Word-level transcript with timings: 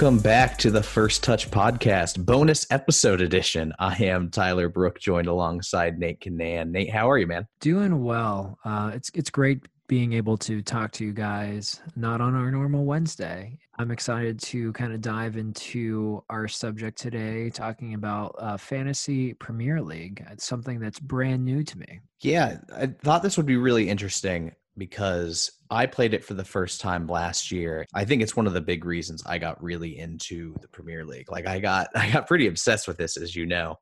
Welcome 0.01 0.17
back 0.17 0.57
to 0.57 0.71
the 0.71 0.81
First 0.81 1.23
Touch 1.23 1.51
Podcast, 1.51 2.25
bonus 2.25 2.65
episode 2.71 3.21
edition. 3.21 3.71
I 3.77 4.03
am 4.03 4.31
Tyler 4.31 4.67
Brook, 4.67 4.99
joined 4.99 5.27
alongside 5.27 5.99
Nate 5.99 6.19
Canan. 6.19 6.71
Nate, 6.71 6.89
how 6.89 7.07
are 7.07 7.19
you, 7.19 7.27
man? 7.27 7.45
Doing 7.59 8.03
well. 8.03 8.57
Uh, 8.65 8.89
it's 8.95 9.11
it's 9.13 9.29
great 9.29 9.67
being 9.87 10.13
able 10.13 10.37
to 10.39 10.63
talk 10.63 10.91
to 10.93 11.05
you 11.05 11.13
guys, 11.13 11.81
not 11.95 12.19
on 12.19 12.33
our 12.33 12.49
normal 12.49 12.83
Wednesday. 12.83 13.59
I'm 13.77 13.91
excited 13.91 14.39
to 14.39 14.73
kind 14.73 14.91
of 14.91 15.01
dive 15.01 15.37
into 15.37 16.23
our 16.31 16.47
subject 16.47 16.97
today, 16.97 17.51
talking 17.51 17.93
about 17.93 18.33
uh, 18.39 18.57
fantasy 18.57 19.35
Premier 19.35 19.83
League. 19.83 20.25
It's 20.31 20.45
something 20.45 20.79
that's 20.79 20.99
brand 20.99 21.45
new 21.45 21.61
to 21.63 21.77
me. 21.77 21.99
Yeah, 22.21 22.57
I 22.75 22.87
thought 22.87 23.21
this 23.21 23.37
would 23.37 23.45
be 23.45 23.57
really 23.57 23.87
interesting 23.87 24.53
because 24.77 25.51
I 25.69 25.85
played 25.85 26.13
it 26.13 26.23
for 26.23 26.33
the 26.33 26.45
first 26.45 26.81
time 26.81 27.07
last 27.07 27.51
year. 27.51 27.85
I 27.93 28.05
think 28.05 28.21
it's 28.21 28.35
one 28.35 28.47
of 28.47 28.53
the 28.53 28.61
big 28.61 28.85
reasons 28.85 29.23
I 29.25 29.37
got 29.37 29.61
really 29.61 29.97
into 29.97 30.55
the 30.61 30.67
Premier 30.67 31.05
League. 31.05 31.31
Like 31.31 31.47
I 31.47 31.59
got 31.59 31.89
I 31.95 32.11
got 32.11 32.27
pretty 32.27 32.47
obsessed 32.47 32.87
with 32.87 32.97
this 32.97 33.17
as 33.17 33.35
you 33.35 33.45
know. 33.45 33.75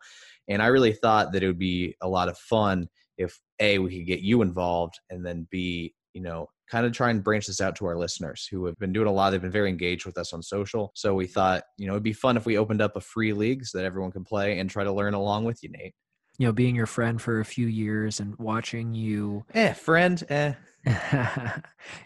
And 0.47 0.61
I 0.61 0.67
really 0.67 0.93
thought 0.93 1.31
that 1.31 1.43
it 1.43 1.47
would 1.47 1.59
be 1.59 1.95
a 2.01 2.07
lot 2.07 2.27
of 2.27 2.37
fun 2.37 2.87
if 3.17 3.39
A 3.59 3.79
we 3.79 3.97
could 3.97 4.07
get 4.07 4.21
you 4.21 4.41
involved 4.41 4.99
and 5.09 5.23
then 5.23 5.47
B, 5.51 5.93
you 6.13 6.21
know, 6.21 6.47
kind 6.69 6.85
of 6.85 6.91
try 6.93 7.09
and 7.09 7.23
branch 7.23 7.47
this 7.47 7.61
out 7.61 7.75
to 7.75 7.85
our 7.85 7.97
listeners 7.97 8.47
who 8.49 8.65
have 8.65 8.77
been 8.77 8.93
doing 8.93 9.07
a 9.07 9.11
lot. 9.11 9.31
They've 9.31 9.41
been 9.41 9.51
very 9.51 9.69
engaged 9.69 10.05
with 10.05 10.17
us 10.17 10.33
on 10.33 10.41
social. 10.41 10.91
So 10.95 11.13
we 11.13 11.27
thought, 11.27 11.63
you 11.77 11.87
know, 11.87 11.93
it'd 11.93 12.03
be 12.03 12.13
fun 12.13 12.37
if 12.37 12.45
we 12.45 12.57
opened 12.57 12.81
up 12.81 12.95
a 12.95 13.01
free 13.01 13.33
league 13.33 13.65
so 13.65 13.77
that 13.77 13.85
everyone 13.85 14.11
can 14.11 14.23
play 14.23 14.59
and 14.59 14.69
try 14.69 14.83
to 14.83 14.91
learn 14.91 15.13
along 15.13 15.45
with 15.45 15.61
you, 15.63 15.69
Nate. 15.69 15.93
You 16.39 16.47
know, 16.47 16.53
being 16.53 16.75
your 16.75 16.87
friend 16.87 17.21
for 17.21 17.39
a 17.39 17.45
few 17.45 17.67
years 17.67 18.19
and 18.19 18.35
watching 18.37 18.93
you 18.93 19.45
Eh, 19.53 19.73
friend, 19.73 20.23
eh. 20.29 20.53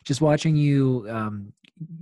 just 0.03 0.21
watching 0.21 0.55
you 0.55 1.05
um, 1.09 1.53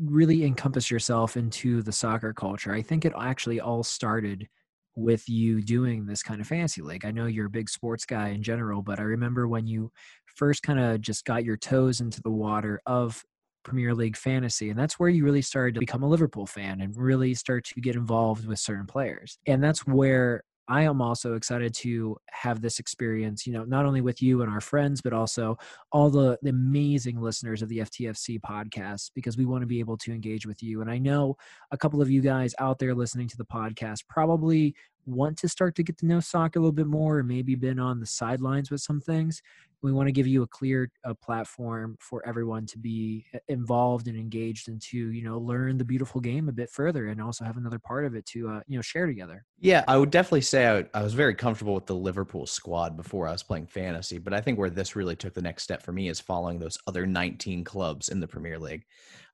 really 0.03 0.46
encompass 0.46 0.90
yourself 0.90 1.38
into 1.38 1.81
the 1.81 1.91
soccer 1.91 2.34
culture. 2.34 2.74
I 2.74 2.81
think 2.81 3.06
it 3.06 3.14
actually 3.18 3.59
all 3.59 3.84
started 3.84 4.47
with 4.96 5.28
you 5.30 5.62
doing 5.62 6.06
this 6.06 6.24
kind 6.24 6.41
of 6.41 6.47
fantasy 6.47 6.81
league. 6.81 7.06
I 7.06 7.12
know 7.12 7.25
you're 7.25 7.47
a 7.47 7.50
big 7.50 7.70
sports 7.70 8.06
guy 8.06 8.30
in 8.30 8.44
general, 8.44 8.81
but 8.81 9.00
I 9.00 9.03
remember 9.03 9.47
when 9.47 9.68
you 9.68 9.91
first 10.25 10.64
kind 10.64 10.80
of 10.80 11.02
just 11.02 11.25
got 11.25 11.44
your 11.46 11.58
toes 11.58 12.02
into 12.02 12.22
the 12.22 12.31
water 12.31 12.81
of 12.86 13.24
Premier 13.64 13.94
League 13.94 14.18
fantasy. 14.18 14.70
And 14.70 14.80
that's 14.80 15.00
where 15.00 15.09
you 15.09 15.24
really 15.24 15.41
started 15.41 15.75
to 15.75 15.80
become 15.80 16.03
a 16.03 16.09
Liverpool 16.09 16.47
fan 16.47 16.81
and 16.81 16.96
really 16.97 17.34
start 17.34 17.66
to 17.66 17.81
get 17.81 17.96
involved 17.96 18.47
with 18.47 18.59
certain 18.59 18.88
players. 18.88 19.38
And 19.46 19.64
that's 19.64 19.86
where 19.86 20.44
I 20.72 20.84
am 20.84 21.02
also 21.02 21.34
excited 21.34 21.74
to 21.80 22.16
have 22.30 22.62
this 22.62 22.80
experience, 22.80 23.46
you 23.46 23.52
know, 23.52 23.66
not 23.66 23.86
only 23.86 24.00
with 24.00 24.22
you 24.22 24.42
and 24.42 24.50
our 24.50 24.62
friends, 24.62 25.02
but 25.02 25.12
also 25.12 25.58
all 25.92 26.09
the, 26.09 26.40
the 26.44 26.52
amazing 26.52 27.20
listeners 27.20 27.62
of 27.62 27.68
the 27.68 27.80
FTFC 27.80 28.40
podcast, 28.40 29.12
because 29.14 29.36
we 29.36 29.46
want 29.46 29.64
to 29.64 29.68
be 29.68 29.82
able 29.82 29.98
to 29.98 30.14
engage 30.14 30.46
with 30.46 30.64
you. 30.64 30.80
And 30.80 30.90
I 30.90 30.98
know 30.98 31.36
a 31.72 31.78
couple 31.78 32.02
of 32.02 32.09
you 32.09 32.22
guys 32.22 32.56
out 32.58 32.80
there 32.80 32.96
listening 32.96 33.28
to 33.28 33.38
the 33.38 33.44
podcast 33.44 34.08
probably 34.08 34.74
want 35.06 35.38
to 35.38 35.50
start 35.50 35.76
to 35.76 35.84
get 35.84 35.98
to 35.98 36.06
know 36.06 36.20
soccer 36.20 36.60
a 36.60 36.62
little 36.62 36.72
bit 36.72 36.88
more 36.88 37.20
or 37.20 37.24
maybe 37.24 37.56
been 37.56 37.80
on 37.80 38.00
the 38.00 38.06
sidelines 38.06 38.70
with 38.70 38.82
some 38.82 39.02
things 39.02 39.42
we 39.82 39.92
want 39.92 40.08
to 40.08 40.12
give 40.12 40.28
you 40.28 40.44
a 40.44 40.48
clear 40.48 40.92
uh, 41.04 41.14
platform 41.16 41.98
for 42.00 42.26
everyone 42.28 42.66
to 42.68 42.78
be 42.78 43.26
uh, 43.34 43.40
involved 43.48 44.08
and 44.08 44.18
engaged 44.18 44.70
and 44.70 44.82
to 44.82 44.98
you 44.98 45.24
know 45.24 45.40
learn 45.40 45.78
the 45.78 45.86
beautiful 45.86 46.22
game 46.22 46.50
a 46.50 46.52
bit 46.52 46.70
further 46.70 47.08
and 47.08 47.22
also 47.22 47.44
have 47.44 47.58
another 47.58 47.80
part 47.80 48.06
of 48.06 48.16
it 48.16 48.26
to 48.26 48.50
uh, 48.50 48.62
you 48.68 48.78
know 48.78 48.82
share 48.82 49.08
together. 49.08 49.44
Yeah 49.60 49.84
i 49.88 49.98
would 49.98 50.12
definitely 50.12 50.42
say 50.42 50.68
I, 50.68 50.86
I 50.98 51.04
was 51.04 51.14
very 51.14 51.36
comfortable 51.36 51.74
with 51.74 51.86
the 51.86 51.96
liverpool 51.96 52.46
squad 52.46 52.96
before 52.96 53.28
i 53.28 53.32
was 53.32 53.44
playing 53.44 53.68
fantasy 53.68 54.18
but 54.18 54.34
i 54.34 54.42
think 54.42 54.58
where 54.58 54.70
this 54.70 54.96
really 54.96 55.16
took 55.16 55.34
the 55.34 55.42
next 55.42 55.64
step 55.64 55.82
for 55.82 55.92
me 55.92 56.10
is 56.10 56.20
following 56.20 56.60
those 56.60 56.78
other 56.88 57.06
19 57.06 57.64
clubs 57.64 58.10
in 58.10 58.20
the 58.20 58.28
premier 58.28 58.60
league. 58.60 58.84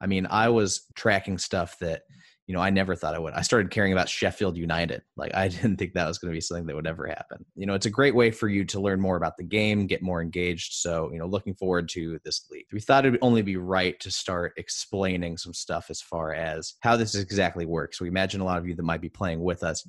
I 0.01 0.07
mean 0.07 0.27
i 0.29 0.49
was 0.49 0.85
tracking 0.95 1.37
stuff 1.37 1.77
that 1.79 2.03
you 2.47 2.53
know, 2.55 2.61
I 2.61 2.69
never 2.69 2.95
thought 2.95 3.13
I 3.13 3.19
would. 3.19 3.33
I 3.33 3.41
started 3.41 3.71
caring 3.71 3.91
about 3.91 4.07
Sheffield 4.07 4.55
United. 4.55 5.01
Like 5.17 5.35
I 5.35 5.47
didn't 5.49 5.75
think 5.75 5.93
that 5.93 6.07
was 6.07 6.17
going 6.17 6.31
to 6.31 6.35
be 6.35 6.41
something 6.41 6.65
that 6.65 6.75
would 6.75 6.87
ever 6.87 7.05
happen. 7.05 7.45
You 7.55 7.65
know, 7.65 7.73
it's 7.73 7.85
a 7.85 7.91
great 7.91 8.15
way 8.15 8.31
for 8.31 8.47
you 8.47 8.63
to 8.65 8.79
learn 8.79 9.01
more 9.01 9.17
about 9.17 9.35
the 9.35 9.43
game, 9.43 9.85
get 9.85 10.01
more 10.01 10.21
engaged. 10.21 10.73
So, 10.75 11.11
you 11.11 11.19
know, 11.19 11.27
looking 11.27 11.53
forward 11.53 11.89
to 11.89 12.19
this 12.23 12.47
league. 12.49 12.65
We 12.71 12.79
thought 12.79 13.05
it 13.05 13.11
would 13.11 13.19
only 13.21 13.41
be 13.41 13.57
right 13.57 13.99
to 13.99 14.09
start 14.09 14.53
explaining 14.55 15.37
some 15.37 15.53
stuff 15.53 15.87
as 15.89 16.01
far 16.01 16.33
as 16.33 16.75
how 16.79 16.95
this 16.95 17.15
exactly 17.15 17.65
works. 17.65 17.99
We 17.99 18.07
imagine 18.07 18.39
a 18.39 18.45
lot 18.45 18.57
of 18.57 18.65
you 18.65 18.75
that 18.75 18.83
might 18.83 19.01
be 19.01 19.09
playing 19.09 19.43
with 19.43 19.61
us 19.61 19.85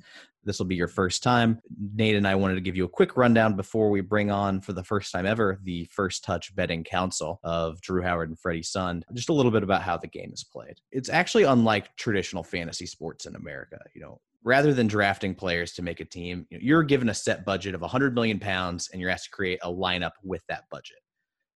this 0.48 0.58
will 0.58 0.66
be 0.66 0.74
your 0.74 0.88
first 0.88 1.22
time. 1.22 1.60
Nate 1.94 2.16
and 2.16 2.26
I 2.26 2.34
wanted 2.34 2.54
to 2.54 2.62
give 2.62 2.74
you 2.74 2.84
a 2.84 2.88
quick 2.88 3.16
rundown 3.16 3.54
before 3.54 3.90
we 3.90 4.00
bring 4.00 4.30
on, 4.30 4.60
for 4.62 4.72
the 4.72 4.82
first 4.82 5.12
time 5.12 5.26
ever, 5.26 5.60
the 5.62 5.84
First 5.92 6.24
Touch 6.24 6.54
Betting 6.56 6.84
Council 6.84 7.38
of 7.44 7.80
Drew 7.82 8.02
Howard 8.02 8.30
and 8.30 8.38
Freddy 8.38 8.62
Sund. 8.62 9.02
Just 9.12 9.28
a 9.28 9.34
little 9.34 9.52
bit 9.52 9.62
about 9.62 9.82
how 9.82 9.98
the 9.98 10.06
game 10.06 10.30
is 10.32 10.44
played. 10.44 10.80
It's 10.90 11.10
actually 11.10 11.42
unlike 11.44 11.94
traditional 11.96 12.42
fantasy 12.42 12.86
sports 12.86 13.26
in 13.26 13.36
America. 13.36 13.78
You 13.94 14.00
know, 14.00 14.20
rather 14.42 14.72
than 14.72 14.86
drafting 14.86 15.34
players 15.34 15.72
to 15.74 15.82
make 15.82 16.00
a 16.00 16.04
team, 16.06 16.46
you're 16.50 16.82
given 16.82 17.10
a 17.10 17.14
set 17.14 17.44
budget 17.44 17.74
of 17.74 17.82
100 17.82 18.14
million 18.14 18.38
pounds 18.38 18.88
and 18.90 19.02
you're 19.02 19.10
asked 19.10 19.26
to 19.26 19.30
create 19.30 19.58
a 19.62 19.70
lineup 19.70 20.12
with 20.24 20.42
that 20.48 20.64
budget. 20.70 20.98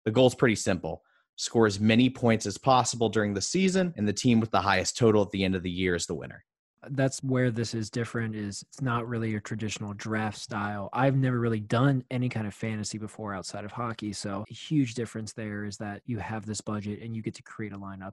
The 0.05 0.11
goal 0.11 0.27
is 0.27 0.35
pretty 0.35 0.57
simple 0.57 1.03
score 1.37 1.67
as 1.67 1.81
many 1.81 2.11
points 2.11 2.45
as 2.45 2.59
possible 2.59 3.09
during 3.09 3.33
the 3.33 3.41
season, 3.41 3.95
and 3.97 4.07
the 4.07 4.13
team 4.13 4.41
with 4.41 4.51
the 4.51 4.61
highest 4.61 4.99
total 4.99 5.23
at 5.23 5.31
the 5.31 5.43
end 5.43 5.55
of 5.55 5.63
the 5.63 5.71
year 5.71 5.95
is 5.95 6.05
the 6.05 6.15
winner 6.15 6.45
that's 6.91 7.23
where 7.23 7.51
this 7.51 7.75
is 7.75 7.91
different 7.91 8.35
is 8.35 8.65
it's 8.69 8.81
not 8.81 9.07
really 9.07 9.35
a 9.35 9.41
traditional 9.41 9.93
draft 9.95 10.39
style 10.39 10.89
i've 10.95 11.17
never 11.17 11.39
really 11.39 11.61
done 11.61 12.03
any 12.11 12.29
kind 12.29 12.47
of 12.47 12.55
fantasy 12.55 12.97
before 12.97 13.35
outside 13.35 13.65
of 13.65 13.73
hockey 13.73 14.13
so 14.13 14.45
a 14.51 14.55
huge 14.55 14.95
difference 14.95 15.35
there 15.35 15.65
is 15.65 15.77
that 15.77 16.01
you 16.07 16.19
have 16.19 16.47
this 16.47 16.63
budget 16.63 17.03
and 17.03 17.15
you 17.15 17.21
get 17.21 17.35
to 17.35 17.43
create 17.43 17.73
a 17.73 17.79
lineup 17.79 18.13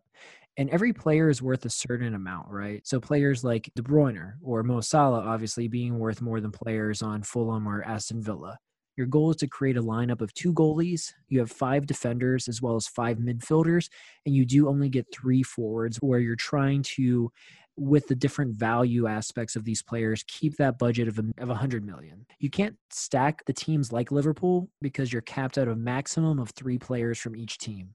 and 0.57 0.69
every 0.69 0.91
player 0.91 1.29
is 1.29 1.41
worth 1.41 1.63
a 1.65 1.69
certain 1.69 2.13
amount 2.13 2.47
right 2.49 2.85
so 2.85 2.99
players 2.99 3.43
like 3.43 3.69
de 3.75 3.81
bruyne 3.81 4.33
or 4.41 4.63
mo 4.63 4.81
salah 4.81 5.21
obviously 5.21 5.67
being 5.69 5.97
worth 5.97 6.21
more 6.21 6.41
than 6.41 6.51
players 6.51 7.01
on 7.01 7.23
fulham 7.23 7.67
or 7.67 7.83
aston 7.83 8.21
villa 8.21 8.57
Your 8.97 9.07
goal 9.07 9.31
is 9.31 9.37
to 9.37 9.47
create 9.47 9.77
a 9.77 9.81
lineup 9.83 10.21
of 10.21 10.33
two 10.33 10.51
goalies. 10.53 11.13
You 11.29 11.39
have 11.39 11.51
five 11.51 11.85
defenders 11.85 12.47
as 12.47 12.61
well 12.63 12.75
as 12.75 12.87
five 12.87 13.17
midfielders, 13.19 13.89
and 14.25 14.35
you 14.35 14.43
do 14.45 14.67
only 14.67 14.89
get 14.89 15.05
three 15.13 15.43
forwards 15.43 15.97
where 15.97 16.19
you're 16.19 16.35
trying 16.35 16.81
to 16.97 17.31
with 17.77 18.07
the 18.07 18.15
different 18.15 18.55
value 18.55 19.07
aspects 19.07 19.55
of 19.55 19.63
these 19.63 19.81
players 19.81 20.23
keep 20.27 20.55
that 20.57 20.77
budget 20.77 21.07
of, 21.07 21.19
of 21.19 21.47
100 21.47 21.85
million 21.85 22.25
you 22.39 22.49
can't 22.49 22.75
stack 22.89 23.45
the 23.45 23.53
teams 23.53 23.91
like 23.91 24.11
liverpool 24.11 24.69
because 24.81 25.11
you're 25.13 25.21
capped 25.21 25.57
at 25.57 25.67
a 25.67 25.75
maximum 25.75 26.39
of 26.39 26.49
three 26.51 26.77
players 26.77 27.17
from 27.19 27.35
each 27.35 27.57
team 27.57 27.93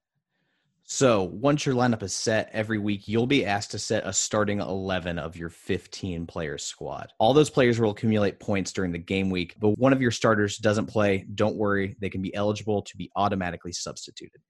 so 0.84 1.23
once 1.23 1.64
your 1.64 1.75
lineup 1.75 2.02
is 2.02 2.12
set 2.12 2.50
every 2.52 2.79
week, 2.79 3.06
you'll 3.06 3.26
be 3.26 3.46
asked 3.46 3.70
to 3.70 3.79
set 3.79 4.06
a 4.06 4.12
starting 4.12 4.61
11 4.61 5.19
of 5.19 5.37
your 5.37 5.49
15 5.49 6.26
player 6.26 6.58
squad. 6.58 7.08
All 7.19 7.32
those 7.32 7.50
players 7.50 7.81
will 7.81 7.93
accumulate 7.93 8.40
points 8.40 8.73
during 8.73 8.93
the 8.93 8.99
game 8.99 9.31
week, 9.31 9.55
but 9.58 9.79
one 9.79 9.93
of 9.93 10.02
your 10.02 10.11
starters 10.11 10.58
doesn't 10.58 10.87
play. 10.87 11.25
Don't 11.34 11.56
worry, 11.56 11.96
they 12.00 12.11
can 12.11 12.20
be 12.20 12.34
eligible 12.34 12.82
to 12.82 12.96
be 12.96 13.11
automatically 13.17 13.73
substituted. 13.73 14.40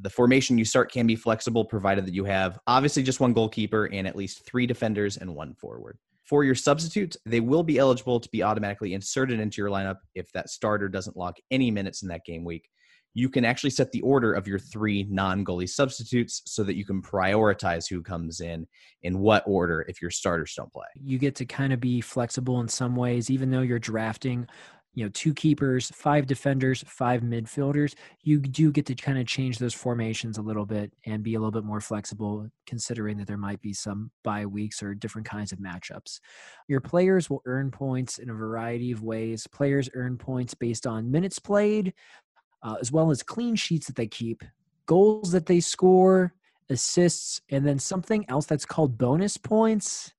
The 0.00 0.10
formation 0.10 0.58
you 0.58 0.64
start 0.64 0.92
can 0.92 1.06
be 1.06 1.16
flexible, 1.16 1.64
provided 1.64 2.06
that 2.06 2.14
you 2.14 2.24
have 2.24 2.58
obviously 2.66 3.02
just 3.02 3.20
one 3.20 3.32
goalkeeper 3.32 3.86
and 3.86 4.06
at 4.06 4.16
least 4.16 4.44
three 4.44 4.66
defenders 4.66 5.16
and 5.16 5.34
one 5.34 5.54
forward. 5.54 5.98
For 6.24 6.44
your 6.44 6.54
substitutes, 6.54 7.16
they 7.24 7.40
will 7.40 7.62
be 7.62 7.78
eligible 7.78 8.20
to 8.20 8.28
be 8.28 8.42
automatically 8.42 8.92
inserted 8.92 9.40
into 9.40 9.62
your 9.62 9.70
lineup 9.70 9.96
if 10.14 10.30
that 10.32 10.50
starter 10.50 10.88
doesn't 10.88 11.16
log 11.16 11.36
any 11.50 11.70
minutes 11.70 12.02
in 12.02 12.08
that 12.08 12.24
game 12.26 12.44
week. 12.44 12.68
You 13.14 13.30
can 13.30 13.46
actually 13.46 13.70
set 13.70 13.90
the 13.90 14.02
order 14.02 14.34
of 14.34 14.46
your 14.46 14.58
three 14.58 15.06
non 15.08 15.42
goalie 15.42 15.68
substitutes 15.68 16.42
so 16.44 16.62
that 16.64 16.76
you 16.76 16.84
can 16.84 17.00
prioritize 17.00 17.88
who 17.88 18.02
comes 18.02 18.40
in 18.40 18.66
in 19.02 19.18
what 19.20 19.42
order 19.46 19.86
if 19.88 20.02
your 20.02 20.10
starters 20.10 20.52
don't 20.54 20.72
play. 20.72 20.86
You 20.94 21.18
get 21.18 21.34
to 21.36 21.46
kind 21.46 21.72
of 21.72 21.80
be 21.80 22.02
flexible 22.02 22.60
in 22.60 22.68
some 22.68 22.94
ways, 22.94 23.30
even 23.30 23.50
though 23.50 23.62
you're 23.62 23.78
drafting 23.78 24.46
you 24.98 25.04
know 25.04 25.10
two 25.14 25.32
keepers 25.32 25.92
five 25.94 26.26
defenders 26.26 26.82
five 26.88 27.20
midfielders 27.20 27.94
you 28.22 28.40
do 28.40 28.72
get 28.72 28.84
to 28.84 28.96
kind 28.96 29.16
of 29.16 29.28
change 29.28 29.58
those 29.58 29.72
formations 29.72 30.38
a 30.38 30.42
little 30.42 30.66
bit 30.66 30.92
and 31.06 31.22
be 31.22 31.34
a 31.34 31.38
little 31.38 31.52
bit 31.52 31.62
more 31.62 31.80
flexible 31.80 32.48
considering 32.66 33.16
that 33.16 33.28
there 33.28 33.36
might 33.36 33.60
be 33.60 33.72
some 33.72 34.10
bye 34.24 34.44
weeks 34.44 34.82
or 34.82 34.94
different 34.94 35.26
kinds 35.26 35.52
of 35.52 35.60
matchups. 35.60 36.18
Your 36.66 36.80
players 36.80 37.30
will 37.30 37.42
earn 37.46 37.70
points 37.70 38.18
in 38.18 38.28
a 38.28 38.34
variety 38.34 38.90
of 38.90 39.02
ways. 39.02 39.46
Players 39.46 39.88
earn 39.94 40.18
points 40.18 40.52
based 40.54 40.84
on 40.84 41.10
minutes 41.10 41.38
played 41.38 41.94
uh, 42.64 42.74
as 42.80 42.90
well 42.90 43.12
as 43.12 43.22
clean 43.22 43.54
sheets 43.54 43.86
that 43.86 43.96
they 43.96 44.08
keep 44.08 44.42
goals 44.86 45.30
that 45.30 45.46
they 45.46 45.60
score 45.60 46.34
assists 46.70 47.40
and 47.50 47.64
then 47.64 47.78
something 47.78 48.24
else 48.28 48.46
that's 48.46 48.66
called 48.66 48.98
bonus 48.98 49.36
points 49.36 50.12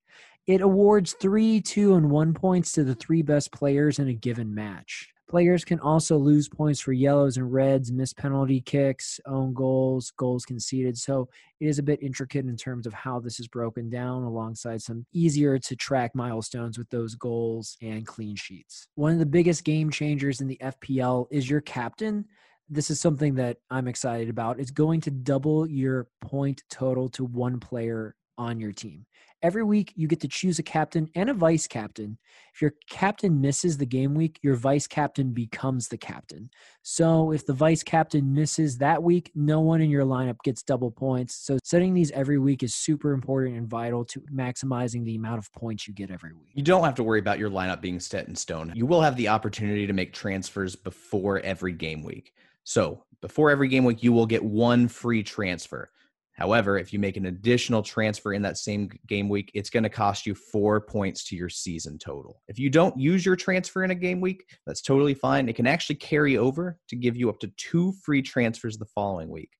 it 0.49 0.61
awards 0.61 1.13
three, 1.13 1.61
two, 1.61 1.93
and 1.93 2.09
one 2.09 2.33
points 2.33 2.71
to 2.71 2.83
the 2.83 2.95
three 2.95 3.21
best 3.21 3.51
players 3.51 3.99
in 3.99 4.07
a 4.07 4.13
given 4.13 4.51
match. 4.55 5.07
Players 5.29 5.63
can 5.63 5.79
also 5.79 6.17
lose 6.17 6.49
points 6.49 6.79
for 6.79 6.91
yellows 6.91 7.37
and 7.37 7.53
reds, 7.53 7.91
missed 7.91 8.17
penalty 8.17 8.59
kicks, 8.59 9.19
own 9.27 9.53
goals, 9.53 10.11
goals 10.17 10.45
conceded. 10.45 10.97
So 10.97 11.29
it 11.59 11.67
is 11.67 11.77
a 11.77 11.83
bit 11.83 12.01
intricate 12.01 12.45
in 12.45 12.57
terms 12.57 12.87
of 12.87 12.93
how 12.93 13.19
this 13.19 13.39
is 13.39 13.47
broken 13.47 13.91
down, 13.91 14.23
alongside 14.23 14.81
some 14.81 15.05
easier 15.13 15.59
to 15.59 15.75
track 15.75 16.15
milestones 16.15 16.79
with 16.79 16.89
those 16.89 17.13
goals 17.13 17.77
and 17.83 18.07
clean 18.07 18.35
sheets. 18.35 18.87
One 18.95 19.13
of 19.13 19.19
the 19.19 19.27
biggest 19.27 19.63
game 19.63 19.91
changers 19.91 20.41
in 20.41 20.47
the 20.47 20.57
FPL 20.63 21.27
is 21.29 21.47
your 21.47 21.61
captain. 21.61 22.25
This 22.71 22.89
is 22.89 22.99
something 22.99 23.35
that 23.35 23.57
I'm 23.69 23.87
excited 23.87 24.29
about. 24.29 24.59
It's 24.59 24.71
going 24.71 25.01
to 25.01 25.11
double 25.11 25.69
your 25.69 26.07
point 26.21 26.63
total 26.71 27.07
to 27.09 27.23
one 27.23 27.59
player 27.59 28.15
on 28.39 28.59
your 28.59 28.71
team. 28.71 29.05
Every 29.41 29.63
week, 29.63 29.93
you 29.95 30.07
get 30.07 30.19
to 30.21 30.27
choose 30.27 30.59
a 30.59 30.63
captain 30.63 31.07
and 31.15 31.29
a 31.29 31.33
vice 31.33 31.65
captain. 31.67 32.17
If 32.53 32.61
your 32.61 32.73
captain 32.89 33.39
misses 33.39 33.77
the 33.77 33.85
game 33.85 34.13
week, 34.13 34.37
your 34.41 34.55
vice 34.55 34.85
captain 34.85 35.31
becomes 35.31 35.87
the 35.87 35.97
captain. 35.97 36.49
So 36.81 37.31
if 37.31 37.45
the 37.45 37.53
vice 37.53 37.83
captain 37.83 38.33
misses 38.33 38.77
that 38.79 39.01
week, 39.01 39.31
no 39.35 39.61
one 39.61 39.79
in 39.81 39.89
your 39.89 40.03
lineup 40.03 40.37
gets 40.43 40.63
double 40.63 40.91
points. 40.91 41.35
So 41.35 41.57
setting 41.63 41.93
these 41.93 42.11
every 42.11 42.37
week 42.37 42.63
is 42.63 42.75
super 42.75 43.13
important 43.13 43.55
and 43.55 43.67
vital 43.67 44.03
to 44.05 44.21
maximizing 44.33 45.05
the 45.05 45.15
amount 45.15 45.39
of 45.39 45.51
points 45.53 45.87
you 45.87 45.93
get 45.93 46.11
every 46.11 46.33
week. 46.33 46.51
You 46.53 46.63
don't 46.63 46.83
have 46.83 46.95
to 46.95 47.03
worry 47.03 47.19
about 47.19 47.39
your 47.39 47.49
lineup 47.49 47.79
being 47.79 48.01
set 48.01 48.27
in 48.27 48.35
stone. 48.35 48.73
You 48.75 48.85
will 48.85 49.01
have 49.01 49.15
the 49.15 49.29
opportunity 49.29 49.87
to 49.87 49.93
make 49.93 50.11
transfers 50.11 50.75
before 50.75 51.39
every 51.39 51.73
game 51.73 52.03
week. 52.03 52.33
So 52.65 53.05
before 53.21 53.51
every 53.51 53.69
game 53.69 53.85
week, 53.85 54.03
you 54.03 54.11
will 54.11 54.25
get 54.25 54.43
one 54.43 54.87
free 54.89 55.23
transfer. 55.23 55.91
However, 56.39 56.77
if 56.77 56.93
you 56.93 56.99
make 56.99 57.17
an 57.17 57.25
additional 57.25 57.83
transfer 57.83 58.31
in 58.31 58.41
that 58.43 58.57
same 58.57 58.89
game 59.07 59.27
week, 59.27 59.51
it's 59.53 59.69
going 59.69 59.83
to 59.83 59.89
cost 59.89 60.25
you 60.25 60.33
four 60.33 60.79
points 60.79 61.25
to 61.25 61.35
your 61.35 61.49
season 61.49 61.97
total. 61.97 62.41
If 62.47 62.57
you 62.57 62.69
don't 62.69 62.97
use 62.97 63.25
your 63.25 63.35
transfer 63.35 63.83
in 63.83 63.91
a 63.91 63.95
game 63.95 64.21
week, 64.21 64.45
that's 64.65 64.81
totally 64.81 65.13
fine. 65.13 65.49
It 65.49 65.57
can 65.57 65.67
actually 65.67 65.97
carry 65.97 66.37
over 66.37 66.79
to 66.87 66.95
give 66.95 67.17
you 67.17 67.29
up 67.29 67.39
to 67.41 67.51
two 67.57 67.91
free 68.03 68.21
transfers 68.21 68.77
the 68.77 68.85
following 68.85 69.29
week. 69.29 69.51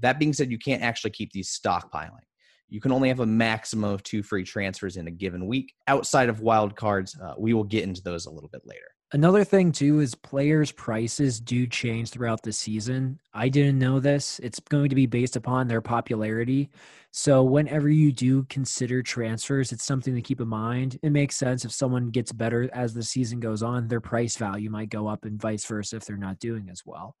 That 0.00 0.18
being 0.18 0.32
said, 0.32 0.50
you 0.50 0.58
can't 0.58 0.82
actually 0.82 1.10
keep 1.10 1.32
these 1.32 1.50
stockpiling. 1.50 2.24
You 2.70 2.80
can 2.80 2.92
only 2.92 3.08
have 3.08 3.20
a 3.20 3.26
maximum 3.26 3.90
of 3.90 4.02
two 4.02 4.22
free 4.22 4.42
transfers 4.42 4.96
in 4.96 5.08
a 5.08 5.10
given 5.10 5.46
week. 5.46 5.74
Outside 5.86 6.30
of 6.30 6.40
wild 6.40 6.76
cards, 6.76 7.14
uh, 7.22 7.34
we 7.36 7.52
will 7.52 7.64
get 7.64 7.84
into 7.84 8.02
those 8.02 8.24
a 8.24 8.30
little 8.30 8.48
bit 8.48 8.62
later. 8.64 8.88
Another 9.12 9.44
thing 9.44 9.70
too 9.70 10.00
is 10.00 10.16
players' 10.16 10.72
prices 10.72 11.38
do 11.38 11.68
change 11.68 12.10
throughout 12.10 12.42
the 12.42 12.52
season. 12.52 13.20
I 13.32 13.48
didn't 13.48 13.78
know 13.78 14.00
this. 14.00 14.40
It's 14.40 14.58
going 14.58 14.88
to 14.88 14.96
be 14.96 15.06
based 15.06 15.36
upon 15.36 15.68
their 15.68 15.80
popularity. 15.80 16.70
So 17.12 17.44
whenever 17.44 17.88
you 17.88 18.10
do 18.10 18.42
consider 18.44 19.04
transfers, 19.04 19.70
it's 19.70 19.84
something 19.84 20.12
to 20.16 20.20
keep 20.20 20.40
in 20.40 20.48
mind. 20.48 20.98
It 21.04 21.10
makes 21.10 21.36
sense 21.36 21.64
if 21.64 21.70
someone 21.70 22.10
gets 22.10 22.32
better 22.32 22.68
as 22.74 22.94
the 22.94 23.02
season 23.04 23.38
goes 23.38 23.62
on, 23.62 23.86
their 23.86 24.00
price 24.00 24.36
value 24.36 24.70
might 24.70 24.90
go 24.90 25.06
up 25.06 25.24
and 25.24 25.40
vice 25.40 25.64
versa 25.64 25.96
if 25.96 26.04
they're 26.04 26.16
not 26.16 26.40
doing 26.40 26.68
as 26.68 26.82
well. 26.84 27.14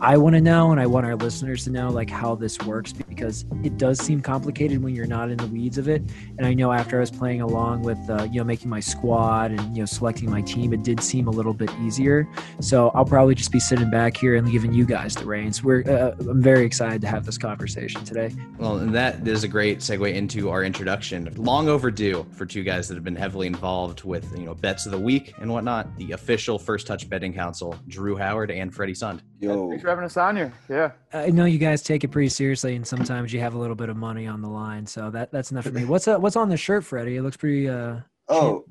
I 0.03 0.17
want 0.17 0.35
to 0.35 0.41
know 0.41 0.71
and 0.71 0.81
I 0.81 0.87
want 0.87 1.05
our 1.05 1.15
listeners 1.15 1.65
to 1.65 1.71
know 1.71 1.91
like 1.91 2.09
how 2.09 2.35
this 2.35 2.59
works 2.61 2.91
because 2.91 3.45
it 3.63 3.77
does 3.77 3.99
seem 3.99 4.23
complicated 4.23 4.83
when 4.83 4.95
you're 4.95 5.07
not 5.07 5.31
in 5.31 5.37
the 5.37 5.47
weeds 5.47 5.77
of 5.77 5.91
it. 5.91 6.03
And 6.39 6.47
I 6.47 6.55
know 6.55 6.73
after 6.73 6.97
I 6.97 7.01
was 7.01 7.11
playing 7.11 7.43
along 7.43 7.83
with 7.83 7.99
uh, 8.09 8.27
you 8.31 8.39
know 8.39 8.45
making 8.45 8.71
my 8.71 8.81
squad 8.81 9.51
and 9.51 9.77
you 9.77 9.83
know 9.83 9.87
selecting 9.87 10.31
my 10.31 10.41
team, 10.41 10.73
it 10.73 10.85
did 10.85 11.03
seem 11.03 11.29
a 11.29 11.31
little 11.31 11.53
bit 11.53 11.71
easier. 11.83 12.27
So 12.61 12.91
I'll 12.95 13.05
probably 13.05 13.35
just 13.35 13.53
be 13.53 13.61
sitting 13.61 13.91
back 13.91 14.17
here 14.17 14.37
and 14.37 14.51
giving 14.51 14.73
you 14.73 14.87
guys 14.87 15.15
the 15.15 15.27
reins. 15.27 15.63
We're 15.63 15.83
uh, 15.83 16.15
I'm 16.19 16.41
very 16.41 16.65
excited 16.65 17.03
to 17.03 17.07
have 17.07 17.27
this 17.27 17.37
conversation 17.37 18.03
today. 18.03 18.35
Well, 18.57 18.79
and 18.79 18.95
that 18.95 19.29
is 19.29 19.45
a 19.45 19.49
great 19.49 19.81
segue 19.81 20.15
into 20.15 20.49
our 20.49 20.65
introduction. 20.65 21.31
Long 21.37 21.69
overdue 21.69 22.25
for 22.33 22.47
two 22.47 22.63
guys 22.63 22.89
that 22.89 22.95
have 22.95 23.05
been 23.05 23.17
heavily 23.17 23.49
involved 23.49 24.05
with 24.05 24.33
you 24.33 24.47
know 24.47 24.55
bets 24.55 24.87
of 24.87 24.93
the 24.93 24.99
week 24.99 25.35
and 25.41 25.53
whatnot. 25.53 25.95
The 25.99 26.13
official 26.13 26.59
First 26.59 26.87
Touch 26.87 27.07
Betting 27.07 27.35
Council, 27.35 27.79
Drew 27.87 28.17
Howard 28.17 28.51
and 28.51 28.75
Freddy 28.75 28.95
Sund. 28.95 29.21
Yo, 29.41 29.71
Thanks 29.71 29.83
for 29.83 29.89
having 29.89 30.05
us 30.05 30.19
on 30.19 30.37
here. 30.37 30.53
Yeah. 30.69 30.93
I 31.15 31.31
know 31.31 31.47
you 31.47 31.59
guys 31.59 31.83
take 31.83 32.05
it 32.05 32.09
pretty 32.09 32.29
seriously, 32.29 32.77
and 32.77 32.87
sometimes 32.87 33.33
you 33.33 33.41
have 33.41 33.55
a 33.55 33.59
little 33.59 33.75
bit 33.75 33.89
of 33.89 33.97
money 33.97 34.27
on 34.27 34.43
the 34.43 34.49
line. 34.49 34.87
So 34.87 35.11
that 35.11 35.33
that's 35.33 35.51
enough 35.51 35.65
for 35.65 35.71
me. 35.71 35.87
What's 35.87 36.07
uh, 36.07 36.19
what's 36.19 36.37
on 36.37 36.51
the 36.51 36.59
shirt, 36.59 36.85
Freddy? 36.85 37.17
It 37.17 37.23
looks 37.23 37.39
pretty 37.39 37.67
uh 37.67 38.01
oh 38.29 38.67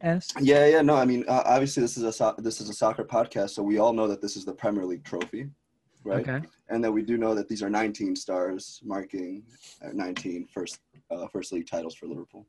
s. 0.00 0.28
yeah, 0.40 0.66
yeah. 0.66 0.82
No, 0.82 0.96
I 0.96 1.04
mean, 1.04 1.24
uh, 1.28 1.42
obviously 1.44 1.82
this 1.82 1.96
is 1.96 2.02
a 2.02 2.12
so- 2.12 2.34
this 2.38 2.60
is 2.60 2.68
a 2.68 2.74
soccer 2.74 3.04
podcast, 3.04 3.50
so 3.50 3.62
we 3.62 3.78
all 3.78 3.92
know 3.92 4.08
that 4.08 4.20
this 4.20 4.36
is 4.36 4.44
the 4.44 4.52
Premier 4.52 4.84
League 4.84 5.04
trophy, 5.04 5.50
right? 6.02 6.28
Okay. 6.28 6.44
And 6.68 6.82
that 6.82 6.90
we 6.90 7.02
do 7.02 7.16
know 7.16 7.34
that 7.36 7.48
these 7.48 7.62
are 7.62 7.70
19 7.70 8.16
stars, 8.16 8.80
marking 8.84 9.44
uh, 9.84 9.90
19 9.94 10.48
first 10.52 10.80
uh, 11.12 11.28
first 11.28 11.52
league 11.52 11.68
titles 11.68 11.94
for 11.94 12.06
Liverpool. 12.06 12.44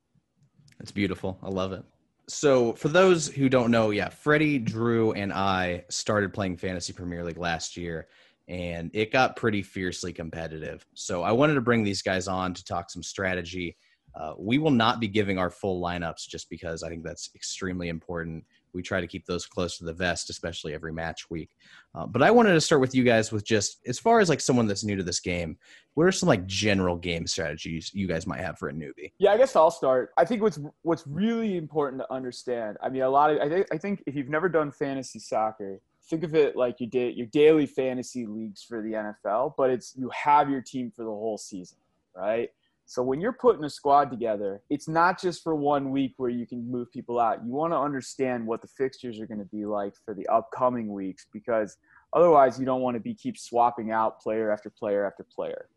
It's 0.80 0.92
beautiful. 0.92 1.38
I 1.44 1.50
love 1.50 1.72
it. 1.72 1.84
So, 2.30 2.74
for 2.74 2.90
those 2.90 3.28
who 3.28 3.50
don't 3.50 3.72
know, 3.72 3.90
yeah, 3.90 4.10
Freddy, 4.10 4.60
Drew, 4.60 5.14
and 5.14 5.34
I 5.34 5.84
started 5.90 6.32
playing 6.32 6.58
Fantasy 6.58 6.94
Premier 6.94 7.24
League 7.24 7.40
last 7.40 7.76
year, 7.76 8.08
and 8.48 8.92
it 8.94 9.12
got 9.12 9.36
pretty 9.36 9.64
fiercely 9.64 10.14
competitive. 10.14 10.86
So, 10.94 11.24
I 11.24 11.32
wanted 11.32 11.56
to 11.56 11.62
bring 11.62 11.84
these 11.84 12.04
guys 12.04 12.28
on 12.28 12.54
to 12.54 12.64
talk 12.64 12.92
some 12.92 13.02
strategy. 13.02 13.76
Uh, 14.14 14.34
we 14.38 14.60
will 14.60 14.72
not 14.72 15.00
be 15.00 15.08
giving 15.08 15.40
our 15.40 15.50
full 15.50 15.82
lineups 15.82 16.28
just 16.28 16.52
because 16.52 16.84
I 16.84 16.90
think 16.90 17.04
that's 17.04 17.32
extremely 17.34 17.90
important. 17.90 18.46
We 18.74 18.82
try 18.82 19.02
to 19.02 19.08
keep 19.08 19.26
those 19.26 19.46
close 19.46 19.78
to 19.78 19.84
the 19.84 19.94
vest, 19.94 20.30
especially 20.30 20.74
every 20.74 20.94
match 20.94 21.30
week. 21.30 21.50
Uh, 21.96 22.06
but 22.06 22.22
I 22.22 22.32
wanted 22.32 22.54
to 22.54 22.62
start 22.62 22.82
with 22.82 22.94
you 22.94 23.04
guys 23.04 23.32
with 23.32 23.46
just 23.46 23.80
as 23.88 24.00
far 24.00 24.20
as 24.20 24.30
like 24.30 24.42
someone 24.42 24.68
that's 24.68 24.84
new 24.84 24.96
to 24.96 25.04
this 25.04 25.20
game, 25.20 25.58
what 25.96 26.06
are 26.06 26.12
some 26.12 26.28
like 26.28 26.46
general 26.46 26.96
game 26.96 27.28
strategies 27.28 27.92
you 27.94 28.08
guys 28.08 28.28
might 28.28 28.42
have 28.42 28.58
for 28.58 28.70
a 28.70 28.74
newbie? 28.74 29.12
Yeah, 29.18 29.32
I 29.32 29.38
guess 29.38 29.56
I'll 29.56 29.72
start. 29.72 30.12
I 30.18 30.26
think 30.26 30.42
what's 30.42 30.60
what's 30.84 31.06
really 31.08 31.58
important 31.58 32.02
to 32.02 32.14
understand. 32.14 32.78
I 32.82 32.90
mean, 32.90 33.02
a 33.02 33.10
lot 33.10 33.32
of 33.32 33.40
I 33.40 33.50
think 33.50 33.68
I 33.72 33.78
think 33.78 34.04
if 34.06 34.16
you've 34.16 34.30
never 34.30 34.50
done 34.50 34.72
fantasy 34.72 35.20
soccer, 35.20 35.82
think 36.10 36.24
of 36.24 36.36
it 36.36 36.56
like 36.56 36.80
you 36.80 36.88
did 36.88 37.16
your 37.16 37.28
daily 37.28 37.66
fantasy 37.66 38.26
leagues 38.26 38.64
for 38.64 38.82
the 38.82 39.14
NFL, 39.26 39.54
but 39.58 39.70
it's 39.70 39.96
you 39.96 40.10
have 40.10 40.50
your 40.50 40.62
team 40.62 40.92
for 40.96 41.04
the 41.04 41.10
whole 41.10 41.38
season, 41.38 41.78
right? 42.16 42.50
So 42.90 43.04
when 43.04 43.22
you're 43.22 43.34
putting 43.34 43.64
a 43.66 43.70
squad 43.70 44.10
together, 44.10 44.64
it's 44.72 44.88
not 44.88 45.22
just 45.22 45.44
for 45.44 45.54
one 45.54 45.92
week 45.92 46.16
where 46.18 46.32
you 46.32 46.48
can 46.48 46.72
move 46.72 46.92
people 46.92 47.20
out. 47.20 47.38
You 47.46 47.52
want 47.52 47.72
to 47.72 47.78
understand 47.78 48.48
what 48.48 48.64
the 48.64 48.68
fixtures 48.68 49.20
are 49.20 49.28
going 49.28 49.38
to 49.38 49.46
be 49.46 49.64
like 49.64 49.94
for 50.04 50.16
the 50.16 50.26
upcoming 50.26 50.92
weeks 50.92 51.28
because 51.32 51.78
otherwise 52.14 52.60
you 52.60 52.66
don't 52.66 52.82
want 52.82 52.96
to 52.96 53.00
be 53.00 53.14
keep 53.14 53.38
swapping 53.38 53.92
out 53.92 54.20
player 54.20 54.52
after 54.52 54.72
player 54.72 55.06
after 55.06 55.24
player. 55.24 55.70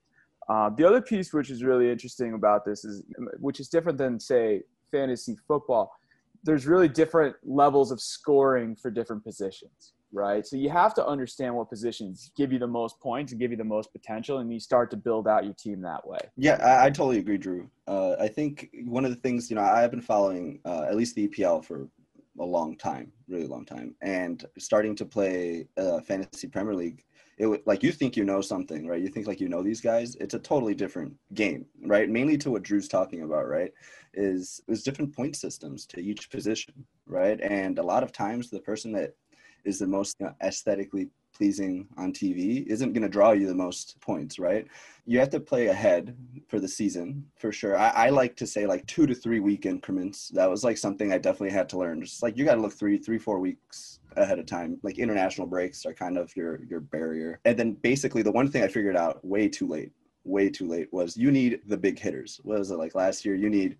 Uh, 0.48 0.70
the 0.70 0.88
other 0.88 1.02
piece 1.02 1.34
which 1.34 1.50
is 1.50 1.62
really 1.62 1.90
interesting 1.90 2.32
about 2.32 2.64
this 2.64 2.82
is 2.82 3.02
which 3.38 3.60
is 3.60 3.68
different 3.68 3.98
than 3.98 4.18
say 4.18 4.62
fantasy 4.90 5.36
football. 5.46 5.92
There's 6.44 6.66
really 6.66 6.88
different 6.88 7.36
levels 7.44 7.92
of 7.92 8.00
scoring 8.00 8.74
for 8.74 8.90
different 8.90 9.22
positions 9.22 9.92
right? 10.12 10.46
So 10.46 10.56
you 10.56 10.70
have 10.70 10.94
to 10.94 11.06
understand 11.06 11.54
what 11.54 11.70
positions 11.70 12.30
give 12.36 12.52
you 12.52 12.58
the 12.58 12.66
most 12.66 13.00
points 13.00 13.32
and 13.32 13.40
give 13.40 13.50
you 13.50 13.56
the 13.56 13.64
most 13.64 13.92
potential, 13.92 14.38
and 14.38 14.52
you 14.52 14.60
start 14.60 14.90
to 14.90 14.96
build 14.96 15.26
out 15.26 15.44
your 15.44 15.54
team 15.54 15.80
that 15.82 16.06
way. 16.06 16.20
Yeah, 16.36 16.56
I, 16.62 16.86
I 16.86 16.90
totally 16.90 17.18
agree, 17.18 17.38
Drew. 17.38 17.70
Uh, 17.86 18.16
I 18.20 18.28
think 18.28 18.68
one 18.84 19.04
of 19.04 19.10
the 19.10 19.16
things, 19.16 19.50
you 19.50 19.56
know, 19.56 19.62
I 19.62 19.80
have 19.80 19.90
been 19.90 20.02
following 20.02 20.60
uh, 20.64 20.84
at 20.88 20.96
least 20.96 21.14
the 21.14 21.28
EPL 21.28 21.64
for 21.64 21.88
a 22.38 22.44
long 22.44 22.76
time, 22.76 23.12
really 23.28 23.46
long 23.46 23.64
time, 23.64 23.94
and 24.02 24.44
starting 24.58 24.94
to 24.96 25.04
play 25.04 25.66
uh, 25.76 26.00
fantasy 26.00 26.48
Premier 26.48 26.74
League. 26.74 27.04
It 27.38 27.46
would 27.46 27.62
like 27.66 27.82
you 27.82 27.92
think 27.92 28.16
you 28.16 28.24
know 28.24 28.40
something, 28.40 28.86
right? 28.86 29.00
You 29.00 29.08
think 29.08 29.26
like 29.26 29.40
you 29.40 29.48
know 29.48 29.62
these 29.62 29.80
guys. 29.80 30.16
It's 30.16 30.34
a 30.34 30.38
totally 30.38 30.74
different 30.74 31.14
game, 31.34 31.66
right? 31.84 32.08
Mainly 32.08 32.36
to 32.38 32.50
what 32.50 32.62
Drew's 32.62 32.88
talking 32.88 33.22
about, 33.22 33.48
right? 33.48 33.72
Is 34.14 34.60
is 34.68 34.82
different 34.82 35.14
point 35.14 35.36
systems 35.36 35.86
to 35.86 36.00
each 36.00 36.30
position, 36.30 36.74
right? 37.06 37.40
And 37.40 37.78
a 37.78 37.82
lot 37.82 38.02
of 38.02 38.12
times 38.12 38.50
the 38.50 38.60
person 38.60 38.92
that 38.92 39.14
is 39.64 39.78
the 39.78 39.86
most 39.86 40.16
you 40.20 40.26
know, 40.26 40.34
aesthetically 40.42 41.08
pleasing 41.34 41.88
on 41.96 42.12
TV 42.12 42.66
isn't 42.66 42.92
going 42.92 43.02
to 43.02 43.08
draw 43.08 43.32
you 43.32 43.46
the 43.46 43.54
most 43.54 44.00
points, 44.00 44.38
right? 44.38 44.66
You 45.06 45.18
have 45.18 45.30
to 45.30 45.40
play 45.40 45.68
ahead 45.68 46.16
for 46.48 46.60
the 46.60 46.68
season 46.68 47.24
for 47.36 47.50
sure. 47.52 47.76
I, 47.76 47.88
I, 47.88 48.08
like 48.10 48.36
to 48.36 48.46
say 48.46 48.66
like 48.66 48.86
two 48.86 49.06
to 49.06 49.14
three 49.14 49.40
week 49.40 49.66
increments. 49.66 50.28
That 50.28 50.50
was 50.50 50.62
like 50.62 50.78
something 50.78 51.12
I 51.12 51.18
definitely 51.18 51.50
had 51.50 51.68
to 51.70 51.78
learn. 51.78 52.02
Just 52.02 52.22
like 52.22 52.36
you 52.36 52.44
got 52.44 52.56
to 52.56 52.60
look 52.60 52.74
three, 52.74 52.98
three, 52.98 53.18
four 53.18 53.40
weeks 53.40 54.00
ahead 54.16 54.38
of 54.38 54.46
time. 54.46 54.78
Like 54.82 54.98
international 54.98 55.46
breaks 55.46 55.84
are 55.86 55.94
kind 55.94 56.16
of 56.16 56.34
your 56.36 56.62
your 56.64 56.80
barrier. 56.80 57.40
And 57.44 57.58
then 57.58 57.72
basically 57.72 58.22
the 58.22 58.32
one 58.32 58.48
thing 58.48 58.62
I 58.62 58.68
figured 58.68 58.96
out 58.96 59.24
way 59.24 59.48
too 59.48 59.66
late, 59.66 59.92
way 60.24 60.50
too 60.50 60.68
late 60.68 60.92
was 60.92 61.16
you 61.16 61.30
need 61.30 61.60
the 61.66 61.76
big 61.76 61.98
hitters. 61.98 62.40
What 62.44 62.58
was 62.58 62.70
it 62.70 62.76
like 62.76 62.94
last 62.94 63.24
year? 63.24 63.34
You 63.34 63.50
need 63.50 63.78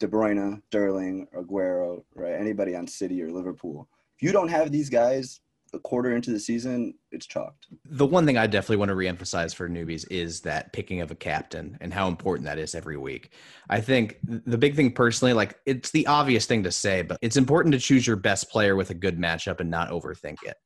De 0.00 0.08
Bruyne, 0.08 0.60
Sterling, 0.68 1.28
Aguero, 1.36 2.02
right? 2.16 2.34
Anybody 2.34 2.74
on 2.74 2.86
City 2.86 3.22
or 3.22 3.30
Liverpool 3.30 3.88
if 4.16 4.22
you 4.22 4.32
don't 4.32 4.48
have 4.48 4.70
these 4.70 4.90
guys 4.90 5.40
a 5.72 5.78
quarter 5.80 6.14
into 6.14 6.30
the 6.30 6.38
season, 6.38 6.94
it's 7.10 7.26
chalked. 7.26 7.66
The 7.84 8.06
one 8.06 8.26
thing 8.26 8.38
I 8.38 8.46
definitely 8.46 8.76
want 8.76 8.90
to 8.90 8.94
reemphasize 8.94 9.54
for 9.54 9.68
newbies 9.68 10.06
is 10.10 10.40
that 10.42 10.72
picking 10.72 11.00
of 11.00 11.10
a 11.10 11.16
captain 11.16 11.76
and 11.80 11.92
how 11.92 12.06
important 12.08 12.46
that 12.46 12.58
is 12.58 12.74
every 12.74 12.96
week. 12.96 13.32
I 13.68 13.80
think 13.80 14.18
the 14.22 14.58
big 14.58 14.76
thing 14.76 14.92
personally, 14.92 15.32
like 15.32 15.58
it's 15.66 15.90
the 15.90 16.06
obvious 16.06 16.46
thing 16.46 16.62
to 16.62 16.70
say, 16.70 17.02
but 17.02 17.18
it's 17.22 17.36
important 17.36 17.72
to 17.72 17.80
choose 17.80 18.06
your 18.06 18.16
best 18.16 18.50
player 18.50 18.76
with 18.76 18.90
a 18.90 18.94
good 18.94 19.18
matchup 19.18 19.60
and 19.60 19.70
not 19.70 19.90
overthink 19.90 20.42
it 20.44 20.56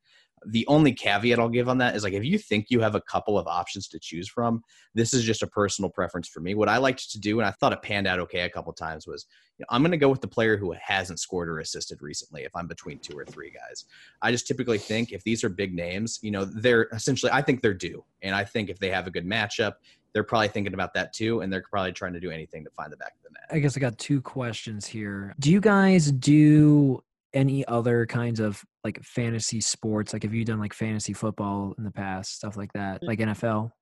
the 0.47 0.67
only 0.67 0.93
caveat 0.93 1.39
I'll 1.39 1.49
give 1.49 1.69
on 1.69 1.79
that 1.79 1.97
is 1.97 2.03
like 2.03 2.13
if 2.13 2.25
you 2.25 2.39
think 2.39 2.67
you 2.69 2.81
have 2.81 2.95
a 2.95 3.01
couple 3.01 3.39
of 3.39 3.47
options 3.47 3.89
to 3.89 3.99
choose 3.99 4.29
from, 4.29 4.63
this 4.95 5.15
is 5.15 5.25
just 5.25 5.43
a 5.43 5.47
personal 5.47 5.91
preference 5.91 6.29
for 6.29 6.41
me. 6.41 6.55
What 6.55 6.69
I 6.69 6.79
liked 6.79 7.11
to 7.13 7.21
do, 7.21 7.41
and 7.41 7.47
I 7.47 7.51
thought 7.53 7.73
it 7.73 7.83
panned 7.83 8.07
out 8.07 8.19
okay 8.21 8.41
a 8.41 8.51
couple 8.51 8.73
times, 8.73 9.07
was 9.07 9.27
you 9.59 9.63
know, 9.63 9.67
I'm 9.75 9.83
going 9.83 9.93
to 9.93 9.99
go 9.99 10.09
with 10.09 10.21
the 10.21 10.29
player 10.29 10.57
who 10.57 10.75
hasn't 10.81 11.21
scored 11.21 11.49
or 11.49 11.59
assisted 11.59 12.01
recently. 12.03 12.45
If 12.45 12.55
I'm 12.55 12.67
between 12.67 12.99
two 12.99 13.19
or 13.19 13.25
three 13.25 13.51
guys, 13.51 13.85
I 14.23 14.31
just 14.31 14.47
typically 14.47 14.79
think 14.79 15.13
if 15.13 15.25
these 15.25 15.43
are 15.43 15.49
big 15.49 15.75
names, 15.75 16.19
you 16.23 16.31
know, 16.31 16.45
they're 16.45 16.89
essentially 16.93 17.33
I 17.33 17.43
think 17.43 17.63
they're 17.63 17.75
due, 17.75 18.05
and 18.23 18.35
I 18.35 18.45
think 18.45 18.71
if 18.71 18.79
they 18.79 18.91
have 18.91 19.07
a 19.07 19.11
good 19.11 19.27
matchup, 19.27 19.75
they're 20.13 20.25
probably 20.25 20.49
thinking 20.49 20.75
about 20.75 20.95
that 20.95 21.13
too, 21.13 21.41
and 21.41 21.53
they're 21.53 21.65
probably 21.71 21.93
trying 21.93 22.13
to 22.15 22.21
do 22.21 22.31
anything 22.31 22.65
to 22.65 22.71
find 22.71 22.93
the 22.93 22.97
back 22.97 23.13
of 23.17 23.23
the 23.23 23.31
net. 23.31 23.57
I 23.57 23.61
guess 23.61 23.77
I 23.77 23.81
got 23.81 23.99
two 23.99 24.21
questions 24.21 24.87
here. 24.87 25.35
Do 25.39 25.51
you 25.51 25.61
guys 25.61 26.11
do 26.13 27.03
any 27.35 27.65
other 27.67 28.07
kinds 28.07 28.41
of 28.41 28.65
like 28.85 29.03
fantasy 29.03 29.61
sports? 29.61 30.13
Like, 30.13 30.23
have 30.23 30.35
you 30.35 30.45
done 30.45 30.59
like 30.59 30.75
fantasy 30.75 31.13
football 31.13 31.75
in 31.79 31.85
the 31.85 31.91
past, 31.91 32.35
stuff 32.35 32.57
like 32.57 32.73
that, 32.73 33.03
like 33.03 33.19
NFL? 33.19 33.73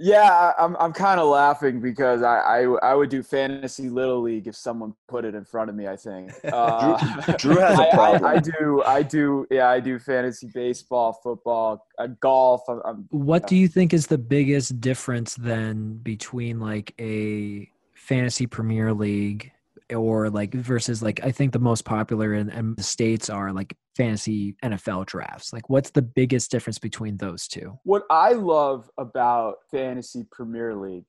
Yeah, 0.00 0.52
I'm 0.56 0.76
I'm 0.78 0.92
kind 0.92 1.18
of 1.18 1.26
laughing 1.26 1.80
because 1.80 2.22
I, 2.22 2.38
I 2.38 2.62
I 2.82 2.94
would 2.94 3.10
do 3.10 3.20
fantasy 3.20 3.88
little 3.88 4.20
league 4.22 4.46
if 4.46 4.54
someone 4.54 4.94
put 5.08 5.24
it 5.24 5.34
in 5.34 5.44
front 5.44 5.70
of 5.70 5.76
me. 5.76 5.88
I 5.88 5.96
think 5.96 6.30
uh, 6.52 6.96
Drew, 7.36 7.54
Drew, 7.54 7.60
has 7.60 7.80
a 7.80 7.88
problem. 7.92 8.24
I, 8.24 8.28
I, 8.28 8.32
I, 8.34 8.38
do 8.38 8.82
I 8.86 9.02
do 9.02 9.46
yeah 9.50 9.68
I 9.68 9.80
do 9.80 9.98
fantasy 9.98 10.48
baseball, 10.54 11.18
football, 11.20 11.84
uh, 11.98 12.06
golf. 12.20 12.62
I'm, 12.68 12.80
I'm, 12.84 13.08
what 13.10 13.48
do 13.48 13.56
you 13.56 13.66
think 13.66 13.92
is 13.92 14.06
the 14.06 14.18
biggest 14.18 14.80
difference 14.80 15.34
then 15.34 15.98
between 15.98 16.60
like 16.60 16.94
a 17.00 17.68
fantasy 17.96 18.46
Premier 18.46 18.94
League 18.94 19.50
or 19.94 20.30
like 20.30 20.54
versus 20.54 21.02
like 21.02 21.20
I 21.24 21.30
think 21.30 21.52
the 21.52 21.58
most 21.58 21.84
popular 21.84 22.34
in, 22.34 22.50
in, 22.50 22.74
the 22.74 22.82
states 22.82 23.30
are 23.30 23.52
like 23.52 23.76
fantasy 23.96 24.54
NFL 24.64 25.06
drafts. 25.06 25.52
Like, 25.52 25.68
what's 25.68 25.90
the 25.90 26.02
biggest 26.02 26.50
difference 26.50 26.78
between 26.78 27.16
those 27.16 27.48
two? 27.48 27.78
What 27.84 28.04
I 28.10 28.32
love 28.32 28.90
about 28.98 29.56
fantasy 29.70 30.26
Premier 30.30 30.74
League 30.74 31.06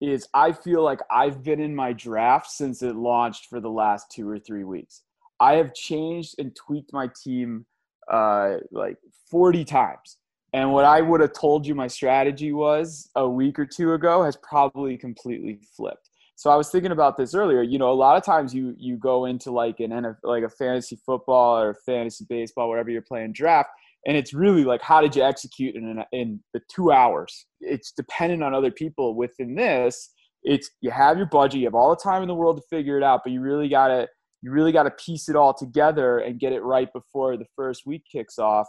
is 0.00 0.28
I 0.34 0.52
feel 0.52 0.82
like 0.82 1.00
I've 1.10 1.42
been 1.42 1.60
in 1.60 1.74
my 1.74 1.92
draft 1.92 2.50
since 2.50 2.82
it 2.82 2.94
launched 2.94 3.46
for 3.46 3.60
the 3.60 3.70
last 3.70 4.10
two 4.12 4.28
or 4.28 4.38
three 4.38 4.64
weeks. 4.64 5.02
I 5.40 5.54
have 5.54 5.74
changed 5.74 6.36
and 6.38 6.54
tweaked 6.54 6.92
my 6.92 7.08
team 7.22 7.66
uh, 8.10 8.56
like 8.70 8.96
40 9.30 9.64
times. 9.64 10.16
And 10.52 10.72
what 10.72 10.84
I 10.84 11.00
would 11.00 11.20
have 11.20 11.32
told 11.32 11.66
you 11.66 11.74
my 11.74 11.88
strategy 11.88 12.52
was 12.52 13.10
a 13.14 13.28
week 13.28 13.58
or 13.58 13.66
two 13.66 13.92
ago 13.92 14.22
has 14.22 14.36
probably 14.36 14.96
completely 14.96 15.60
flipped. 15.76 16.07
So 16.38 16.50
I 16.50 16.56
was 16.56 16.70
thinking 16.70 16.92
about 16.92 17.16
this 17.16 17.34
earlier. 17.34 17.62
You 17.62 17.78
know, 17.78 17.90
a 17.90 17.94
lot 17.94 18.16
of 18.16 18.22
times 18.22 18.54
you 18.54 18.72
you 18.78 18.96
go 18.96 19.24
into 19.24 19.50
like 19.50 19.80
an 19.80 19.90
NFL, 19.90 20.18
like 20.22 20.44
a 20.44 20.48
fantasy 20.48 20.96
football 21.04 21.58
or 21.58 21.74
fantasy 21.84 22.26
baseball, 22.28 22.68
whatever 22.68 22.90
you're 22.90 23.02
playing 23.02 23.32
draft, 23.32 23.70
and 24.06 24.16
it's 24.16 24.32
really 24.32 24.62
like 24.62 24.80
how 24.80 25.00
did 25.00 25.16
you 25.16 25.24
execute 25.24 25.74
in 25.74 26.00
in 26.12 26.40
the 26.54 26.60
two 26.72 26.92
hours? 26.92 27.46
It's 27.60 27.90
dependent 27.90 28.44
on 28.44 28.54
other 28.54 28.70
people. 28.70 29.16
Within 29.16 29.56
this, 29.56 30.12
it's 30.44 30.70
you 30.80 30.92
have 30.92 31.16
your 31.16 31.26
budget, 31.26 31.58
you 31.58 31.66
have 31.66 31.74
all 31.74 31.90
the 31.90 32.00
time 32.00 32.22
in 32.22 32.28
the 32.28 32.36
world 32.36 32.56
to 32.58 32.62
figure 32.70 32.96
it 32.96 33.02
out, 33.02 33.22
but 33.24 33.32
you 33.32 33.40
really 33.40 33.68
gotta 33.68 34.06
you 34.40 34.52
really 34.52 34.70
gotta 34.70 34.92
piece 34.92 35.28
it 35.28 35.34
all 35.34 35.52
together 35.52 36.18
and 36.18 36.38
get 36.38 36.52
it 36.52 36.62
right 36.62 36.88
before 36.92 37.36
the 37.36 37.46
first 37.56 37.82
week 37.84 38.04
kicks 38.12 38.38
off, 38.38 38.68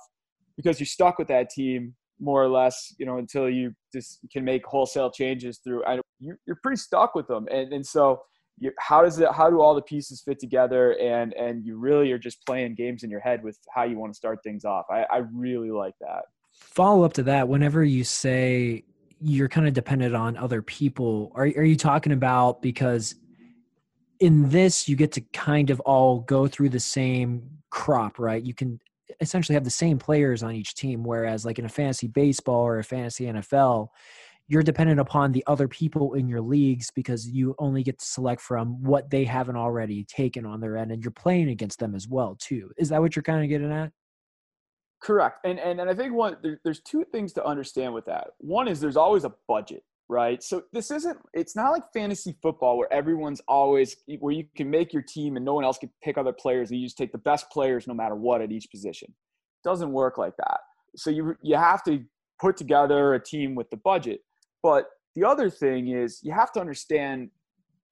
because 0.58 0.80
you're 0.80 0.88
stuck 0.88 1.20
with 1.20 1.28
that 1.28 1.52
team 1.52 1.94
more 2.20 2.44
or 2.44 2.50
less, 2.50 2.94
you 2.98 3.06
know, 3.06 3.18
until 3.18 3.50
you 3.50 3.74
just 3.94 4.20
can 4.32 4.44
make 4.44 4.66
wholesale 4.66 5.12
changes 5.12 5.60
through. 5.64 5.84
I, 5.86 6.00
you're, 6.20 6.38
pretty 6.62 6.78
stuck 6.78 7.16
with 7.16 7.28
them, 7.28 7.48
and 7.50 7.72
and 7.74 7.86
so 7.86 8.22
you, 8.58 8.72
how 8.78 9.02
does 9.02 9.20
it? 9.20 9.30
How 9.32 9.50
do 9.50 9.62
all 9.62 9.74
the 9.74 9.82
pieces 9.82 10.22
fit 10.22 10.40
together? 10.40 10.98
And 11.00 11.34
and 11.34 11.66
you 11.66 11.78
really 11.78 12.12
are 12.12 12.18
just 12.18 12.46
playing 12.46 12.76
games 12.76 13.04
in 13.04 13.10
your 13.10 13.22
head 13.22 13.44
with 13.44 13.58
how 13.74 13.84
you 13.84 13.98
want 13.98 14.14
to 14.14 14.18
start 14.18 14.40
things 14.44 14.66
off. 14.66 14.86
I, 14.90 15.06
I 15.10 15.22
really 15.34 15.72
like 15.72 15.96
that. 16.02 16.24
Follow 16.52 17.04
up 17.04 17.14
to 17.14 17.24
that. 17.24 17.48
Whenever 17.48 17.84
you 17.84 18.04
say 18.04 18.84
you're 19.22 19.50
kind 19.50 19.68
of 19.68 19.74
dependent 19.74 20.16
on 20.16 20.36
other 20.38 20.62
people, 20.62 21.32
are 21.36 21.44
are 21.44 21.64
you 21.64 21.78
talking 21.78 22.12
about 22.12 22.62
because 22.62 23.16
in 24.20 24.50
this 24.50 24.90
you 24.90 24.96
get 24.96 25.14
to 25.14 25.22
kind 25.32 25.70
of 25.70 25.80
all 25.82 26.20
go 26.22 26.48
through 26.48 26.70
the 26.70 26.80
same 26.80 27.50
crop, 27.70 28.20
right? 28.20 28.44
You 28.44 28.54
can 28.54 28.80
essentially 29.20 29.54
have 29.54 29.64
the 29.64 29.70
same 29.70 29.98
players 29.98 30.44
on 30.44 30.54
each 30.54 30.76
team. 30.76 31.04
Whereas, 31.04 31.46
like 31.46 31.60
in 31.60 31.66
a 31.66 31.70
fantasy 31.70 32.08
baseball 32.08 32.62
or 32.62 32.80
a 32.80 32.84
fantasy 32.84 33.26
NFL, 33.26 33.90
you're 34.48 34.64
dependent 34.64 35.00
upon 35.00 35.32
the 35.32 35.44
other 35.46 35.68
people 35.68 36.16
in 36.16 36.28
your 36.28 36.42
leagues 36.42 36.90
because 36.92 37.28
you 37.28 37.54
only 37.60 37.84
get 37.84 38.00
to 38.00 38.06
select 38.06 38.42
from 38.42 38.82
what 38.84 39.10
they 39.12 39.24
haven't 39.24 39.56
already 39.56 40.04
taken 40.06 40.46
on 40.46 40.60
their 40.60 40.76
end, 40.76 40.92
and 40.92 41.04
you're 41.04 41.12
playing 41.12 41.50
against 41.50 41.80
them 41.80 41.96
as 41.96 42.08
well 42.08 42.36
too. 42.40 42.72
Is 42.78 42.90
that 42.90 43.02
what 43.02 43.16
you're 43.16 43.24
kind 43.24 43.44
of 43.44 43.50
getting 43.50 43.72
at? 43.72 43.92
Correct. 45.02 45.40
And 45.46 45.60
and, 45.60 45.80
and 45.80 45.90
I 45.90 45.94
think 45.94 46.14
one 46.14 46.38
there, 46.42 46.60
there's 46.64 46.82
two 46.82 47.06
things 47.06 47.32
to 47.34 47.46
understand 47.46 47.94
with 47.94 48.06
that. 48.06 48.30
One 48.40 48.68
is 48.68 48.80
there's 48.80 48.98
always 48.98 49.24
a 49.24 49.34
budget, 49.48 49.84
right? 50.10 50.42
So 50.44 50.64
this 50.74 50.90
isn't 50.92 51.18
it's 51.34 51.56
not 51.56 51.72
like 51.72 51.84
fantasy 51.94 52.36
football 52.42 52.78
where 52.78 52.92
everyone's 52.92 53.42
always 53.48 53.96
where 54.20 54.34
you 54.34 54.46
can 54.56 54.70
make 54.70 54.92
your 54.92 55.04
team 55.04 55.36
and 55.36 55.46
no 55.46 55.54
one 55.54 55.64
else 55.64 55.78
can 55.78 55.92
pick 56.04 56.18
other 56.18 56.34
players 56.34 56.72
and 56.72 56.80
you 56.80 56.88
just 56.88 56.98
take 56.98 57.12
the 57.12 57.20
best 57.20 57.50
players 57.52 57.88
no 57.88 57.94
matter 57.94 58.16
what 58.16 58.42
at 58.42 58.52
each 58.52 58.70
position. 58.72 59.08
It 59.10 59.68
doesn't 59.68 59.92
work 59.92 60.18
like 60.18 60.36
that. 60.38 60.60
So 60.96 61.12
you 61.12 61.36
you 61.42 61.56
have 61.56 61.84
to 61.84 62.04
put 62.42 62.58
together 62.58 63.14
a 63.14 63.24
team 63.24 63.54
with 63.54 63.70
the 63.70 63.78
budget. 63.78 64.22
But 64.64 64.88
the 65.16 65.24
other 65.24 65.50
thing 65.50 65.90
is 65.90 66.20
you 66.24 66.34
have 66.34 66.52
to 66.54 66.60
understand 66.60 67.30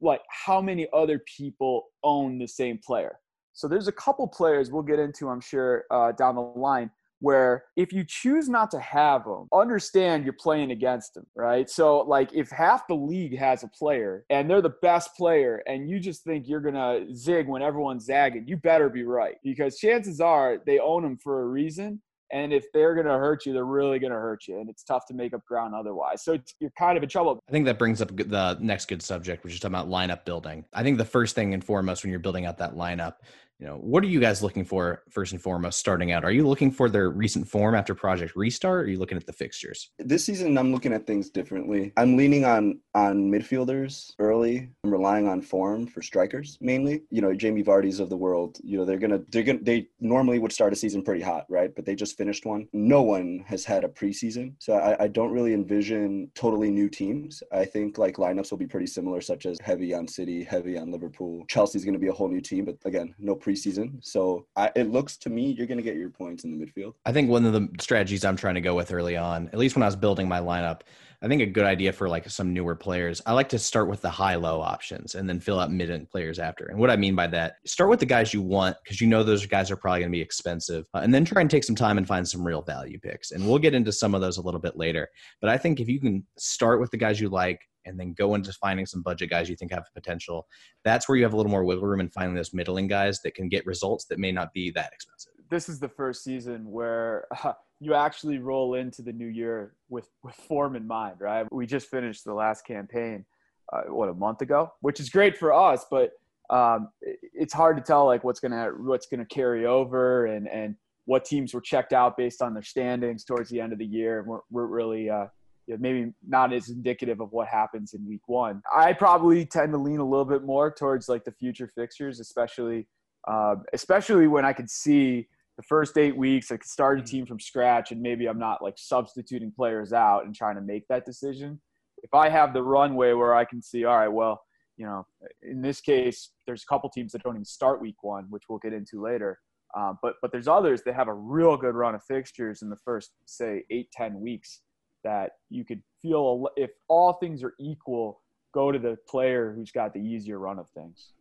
like 0.02 0.22
how 0.30 0.62
many 0.62 0.88
other 0.94 1.22
people 1.38 1.86
own 2.04 2.40
the 2.40 2.48
same 2.48 2.80
player. 2.86 3.20
So 3.54 3.68
there's 3.68 3.88
a 3.88 3.92
couple 3.92 4.28
players 4.28 4.72
we'll 4.72 4.84
get 4.84 5.00
into, 5.00 5.30
I'm 5.30 5.42
sure, 5.42 5.86
uh, 5.90 6.12
down 6.12 6.36
the 6.36 6.42
line 6.42 6.92
where 7.20 7.66
if 7.76 7.92
you 7.92 8.04
choose 8.04 8.48
not 8.48 8.72
to 8.72 8.80
have 8.80 9.24
them, 9.26 9.48
understand 9.54 10.24
you're 10.24 10.34
playing 10.34 10.72
against 10.72 11.14
them, 11.14 11.26
right? 11.36 11.70
So, 11.70 12.00
like, 12.02 12.34
if 12.34 12.50
half 12.50 12.88
the 12.88 12.96
league 12.96 13.38
has 13.38 13.64
a 13.64 13.68
player 13.68 14.26
and 14.30 14.50
they're 14.50 14.62
the 14.62 14.76
best 14.82 15.16
player, 15.16 15.64
and 15.68 15.90
you 15.90 16.00
just 16.00 16.24
think 16.24 16.48
you're 16.48 16.62
gonna 16.62 17.06
zig 17.16 17.48
when 17.48 17.62
everyone's 17.62 18.06
zagging, 18.06 18.48
you 18.48 18.58
better 18.58 18.90
be 18.90 19.04
right 19.04 19.36
because 19.44 19.78
chances 19.78 20.22
are 20.22 20.62
they 20.66 20.80
own 20.80 21.04
them 21.04 21.18
for 21.18 21.42
a 21.42 21.46
reason. 21.46 22.02
And 22.32 22.52
if 22.52 22.66
they're 22.74 22.94
going 22.94 23.08
to 23.08 23.14
hurt 23.14 23.46
you, 23.46 23.54
they're 23.54 23.64
really 23.64 24.00
going 24.00 24.12
to 24.12 24.20
hurt 24.20 24.48
you. 24.48 24.60
And 24.60 24.70
it's 24.70 24.84
tough 24.84 25.06
to 25.08 25.14
make 25.14 25.34
up 25.34 25.46
ground 25.46 25.74
otherwise. 25.74 26.24
So 26.24 26.38
you're 26.60 26.74
kind 26.78 26.98
of 26.98 27.04
in 27.04 27.10
trouble. 27.10 27.40
I 27.48 27.52
think 27.52 27.66
that 27.66 27.80
brings 27.80 28.02
up 28.02 28.16
the 28.16 28.58
next 28.60 28.88
good 28.88 29.02
subject, 29.02 29.44
which 29.44 29.54
is 29.54 29.60
talking 29.60 29.76
about 29.76 29.88
lineup 29.88 30.26
building. 30.26 30.66
I 30.74 30.84
think 30.84 30.98
the 30.98 31.06
first 31.06 31.36
thing 31.36 31.54
and 31.54 31.64
foremost 31.64 32.04
when 32.04 32.12
you're 32.12 32.20
building 32.20 32.46
out 32.46 32.58
that 32.58 32.76
lineup 32.76 33.16
you 33.60 33.66
know 33.66 33.76
what 33.76 34.04
are 34.04 34.08
you 34.08 34.20
guys 34.20 34.44
looking 34.44 34.64
for 34.64 35.04
first 35.10 35.32
and 35.32 35.42
foremost 35.42 35.80
starting 35.80 36.12
out? 36.12 36.24
Are 36.24 36.32
you 36.32 36.48
looking 36.48 36.70
for 36.70 36.90
their 36.90 37.10
recent 37.10 37.48
form 37.48 37.74
after 37.74 37.96
project 37.96 38.36
restart 38.36 38.82
or 38.82 38.84
are 38.84 38.88
you 38.88 39.00
looking 39.00 39.18
at 39.18 39.26
the 39.26 39.34
fixtures? 39.34 39.90
This 39.98 40.26
season 40.26 40.58
i'm 40.58 40.72
looking 40.72 40.94
at 40.94 41.08
things 41.08 41.30
differently. 41.30 41.92
I'm 41.98 42.18
leaning 42.18 42.46
on 42.46 42.80
on 42.94 43.32
midfielders 43.32 44.12
early. 44.20 44.70
I'm 44.84 44.92
relying 44.92 45.28
on 45.28 45.42
form 45.42 45.88
for 45.88 46.02
strikers 46.02 46.58
mainly. 46.62 47.04
You 47.10 47.22
know 47.22 47.34
jamie 47.34 47.64
vardy's 47.64 48.00
of 48.00 48.10
the 48.10 48.18
world 48.18 48.58
you 48.64 48.78
know 48.78 48.86
they're 48.86 49.00
gonna 49.00 49.22
they're 49.32 49.44
gonna 49.44 49.60
they 49.62 49.88
normally 50.00 50.40
would 50.40 50.52
start 50.52 50.74
a 50.74 50.76
season 50.76 51.02
pretty 51.02 51.22
hot 51.22 51.46
right? 51.50 51.74
But 51.76 51.86
they 51.86 51.96
just 51.96 52.18
finished 52.18 52.46
one. 52.46 52.68
No 52.74 53.02
one 53.02 53.44
has 53.48 53.66
had 53.66 53.84
a 53.84 53.88
preseason. 53.88 54.54
So 54.60 54.74
i, 54.74 55.06
I 55.06 55.08
don't 55.08 55.32
really 55.32 55.54
envision 55.54 56.30
totally 56.36 56.70
new 56.70 56.90
teams. 56.90 57.42
I 57.52 57.66
think 57.66 57.98
like 57.98 58.18
lineups 58.18 58.52
will 58.52 58.58
be 58.60 58.68
pretty 58.68 58.88
similar 58.88 59.20
such 59.22 59.46
as 59.48 59.58
heavy 59.62 59.96
on 59.96 60.08
city 60.08 60.44
heavy 60.44 60.78
on 60.78 60.92
liverpool. 60.92 61.44
Chelsea's 61.48 61.86
gonna 61.86 61.98
be 61.98 62.08
a 62.08 62.14
whole 62.14 62.30
new 62.30 62.42
team 62.42 62.66
but 62.66 62.78
again 62.86 63.16
no 63.18 63.36
preseason. 63.48 64.04
So 64.04 64.46
I, 64.56 64.72
it 64.76 64.92
looks 64.92 65.18
to 65.18 65.30
me 65.30 65.52
you're 65.52 65.68
going 65.68 65.78
to 65.78 65.84
get 65.84 65.96
your 65.96 66.10
points 66.10 66.44
in 66.44 66.58
the 66.58 66.66
midfield. 66.66 66.94
I 67.06 67.12
think 67.12 67.30
one 67.30 67.46
of 67.46 67.54
the 67.54 67.70
strategies 67.80 68.26
I'm 68.26 68.36
trying 68.36 68.56
to 68.56 68.62
go 68.62 68.76
with 68.76 68.92
early 68.92 69.16
on, 69.16 69.48
at 69.50 69.58
least 69.58 69.76
when 69.76 69.84
I 69.84 69.86
was 69.86 69.96
building 69.96 70.28
my 70.28 70.40
lineup, 70.40 70.82
I 71.22 71.28
think 71.28 71.42
a 71.42 71.48
good 71.48 71.66
idea 71.66 71.92
for 71.92 72.08
like 72.08 72.30
some 72.30 72.54
newer 72.54 72.76
players. 72.76 73.24
I 73.26 73.34
like 73.34 73.50
to 73.50 73.58
start 73.58 73.90
with 73.90 74.02
the 74.02 74.10
high 74.10 74.36
low 74.36 74.62
options 74.62 75.16
and 75.16 75.28
then 75.28 75.40
fill 75.40 75.60
out 75.60 75.72
mid 75.72 75.90
end 75.90 76.10
players 76.10 76.38
after. 76.38 76.66
And 76.66 76.78
what 76.78 76.92
I 76.92 76.96
mean 76.96 77.16
by 77.16 77.26
that, 77.28 77.56
start 77.66 77.90
with 77.90 78.00
the 78.00 78.06
guys 78.06 78.36
you 78.36 78.44
want 78.44 78.78
because 78.84 79.02
you 79.02 79.08
know 79.08 79.24
those 79.24 79.44
guys 79.48 79.72
are 79.72 79.76
probably 79.76 80.02
going 80.02 80.12
to 80.12 80.16
be 80.16 80.22
expensive, 80.22 80.86
uh, 80.94 81.00
and 81.00 81.12
then 81.12 81.26
try 81.26 81.42
and 81.42 81.50
take 81.50 81.64
some 81.64 81.76
time 81.76 81.98
and 81.98 82.08
find 82.08 82.28
some 82.28 82.46
real 82.46 82.62
value 82.62 83.00
picks. 83.00 83.32
And 83.32 83.48
we'll 83.48 83.58
get 83.58 83.74
into 83.74 83.92
some 83.92 84.14
of 84.14 84.22
those 84.22 84.38
a 84.38 84.44
little 84.44 84.60
bit 84.60 84.78
later. 84.78 85.10
But 85.42 85.50
I 85.50 85.58
think 85.58 85.80
if 85.80 85.90
you 85.90 86.00
can 86.00 86.24
start 86.38 86.80
with 86.80 86.92
the 86.92 86.98
guys 86.98 87.20
you 87.20 87.30
like, 87.30 87.62
and 87.88 88.00
then 88.00 88.14
go 88.14 88.36
into 88.36 88.52
finding 88.54 88.86
some 88.86 89.02
budget 89.02 89.30
guys 89.30 89.50
you 89.50 89.56
think 89.56 89.72
have 89.72 89.86
potential. 89.94 90.48
That's 90.84 91.08
where 91.08 91.18
you 91.18 91.24
have 91.24 91.34
a 91.34 91.38
little 91.38 91.52
more 91.52 91.64
wiggle 91.64 91.88
room 91.88 92.00
in 92.00 92.10
finding 92.10 92.36
those 92.36 92.54
middling 92.54 92.88
guys 92.88 93.22
that 93.22 93.34
can 93.34 93.50
get 93.50 93.66
results 93.66 94.06
that 94.06 94.20
may 94.20 94.32
not 94.32 94.54
be 94.54 94.72
that 94.72 94.92
expensive. 94.94 95.34
This 95.50 95.70
is 95.70 95.80
the 95.80 95.90
first 95.90 96.24
season 96.24 96.70
where 96.70 97.26
uh, 97.44 97.54
you 97.80 97.94
actually 97.94 98.38
roll 98.40 98.74
into 98.74 99.02
the 99.02 99.14
new 99.14 99.28
year 99.28 99.76
with, 99.90 100.10
with 100.24 100.36
form 100.36 100.76
in 100.76 100.86
mind, 100.86 101.16
right? 101.20 101.46
We 101.52 101.66
just 101.66 101.88
finished 101.88 102.26
the 102.26 102.34
last 102.34 102.66
campaign, 102.66 103.26
uh, 103.72 103.84
what, 103.88 104.10
a 104.10 104.14
month 104.14 104.42
ago, 104.42 104.72
which 104.82 105.00
is 105.00 105.10
great 105.10 105.38
for 105.38 105.54
us, 105.54 105.86
but 105.90 106.12
um, 106.50 106.90
it's 107.02 107.54
hard 107.54 107.78
to 107.78 107.84
tell 107.84 108.06
like 108.06 108.24
what's 108.24 108.40
gonna 108.40 108.70
what's 108.78 109.06
gonna 109.08 109.26
carry 109.26 109.66
over 109.66 110.28
and 110.28 110.48
and 110.48 110.76
what 111.08 111.26
teams 111.26 111.54
were 111.54 111.62
checked 111.62 111.94
out 111.94 112.18
based 112.18 112.42
on 112.42 112.54
their 112.54 112.64
standings 112.64 113.24
towards 113.24 113.50
the 113.50 113.60
end 113.60 113.72
of 113.72 113.80
the 113.80 113.86
year. 113.86 114.24
We're, 114.28 114.40
we're 114.52 114.66
really 114.66 115.10
uh, 115.10 115.28
maybe 115.68 116.14
not 116.28 116.54
as 116.54 116.70
indicative 116.70 117.20
of 117.20 117.32
what 117.32 117.48
happens 117.48 117.94
in 117.94 118.08
week 118.08 118.28
one. 118.28 118.62
I 118.76 118.94
probably 118.94 119.46
tend 119.46 119.74
to 119.74 119.78
lean 119.78 120.00
a 120.00 120.08
little 120.08 120.26
bit 120.26 120.44
more 120.44 120.72
towards 120.72 121.10
like 121.10 121.26
the 121.26 121.32
future 121.32 121.70
fixtures, 121.76 122.20
especially 122.20 122.88
uh, 123.28 123.56
especially 123.74 124.28
when 124.28 124.46
I 124.46 124.54
could 124.54 124.70
see 124.70 125.28
the 125.58 125.64
first 125.64 125.98
eight 125.98 126.16
weeks, 126.16 126.52
I 126.52 126.58
could 126.58 126.70
start 126.70 127.00
a 127.00 127.04
team 127.04 127.26
from 127.26 127.40
scratch, 127.40 127.92
and 127.92 128.02
maybe 128.02 128.28
I'm 128.28 128.40
not 128.40 128.62
like 128.62 128.76
substituting 128.78 129.52
players 129.52 129.92
out 129.92 130.26
and 130.26 130.34
trying 130.34 130.56
to 130.56 130.62
make 130.62 130.88
that 130.88 131.06
decision. 131.06 131.60
If 132.04 132.14
I 132.14 132.30
have 132.30 132.54
the 132.54 132.64
runway 132.64 133.14
where 133.14 133.36
I 133.36 133.44
can 133.44 133.62
see, 133.62 133.84
all 133.84 133.98
right, 133.98 134.08
well, 134.08 134.40
you 134.78 134.86
know, 134.86 135.06
in 135.42 135.62
this 135.62 135.82
case, 135.82 136.30
there's 136.46 136.64
a 136.64 136.72
couple 136.72 136.90
teams 136.90 137.12
that 137.12 137.24
don't 137.24 137.34
even 137.34 137.44
start 137.44 137.82
week 137.82 138.04
one, 138.04 138.28
which 138.30 138.44
we'll 138.48 138.60
get 138.60 138.74
into 138.74 139.02
later. 139.02 139.40
Um, 139.76 139.98
but 140.02 140.14
but 140.22 140.32
there's 140.32 140.48
others 140.48 140.84
that 140.84 140.96
have 140.96 141.08
a 141.08 141.14
real 141.14 141.58
good 141.58 141.76
run 141.76 141.96
of 141.96 142.04
fixtures 142.04 142.62
in 142.62 142.70
the 142.70 142.78
first 142.86 143.12
say 143.26 143.64
eight 143.70 143.92
ten 143.92 144.22
weeks 144.22 144.62
that 145.08 145.38
you 145.50 145.64
could 145.64 145.82
feel 146.02 146.50
if 146.58 146.72
all 146.90 147.14
things 147.14 147.42
are 147.44 147.54
equal, 147.60 148.22
go 148.54 148.74
to 148.74 148.78
the 148.78 148.98
player 149.08 149.54
who's 149.56 149.72
got 149.72 149.94
the 149.94 150.02
easier 150.02 150.38
run 150.38 150.60
of 150.60 150.70
things. 150.72 151.14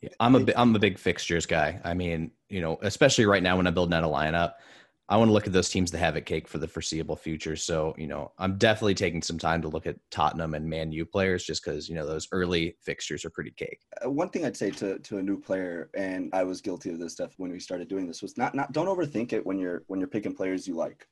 Yeah, 0.00 0.08
I'm 0.18 0.34
a 0.34 0.46
I'm 0.56 0.74
a 0.74 0.78
big 0.78 0.98
fixtures 0.98 1.44
guy. 1.44 1.78
I 1.84 1.92
mean, 1.92 2.30
you 2.48 2.62
know, 2.62 2.78
especially 2.80 3.26
right 3.26 3.42
now 3.42 3.58
when 3.58 3.66
I'm 3.66 3.74
building 3.74 3.92
out 3.92 4.02
a 4.02 4.06
lineup, 4.06 4.54
I 5.10 5.18
want 5.18 5.28
to 5.28 5.32
look 5.34 5.46
at 5.46 5.52
those 5.52 5.68
teams 5.68 5.90
that 5.90 5.98
have 5.98 6.16
it 6.16 6.24
cake 6.24 6.48
for 6.48 6.56
the 6.56 6.66
foreseeable 6.66 7.16
future. 7.16 7.54
So, 7.54 7.94
you 7.98 8.06
know, 8.06 8.32
I'm 8.38 8.56
definitely 8.56 8.94
taking 8.94 9.20
some 9.20 9.38
time 9.38 9.60
to 9.60 9.68
look 9.68 9.86
at 9.86 9.96
Tottenham 10.10 10.54
and 10.54 10.66
Man 10.66 10.90
U 10.92 11.04
players 11.04 11.44
just 11.44 11.62
because, 11.62 11.86
you 11.86 11.94
know, 11.94 12.06
those 12.06 12.26
early 12.32 12.76
fixtures 12.80 13.26
are 13.26 13.30
pretty 13.30 13.50
cake. 13.50 13.80
Uh, 14.02 14.10
one 14.10 14.30
thing 14.30 14.46
I'd 14.46 14.56
say 14.56 14.70
to, 14.70 14.98
to 14.98 15.18
a 15.18 15.22
new 15.22 15.38
player, 15.38 15.90
and 15.94 16.30
I 16.32 16.44
was 16.44 16.62
guilty 16.62 16.88
of 16.88 16.98
this 16.98 17.12
stuff 17.12 17.34
when 17.36 17.52
we 17.52 17.60
started 17.60 17.88
doing 17.88 18.06
this, 18.06 18.22
was 18.22 18.38
not, 18.38 18.54
not 18.54 18.72
don't 18.72 18.86
overthink 18.86 19.34
it 19.34 19.44
when 19.44 19.58
you're 19.58 19.82
when 19.88 20.00
you're 20.00 20.08
picking 20.08 20.34
players 20.34 20.66
you 20.66 20.74
like 20.74 21.06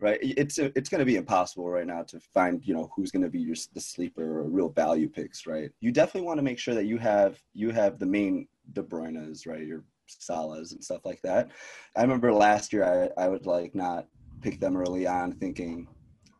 right? 0.00 0.18
It's 0.22 0.58
it's 0.58 0.88
going 0.88 1.00
to 1.00 1.04
be 1.04 1.16
impossible 1.16 1.68
right 1.68 1.86
now 1.86 2.02
to 2.04 2.20
find 2.20 2.64
you 2.64 2.74
know 2.74 2.90
who's 2.94 3.10
going 3.10 3.22
to 3.22 3.28
be 3.28 3.40
your 3.40 3.56
the 3.74 3.80
sleeper 3.80 4.40
or 4.40 4.44
real 4.44 4.68
value 4.68 5.08
picks, 5.08 5.46
right? 5.46 5.70
You 5.80 5.92
definitely 5.92 6.26
want 6.26 6.38
to 6.38 6.44
make 6.44 6.58
sure 6.58 6.74
that 6.74 6.86
you 6.86 6.98
have 6.98 7.40
you 7.54 7.70
have 7.70 7.98
the 7.98 8.06
main 8.06 8.48
De 8.72 8.82
Bruyne's, 8.82 9.46
right? 9.46 9.66
Your 9.66 9.84
Salahs 10.08 10.72
and 10.72 10.82
stuff 10.82 11.04
like 11.04 11.20
that. 11.22 11.50
I 11.96 12.02
remember 12.02 12.32
last 12.32 12.72
year 12.72 13.10
I 13.18 13.22
I 13.22 13.28
would 13.28 13.46
like 13.46 13.74
not 13.74 14.06
pick 14.40 14.60
them 14.60 14.76
early 14.76 15.06
on, 15.06 15.32
thinking 15.32 15.88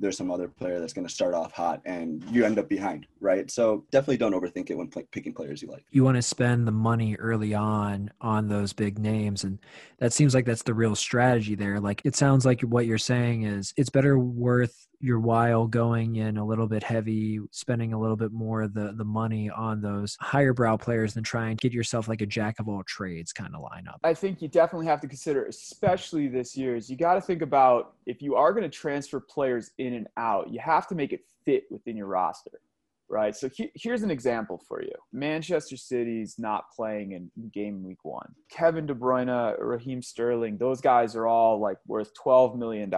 there's 0.01 0.17
some 0.17 0.31
other 0.31 0.49
player 0.49 0.81
that's 0.81 0.93
going 0.93 1.07
to 1.07 1.13
start 1.13 1.35
off 1.35 1.53
hot 1.53 1.81
and 1.85 2.25
you 2.31 2.45
end 2.45 2.59
up 2.59 2.69
behind, 2.69 3.07
right? 3.21 3.51
So 3.51 3.85
definitely 3.91 4.17
don't 4.17 4.33
overthink 4.33 4.71
it 4.71 4.77
when 4.77 4.89
picking 4.89 5.35
players 5.35 5.63
you 5.63 5.69
like. 5.69 5.85
You 5.91 6.05
want 6.05 6.17
to 6.17 6.23
spend 6.23 6.67
the 6.67 6.73
money 6.73 7.17
early 7.17 7.55
on 7.55 8.11
on 8.21 8.49
those 8.49 8.73
big 8.73 8.99
names, 8.99 9.45
and 9.45 9.59
that 9.99 10.13
seems 10.13 10.35
like 10.35 10.45
that's 10.45 10.63
the 10.63 10.75
real 10.75 10.95
strategy 10.95 11.55
there. 11.55 11.81
Like 11.81 12.03
it 12.05 12.17
sounds 12.17 12.45
like 12.45 12.61
what 12.63 12.87
you're 12.87 12.99
saying 12.99 13.43
is 13.43 13.73
it's 13.77 13.91
better 13.91 14.19
worth 14.19 14.88
your 15.01 15.21
while 15.21 15.67
going 15.67 16.17
in 16.17 16.39
a 16.39 16.45
little 16.45 16.67
bit 16.67 16.83
heavy, 16.83 17.39
spending 17.51 17.93
a 17.93 18.01
little 18.01 18.17
bit 18.17 18.33
more 18.33 18.63
of 18.63 18.75
the, 18.75 18.93
the 18.97 19.05
money 19.05 19.49
on 19.49 19.81
those 19.81 20.17
higher 20.21 20.53
brow 20.53 20.77
players 20.77 21.15
than 21.15 21.23
try 21.23 21.51
and 21.51 21.59
get 21.61 21.73
yourself 21.73 22.09
like 22.09 22.21
a 22.21 22.27
jack 22.27 22.59
of 22.59 22.69
all 22.69 22.83
trades 22.85 23.33
kind 23.33 23.55
of 23.55 23.63
lineup. 23.63 23.99
I 24.03 24.15
think 24.15 24.43
you 24.43 24.49
definitely 24.49 24.87
have 24.87 25.01
to 25.03 25.09
consider, 25.09 25.47
especially 25.47 26.29
this 26.29 26.57
year, 26.57 26.75
is 26.75 26.91
you 26.91 26.97
got 26.97 27.15
to 27.15 27.21
think 27.21 27.43
about 27.43 27.95
if 28.07 28.21
you 28.21 28.35
are 28.35 28.53
going 28.53 28.69
to 28.69 28.69
transfer 28.69 29.21
players 29.21 29.71
in 29.79 29.95
and 29.95 30.09
out, 30.17 30.51
you 30.51 30.59
have 30.61 30.89
to 30.89 30.95
make 30.95 31.13
it 31.13 31.25
fit 31.45 31.65
within 31.71 31.97
your 31.97 32.07
roster. 32.07 32.61
Right. 33.11 33.35
So 33.35 33.49
he, 33.49 33.71
here's 33.75 34.03
an 34.03 34.11
example 34.11 34.61
for 34.69 34.83
you. 34.83 34.93
Manchester 35.15 35.79
City's 35.79 36.39
not 36.39 36.65
playing 36.77 37.13
in 37.13 37.31
game 37.55 37.83
week 37.83 38.05
one. 38.05 38.35
Kevin 38.51 38.85
De 38.85 38.95
Bruyne, 38.95 39.57
Raheem 39.59 40.03
Sterling, 40.03 40.59
those 40.59 40.83
guys 40.83 41.17
are 41.17 41.27
all 41.27 41.59
like 41.59 41.79
worth 41.87 42.11
$12 42.23 42.59
million 42.59 42.93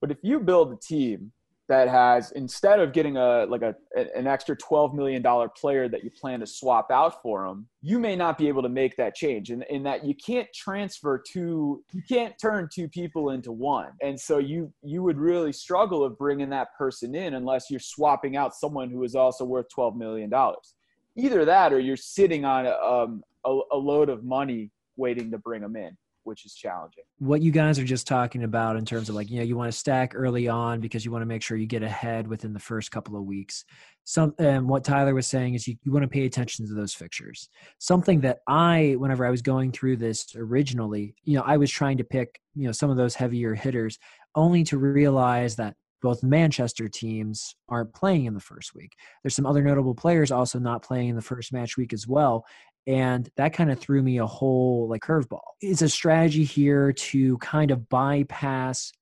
but 0.00 0.10
if 0.10 0.18
you 0.22 0.40
build 0.40 0.72
a 0.72 0.76
team 0.76 1.32
that 1.68 1.86
has 1.88 2.32
instead 2.32 2.80
of 2.80 2.92
getting 2.92 3.16
a 3.18 3.44
like 3.46 3.62
a 3.62 3.74
an 4.16 4.26
extra 4.26 4.56
12 4.56 4.94
million 4.94 5.20
dollar 5.20 5.48
player 5.48 5.88
that 5.88 6.02
you 6.02 6.10
plan 6.10 6.40
to 6.40 6.46
swap 6.46 6.90
out 6.90 7.20
for 7.22 7.46
them 7.46 7.68
you 7.82 7.98
may 7.98 8.16
not 8.16 8.38
be 8.38 8.48
able 8.48 8.62
to 8.62 8.68
make 8.68 8.96
that 8.96 9.14
change. 9.14 9.50
And 9.50 9.62
in, 9.64 9.76
in 9.76 9.82
that 9.84 10.04
you 10.04 10.14
can't 10.14 10.48
transfer 10.54 11.18
two 11.18 11.84
you 11.92 12.02
can't 12.08 12.34
turn 12.40 12.68
two 12.72 12.88
people 12.88 13.30
into 13.30 13.52
one. 13.52 13.90
And 14.02 14.18
so 14.18 14.38
you 14.38 14.72
you 14.82 15.02
would 15.02 15.18
really 15.18 15.52
struggle 15.52 16.02
of 16.02 16.18
bringing 16.18 16.50
that 16.50 16.68
person 16.76 17.14
in 17.14 17.34
unless 17.34 17.70
you're 17.70 17.80
swapping 17.80 18.36
out 18.36 18.54
someone 18.54 18.90
who 18.90 19.04
is 19.04 19.14
also 19.14 19.44
worth 19.44 19.68
12 19.68 19.96
million 19.96 20.30
dollars. 20.30 20.74
Either 21.16 21.44
that 21.44 21.72
or 21.72 21.80
you're 21.80 21.96
sitting 21.96 22.44
on 22.44 22.66
a, 22.66 22.70
um, 22.70 23.22
a, 23.44 23.58
a 23.72 23.76
load 23.76 24.08
of 24.08 24.24
money 24.24 24.70
waiting 24.96 25.30
to 25.30 25.38
bring 25.38 25.60
them 25.60 25.76
in 25.76 25.96
which 26.28 26.44
is 26.44 26.54
challenging. 26.54 27.04
What 27.18 27.40
you 27.40 27.50
guys 27.50 27.78
are 27.78 27.84
just 27.84 28.06
talking 28.06 28.44
about 28.44 28.76
in 28.76 28.84
terms 28.84 29.08
of 29.08 29.14
like, 29.14 29.30
you 29.30 29.38
know, 29.38 29.44
you 29.44 29.56
want 29.56 29.72
to 29.72 29.76
stack 29.76 30.12
early 30.14 30.46
on 30.46 30.80
because 30.80 31.04
you 31.04 31.10
want 31.10 31.22
to 31.22 31.26
make 31.26 31.42
sure 31.42 31.56
you 31.56 31.66
get 31.66 31.82
ahead 31.82 32.28
within 32.28 32.52
the 32.52 32.60
first 32.60 32.90
couple 32.90 33.16
of 33.16 33.24
weeks. 33.24 33.64
Some 34.04 34.34
and 34.38 34.68
what 34.68 34.84
Tyler 34.84 35.14
was 35.14 35.26
saying 35.26 35.54
is 35.54 35.66
you, 35.66 35.76
you 35.82 35.90
want 35.90 36.04
to 36.04 36.08
pay 36.08 36.24
attention 36.24 36.66
to 36.68 36.74
those 36.74 36.94
fixtures. 36.94 37.48
Something 37.78 38.20
that 38.20 38.38
I, 38.46 38.94
whenever 38.98 39.26
I 39.26 39.30
was 39.30 39.42
going 39.42 39.72
through 39.72 39.96
this 39.96 40.26
originally, 40.36 41.14
you 41.24 41.36
know, 41.36 41.44
I 41.44 41.56
was 41.56 41.70
trying 41.70 41.98
to 41.98 42.04
pick, 42.04 42.40
you 42.54 42.66
know, 42.66 42.72
some 42.72 42.90
of 42.90 42.96
those 42.96 43.14
heavier 43.14 43.54
hitters 43.54 43.98
only 44.34 44.64
to 44.64 44.78
realize 44.78 45.56
that 45.56 45.74
both 46.00 46.22
Manchester 46.22 46.88
teams 46.88 47.54
aren't 47.68 47.94
playing 47.94 48.26
in 48.26 48.34
the 48.34 48.40
first 48.40 48.74
week. 48.74 48.92
There's 49.22 49.34
some 49.34 49.46
other 49.46 49.62
notable 49.62 49.94
players 49.94 50.30
also 50.30 50.58
not 50.58 50.82
playing 50.82 51.10
in 51.10 51.16
the 51.16 51.22
first 51.22 51.52
match 51.52 51.76
week 51.76 51.92
as 51.92 52.06
well. 52.06 52.44
And 52.86 53.28
that 53.36 53.52
kind 53.52 53.70
of 53.70 53.78
threw 53.78 54.02
me 54.02 54.18
a 54.18 54.26
whole 54.26 54.88
like 54.88 55.02
curveball. 55.02 55.40
Is 55.60 55.82
a 55.82 55.88
strategy 55.88 56.44
here 56.44 56.92
to 56.92 57.36
kind 57.38 57.70
of 57.70 57.88
bypass 57.88 58.92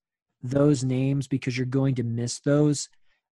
those 0.42 0.84
names 0.84 1.28
because 1.28 1.56
you're 1.56 1.66
going 1.66 1.94
to 1.96 2.02
miss 2.02 2.40
those 2.40 2.88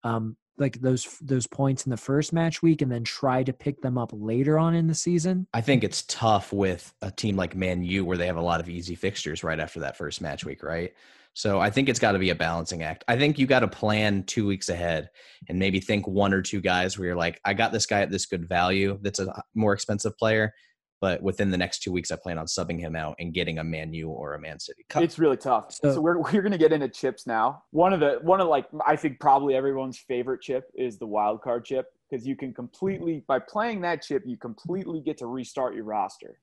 um, 0.04 0.36
like 0.58 0.80
those 0.80 1.18
those 1.20 1.46
points 1.46 1.86
in 1.86 1.90
the 1.90 1.96
first 1.96 2.32
match 2.32 2.62
week 2.62 2.82
and 2.82 2.90
then 2.90 3.04
try 3.04 3.42
to 3.42 3.52
pick 3.52 3.80
them 3.80 3.98
up 3.98 4.10
later 4.12 4.58
on 4.58 4.74
in 4.74 4.86
the 4.86 4.94
season? 4.94 5.46
I 5.54 5.60
think 5.60 5.84
it's 5.84 6.02
tough 6.02 6.52
with 6.52 6.92
a 7.02 7.10
team 7.10 7.36
like 7.36 7.54
Man 7.56 7.82
U 7.82 8.04
where 8.04 8.16
they 8.16 8.26
have 8.26 8.36
a 8.36 8.42
lot 8.42 8.60
of 8.60 8.68
easy 8.68 8.94
fixtures 8.94 9.44
right 9.44 9.60
after 9.60 9.80
that 9.80 9.96
first 9.96 10.20
match 10.20 10.44
week, 10.44 10.62
right? 10.62 10.92
So 11.34 11.60
I 11.60 11.70
think 11.70 11.88
it's 11.88 12.00
got 12.00 12.12
to 12.12 12.18
be 12.18 12.30
a 12.30 12.34
balancing 12.34 12.82
act. 12.82 13.04
I 13.06 13.16
think 13.16 13.38
you 13.38 13.46
got 13.46 13.60
to 13.60 13.68
plan 13.68 14.24
two 14.24 14.44
weeks 14.46 14.68
ahead 14.68 15.08
and 15.48 15.58
maybe 15.58 15.78
think 15.78 16.08
one 16.08 16.34
or 16.34 16.42
two 16.42 16.60
guys 16.60 16.98
where 16.98 17.06
you're 17.06 17.16
like, 17.16 17.40
I 17.44 17.54
got 17.54 17.70
this 17.70 17.86
guy 17.86 18.00
at 18.00 18.10
this 18.10 18.26
good 18.26 18.48
value 18.48 18.98
that's 19.02 19.20
a 19.20 19.42
more 19.54 19.72
expensive 19.72 20.16
player, 20.18 20.52
but 21.00 21.22
within 21.22 21.50
the 21.50 21.56
next 21.56 21.82
two 21.82 21.92
weeks, 21.92 22.10
I 22.10 22.16
plan 22.16 22.38
on 22.38 22.46
subbing 22.46 22.78
him 22.78 22.96
out 22.96 23.16
and 23.18 23.32
getting 23.32 23.58
a 23.58 23.64
Man 23.64 23.92
U 23.94 24.08
or 24.08 24.34
a 24.34 24.40
Man 24.40 24.58
City. 24.58 24.84
It's 24.96 25.18
really 25.18 25.36
tough. 25.36 25.72
So, 25.72 25.94
so 25.94 26.00
we're 26.00 26.18
we're 26.18 26.42
gonna 26.42 26.58
get 26.58 26.72
into 26.72 26.88
chips 26.88 27.26
now. 27.26 27.62
One 27.70 27.92
of 27.92 28.00
the 28.00 28.18
one 28.22 28.40
of 28.40 28.48
like 28.48 28.66
I 28.86 28.96
think 28.96 29.20
probably 29.20 29.54
everyone's 29.54 29.98
favorite 29.98 30.40
chip 30.40 30.70
is 30.74 30.98
the 30.98 31.06
wild 31.06 31.42
card 31.42 31.64
chip 31.64 31.86
because 32.10 32.26
you 32.26 32.36
can 32.36 32.52
completely 32.52 33.24
by 33.28 33.38
playing 33.38 33.80
that 33.82 34.02
chip 34.02 34.22
you 34.26 34.36
completely 34.36 35.00
get 35.00 35.18
to 35.18 35.26
restart 35.26 35.74
your 35.74 35.84
roster, 35.84 36.40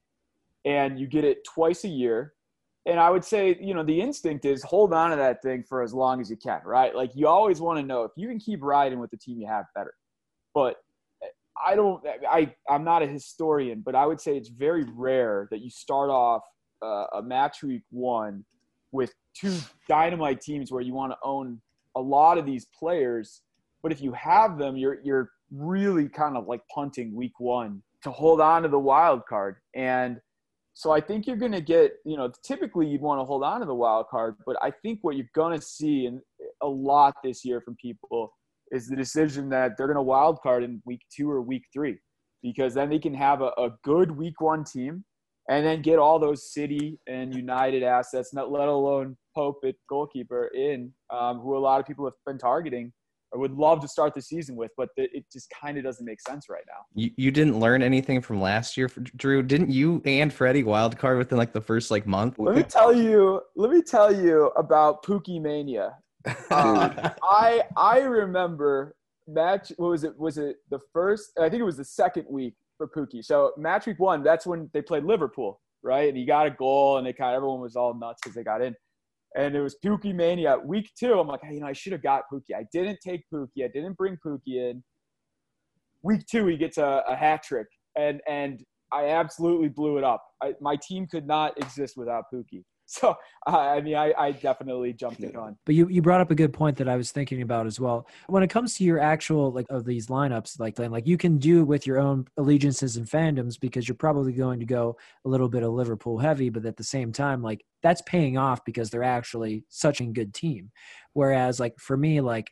and 0.63 0.99
you 0.99 1.07
get 1.07 1.23
it 1.23 1.43
twice 1.45 1.83
a 1.83 1.89
year 1.89 2.33
and 2.87 2.99
I 2.99 3.09
would 3.09 3.25
say, 3.25 3.57
you 3.59 3.73
know, 3.73 3.83
the 3.83 3.99
instinct 3.99 4.45
is 4.45 4.61
hold 4.63 4.93
on 4.93 5.09
to 5.09 5.15
that 5.15 5.41
thing 5.41 5.63
for 5.67 5.81
as 5.81 5.93
long 5.93 6.21
as 6.21 6.29
you 6.29 6.37
can, 6.37 6.61
right? 6.63 6.95
Like 6.95 7.11
you 7.15 7.27
always 7.27 7.59
want 7.59 7.79
to 7.79 7.85
know 7.85 8.03
if 8.03 8.11
you 8.15 8.27
can 8.27 8.39
keep 8.39 8.61
riding 8.61 8.99
with 8.99 9.09
the 9.09 9.17
team 9.17 9.39
you 9.39 9.47
have, 9.47 9.65
better. 9.73 9.93
But 10.53 10.75
I 11.63 11.75
don't, 11.75 12.03
I, 12.29 12.53
I'm 12.69 12.83
not 12.83 13.01
a 13.01 13.07
historian, 13.07 13.81
but 13.85 13.95
I 13.95 14.05
would 14.05 14.19
say 14.19 14.35
it's 14.35 14.49
very 14.49 14.85
rare 14.95 15.47
that 15.51 15.61
you 15.61 15.69
start 15.69 16.09
off 16.09 16.43
uh, 16.83 17.05
a 17.15 17.21
match 17.21 17.63
week 17.63 17.83
one 17.91 18.43
with 18.91 19.13
two 19.35 19.55
dynamite 19.87 20.41
teams 20.41 20.71
where 20.71 20.81
you 20.81 20.93
want 20.93 21.11
to 21.11 21.17
own 21.23 21.61
a 21.95 22.01
lot 22.01 22.37
of 22.37 22.45
these 22.45 22.67
players. 22.77 23.41
But 23.83 23.91
if 23.91 24.01
you 24.01 24.11
have 24.13 24.57
them, 24.57 24.75
you're, 24.75 24.99
you're 25.03 25.31
really 25.51 26.09
kind 26.09 26.35
of 26.35 26.47
like 26.47 26.61
punting 26.73 27.15
week 27.15 27.39
one 27.39 27.81
to 28.03 28.11
hold 28.11 28.41
on 28.41 28.63
to 28.63 28.67
the 28.67 28.79
wild 28.79 29.25
card. 29.25 29.57
And 29.75 30.19
so 30.73 30.91
I 30.91 30.99
think 30.99 31.25
you're 31.25 31.37
going 31.37 31.53
to 31.53 31.61
get, 31.61 31.93
you 32.03 32.17
know, 32.17 32.31
typically 32.43 32.85
you'd 32.85 33.01
want 33.01 33.21
to 33.21 33.25
hold 33.25 33.43
on 33.43 33.61
to 33.61 33.65
the 33.65 33.73
wild 33.73 34.07
card, 34.09 34.35
but 34.45 34.57
I 34.61 34.71
think 34.71 34.99
what 35.03 35.15
you're 35.15 35.29
going 35.33 35.57
to 35.57 35.65
see 35.65 36.05
in 36.05 36.21
a 36.61 36.67
lot 36.67 37.15
this 37.23 37.45
year 37.45 37.61
from 37.61 37.75
people 37.75 38.33
is 38.71 38.87
the 38.87 38.95
decision 38.95 39.49
that 39.49 39.77
they're 39.77 39.87
going 39.87 39.95
to 39.95 40.01
wild 40.01 40.39
card 40.41 40.63
in 40.63 40.81
week 40.85 41.01
two 41.15 41.29
or 41.29 41.41
week 41.41 41.63
three, 41.73 41.97
because 42.41 42.73
then 42.73 42.89
they 42.89 42.99
can 42.99 43.13
have 43.13 43.41
a, 43.41 43.51
a 43.57 43.71
good 43.83 44.11
week 44.11 44.39
one 44.41 44.63
team 44.63 45.03
and 45.49 45.65
then 45.65 45.81
get 45.81 45.99
all 45.99 46.17
those 46.17 46.51
City 46.51 46.99
and 47.07 47.35
United 47.35 47.83
assets, 47.83 48.33
not 48.33 48.51
let 48.51 48.67
alone 48.67 49.15
Pope 49.35 49.59
at 49.63 49.75
goalkeeper 49.89 50.47
in, 50.55 50.91
um, 51.11 51.39
who 51.39 51.55
a 51.55 51.59
lot 51.59 51.79
of 51.79 51.85
people 51.85 52.05
have 52.05 52.13
been 52.25 52.39
targeting 52.39 52.91
I 53.35 53.37
would 53.37 53.51
love 53.51 53.81
to 53.81 53.87
start 53.87 54.13
the 54.13 54.21
season 54.21 54.55
with, 54.55 54.71
but 54.77 54.89
it 54.95 55.25
just 55.31 55.51
kind 55.61 55.77
of 55.77 55.83
doesn't 55.83 56.05
make 56.05 56.21
sense 56.21 56.47
right 56.49 56.63
now. 56.67 56.85
You, 56.93 57.11
you 57.17 57.31
didn't 57.31 57.59
learn 57.59 57.81
anything 57.81 58.21
from 58.21 58.39
last 58.39 58.77
year, 58.77 58.89
Drew? 59.17 59.43
Didn't 59.43 59.71
you 59.71 60.01
and 60.05 60.31
Freddy 60.31 60.63
wild 60.63 60.97
card 60.97 61.17
within 61.17 61.37
like 61.37 61.51
the 61.51 61.61
first 61.61 61.91
like 61.91 62.07
month? 62.07 62.39
Let 62.39 62.55
me 62.55 62.63
tell 62.63 62.95
you. 62.95 63.41
Let 63.57 63.71
me 63.71 63.81
tell 63.81 64.15
you 64.15 64.47
about 64.55 65.03
Pukki 65.03 65.41
mania. 65.41 65.97
Uh, 66.51 67.09
I 67.23 67.63
I 67.75 67.99
remember 67.99 68.95
match. 69.27 69.71
What 69.77 69.89
was 69.89 70.03
it? 70.03 70.17
Was 70.17 70.37
it 70.37 70.57
the 70.69 70.79
first? 70.93 71.31
I 71.39 71.49
think 71.49 71.61
it 71.61 71.65
was 71.65 71.77
the 71.77 71.85
second 71.85 72.25
week 72.29 72.55
for 72.77 72.87
Pukki. 72.87 73.23
So 73.23 73.51
match 73.57 73.85
week 73.85 73.99
one. 73.99 74.23
That's 74.23 74.45
when 74.45 74.69
they 74.73 74.81
played 74.81 75.03
Liverpool, 75.03 75.61
right? 75.83 76.07
And 76.07 76.17
he 76.17 76.25
got 76.25 76.47
a 76.47 76.51
goal, 76.51 76.97
and 76.97 77.05
they 77.05 77.13
kind 77.13 77.31
of 77.31 77.37
everyone 77.37 77.61
was 77.61 77.75
all 77.75 77.93
nuts 77.93 78.21
because 78.23 78.35
they 78.35 78.43
got 78.43 78.61
in 78.61 78.75
and 79.35 79.55
it 79.55 79.61
was 79.61 79.75
Pukki 79.83 80.15
Mania. 80.15 80.57
Week 80.57 80.89
two, 80.97 81.19
I'm 81.19 81.27
like, 81.27 81.41
hey, 81.43 81.55
you 81.55 81.59
know, 81.59 81.67
I 81.67 81.73
should 81.73 81.91
have 81.91 82.01
got 82.01 82.23
Pukki. 82.31 82.55
I 82.55 82.65
didn't 82.71 82.99
take 83.03 83.23
Pukki. 83.31 83.63
I 83.63 83.67
didn't 83.67 83.97
bring 83.97 84.17
Pukki 84.25 84.55
in. 84.55 84.83
Week 86.03 86.25
two, 86.25 86.47
he 86.47 86.57
gets 86.57 86.77
a, 86.77 87.03
a 87.07 87.15
hat 87.15 87.43
trick, 87.43 87.67
and 87.97 88.21
and 88.27 88.63
I 88.93 89.09
absolutely 89.09 89.67
blew 89.67 89.97
it 89.97 90.03
up. 90.03 90.23
I, 90.41 90.53
my 90.61 90.77
team 90.77 91.07
could 91.07 91.27
not 91.27 91.57
exist 91.57 91.97
without 91.97 92.25
Pukki. 92.33 92.63
So 93.01 93.15
uh, 93.47 93.57
I 93.57 93.81
mean, 93.81 93.95
I, 93.95 94.13
I 94.17 94.31
definitely 94.31 94.93
jumped 94.93 95.21
the 95.21 95.27
gun. 95.27 95.55
But 95.65 95.75
you, 95.75 95.87
you 95.87 96.01
brought 96.01 96.21
up 96.21 96.31
a 96.31 96.35
good 96.35 96.53
point 96.53 96.77
that 96.77 96.89
I 96.89 96.95
was 96.95 97.11
thinking 97.11 97.41
about 97.41 97.67
as 97.67 97.79
well. 97.79 98.07
When 98.27 98.41
it 98.41 98.49
comes 98.49 98.75
to 98.75 98.83
your 98.83 98.99
actual 98.99 99.51
like 99.51 99.67
of 99.69 99.85
these 99.85 100.07
lineups, 100.07 100.59
like 100.59 100.75
then 100.75 100.91
like 100.91 101.05
you 101.05 101.17
can 101.17 101.37
do 101.37 101.63
with 101.63 101.85
your 101.85 101.99
own 101.99 102.25
allegiances 102.37 102.97
and 102.97 103.05
fandoms 103.05 103.59
because 103.59 103.87
you're 103.87 103.95
probably 103.95 104.33
going 104.33 104.59
to 104.61 104.65
go 104.65 104.97
a 105.25 105.29
little 105.29 105.49
bit 105.49 105.61
of 105.61 105.73
Liverpool 105.73 106.17
heavy, 106.17 106.49
but 106.49 106.65
at 106.65 106.77
the 106.77 106.83
same 106.83 107.11
time, 107.11 107.43
like 107.43 107.63
that's 107.83 108.01
paying 108.03 108.37
off 108.37 108.65
because 108.65 108.89
they're 108.89 109.03
actually 109.03 109.63
such 109.69 110.01
a 110.01 110.05
good 110.05 110.33
team. 110.33 110.71
Whereas 111.13 111.59
like 111.59 111.77
for 111.77 111.97
me, 111.97 112.21
like 112.21 112.51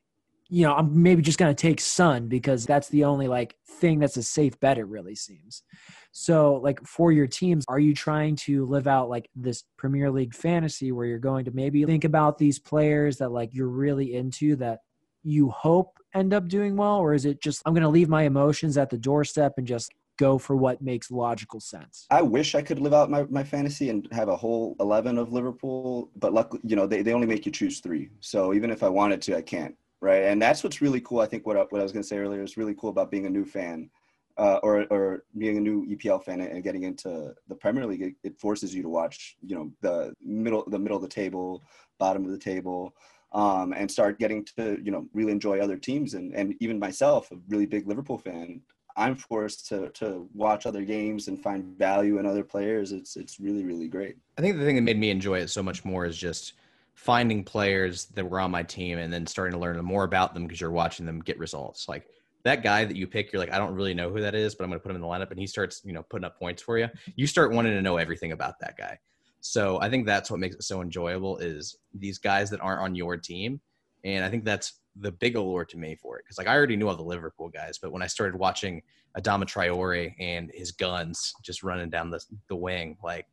you 0.50 0.66
know, 0.66 0.76
I'm 0.76 1.02
maybe 1.02 1.22
just 1.22 1.40
going 1.40 1.54
to 1.54 1.62
take 1.62 1.80
Son 1.80 2.28
because 2.28 2.66
that's 2.66 2.90
the 2.90 3.06
only 3.06 3.28
like 3.28 3.56
thing 3.68 4.00
that's 4.00 4.18
a 4.18 4.24
safe 4.24 4.60
bet. 4.60 4.78
It 4.78 4.86
really 4.86 5.16
seems. 5.16 5.64
So, 6.12 6.56
like 6.56 6.86
for 6.86 7.12
your 7.12 7.28
teams, 7.28 7.66
are 7.68 7.80
you 7.80 7.94
trying 7.96 8.36
to 8.38 8.66
live 8.66 8.88
out 8.88 9.10
like 9.10 9.30
this 9.36 9.64
Premier 9.78 10.12
League 10.12 10.36
fantasy 10.36 10.92
where 10.92 11.06
you're 11.06 11.20
going 11.20 11.46
to 11.46 11.52
maybe 11.52 11.84
think 11.86 12.04
about 12.04 12.38
these 12.38 12.60
players 12.60 13.18
that 13.18 13.32
like 13.32 13.54
you're 13.54 13.68
really 13.68 14.16
into 14.16 14.56
that 14.58 14.80
you 15.24 15.50
hope 15.50 15.98
end 16.14 16.34
up 16.34 16.48
doing 16.48 16.76
well, 16.76 16.98
or 16.98 17.14
is 17.14 17.26
it 17.26 17.42
just 17.42 17.62
I'm 17.66 17.74
going 17.74 17.84
to 17.84 17.90
leave 17.90 18.10
my 18.10 18.24
emotions 18.24 18.78
at 18.78 18.90
the 18.90 18.98
doorstep 18.98 19.54
and 19.58 19.66
just 19.66 19.92
go 20.18 20.38
for 20.38 20.56
what 20.56 20.82
makes 20.82 21.10
logical 21.10 21.60
sense. 21.60 22.06
I 22.12 22.22
wish 22.22 22.56
I 22.56 22.62
could 22.62 22.80
live 22.80 22.94
out 22.94 23.10
my, 23.10 23.24
my 23.30 23.44
fantasy 23.44 23.90
and 23.90 24.08
have 24.12 24.30
a 24.30 24.36
whole 24.36 24.76
11 24.80 25.18
of 25.18 25.34
Liverpool, 25.34 26.12
but 26.16 26.34
luckily, 26.34 26.62
you 26.64 26.76
know, 26.76 26.86
they, 26.86 27.02
they 27.02 27.14
only 27.14 27.28
make 27.28 27.46
you 27.46 27.52
choose 27.52 27.80
three. 27.80 28.10
So 28.20 28.54
even 28.54 28.70
if 28.70 28.84
I 28.84 28.90
wanted 28.90 29.22
to, 29.24 29.38
I 29.38 29.42
can't 29.42 29.76
right? 30.04 30.24
And 30.24 30.42
that's 30.42 30.64
what's 30.64 30.82
really 30.82 31.00
cool. 31.00 31.22
I 31.22 31.26
think 31.26 31.48
what 31.48 31.56
what 31.72 31.80
I 31.80 31.84
was 31.84 31.94
going 31.94 32.04
to 32.04 32.08
say 32.08 32.18
earlier 32.18 32.44
is 32.44 32.58
really 32.58 32.76
cool 32.76 32.90
about 32.90 33.10
being 33.10 33.26
a 33.26 33.30
new 33.30 33.46
fan, 33.46 33.90
uh, 34.38 34.60
or 34.62 34.86
or 34.92 35.24
being 35.38 35.58
a 35.58 35.62
new 35.62 35.88
EPL 35.88 36.24
fan 36.24 36.42
and 36.42 36.64
getting 36.64 36.84
into 36.84 37.34
the 37.48 37.56
Premier 37.56 37.86
League. 37.88 38.02
It, 38.02 38.16
it, 38.24 38.40
forces 38.40 38.76
you 38.76 38.84
to 38.84 38.90
watch, 38.90 39.38
you 39.42 39.56
know, 39.56 39.72
the 39.82 40.14
middle 40.22 40.66
the 40.68 40.78
middle 40.78 40.98
of 40.98 41.04
the 41.04 41.08
table, 41.08 41.64
bottom 42.00 42.26
of 42.26 42.32
the 42.32 42.38
table. 42.38 42.94
Um, 43.32 43.74
and 43.74 43.90
start 43.90 44.20
getting 44.20 44.46
to 44.58 44.78
you 44.84 44.92
know 44.92 45.08
really 45.12 45.32
enjoy 45.32 45.58
other 45.58 45.76
teams 45.76 46.14
and, 46.14 46.36
and 46.36 46.54
even 46.60 46.78
myself 46.78 47.32
a 47.32 47.36
really 47.48 47.66
big 47.66 47.88
liverpool 47.88 48.20
fan 48.20 48.62
i'm 48.96 49.16
forced 49.16 49.66
to 49.70 49.90
to 49.96 50.30
watch 50.36 50.68
other 50.68 50.84
games 50.86 51.28
and 51.28 51.42
find 51.42 51.76
value 51.76 52.20
in 52.20 52.28
other 52.28 52.44
players 52.44 52.92
it's 52.92 53.16
it's 53.16 53.40
really 53.40 53.66
really 53.66 53.88
great 53.88 54.18
i 54.38 54.42
think 54.42 54.56
the 54.56 54.64
thing 54.64 54.76
that 54.76 54.84
made 54.84 55.00
me 55.00 55.10
enjoy 55.10 55.40
it 55.40 55.50
so 55.50 55.64
much 55.64 55.84
more 55.84 56.06
is 56.06 56.16
just 56.16 56.54
finding 56.94 57.44
players 57.44 58.06
that 58.14 58.30
were 58.30 58.40
on 58.40 58.52
my 58.52 58.64
team 58.64 58.98
and 58.98 59.12
then 59.12 59.26
starting 59.28 59.54
to 59.54 59.60
learn 59.60 59.84
more 59.84 60.04
about 60.04 60.34
them 60.34 60.44
because 60.44 60.62
you're 60.62 60.72
watching 60.72 61.06
them 61.06 61.20
get 61.20 61.38
results. 61.40 61.90
Like 61.90 62.08
that 62.44 62.64
guy 62.64 62.86
that 62.86 62.96
you 62.96 63.08
pick, 63.08 63.32
you're 63.32 63.40
like, 63.40 63.52
I 63.52 63.58
don't 63.58 63.74
really 63.74 63.94
know 63.94 64.10
who 64.10 64.22
that 64.22 64.36
is, 64.36 64.56
but 64.56 64.64
I'm 64.64 64.70
going 64.70 64.80
to 64.80 64.84
put 64.84 64.92
him 64.92 64.98
in 64.98 65.02
the 65.02 65.08
lineup, 65.08 65.32
and 65.32 65.40
he 65.40 65.48
starts, 65.48 65.82
you 65.84 65.94
know, 65.94 66.04
putting 66.04 66.26
up 66.26 66.38
points 66.38 66.62
for 66.62 66.78
you. 66.78 66.90
You 67.16 67.28
start 67.28 67.52
wanting 67.52 67.74
to 67.74 67.82
know 67.82 67.98
everything 67.98 68.32
about 68.32 68.60
that 68.60 68.78
guy. 68.78 69.00
So 69.42 69.82
I 69.82 69.90
think 69.90 70.06
that's 70.06 70.32
what 70.32 70.40
makes 70.40 70.56
it 70.56 70.64
so 70.64 70.82
enjoyable 70.82 71.38
is 71.38 71.78
these 71.94 72.18
guys 72.18 72.50
that 72.52 72.62
aren't 72.62 72.82
on 72.82 72.96
your 72.96 73.18
team, 73.18 73.60
and 74.04 74.24
I 74.24 74.30
think 74.30 74.46
that's 74.46 74.80
the 74.96 75.12
big 75.12 75.36
allure 75.36 75.66
to 75.66 75.78
me 75.78 75.96
for 75.96 76.20
it 76.20 76.24
because 76.24 76.38
like 76.38 76.48
I 76.48 76.56
already 76.56 76.76
knew 76.76 76.88
all 76.88 76.96
the 76.96 77.04
Liverpool 77.04 77.50
guys, 77.50 77.78
but 77.78 77.92
when 77.92 78.02
I 78.02 78.08
started 78.08 78.38
watching 78.38 78.82
Adama 79.18 79.44
Traore 79.44 80.14
and 80.20 80.52
his 80.54 80.72
guns 80.72 81.34
just 81.42 81.64
running 81.64 81.90
down 81.90 82.10
the 82.10 82.24
the 82.48 82.56
wing, 82.56 82.98
like 83.04 83.26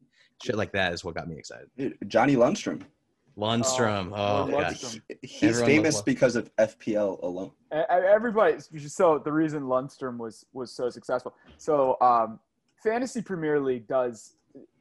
shit 0.42 0.56
like 0.56 0.72
that 0.72 0.92
is 0.92 1.04
what 1.04 1.14
got 1.14 1.28
me 1.28 1.36
excited. 1.36 1.68
Johnny 2.08 2.34
Lundstram 2.34 2.82
Lundstram. 3.40 4.12
Oh, 4.12 4.42
oh 4.42 4.46
Lundstram. 4.48 5.00
he's 5.22 5.42
Everyone 5.42 5.66
famous 5.66 6.02
because 6.02 6.36
of 6.36 6.54
FPL 6.56 7.22
alone. 7.22 7.52
Everybody. 7.72 8.58
So 8.60 9.18
the 9.18 9.32
reason 9.32 9.62
Lundstram 9.62 10.18
was 10.18 10.44
was 10.52 10.70
so 10.72 10.90
successful. 10.90 11.34
So 11.56 11.96
um, 12.00 12.38
fantasy 12.82 13.22
Premier 13.22 13.60
League 13.60 13.88
does. 13.88 14.34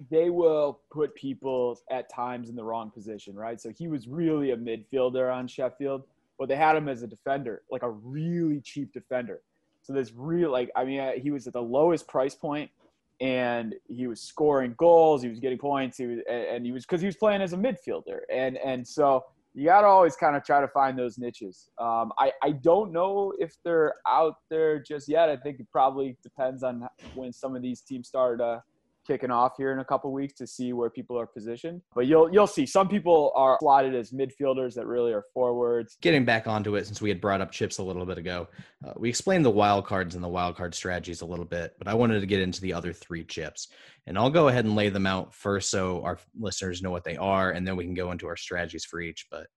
They 0.09 0.31
will 0.31 0.79
put 0.91 1.13
people 1.13 1.79
at 1.91 2.09
times 2.09 2.49
in 2.49 2.55
the 2.55 2.63
wrong 2.63 2.89
position, 2.89 3.35
right? 3.35 3.61
So 3.61 3.69
he 3.69 3.87
was 3.87 4.07
really 4.07 4.49
a 4.51 4.57
midfielder 4.57 5.31
on 5.31 5.47
Sheffield, 5.47 6.03
but 6.39 6.49
they 6.49 6.55
had 6.55 6.75
him 6.75 6.89
as 6.89 7.03
a 7.03 7.07
defender, 7.07 7.61
like 7.69 7.83
a 7.83 7.89
really 7.91 8.61
cheap 8.61 8.91
defender. 8.93 9.41
So 9.83 9.93
this 9.93 10.11
real, 10.15 10.51
like, 10.51 10.71
I 10.75 10.85
mean, 10.85 11.19
he 11.21 11.29
was 11.29 11.45
at 11.45 11.53
the 11.53 11.61
lowest 11.61 12.07
price 12.07 12.33
point 12.33 12.71
and 13.21 13.75
he 13.87 14.07
was 14.07 14.21
scoring 14.21 14.75
goals, 14.77 15.21
he 15.21 15.29
was 15.29 15.39
getting 15.39 15.57
points, 15.57 15.97
he 15.97 16.05
was, 16.05 16.19
and 16.29 16.65
he 16.65 16.71
was 16.71 16.85
because 16.85 17.01
he 17.01 17.07
was 17.07 17.17
playing 17.17 17.41
as 17.41 17.53
a 17.53 17.57
midfielder, 17.57 18.19
and 18.31 18.57
and 18.57 18.87
so 18.87 19.23
you 19.53 19.65
got 19.65 19.81
to 19.81 19.87
always 19.87 20.15
kind 20.15 20.35
of 20.35 20.43
try 20.43 20.61
to 20.61 20.67
find 20.69 20.97
those 20.97 21.17
niches. 21.17 21.69
Um, 21.79 22.11
I 22.17 22.31
I 22.43 22.51
don't 22.51 22.91
know 22.91 23.33
if 23.39 23.55
they're 23.63 23.95
out 24.07 24.35
there 24.49 24.79
just 24.79 25.09
yet. 25.09 25.29
I 25.29 25.37
think 25.37 25.59
it 25.59 25.67
probably 25.71 26.17
depends 26.23 26.63
on 26.63 26.87
when 27.13 27.33
some 27.33 27.55
of 27.55 27.61
these 27.61 27.81
teams 27.81 28.07
start 28.07 28.39
uh, 28.41 28.59
kicking 29.09 29.31
off 29.31 29.53
here 29.57 29.73
in 29.73 29.79
a 29.79 29.85
couple 29.85 30.13
weeks 30.13 30.33
to 30.35 30.45
see 30.45 30.71
where 30.71 30.89
people 30.89 31.19
are 31.19 31.25
positioned. 31.25 31.81
But 31.95 32.05
you'll 32.05 32.31
you'll 32.31 32.47
see 32.47 32.65
some 32.65 32.87
people 32.87 33.31
are 33.35 33.57
slotted 33.59 33.95
as 33.95 34.11
midfielders 34.11 34.75
that 34.75 34.85
really 34.85 35.11
are 35.11 35.25
forwards. 35.33 35.97
Getting 36.01 36.25
back 36.25 36.47
onto 36.47 36.75
it, 36.75 36.85
since 36.85 37.01
we 37.01 37.09
had 37.09 37.19
brought 37.19 37.41
up 37.41 37.51
chips 37.51 37.79
a 37.79 37.83
little 37.83 38.05
bit 38.05 38.19
ago, 38.19 38.47
uh, 38.85 38.93
we 38.95 39.09
explained 39.09 39.43
the 39.43 39.49
wild 39.49 39.85
cards 39.85 40.13
and 40.13 40.23
the 40.23 40.29
wild 40.29 40.55
card 40.55 40.75
strategies 40.75 41.21
a 41.21 41.25
little 41.25 41.45
bit, 41.45 41.73
but 41.79 41.87
I 41.87 41.95
wanted 41.95 42.19
to 42.19 42.27
get 42.27 42.39
into 42.39 42.61
the 42.61 42.73
other 42.73 42.93
three 42.93 43.23
chips, 43.23 43.69
and 44.05 44.17
I'll 44.17 44.29
go 44.29 44.47
ahead 44.47 44.65
and 44.65 44.75
lay 44.75 44.89
them 44.89 45.07
out 45.07 45.33
first 45.33 45.71
so 45.71 46.03
our 46.03 46.19
listeners 46.39 46.83
know 46.83 46.91
what 46.91 47.03
they 47.03 47.17
are, 47.17 47.51
and 47.51 47.67
then 47.67 47.75
we 47.75 47.85
can 47.85 47.95
go 47.95 48.11
into 48.11 48.27
our 48.27 48.37
strategies 48.37 48.85
for 48.85 49.01
each. 49.01 49.25
But 49.31 49.47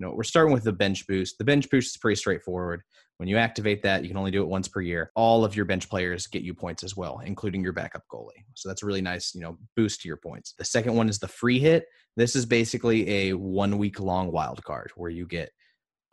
you 0.00 0.06
know, 0.06 0.14
we're 0.14 0.22
starting 0.22 0.52
with 0.52 0.64
the 0.64 0.72
bench 0.72 1.06
boost. 1.06 1.36
The 1.36 1.44
bench 1.44 1.68
boost 1.68 1.94
is 1.94 1.98
pretty 1.98 2.16
straightforward. 2.16 2.82
When 3.18 3.28
you 3.28 3.36
activate 3.36 3.82
that, 3.82 4.02
you 4.02 4.08
can 4.08 4.16
only 4.16 4.30
do 4.30 4.40
it 4.40 4.48
once 4.48 4.66
per 4.66 4.80
year. 4.80 5.12
All 5.14 5.44
of 5.44 5.54
your 5.54 5.66
bench 5.66 5.90
players 5.90 6.26
get 6.26 6.42
you 6.42 6.54
points 6.54 6.82
as 6.82 6.96
well, 6.96 7.20
including 7.22 7.62
your 7.62 7.74
backup 7.74 8.04
goalie. 8.10 8.44
So 8.54 8.70
that's 8.70 8.82
a 8.82 8.86
really 8.86 9.02
nice, 9.02 9.34
you 9.34 9.42
know, 9.42 9.58
boost 9.76 10.00
to 10.00 10.08
your 10.08 10.16
points. 10.16 10.54
The 10.56 10.64
second 10.64 10.94
one 10.94 11.10
is 11.10 11.18
the 11.18 11.28
free 11.28 11.58
hit. 11.58 11.84
This 12.16 12.34
is 12.34 12.46
basically 12.46 13.10
a 13.10 13.34
one 13.34 13.76
week 13.76 14.00
long 14.00 14.32
wild 14.32 14.64
card 14.64 14.90
where 14.96 15.10
you 15.10 15.26
get 15.26 15.50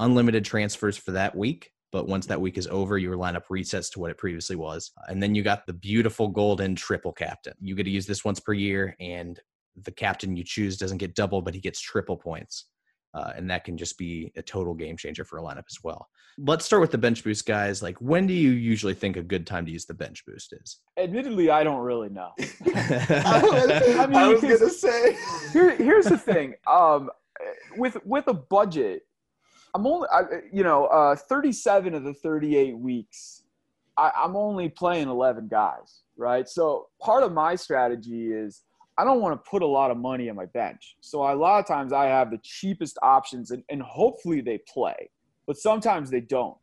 unlimited 0.02 0.43
transfers 0.43 0.97
for 0.97 1.12
that 1.12 1.34
week. 1.34 1.71
But 1.93 2.10
once 2.10 2.26
that 2.26 2.41
week 2.41 2.58
is 2.58 2.67
over, 2.67 2.97
your 2.97 3.15
lineup 3.15 3.43
resets 3.50 3.89
to 3.93 4.02
what 4.02 4.12
it 4.12 4.17
previously 4.17 4.58
was. 4.58 4.91
And 5.08 5.23
then 5.23 5.34
you 5.34 5.43
got 5.43 5.65
the 5.65 5.71
beautiful 5.71 6.28
golden 6.28 6.76
triple 6.76 7.13
captain. 7.13 7.54
You 7.62 7.73
get 7.73 7.84
to 7.84 7.89
use 7.89 8.06
this 8.06 8.26
once 8.26 8.41
per 8.41 8.52
year, 8.52 8.97
and 9.00 9.39
the 9.82 9.91
captain 9.91 10.36
you 10.36 10.43
choose 10.43 10.78
doesn't 10.78 10.97
get 10.97 11.15
double, 11.15 11.41
but 11.41 11.54
he 11.54 11.62
gets 11.62 11.80
triple 11.80 12.17
points. 12.17 12.65
Uh, 13.13 13.32
and 13.36 13.50
that 13.50 13.63
can 13.63 13.78
just 13.78 13.98
be 13.98 14.32
a 14.36 14.41
total 14.41 14.74
game 14.74 14.98
changer 14.98 15.24
for 15.24 15.39
a 15.39 15.41
lineup 15.41 15.63
as 15.70 15.78
well. 15.84 16.08
Let's 16.38 16.65
start 16.65 16.82
with 16.82 16.91
the 16.91 16.98
bench 16.98 17.24
boost, 17.24 17.46
guys. 17.48 17.82
Like, 17.82 18.00
when 18.00 18.28
do 18.28 18.34
you 18.34 18.52
usually 18.52 18.93
think 18.93 19.17
a 19.17 19.24
good 19.24 19.48
time 19.48 19.65
to 19.65 19.72
use 19.72 19.86
the 19.86 19.93
bench 19.93 20.24
boost 20.26 20.54
is? 20.54 20.80
Admittedly, 20.98 21.50
I 21.50 21.63
don't 21.63 21.80
really 21.80 22.10
know. 22.10 22.32
I 22.39 23.41
was, 23.43 24.08
mean, 24.08 24.15
I 24.15 24.28
was 24.28 24.41
gonna 24.41 24.70
say. 24.70 25.17
Here, 25.52 25.76
here's 25.76 26.06
the 26.06 26.17
thing. 26.17 26.54
Um, 26.67 27.10
with 27.76 27.98
with 28.06 28.28
a 28.28 28.34
budget, 28.34 29.04
I'm 29.74 29.86
only, 29.86 30.08
I, 30.12 30.24
you 30.52 30.63
know, 30.63 30.86
uh, 30.86 31.15
37 31.15 31.93
of 31.93 32.04
the 32.04 32.13
38 32.13 32.78
weeks, 32.78 33.43
I, 33.98 34.12
I'm 34.15 34.36
only 34.36 34.70
playing 34.70 35.08
11 35.10 35.48
guys, 35.48 36.02
right? 36.17 36.48
So 36.48 36.88
part 37.02 37.24
of 37.24 37.32
my 37.32 37.56
strategy 37.56 38.32
is 38.32 38.63
I 38.97 39.03
don't 39.03 39.21
want 39.21 39.33
to 39.33 39.49
put 39.49 39.62
a 39.62 39.67
lot 39.67 39.91
of 39.91 39.97
money 39.97 40.29
on 40.29 40.36
my 40.36 40.47
bench. 40.47 40.97
So 41.01 41.21
a 41.21 41.36
lot 41.36 41.60
of 41.60 41.67
times 41.67 41.93
I 41.93 42.05
have 42.05 42.31
the 42.31 42.39
cheapest 42.43 42.97
options, 43.01 43.51
and, 43.51 43.63
and 43.69 43.81
hopefully 43.81 44.41
they 44.41 44.60
play, 44.71 45.10
but 45.45 45.57
sometimes 45.57 46.10
they 46.10 46.21
don't. 46.21 46.57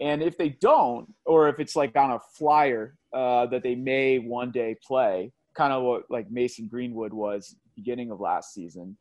And 0.00 0.22
if 0.22 0.36
they 0.38 0.50
don't, 0.60 1.12
or 1.24 1.48
if 1.48 1.60
it's 1.60 1.76
like 1.76 1.96
on 1.96 2.12
a 2.12 2.18
flyer 2.36 2.96
uh, 3.12 3.46
that 3.46 3.62
they 3.62 3.74
may 3.74 4.18
one 4.18 4.50
day 4.50 4.76
play, 4.86 5.30
kind 5.54 5.72
of 5.72 5.82
what 5.82 6.02
like 6.10 6.30
Mason 6.30 6.66
Greenwood 6.66 7.12
was 7.12 7.56
beginning 7.76 8.10
of 8.10 8.18
last 8.18 8.54
season, 8.54 8.96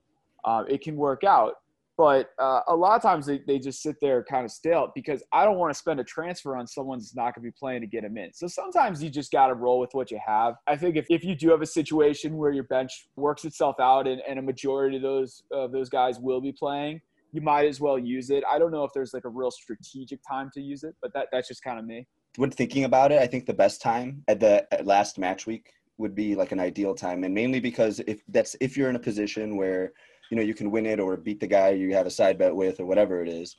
uh, 0.45 0.63
it 0.67 0.81
can 0.81 0.95
work 0.95 1.23
out. 1.23 1.55
But 1.95 2.29
uh, 2.39 2.61
a 2.67 2.75
lot 2.75 2.95
of 2.95 3.03
times 3.03 3.27
they, 3.27 3.41
they 3.45 3.59
just 3.59 3.83
sit 3.83 3.97
there 4.01 4.23
kind 4.23 4.45
of 4.45 4.51
stale 4.51 4.91
because 4.95 5.21
I 5.31 5.45
don't 5.45 5.57
want 5.57 5.71
to 5.71 5.77
spend 5.77 5.99
a 5.99 6.03
transfer 6.03 6.57
on 6.57 6.65
someone 6.65 6.97
that's 6.97 7.15
not 7.15 7.35
going 7.35 7.45
to 7.45 7.51
be 7.51 7.55
playing 7.57 7.81
to 7.81 7.87
get 7.87 8.03
him 8.03 8.17
in. 8.17 8.33
So 8.33 8.47
sometimes 8.47 9.03
you 9.03 9.11
just 9.11 9.31
got 9.31 9.47
to 9.47 9.53
roll 9.53 9.79
with 9.79 9.91
what 9.93 10.09
you 10.09 10.19
have. 10.25 10.55
I 10.65 10.75
think 10.75 10.95
if, 10.95 11.05
if 11.09 11.23
you 11.23 11.35
do 11.35 11.51
have 11.51 11.61
a 11.61 11.67
situation 11.67 12.37
where 12.37 12.51
your 12.51 12.63
bench 12.63 13.09
works 13.15 13.45
itself 13.45 13.75
out 13.79 14.07
and, 14.07 14.21
and 14.27 14.39
a 14.39 14.41
majority 14.41 14.97
of 14.97 15.03
those 15.03 15.43
of 15.51 15.71
those 15.71 15.89
guys 15.89 16.19
will 16.19 16.41
be 16.41 16.51
playing, 16.51 16.99
you 17.31 17.41
might 17.41 17.67
as 17.67 17.79
well 17.79 17.99
use 17.99 18.31
it. 18.31 18.43
I 18.49 18.57
don't 18.57 18.71
know 18.71 18.83
if 18.83 18.91
there's 18.93 19.13
like 19.13 19.25
a 19.25 19.29
real 19.29 19.51
strategic 19.51 20.19
time 20.27 20.49
to 20.55 20.61
use 20.61 20.83
it, 20.83 20.95
but 20.99 21.13
that, 21.13 21.27
that's 21.31 21.47
just 21.47 21.63
kind 21.63 21.77
of 21.77 21.85
me. 21.85 22.07
when 22.37 22.49
thinking 22.49 22.85
about 22.85 23.11
it, 23.11 23.19
I 23.19 23.27
think 23.27 23.45
the 23.45 23.53
best 23.53 23.81
time 23.81 24.23
at 24.27 24.39
the 24.39 24.65
at 24.73 24.85
last 24.87 25.19
match 25.19 25.45
week 25.45 25.71
would 25.97 26.15
be 26.15 26.35
like 26.35 26.51
an 26.51 26.59
ideal 26.59 26.95
time, 26.95 27.23
and 27.23 27.33
mainly 27.33 27.59
because 27.59 28.01
if 28.07 28.21
that's 28.29 28.55
if 28.61 28.75
you're 28.77 28.89
in 28.89 28.95
a 28.95 28.99
position 28.99 29.57
where 29.57 29.93
you 30.33 30.37
know 30.37 30.41
you 30.43 30.55
can 30.55 30.71
win 30.71 30.87
it 30.87 30.99
or 30.99 31.15
beat 31.15 31.39
the 31.39 31.45
guy 31.45 31.69
you 31.69 31.93
have 31.93 32.07
a 32.07 32.09
side 32.09 32.39
bet 32.39 32.55
with 32.55 32.79
or 32.79 32.87
whatever 32.87 33.21
it 33.21 33.29
is, 33.29 33.55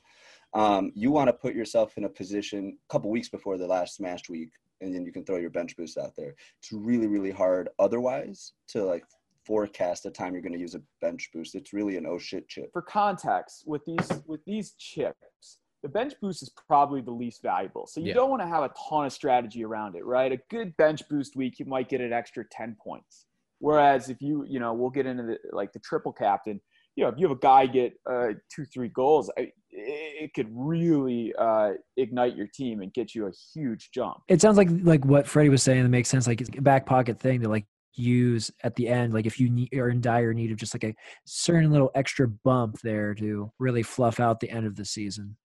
um, 0.53 0.91
you 0.93 1.09
want 1.09 1.29
to 1.29 1.33
put 1.33 1.55
yourself 1.55 1.97
in 1.97 2.03
a 2.03 2.09
position 2.09 2.77
a 2.89 2.91
couple 2.91 3.09
weeks 3.09 3.29
before 3.29 3.57
the 3.57 3.65
last 3.65 3.95
smashed 3.95 4.29
week, 4.29 4.49
and 4.81 4.93
then 4.93 5.05
you 5.05 5.13
can 5.13 5.23
throw 5.23 5.37
your 5.37 5.49
bench 5.51 5.77
boost 5.77 5.97
out 5.97 6.13
there. 6.17 6.35
It's 6.59 6.73
really 6.73 7.07
really 7.07 7.31
hard 7.31 7.69
otherwise 7.79 8.51
to 8.73 8.83
like 8.83 9.05
forecast 9.45 10.03
the 10.03 10.11
time 10.11 10.33
you're 10.33 10.41
going 10.41 10.51
to 10.51 10.59
use 10.59 10.75
a 10.75 10.81
bench 10.99 11.29
boost. 11.33 11.55
It's 11.55 11.71
really 11.71 11.95
an 11.95 12.05
oh 12.05 12.17
shit 12.19 12.49
chip. 12.49 12.71
for 12.73 12.81
context 12.81 13.63
with 13.65 13.85
these 13.85 14.11
with 14.27 14.43
these 14.45 14.71
chips 14.73 15.59
the 15.81 15.87
bench 15.89 16.13
boost 16.19 16.41
is 16.41 16.49
probably 16.67 16.99
the 16.99 17.11
least 17.11 17.41
valuable 17.41 17.87
so 17.87 18.01
you 18.01 18.07
Yeah. 18.07 18.15
don't 18.15 18.29
want 18.31 18.41
to 18.41 18.47
have 18.47 18.63
a 18.63 18.71
ton 18.89 19.05
of 19.05 19.13
strategy 19.13 19.63
around 19.63 19.95
it 19.95 20.03
right 20.03 20.31
a 20.31 20.39
good 20.49 20.75
bench 20.77 21.07
boost 21.09 21.35
week 21.37 21.57
you 21.59 21.65
might 21.65 21.87
get 21.87 22.01
an 22.01 22.11
extra 22.11 22.43
10 22.43 22.75
points 22.83 23.27
whereas 23.59 24.09
if 24.09 24.21
you 24.21 24.45
you 24.47 24.59
know 24.59 24.73
we'll 24.73 24.89
get 24.89 25.05
into 25.05 25.23
the 25.23 25.37
like 25.51 25.71
the 25.73 25.79
triple 25.79 26.11
captain 26.11 26.59
you 26.95 27.03
know 27.03 27.09
if 27.09 27.15
you 27.17 27.27
have 27.27 27.35
a 27.35 27.39
guy 27.39 27.65
get 27.65 27.93
uh, 28.09 28.29
two 28.53 28.65
three 28.65 28.89
goals 28.89 29.29
I- 29.37 29.51
it, 29.77 30.23
it 30.23 30.33
could 30.33 30.47
really 30.51 31.33
uh, 31.37 31.71
ignite 31.97 32.35
your 32.35 32.47
team 32.53 32.81
and 32.81 32.93
get 32.93 33.13
you 33.13 33.27
a 33.27 33.31
huge 33.53 33.89
jump 33.93 34.17
It 34.27 34.41
sounds 34.41 34.57
like 34.57 34.69
like 34.83 35.03
what 35.05 35.27
Freddy 35.27 35.49
was 35.49 35.63
saying. 35.63 35.83
That 35.83 35.89
makes 35.89 36.09
sense. 36.09 36.27
Like 36.27 36.39
it's 36.41 36.49
a 36.57 36.61
back 36.61 36.85
pocket 36.85 37.19
thing 37.19 37.41
to 37.41 37.49
like 37.49 37.65
use 37.93 38.51
at 38.63 38.75
the 38.75 38.87
end. 38.87 39.13
Like 39.13 39.25
if 39.25 39.39
you 39.39 39.49
need, 39.49 39.73
are 39.73 39.89
in 39.89 40.01
dire 40.01 40.33
need 40.33 40.51
of 40.51 40.57
just 40.57 40.73
like 40.73 40.83
a 40.83 40.95
certain 41.25 41.71
little 41.71 41.91
extra 41.95 42.27
bump 42.27 42.79
there 42.83 43.13
to 43.15 43.51
really 43.59 43.83
fluff 43.83 44.19
out 44.19 44.39
the 44.39 44.49
end 44.49 44.65
of 44.65 44.75
the 44.75 44.85
season. 44.85 45.35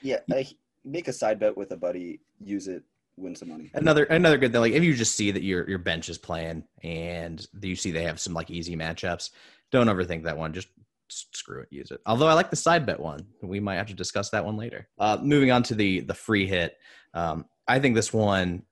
Yeah, 0.00 0.18
I, 0.30 0.46
make 0.84 1.08
a 1.08 1.12
side 1.12 1.38
bet 1.38 1.56
with 1.56 1.70
a 1.72 1.76
buddy. 1.76 2.20
Use 2.40 2.68
it. 2.68 2.82
Win 3.16 3.34
some 3.34 3.50
money. 3.50 3.70
Another 3.74 4.04
another 4.04 4.38
good 4.38 4.52
thing, 4.52 4.60
like 4.60 4.72
if 4.72 4.82
you 4.82 4.94
just 4.94 5.16
see 5.16 5.30
that 5.30 5.42
your 5.42 5.68
your 5.68 5.78
bench 5.78 6.08
is 6.08 6.18
playing 6.18 6.64
and 6.82 7.46
you 7.60 7.76
see 7.76 7.90
they 7.90 8.04
have 8.04 8.20
some 8.20 8.32
like 8.32 8.50
easy 8.50 8.74
matchups, 8.76 9.30
don't 9.70 9.88
overthink 9.88 10.24
that 10.24 10.38
one. 10.38 10.52
Just 10.52 10.68
screw 11.08 11.60
it, 11.60 11.68
use 11.70 11.90
it. 11.90 12.00
Although 12.06 12.28
I 12.28 12.32
like 12.32 12.50
the 12.50 12.56
side 12.56 12.86
bet 12.86 12.98
one. 12.98 13.26
We 13.42 13.60
might 13.60 13.76
have 13.76 13.88
to 13.88 13.94
discuss 13.94 14.30
that 14.30 14.44
one 14.44 14.56
later. 14.56 14.88
Uh, 14.98 15.18
moving 15.20 15.50
on 15.50 15.62
to 15.64 15.74
the 15.74 16.00
the 16.00 16.14
free 16.14 16.46
hit. 16.46 16.78
Um, 17.12 17.44
I 17.68 17.78
think 17.78 17.94
this 17.94 18.12
one 18.12 18.62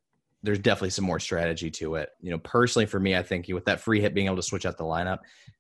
there's 0.43 0.59
definitely 0.59 0.91
some 0.91 1.05
more 1.05 1.21
strategy 1.21 1.71
to 1.71 1.97
it. 1.97 2.11
You 2.21 2.31
know, 2.31 2.39
personally 2.39 2.87
for 2.87 2.99
me, 2.99 3.15
I 3.15 3.23
think 3.23 3.47
with 3.49 3.67
that 3.67 3.81
free 3.81 4.01
hit 4.01 4.15
being 4.15 4.27
able 4.27 4.37
to 4.37 4.43
switch 4.43 4.65
out 4.65 4.79
the 4.79 4.85
lineup, 4.85 5.19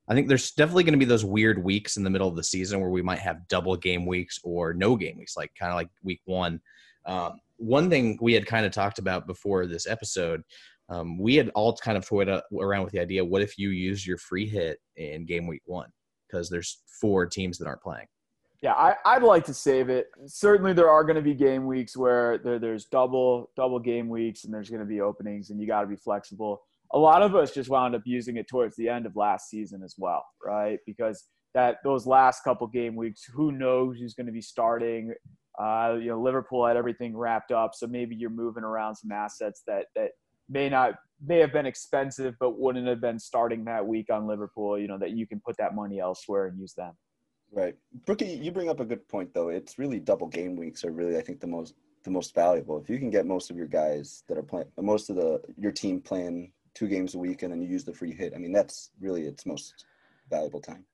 I 0.08 0.14
think 0.14 0.26
there's 0.26 0.52
definitely 0.52 0.84
going 0.84 0.94
to 0.94 0.98
be 0.98 1.04
those 1.04 1.24
weird 1.24 1.62
weeks 1.62 1.96
in 1.96 2.04
the 2.04 2.10
middle 2.10 2.28
of 2.28 2.36
the 2.36 2.42
season 2.42 2.80
where 2.80 2.88
we 2.88 3.02
might 3.02 3.18
have 3.18 3.46
double 3.48 3.76
game 3.76 4.06
weeks 4.06 4.40
or 4.42 4.72
no 4.72 4.96
game 4.96 5.18
weeks, 5.18 5.36
like 5.36 5.54
kind 5.54 5.70
of 5.70 5.76
like 5.76 5.90
week 6.02 6.22
one. 6.24 6.60
Um, 7.04 7.40
one 7.60 7.90
thing 7.90 8.18
we 8.20 8.32
had 8.32 8.46
kind 8.46 8.66
of 8.66 8.72
talked 8.72 8.98
about 8.98 9.26
before 9.26 9.66
this 9.66 9.86
episode, 9.86 10.42
um, 10.88 11.18
we 11.18 11.36
had 11.36 11.50
all 11.54 11.76
kind 11.76 11.96
of 11.96 12.06
toyed 12.06 12.28
around 12.28 12.84
with 12.84 12.92
the 12.92 13.00
idea: 13.00 13.24
what 13.24 13.42
if 13.42 13.58
you 13.58 13.70
use 13.70 14.06
your 14.06 14.18
free 14.18 14.48
hit 14.48 14.78
in 14.96 15.26
game 15.26 15.46
week 15.46 15.62
one? 15.66 15.88
Because 16.28 16.48
there's 16.48 16.82
four 17.00 17.26
teams 17.26 17.58
that 17.58 17.66
aren't 17.66 17.82
playing. 17.82 18.06
Yeah, 18.62 18.74
I, 18.74 18.94
I'd 19.06 19.22
like 19.22 19.44
to 19.46 19.54
save 19.54 19.88
it. 19.88 20.08
Certainly, 20.26 20.74
there 20.74 20.90
are 20.90 21.04
going 21.04 21.16
to 21.16 21.22
be 21.22 21.34
game 21.34 21.66
weeks 21.66 21.96
where 21.96 22.38
there, 22.38 22.58
there's 22.58 22.86
double 22.86 23.50
double 23.56 23.78
game 23.78 24.08
weeks, 24.08 24.44
and 24.44 24.52
there's 24.52 24.70
going 24.70 24.80
to 24.80 24.86
be 24.86 25.00
openings, 25.00 25.50
and 25.50 25.60
you 25.60 25.66
got 25.66 25.82
to 25.82 25.86
be 25.86 25.96
flexible. 25.96 26.62
A 26.92 26.98
lot 26.98 27.22
of 27.22 27.36
us 27.36 27.52
just 27.52 27.70
wound 27.70 27.94
up 27.94 28.02
using 28.04 28.36
it 28.36 28.48
towards 28.48 28.74
the 28.76 28.88
end 28.88 29.06
of 29.06 29.14
last 29.16 29.48
season 29.48 29.82
as 29.82 29.94
well, 29.96 30.24
right? 30.44 30.78
Because 30.86 31.24
that 31.54 31.76
those 31.84 32.06
last 32.06 32.42
couple 32.42 32.66
game 32.66 32.96
weeks, 32.96 33.24
who 33.24 33.52
knows 33.52 33.98
who's 33.98 34.14
going 34.14 34.26
to 34.26 34.32
be 34.32 34.42
starting? 34.42 35.14
Uh, 35.58 35.96
you 36.00 36.08
know, 36.08 36.20
Liverpool 36.20 36.66
had 36.66 36.76
everything 36.76 37.16
wrapped 37.16 37.52
up, 37.52 37.74
so 37.74 37.86
maybe 37.86 38.14
you're 38.14 38.30
moving 38.30 38.64
around 38.64 38.96
some 38.96 39.12
assets 39.12 39.62
that 39.66 39.86
that 39.94 40.12
may 40.48 40.68
not 40.68 40.94
may 41.24 41.38
have 41.38 41.52
been 41.52 41.66
expensive, 41.66 42.34
but 42.40 42.58
wouldn't 42.58 42.86
have 42.86 43.00
been 43.00 43.18
starting 43.18 43.64
that 43.64 43.86
week 43.86 44.10
on 44.10 44.26
Liverpool. 44.26 44.78
You 44.78 44.88
know, 44.88 44.98
that 44.98 45.10
you 45.10 45.26
can 45.26 45.40
put 45.40 45.56
that 45.58 45.74
money 45.74 46.00
elsewhere 46.00 46.46
and 46.46 46.58
use 46.58 46.74
them. 46.74 46.94
Right, 47.52 47.74
Brookie, 48.06 48.26
you 48.26 48.52
bring 48.52 48.68
up 48.68 48.78
a 48.78 48.84
good 48.84 49.06
point 49.08 49.34
though. 49.34 49.48
It's 49.48 49.78
really 49.78 49.98
double 49.98 50.28
game 50.28 50.54
weeks 50.54 50.84
are 50.84 50.92
really, 50.92 51.16
I 51.16 51.20
think, 51.20 51.40
the 51.40 51.48
most 51.48 51.74
the 52.04 52.10
most 52.10 52.34
valuable. 52.34 52.80
If 52.80 52.88
you 52.88 52.98
can 52.98 53.10
get 53.10 53.26
most 53.26 53.50
of 53.50 53.56
your 53.56 53.66
guys 53.66 54.22
that 54.28 54.38
are 54.38 54.42
playing, 54.42 54.68
most 54.78 55.10
of 55.10 55.16
the 55.16 55.40
your 55.58 55.72
team 55.72 56.00
playing 56.00 56.52
two 56.74 56.88
games 56.88 57.14
a 57.14 57.18
week, 57.18 57.42
and 57.42 57.52
then 57.52 57.60
you 57.60 57.68
use 57.68 57.84
the 57.84 57.92
free 57.92 58.12
hit. 58.12 58.32
I 58.34 58.38
mean, 58.38 58.52
that's 58.52 58.90
really 59.00 59.26
its 59.26 59.44
most 59.44 59.84
valuable 60.30 60.60
time. 60.60 60.84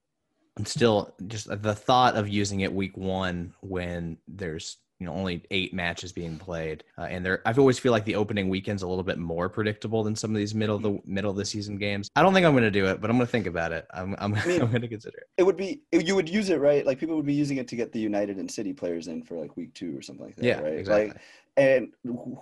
And 0.56 0.66
still, 0.66 1.14
just 1.26 1.48
the 1.62 1.74
thought 1.74 2.16
of 2.16 2.28
using 2.28 2.60
it 2.60 2.72
week 2.72 2.96
one 2.96 3.52
when 3.60 4.16
there's 4.26 4.78
you 4.98 5.06
know 5.06 5.12
only 5.12 5.44
eight 5.50 5.74
matches 5.74 6.12
being 6.12 6.38
played, 6.38 6.82
uh, 6.96 7.02
and 7.02 7.24
there 7.24 7.42
i've 7.44 7.58
always 7.58 7.78
feel 7.78 7.92
like 7.92 8.06
the 8.06 8.14
opening 8.14 8.48
weekend's 8.48 8.82
a 8.82 8.88
little 8.88 9.04
bit 9.04 9.18
more 9.18 9.50
predictable 9.50 10.02
than 10.02 10.16
some 10.16 10.30
of 10.30 10.36
these 10.38 10.54
middle 10.54 10.76
of 10.76 10.82
the 10.82 10.98
middle 11.04 11.30
of 11.30 11.36
the 11.36 11.44
season 11.44 11.76
games. 11.76 12.08
I 12.16 12.22
don't 12.22 12.32
think 12.32 12.46
I'm 12.46 12.52
going 12.52 12.64
to 12.64 12.70
do 12.70 12.86
it, 12.86 13.00
but 13.00 13.10
I'm 13.10 13.16
going 13.16 13.26
to 13.26 13.30
think 13.30 13.46
about 13.46 13.72
it. 13.72 13.86
I'm 13.92 14.16
I'm, 14.18 14.34
I 14.34 14.38
am 14.52 14.70
going 14.70 14.80
to 14.80 14.88
consider 14.88 15.18
it. 15.18 15.28
It 15.36 15.42
would 15.42 15.58
be 15.58 15.82
you 15.92 16.14
would 16.14 16.28
use 16.28 16.48
it 16.48 16.58
right, 16.58 16.86
like 16.86 16.98
people 16.98 17.16
would 17.16 17.26
be 17.26 17.34
using 17.34 17.58
it 17.58 17.68
to 17.68 17.76
get 17.76 17.92
the 17.92 18.00
United 18.00 18.38
and 18.38 18.50
City 18.50 18.72
players 18.72 19.08
in 19.08 19.22
for 19.22 19.36
like 19.36 19.56
week 19.56 19.74
two 19.74 19.96
or 19.96 20.00
something 20.00 20.24
like 20.24 20.36
that. 20.36 20.44
Yeah, 20.44 20.60
right? 20.60 20.78
exactly. 20.78 21.08
Like, 21.08 21.20
and 21.58 21.92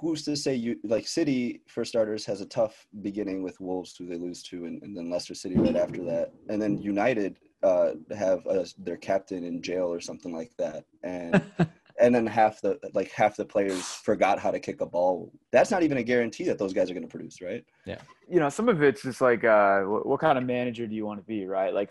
who's 0.00 0.24
to 0.24 0.36
say 0.36 0.54
you 0.54 0.76
like 0.82 1.06
City 1.06 1.62
for 1.66 1.84
starters 1.84 2.24
has 2.26 2.40
a 2.40 2.46
tough 2.46 2.86
beginning 3.02 3.42
with 3.42 3.60
Wolves 3.60 3.96
who 3.96 4.06
they 4.06 4.16
lose 4.16 4.42
to, 4.44 4.64
and, 4.66 4.82
and 4.82 4.96
then 4.96 5.10
Leicester 5.10 5.34
City 5.34 5.56
right 5.56 5.76
after 5.76 6.04
that, 6.04 6.32
and 6.48 6.62
then 6.62 6.80
United 6.80 7.38
uh, 7.64 7.94
have 8.16 8.46
uh, 8.46 8.64
their 8.78 8.96
captain 8.96 9.44
in 9.44 9.62
jail 9.62 9.92
or 9.92 10.00
something 10.00 10.32
like 10.32 10.52
that, 10.58 10.84
and 11.02 11.42
and 12.00 12.14
then 12.14 12.26
half 12.26 12.60
the 12.60 12.78
like 12.92 13.10
half 13.10 13.36
the 13.36 13.44
players 13.44 13.82
forgot 13.82 14.38
how 14.38 14.50
to 14.50 14.60
kick 14.60 14.80
a 14.80 14.86
ball. 14.86 15.32
That's 15.50 15.70
not 15.70 15.82
even 15.82 15.96
a 15.98 16.02
guarantee 16.02 16.44
that 16.44 16.58
those 16.58 16.72
guys 16.72 16.90
are 16.90 16.94
going 16.94 17.06
to 17.06 17.08
produce, 17.08 17.40
right? 17.40 17.64
Yeah, 17.86 17.98
you 18.28 18.38
know, 18.38 18.48
some 18.48 18.68
of 18.68 18.82
it's 18.82 19.02
just 19.02 19.20
like, 19.20 19.44
uh, 19.44 19.80
what, 19.80 20.06
what 20.06 20.20
kind 20.20 20.36
of 20.36 20.44
manager 20.44 20.86
do 20.86 20.94
you 20.94 21.06
want 21.06 21.20
to 21.20 21.26
be, 21.26 21.46
right? 21.46 21.72
Like, 21.72 21.90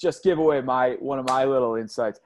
just 0.00 0.24
give 0.24 0.38
away 0.38 0.60
my 0.62 0.92
one 1.00 1.18
of 1.18 1.28
my 1.28 1.44
little 1.44 1.76
insights. 1.76 2.20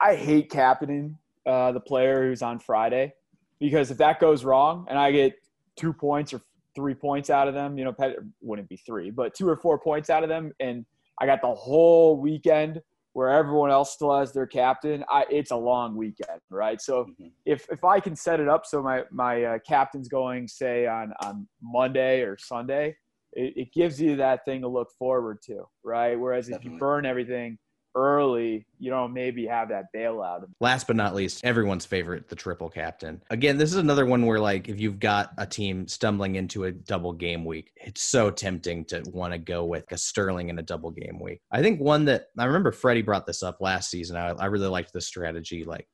I 0.00 0.14
hate 0.14 0.50
captaining 0.50 1.16
uh, 1.46 1.72
the 1.72 1.80
player 1.80 2.28
who's 2.28 2.42
on 2.42 2.58
Friday 2.58 3.14
because 3.58 3.90
if 3.90 3.98
that 3.98 4.20
goes 4.20 4.44
wrong 4.44 4.86
and 4.90 4.98
I 4.98 5.12
get 5.12 5.34
two 5.76 5.92
points 5.92 6.34
or 6.34 6.42
three 6.74 6.94
points 6.94 7.30
out 7.30 7.48
of 7.48 7.54
them, 7.54 7.78
you 7.78 7.84
know, 7.84 7.92
Pet- 7.92 8.16
wouldn't 8.40 8.68
be 8.68 8.76
three, 8.76 9.10
but 9.10 9.34
two 9.34 9.48
or 9.48 9.56
four 9.56 9.78
points 9.78 10.10
out 10.10 10.22
of 10.22 10.28
them, 10.28 10.52
and 10.60 10.84
I 11.22 11.26
got 11.26 11.40
the 11.40 11.54
whole 11.54 12.20
weekend 12.20 12.82
where 13.12 13.28
everyone 13.30 13.70
else 13.70 13.92
still 13.92 14.18
has 14.18 14.32
their 14.32 14.46
captain. 14.46 15.04
I, 15.08 15.24
it's 15.30 15.52
a 15.52 15.56
long 15.56 15.94
weekend, 15.94 16.40
right? 16.50 16.80
So 16.80 17.04
Mhm. 17.04 17.30
if 17.46 17.68
if 17.70 17.84
I 17.84 18.00
can 18.00 18.16
set 18.16 18.40
it 18.40 18.48
up 18.48 18.66
so 18.66 18.82
my 18.82 19.04
my 19.12 19.44
uh, 19.44 19.58
captain's 19.60 20.08
going 20.08 20.48
say 20.48 20.86
on 20.88 21.12
on 21.20 21.46
Monday 21.62 22.22
or 22.22 22.36
Sunday, 22.38 22.96
it, 23.34 23.52
it 23.56 23.72
gives 23.72 24.00
you 24.00 24.16
that 24.16 24.44
thing 24.44 24.62
to 24.62 24.68
look 24.68 24.88
forward 24.98 25.38
to, 25.44 25.64
right? 25.84 26.18
Whereas 26.18 26.48
if 26.48 26.64
you 26.64 26.76
burn 26.80 27.06
everything 27.06 27.56
early, 27.94 28.66
you 28.78 28.90
don't 28.90 29.12
maybe 29.12 29.46
have 29.46 29.68
that 29.68 29.86
bailout. 29.94 30.44
Last 30.60 30.86
but 30.86 30.96
not 30.96 31.14
least, 31.14 31.44
everyone's 31.44 31.86
favorite, 31.86 32.28
the 32.28 32.36
triple 32.36 32.68
captain. 32.68 33.22
Again, 33.30 33.58
this 33.58 33.70
is 33.70 33.76
another 33.76 34.06
one 34.06 34.26
where, 34.26 34.40
like, 34.40 34.68
if 34.68 34.80
you've 34.80 34.98
got 34.98 35.32
a 35.38 35.46
team 35.46 35.86
stumbling 35.86 36.36
into 36.36 36.64
a 36.64 36.72
double 36.72 37.12
game 37.12 37.44
week, 37.44 37.70
it's 37.76 38.02
so 38.02 38.30
tempting 38.30 38.84
to 38.86 39.02
want 39.12 39.32
to 39.32 39.38
go 39.38 39.64
with 39.64 39.84
a 39.92 39.98
Sterling 39.98 40.48
in 40.48 40.58
a 40.58 40.62
double 40.62 40.90
game 40.90 41.20
week. 41.20 41.40
I 41.50 41.62
think 41.62 41.80
one 41.80 42.06
that 42.06 42.26
I 42.38 42.44
remember 42.44 42.72
Freddy 42.72 43.02
brought 43.02 43.26
this 43.26 43.42
up 43.42 43.58
last 43.60 43.90
season. 43.90 44.16
I, 44.16 44.30
I 44.30 44.46
really 44.46 44.68
liked 44.68 44.92
this 44.92 45.06
strategy. 45.06 45.64
Like, 45.64 45.86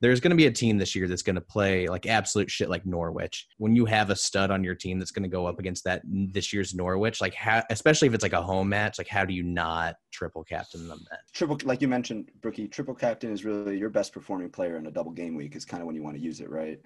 there's 0.00 0.20
going 0.20 0.30
to 0.30 0.36
be 0.36 0.46
a 0.46 0.52
team 0.52 0.76
this 0.76 0.94
year 0.94 1.08
that's 1.08 1.22
going 1.22 1.36
to 1.36 1.40
play 1.40 1.88
like 1.88 2.06
absolute 2.06 2.50
shit 2.50 2.68
like 2.68 2.84
Norwich. 2.84 3.46
When 3.56 3.74
you 3.74 3.86
have 3.86 4.10
a 4.10 4.16
stud 4.16 4.50
on 4.50 4.62
your 4.62 4.74
team 4.74 4.98
that's 4.98 5.10
going 5.10 5.22
to 5.22 5.28
go 5.28 5.46
up 5.46 5.58
against 5.58 5.84
that 5.84 6.02
this 6.04 6.52
year's 6.52 6.74
Norwich, 6.74 7.20
like 7.20 7.34
how, 7.34 7.62
especially 7.70 8.08
if 8.08 8.14
it's 8.14 8.22
like 8.22 8.34
a 8.34 8.42
home 8.42 8.68
match, 8.68 8.98
like 8.98 9.08
how 9.08 9.24
do 9.24 9.32
you 9.32 9.42
not 9.42 9.94
triple 10.12 10.44
captain 10.44 10.86
them 10.86 11.00
then? 11.10 11.18
Triple, 11.32 11.58
like 11.64 11.80
you 11.80 11.88
mentioned, 11.88 12.30
Brookie, 12.42 12.68
triple 12.68 12.94
captain 12.94 13.32
is 13.32 13.44
really 13.44 13.78
your 13.78 13.90
best 13.90 14.12
performing 14.12 14.50
player 14.50 14.76
in 14.76 14.86
a 14.86 14.90
double 14.90 15.12
game 15.12 15.34
week. 15.34 15.56
Is 15.56 15.64
kind 15.64 15.80
of 15.80 15.86
when 15.86 15.96
you 15.96 16.02
want 16.02 16.16
to 16.16 16.22
use 16.22 16.40
it, 16.40 16.50
right? 16.50 16.80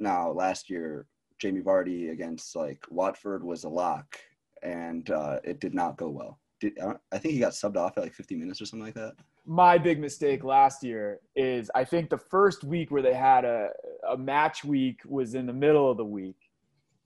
Now, 0.00 0.30
last 0.30 0.70
year, 0.70 1.06
Jamie 1.38 1.60
Vardy 1.60 2.12
against 2.12 2.56
like 2.56 2.82
Watford 2.90 3.44
was 3.44 3.64
a 3.64 3.68
lock, 3.68 4.18
and 4.62 5.08
uh, 5.10 5.38
it 5.44 5.60
did 5.60 5.74
not 5.74 5.96
go 5.96 6.08
well. 6.08 6.38
Did, 6.60 6.78
I 6.80 6.94
I 7.12 7.18
think 7.18 7.34
he 7.34 7.40
got 7.40 7.52
subbed 7.52 7.76
off 7.76 7.98
at 7.98 8.04
like 8.04 8.14
50 8.14 8.36
minutes 8.36 8.60
or 8.60 8.66
something 8.66 8.86
like 8.86 8.94
that. 8.94 9.14
My 9.48 9.78
big 9.78 9.98
mistake 9.98 10.44
last 10.44 10.84
year 10.84 11.20
is 11.34 11.70
I 11.74 11.82
think 11.82 12.10
the 12.10 12.18
first 12.18 12.64
week 12.64 12.90
where 12.90 13.00
they 13.00 13.14
had 13.14 13.46
a, 13.46 13.70
a 14.06 14.14
match 14.14 14.62
week 14.62 15.00
was 15.06 15.34
in 15.34 15.46
the 15.46 15.54
middle 15.54 15.90
of 15.90 15.96
the 15.96 16.04
week. 16.04 16.36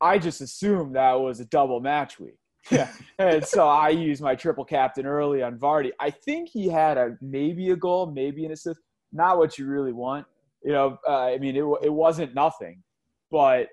I 0.00 0.18
just 0.18 0.40
assumed 0.40 0.96
that 0.96 1.12
was 1.12 1.38
a 1.38 1.44
double 1.44 1.80
match 1.80 2.18
week. 2.18 2.34
Yeah. 2.70 2.90
and 3.18 3.44
so 3.44 3.68
I 3.68 3.88
used 3.90 4.22
my 4.22 4.36
triple 4.36 4.64
captain 4.64 5.04
early 5.06 5.42
on 5.42 5.56
Vardy. 5.56 5.90
I 6.00 6.10
think 6.10 6.48
he 6.48 6.68
had 6.68 6.96
a 6.96 7.16
maybe 7.20 7.70
a 7.70 7.76
goal, 7.76 8.06
maybe 8.06 8.44
an 8.44 8.52
assist. 8.52 8.80
Not 9.12 9.38
what 9.38 9.58
you 9.58 9.66
really 9.66 9.92
want. 9.92 10.26
You 10.64 10.72
know, 10.72 10.98
uh, 11.08 11.24
I 11.26 11.38
mean, 11.38 11.56
it, 11.56 11.64
it 11.82 11.92
wasn't 11.92 12.34
nothing, 12.34 12.82
but 13.30 13.68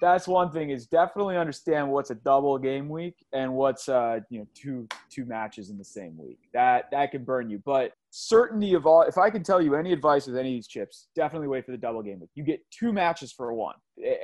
that's 0.00 0.28
one 0.28 0.50
thing 0.50 0.70
is 0.70 0.86
definitely 0.86 1.36
understand 1.36 1.90
what's 1.90 2.10
a 2.10 2.14
double 2.14 2.56
game 2.58 2.88
week 2.88 3.14
and 3.32 3.52
what's 3.52 3.88
uh 3.88 4.20
you 4.30 4.38
know 4.38 4.46
two 4.54 4.86
two 5.10 5.24
matches 5.24 5.70
in 5.70 5.78
the 5.78 5.84
same 5.84 6.16
week. 6.16 6.38
That 6.52 6.84
that 6.92 7.10
can 7.10 7.24
burn 7.24 7.50
you. 7.50 7.60
But 7.64 7.92
certainty 8.10 8.72
of 8.72 8.86
all 8.86 9.02
if 9.02 9.18
i 9.18 9.28
can 9.28 9.42
tell 9.42 9.60
you 9.60 9.74
any 9.74 9.92
advice 9.92 10.26
with 10.26 10.34
any 10.34 10.48
of 10.48 10.54
these 10.54 10.66
chips 10.66 11.08
definitely 11.14 11.46
wait 11.46 11.64
for 11.64 11.72
the 11.72 11.78
double 11.78 12.02
game 12.02 12.20
week. 12.20 12.30
You 12.34 12.44
get 12.44 12.60
two 12.70 12.92
matches 12.92 13.32
for 13.32 13.52
one 13.52 13.74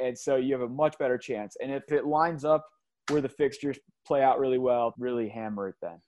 and 0.02 0.16
so 0.16 0.36
you 0.36 0.52
have 0.52 0.62
a 0.62 0.68
much 0.68 0.96
better 0.98 1.18
chance. 1.18 1.56
And 1.60 1.70
if 1.72 1.90
it 1.92 2.06
lines 2.06 2.44
up 2.44 2.64
where 3.10 3.20
the 3.20 3.28
fixtures 3.28 3.78
play 4.06 4.22
out 4.22 4.38
really 4.38 4.58
well 4.58 4.94
really 4.98 5.28
hammer 5.28 5.68
it 5.68 5.74
then 5.82 6.00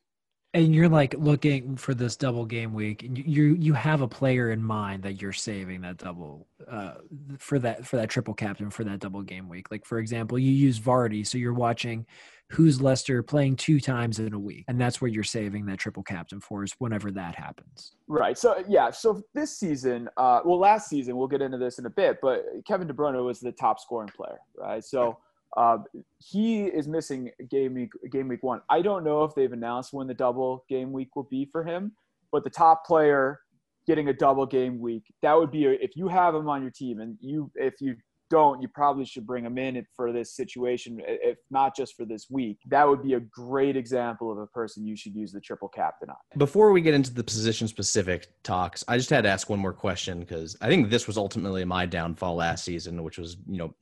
and 0.56 0.74
you're 0.74 0.88
like 0.88 1.14
looking 1.18 1.76
for 1.76 1.92
this 1.92 2.16
double 2.16 2.44
game 2.46 2.72
week 2.72 3.02
and 3.02 3.18
you 3.18 3.54
you, 3.54 3.74
have 3.74 4.00
a 4.00 4.08
player 4.08 4.50
in 4.50 4.62
mind 4.62 5.02
that 5.02 5.20
you're 5.20 5.32
saving 5.32 5.82
that 5.82 5.98
double 5.98 6.46
uh, 6.70 6.94
for 7.38 7.58
that 7.58 7.86
for 7.86 7.96
that 7.96 8.08
triple 8.08 8.32
captain 8.32 8.70
for 8.70 8.82
that 8.82 8.98
double 8.98 9.22
game 9.22 9.48
week 9.48 9.70
like 9.70 9.84
for 9.84 9.98
example 9.98 10.38
you 10.38 10.50
use 10.50 10.80
Vardy 10.80 11.26
so 11.26 11.36
you're 11.36 11.52
watching 11.52 12.06
who's 12.50 12.80
Leicester 12.80 13.22
playing 13.22 13.56
two 13.56 13.78
times 13.78 14.18
in 14.18 14.32
a 14.32 14.38
week 14.38 14.64
and 14.68 14.80
that's 14.80 15.00
where 15.00 15.10
you're 15.10 15.24
saving 15.24 15.66
that 15.66 15.78
triple 15.78 16.02
captain 16.02 16.40
for 16.40 16.64
is 16.64 16.74
whenever 16.78 17.10
that 17.10 17.34
happens 17.34 17.92
Right. 18.08 18.38
So 18.38 18.62
yeah. 18.68 18.90
So 18.92 19.22
this 19.34 19.58
season, 19.58 20.08
uh, 20.16 20.40
well, 20.44 20.60
last 20.60 20.88
season 20.88 21.16
we'll 21.16 21.26
get 21.26 21.42
into 21.42 21.58
this 21.58 21.80
in 21.80 21.86
a 21.86 21.90
bit, 21.90 22.18
but 22.22 22.44
Kevin 22.64 22.86
De 22.86 22.94
Bruyne 22.94 23.22
was 23.24 23.40
the 23.40 23.50
top 23.50 23.80
scoring 23.80 24.10
player, 24.16 24.38
right? 24.56 24.84
So 24.84 25.18
uh, 25.56 25.78
he 26.18 26.64
is 26.64 26.86
missing 26.86 27.30
game 27.50 27.74
week 27.74 27.90
game 28.10 28.28
week 28.28 28.42
one. 28.42 28.60
I 28.68 28.82
don't 28.82 29.04
know 29.04 29.24
if 29.24 29.34
they've 29.34 29.52
announced 29.52 29.92
when 29.92 30.06
the 30.06 30.14
double 30.14 30.64
game 30.68 30.92
week 30.92 31.16
will 31.16 31.28
be 31.30 31.48
for 31.50 31.64
him, 31.64 31.92
but 32.32 32.44
the 32.44 32.50
top 32.50 32.84
player 32.84 33.40
getting 33.86 34.08
a 34.08 34.12
double 34.12 34.46
game 34.46 34.78
week 34.80 35.04
that 35.22 35.34
would 35.34 35.50
be 35.50 35.64
if 35.64 35.96
you 35.96 36.08
have 36.08 36.34
him 36.34 36.48
on 36.48 36.62
your 36.62 36.70
team 36.70 37.00
and 37.00 37.16
you 37.20 37.50
if 37.54 37.80
you 37.80 37.96
don't 38.28 38.60
you 38.60 38.66
probably 38.66 39.04
should 39.04 39.24
bring 39.24 39.44
him 39.44 39.56
in 39.56 39.86
for 39.94 40.12
this 40.12 40.34
situation 40.34 41.00
if 41.06 41.38
not 41.50 41.76
just 41.76 41.94
for 41.94 42.04
this 42.04 42.26
week 42.28 42.58
that 42.66 42.86
would 42.86 43.02
be 43.02 43.14
a 43.14 43.20
great 43.20 43.76
example 43.76 44.32
of 44.32 44.38
a 44.38 44.46
person 44.48 44.84
you 44.84 44.96
should 44.96 45.14
use 45.14 45.30
the 45.30 45.40
triple 45.40 45.68
captain 45.68 46.10
on 46.10 46.16
Before 46.36 46.72
we 46.72 46.80
get 46.80 46.94
into 46.94 47.14
the 47.14 47.22
position 47.22 47.68
specific 47.68 48.26
talks, 48.42 48.82
I 48.88 48.96
just 48.96 49.10
had 49.10 49.22
to 49.22 49.30
ask 49.30 49.48
one 49.48 49.60
more 49.60 49.72
question 49.72 50.20
because 50.20 50.56
I 50.60 50.68
think 50.68 50.90
this 50.90 51.06
was 51.06 51.16
ultimately 51.16 51.64
my 51.64 51.86
downfall 51.86 52.34
last 52.34 52.64
season, 52.64 53.04
which 53.04 53.18
was, 53.18 53.36
you 53.48 53.58
know, 53.58 53.74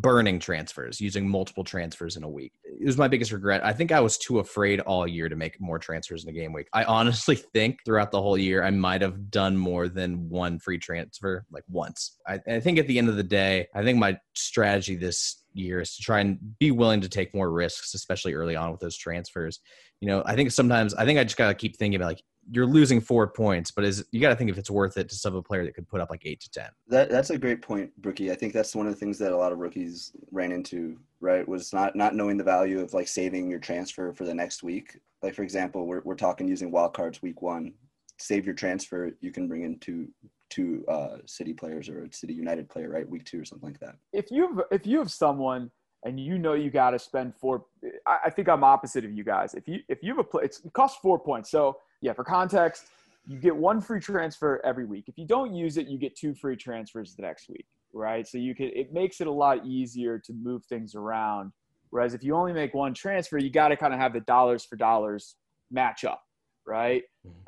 burning 0.00 0.38
transfers, 0.38 1.00
using 1.00 1.28
multiple 1.28 1.64
transfers 1.64 2.16
in 2.16 2.22
a 2.22 2.28
week. 2.28 2.52
It 2.64 2.86
was 2.86 2.96
my 2.96 3.08
biggest 3.08 3.32
regret. 3.32 3.64
I 3.64 3.72
think 3.72 3.90
I 3.90 4.00
was 4.00 4.16
too 4.16 4.38
afraid 4.38 4.80
all 4.80 5.06
year 5.06 5.28
to 5.28 5.36
make 5.36 5.60
more 5.60 5.78
transfers 5.78 6.22
in 6.22 6.30
a 6.30 6.32
game 6.32 6.52
week. 6.52 6.68
I 6.72 6.84
honestly 6.84 7.34
think 7.54 7.84
throughout 7.84 8.10
the 8.10 8.22
whole 8.22 8.38
year, 8.38 8.62
I 8.62 8.70
might 8.70 9.02
have 9.02 9.30
done 9.30 9.56
more 9.56 9.88
than 9.88 10.28
one 10.28 10.58
free 10.58 10.78
transfer, 10.78 11.44
like 11.50 11.64
once. 11.68 12.16
I, 12.26 12.40
I 12.48 12.60
think 12.60 12.78
at 12.78 12.86
the 12.86 12.98
end 12.98 13.08
of 13.08 13.16
the 13.16 13.22
day, 13.22 13.66
I 13.74 13.82
think 13.82 13.98
my 13.98 14.18
strategy 14.34 14.94
this 14.94 15.42
year 15.52 15.80
is 15.80 15.96
to 15.96 16.02
try 16.02 16.20
and 16.20 16.38
be 16.58 16.70
willing 16.70 17.00
to 17.00 17.08
take 17.08 17.34
more 17.34 17.50
risks, 17.50 17.94
especially 17.94 18.34
early 18.34 18.54
on 18.54 18.70
with 18.70 18.80
those 18.80 18.96
transfers. 18.96 19.60
You 20.00 20.08
know, 20.08 20.22
I 20.24 20.36
think 20.36 20.52
sometimes, 20.52 20.94
I 20.94 21.04
think 21.04 21.18
I 21.18 21.24
just 21.24 21.36
got 21.36 21.48
to 21.48 21.54
keep 21.54 21.76
thinking 21.76 21.96
about 21.96 22.08
like, 22.08 22.22
you're 22.50 22.66
losing 22.66 23.00
four 23.00 23.26
points, 23.26 23.70
but 23.70 23.84
is 23.84 24.04
you 24.12 24.20
got 24.20 24.30
to 24.30 24.36
think 24.36 24.50
if 24.50 24.58
it's 24.58 24.70
worth 24.70 24.96
it 24.96 25.08
to 25.08 25.14
sub 25.14 25.34
a 25.36 25.42
player 25.42 25.64
that 25.64 25.74
could 25.74 25.88
put 25.88 26.00
up 26.00 26.10
like 26.10 26.22
eight 26.24 26.40
to 26.40 26.50
ten. 26.50 26.70
That 26.88 27.10
that's 27.10 27.30
a 27.30 27.38
great 27.38 27.62
point, 27.62 27.90
Brookie. 28.00 28.30
I 28.30 28.34
think 28.34 28.52
that's 28.52 28.74
one 28.74 28.86
of 28.86 28.92
the 28.92 28.98
things 28.98 29.18
that 29.18 29.32
a 29.32 29.36
lot 29.36 29.52
of 29.52 29.58
rookies 29.58 30.12
ran 30.30 30.52
into, 30.52 30.98
right? 31.20 31.46
Was 31.46 31.72
not 31.72 31.96
not 31.96 32.14
knowing 32.14 32.36
the 32.36 32.44
value 32.44 32.80
of 32.80 32.94
like 32.94 33.08
saving 33.08 33.50
your 33.50 33.58
transfer 33.60 34.12
for 34.12 34.24
the 34.24 34.34
next 34.34 34.62
week. 34.62 34.98
Like 35.22 35.34
for 35.34 35.42
example, 35.42 35.86
we're 35.86 36.02
we're 36.04 36.14
talking 36.14 36.48
using 36.48 36.72
wildcards 36.72 37.22
week 37.22 37.42
one. 37.42 37.74
Save 38.18 38.46
your 38.46 38.54
transfer, 38.54 39.12
you 39.20 39.30
can 39.30 39.46
bring 39.46 39.62
in 39.62 39.78
two 39.78 40.08
two 40.50 40.84
uh, 40.88 41.18
city 41.26 41.52
players 41.52 41.88
or 41.88 42.04
a 42.04 42.12
city 42.12 42.32
United 42.32 42.68
player, 42.68 42.88
right? 42.88 43.08
Week 43.08 43.24
two 43.24 43.40
or 43.40 43.44
something 43.44 43.68
like 43.68 43.80
that. 43.80 43.96
if 44.12 44.30
you 44.30 44.48
have, 44.48 44.64
if 44.70 44.86
you 44.86 44.98
have 44.98 45.10
someone 45.10 45.70
and 46.04 46.18
you 46.18 46.38
know 46.38 46.54
you 46.54 46.70
got 46.70 46.90
to 46.90 46.98
spend 46.98 47.34
four, 47.34 47.66
I, 48.06 48.18
I 48.26 48.30
think 48.30 48.48
I'm 48.48 48.64
opposite 48.64 49.04
of 49.04 49.12
you 49.12 49.24
guys. 49.24 49.54
If 49.54 49.68
you 49.68 49.80
if 49.88 49.98
you 50.02 50.10
have 50.10 50.18
a 50.18 50.24
play, 50.24 50.44
it's, 50.44 50.60
it 50.64 50.72
costs 50.72 50.98
four 51.02 51.18
points. 51.18 51.50
So 51.50 51.76
yeah, 52.00 52.12
for 52.12 52.24
context, 52.24 52.86
you 53.26 53.38
get 53.38 53.54
one 53.54 53.80
free 53.80 54.00
transfer 54.00 54.60
every 54.64 54.86
week. 54.86 55.04
If 55.08 55.18
you 55.18 55.26
don't 55.26 55.54
use 55.54 55.76
it, 55.76 55.88
you 55.88 55.98
get 55.98 56.16
two 56.16 56.34
free 56.34 56.56
transfers 56.56 57.14
the 57.14 57.22
next 57.22 57.48
week, 57.48 57.66
right? 57.92 58.26
So 58.26 58.38
you 58.38 58.54
could 58.54 58.70
it 58.74 58.92
makes 58.92 59.20
it 59.20 59.26
a 59.26 59.32
lot 59.32 59.66
easier 59.66 60.18
to 60.18 60.32
move 60.32 60.64
things 60.64 60.94
around. 60.94 61.52
Whereas 61.90 62.14
if 62.14 62.22
you 62.22 62.34
only 62.34 62.52
make 62.52 62.74
one 62.74 62.94
transfer, 62.94 63.38
you 63.38 63.50
got 63.50 63.68
to 63.68 63.76
kind 63.76 63.94
of 63.94 64.00
have 64.00 64.12
the 64.12 64.20
dollars 64.20 64.64
for 64.64 64.76
dollars 64.76 65.36
match 65.70 66.04
up, 66.04 66.22
right? 66.66 67.02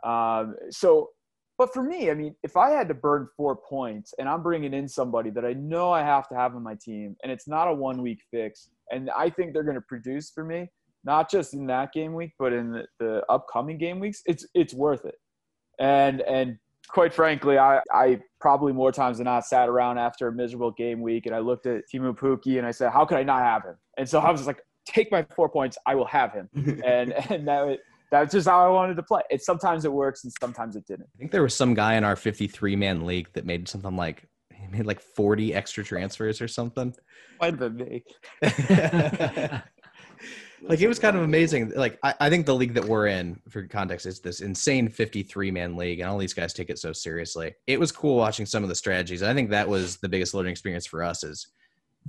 Um, 0.05 0.57
so 0.71 1.11
but 1.61 1.75
for 1.75 1.83
me, 1.83 2.11
I 2.11 2.15
mean, 2.15 2.35
if 2.43 2.57
I 2.57 2.71
had 2.71 2.89
to 2.89 2.95
burn 2.95 3.29
four 3.37 3.55
points 3.55 4.15
and 4.19 4.27
I'm 4.27 4.43
bringing 4.43 4.73
in 4.73 4.89
somebody 4.89 5.29
that 5.29 5.45
I 5.45 5.53
know 5.53 5.93
I 5.93 6.03
have 6.03 6.27
to 6.31 6.35
have 6.35 6.55
on 6.57 6.63
my 6.63 6.75
team 6.75 7.17
and 7.23 7.31
it's 7.31 7.47
not 7.47 7.69
a 7.69 7.75
one 7.75 8.01
week 8.01 8.23
fix, 8.31 8.71
and 8.91 9.11
I 9.11 9.29
think 9.29 9.53
they're 9.53 9.63
going 9.63 9.75
to 9.75 9.83
produce 9.83 10.31
for 10.31 10.43
me, 10.43 10.71
not 11.05 11.31
just 11.31 11.55
in 11.55 11.67
that 11.67 11.93
game 11.93 12.15
week, 12.15 12.33
but 12.39 12.53
in 12.53 12.73
the, 12.73 12.87
the 12.99 13.23
upcoming 13.29 13.79
game 13.79 14.01
weeks, 14.01 14.23
it's 14.27 14.47
it's 14.55 14.75
worth 14.75 15.05
it. 15.05 15.17
And 15.79 16.21
and 16.23 16.59
quite 16.89 17.15
frankly, 17.15 17.59
I, 17.59 17.81
I 17.93 18.21
probably 18.41 18.73
more 18.73 18.93
times 18.93 19.19
than 19.19 19.25
not 19.25 19.47
sat 19.47 19.69
around 19.69 19.99
after 19.99 20.29
a 20.29 20.33
miserable 20.33 20.73
game 20.73 21.01
week 21.01 21.27
and 21.27 21.35
I 21.35 21.39
looked 21.39 21.67
at 21.67 21.85
Teemu 21.93 22.17
Pukki 22.17 22.59
and 22.59 22.67
I 22.67 22.73
said, 22.73 22.91
how 22.91 23.05
could 23.05 23.17
I 23.17 23.23
not 23.23 23.43
have 23.43 23.65
him? 23.65 23.77
And 23.97 24.09
so 24.09 24.19
I 24.19 24.31
was 24.31 24.41
just 24.41 24.47
like, 24.47 24.61
take 24.87 25.11
my 25.13 25.25
four 25.35 25.49
points, 25.49 25.79
I 25.87 25.95
will 25.95 26.07
have 26.07 26.33
him. 26.33 26.49
and 26.85 27.13
and 27.31 27.47
that 27.47 27.79
that's 28.11 28.33
just 28.33 28.49
how 28.49 28.67
I 28.67 28.69
wanted 28.69 28.97
to 28.97 29.03
play. 29.03 29.23
It 29.31 29.43
sometimes 29.43 29.85
it 29.85 29.93
works 29.93 30.25
and 30.25 30.33
sometimes 30.41 30.77
it 30.77 30.87
didn't. 30.87 31.09
I 31.15 31.19
think 31.19 31.31
there 31.31 31.43
was 31.43 31.55
some 31.55 31.75
guy 31.75 31.95
in 31.95 32.05
our 32.05 32.17
53 32.17 32.77
man 32.77 33.07
league 33.07 33.29
that 33.35 33.47
made 33.47 33.69
something 33.69 33.97
like 33.97 34.25
he 34.53 34.67
made 34.67 34.87
like 34.87 35.01
40 35.01 35.55
extra 35.55 35.85
transfers 35.85 36.41
or 36.41 36.49
something. 36.49 36.95
Might 37.41 37.59
have 37.59 37.77
been 37.77 37.77
me. 37.77 38.05
Like 40.63 40.81
it 40.81 40.89
was 40.89 40.99
kind 40.99 41.17
of 41.17 41.23
amazing. 41.23 41.73
Like 41.75 41.99
I, 42.03 42.15
I, 42.21 42.31
think 42.31 42.47
the 42.47 42.55
league 42.55 42.75
that 42.75 42.85
we're 42.85 43.07
in, 43.07 43.41
for 43.49 43.67
context, 43.67 44.07
is 44.07 44.21
this 44.21 44.41
insane 44.41 44.89
53 44.89 45.51
man 45.51 45.77
league, 45.77 46.01
and 46.01 46.09
all 46.09 46.19
these 46.19 46.35
guys 46.35 46.53
take 46.53 46.71
it 46.71 46.79
so 46.79 46.93
seriously. 46.93 47.55
It 47.67 47.79
was 47.79 47.93
cool 47.93 48.17
watching 48.17 48.47
some 48.47 48.63
of 48.63 48.69
the 48.69 48.75
strategies. 48.75 49.23
I 49.23 49.35
think 49.35 49.51
that 49.51 49.69
was 49.69 49.97
the 49.99 50.09
biggest 50.09 50.35
learning 50.35 50.53
experience 50.53 50.87
for 50.87 51.03
us. 51.03 51.25
Is 51.25 51.49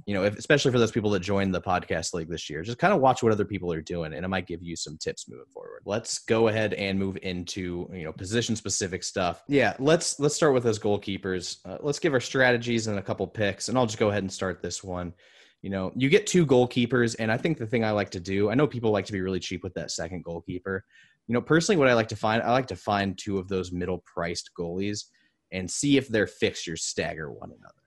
you 0.05 0.13
know, 0.13 0.23
if, 0.23 0.37
especially 0.37 0.71
for 0.71 0.79
those 0.79 0.91
people 0.91 1.09
that 1.11 1.19
joined 1.19 1.53
the 1.53 1.61
podcast 1.61 2.13
league 2.13 2.29
this 2.29 2.49
year, 2.49 2.63
just 2.63 2.77
kind 2.77 2.93
of 2.93 3.01
watch 3.01 3.21
what 3.21 3.31
other 3.31 3.45
people 3.45 3.71
are 3.71 3.81
doing, 3.81 4.13
and 4.13 4.25
it 4.25 4.27
might 4.27 4.47
give 4.47 4.61
you 4.61 4.75
some 4.75 4.97
tips 4.97 5.29
moving 5.29 5.45
forward. 5.53 5.81
Let's 5.85 6.19
go 6.19 6.47
ahead 6.47 6.73
and 6.73 6.97
move 6.97 7.17
into 7.21 7.89
you 7.93 8.03
know 8.03 8.11
position 8.11 8.55
specific 8.55 9.03
stuff. 9.03 9.43
Yeah, 9.47 9.75
let's 9.79 10.19
let's 10.19 10.35
start 10.35 10.53
with 10.53 10.63
those 10.63 10.79
goalkeepers. 10.79 11.57
Uh, 11.65 11.77
let's 11.81 11.99
give 11.99 12.13
our 12.13 12.19
strategies 12.19 12.87
and 12.87 12.99
a 12.99 13.01
couple 13.01 13.27
picks, 13.27 13.69
and 13.69 13.77
I'll 13.77 13.85
just 13.85 13.99
go 13.99 14.09
ahead 14.09 14.23
and 14.23 14.31
start 14.31 14.61
this 14.61 14.83
one. 14.83 15.13
You 15.61 15.69
know, 15.69 15.91
you 15.95 16.09
get 16.09 16.25
two 16.25 16.45
goalkeepers, 16.45 17.15
and 17.19 17.31
I 17.31 17.37
think 17.37 17.57
the 17.57 17.67
thing 17.67 17.83
I 17.83 17.91
like 17.91 18.09
to 18.11 18.19
do, 18.19 18.49
I 18.49 18.55
know 18.55 18.65
people 18.65 18.91
like 18.91 19.05
to 19.05 19.13
be 19.13 19.21
really 19.21 19.39
cheap 19.39 19.63
with 19.63 19.73
that 19.75 19.91
second 19.91 20.23
goalkeeper. 20.23 20.83
You 21.27 21.33
know, 21.33 21.41
personally, 21.41 21.77
what 21.77 21.87
I 21.87 21.93
like 21.93 22.07
to 22.09 22.15
find, 22.15 22.41
I 22.41 22.51
like 22.51 22.67
to 22.67 22.75
find 22.75 23.17
two 23.17 23.37
of 23.37 23.47
those 23.47 23.71
middle 23.71 23.99
priced 23.99 24.51
goalies 24.57 25.05
and 25.51 25.69
see 25.69 25.97
if 25.97 26.07
their 26.07 26.27
fixtures 26.27 26.83
stagger 26.83 27.31
one 27.31 27.51
another. 27.51 27.80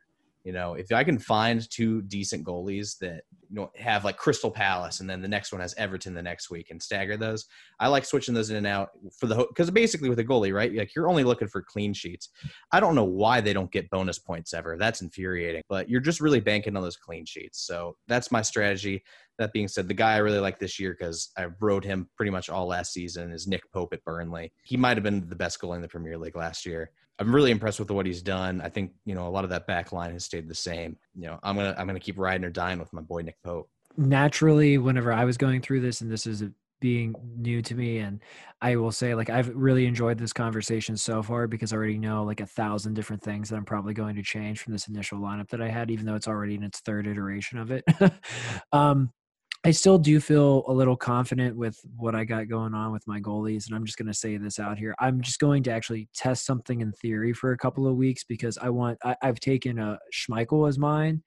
You 0.45 0.53
know, 0.53 0.75
if 0.75 0.93
I 0.93 1.05
can 1.05 1.19
find 1.19 1.69
two 1.71 2.03
decent 2.03 2.45
goalies 2.47 2.99
that 2.99 3.23
you 3.49 3.57
know 3.57 3.71
have 3.77 4.05
like 4.05 4.19
Crystal 4.19 4.51
Palace, 4.51 5.01
and 5.01 5.09
then 5.09 5.23
the 5.23 5.29
next 5.29 5.53
one 5.53 5.63
has 5.63 5.75
Everton 5.79 6.13
the 6.13 6.23
next 6.23 6.51
week, 6.51 6.71
and 6.71 6.83
stagger 6.83 7.17
those, 7.17 7.47
I 7.81 7.89
like 7.89 8.05
switching 8.05 8.35
those 8.35 8.51
in 8.51 8.57
and 8.57 8.67
out 8.67 8.91
for 9.19 9.27
the 9.27 9.37
because 9.37 9.71
basically 9.71 10.11
with 10.11 10.19
a 10.19 10.25
goalie, 10.25 10.55
right? 10.55 10.73
Like 10.75 10.95
you're 10.95 11.09
only 11.09 11.25
looking 11.25 11.49
for 11.49 11.63
clean 11.63 11.95
sheets. 11.95 12.29
I 12.73 12.81
don't 12.81 12.95
know 12.95 13.05
why 13.05 13.41
they 13.41 13.55
don't 13.55 13.73
get 13.73 13.89
bonus 13.89 14.19
points 14.19 14.53
ever. 14.53 14.77
That's 14.79 15.01
infuriating. 15.01 15.63
But 15.71 15.89
you're 15.89 16.01
just 16.01 16.21
really 16.21 16.41
banking 16.41 16.77
on 16.77 16.83
those 16.83 16.97
clean 16.97 17.25
sheets. 17.25 17.67
So 17.67 17.97
that's 18.07 18.31
my 18.31 18.43
strategy. 18.43 19.03
That 19.39 19.53
being 19.53 19.67
said, 19.67 19.89
the 19.89 19.95
guy 19.95 20.13
I 20.13 20.19
really 20.19 20.39
like 20.39 20.59
this 20.59 20.79
year 20.79 20.95
because 20.97 21.31
I 21.39 21.47
rode 21.59 21.85
him 21.85 22.09
pretty 22.17 22.31
much 22.31 22.51
all 22.51 22.67
last 22.67 22.93
season 22.93 23.33
is 23.33 23.49
Nick 23.49 23.63
Pope 23.73 23.95
at 23.95 24.05
Burnley. 24.05 24.53
He 24.63 24.77
might 24.77 24.97
have 24.99 25.03
been 25.05 25.27
the 25.27 25.35
best 25.35 25.59
goalie 25.59 25.77
in 25.77 25.83
the 25.83 25.89
Premier 25.89 26.19
League 26.19 26.37
last 26.37 26.67
year. 26.67 26.91
I'm 27.19 27.35
really 27.35 27.51
impressed 27.51 27.79
with 27.79 27.91
what 27.91 28.07
he's 28.07 28.23
done. 28.23 28.61
I 28.61 28.69
think 28.69 28.93
you 29.05 29.15
know 29.15 29.27
a 29.27 29.31
lot 29.31 29.45
of 29.45 29.51
that 29.51 29.67
back 29.67 29.93
line 29.93 30.13
has 30.13 30.25
stayed 30.25 30.49
the 30.49 30.55
same. 30.55 30.97
You 31.15 31.29
know, 31.29 31.39
I'm 31.43 31.57
gonna 31.57 31.75
I'm 31.79 31.87
gonna 31.87 32.01
keep 32.01 32.19
riding 32.19 32.45
or 32.45 32.51
dying 32.51 32.79
with 32.79 32.93
my 32.93 33.03
boy 33.03 33.23
Nick 33.23 33.37
Pope. 33.43 33.69
Naturally, 33.97 34.79
whenever 34.79 35.13
I 35.13 35.25
was 35.25 35.37
going 35.37 35.61
through 35.61 35.81
this, 35.81 36.01
and 36.01 36.11
this 36.11 36.27
is 36.27 36.43
being 36.81 37.15
new 37.39 37.63
to 37.63 37.75
me, 37.75 37.99
and 37.99 38.21
I 38.61 38.77
will 38.77 38.91
say 38.91 39.15
like 39.15 39.31
I've 39.31 39.49
really 39.55 39.87
enjoyed 39.87 40.19
this 40.19 40.33
conversation 40.33 40.97
so 40.97 41.23
far 41.23 41.47
because 41.47 41.73
I 41.73 41.77
already 41.77 41.99
know 41.99 42.25
like 42.25 42.41
a 42.41 42.47
thousand 42.47 42.95
different 42.95 43.23
things 43.23 43.49
that 43.49 43.57
I'm 43.57 43.65
probably 43.65 43.95
going 43.95 44.17
to 44.17 44.23
change 44.23 44.61
from 44.61 44.73
this 44.73 44.89
initial 44.89 45.21
lineup 45.21 45.49
that 45.51 45.63
I 45.63 45.69
had, 45.69 45.91
even 45.91 46.07
though 46.07 46.17
it's 46.17 46.29
already 46.29 46.57
in 46.57 46.65
its 46.65 46.81
third 46.81 47.07
iteration 47.07 47.59
of 47.59 47.71
it. 47.71 47.85
um, 48.73 49.13
I 49.67 49.71
still 49.71 49.97
do 49.97 50.21
feel 50.21 50.63
a 50.69 50.73
little 50.73 50.97
confident 50.97 51.57
with 51.57 51.81
what 51.97 52.15
I 52.15 52.25
got 52.25 52.49
going 52.49 52.75
on 52.75 52.93
with 52.93 53.07
my 53.07 53.19
goalies, 53.19 53.67
and 53.67 53.75
I'm 53.75 53.87
just 53.87 53.97
going 53.97 54.09
to 54.09 54.15
say 54.15 54.37
this 54.37 54.61
out 54.61 54.77
here. 54.77 54.95
I'm 54.99 55.23
just 55.23 55.39
going 55.39 55.63
to 55.63 55.71
actually 55.71 56.07
test 56.15 56.45
something 56.45 56.83
in 56.83 56.93
theory 56.93 57.33
for 57.33 57.53
a 57.53 57.57
couple 57.57 57.87
of 57.87 57.97
weeks 57.97 58.25
because 58.25 58.59
I 58.59 58.69
want. 58.69 58.99
I, 59.03 59.17
have 59.23 59.41
taken 59.41 59.79
a 59.79 59.99
Schmeichel 60.13 60.69
as 60.69 60.79
mine, 60.79 61.23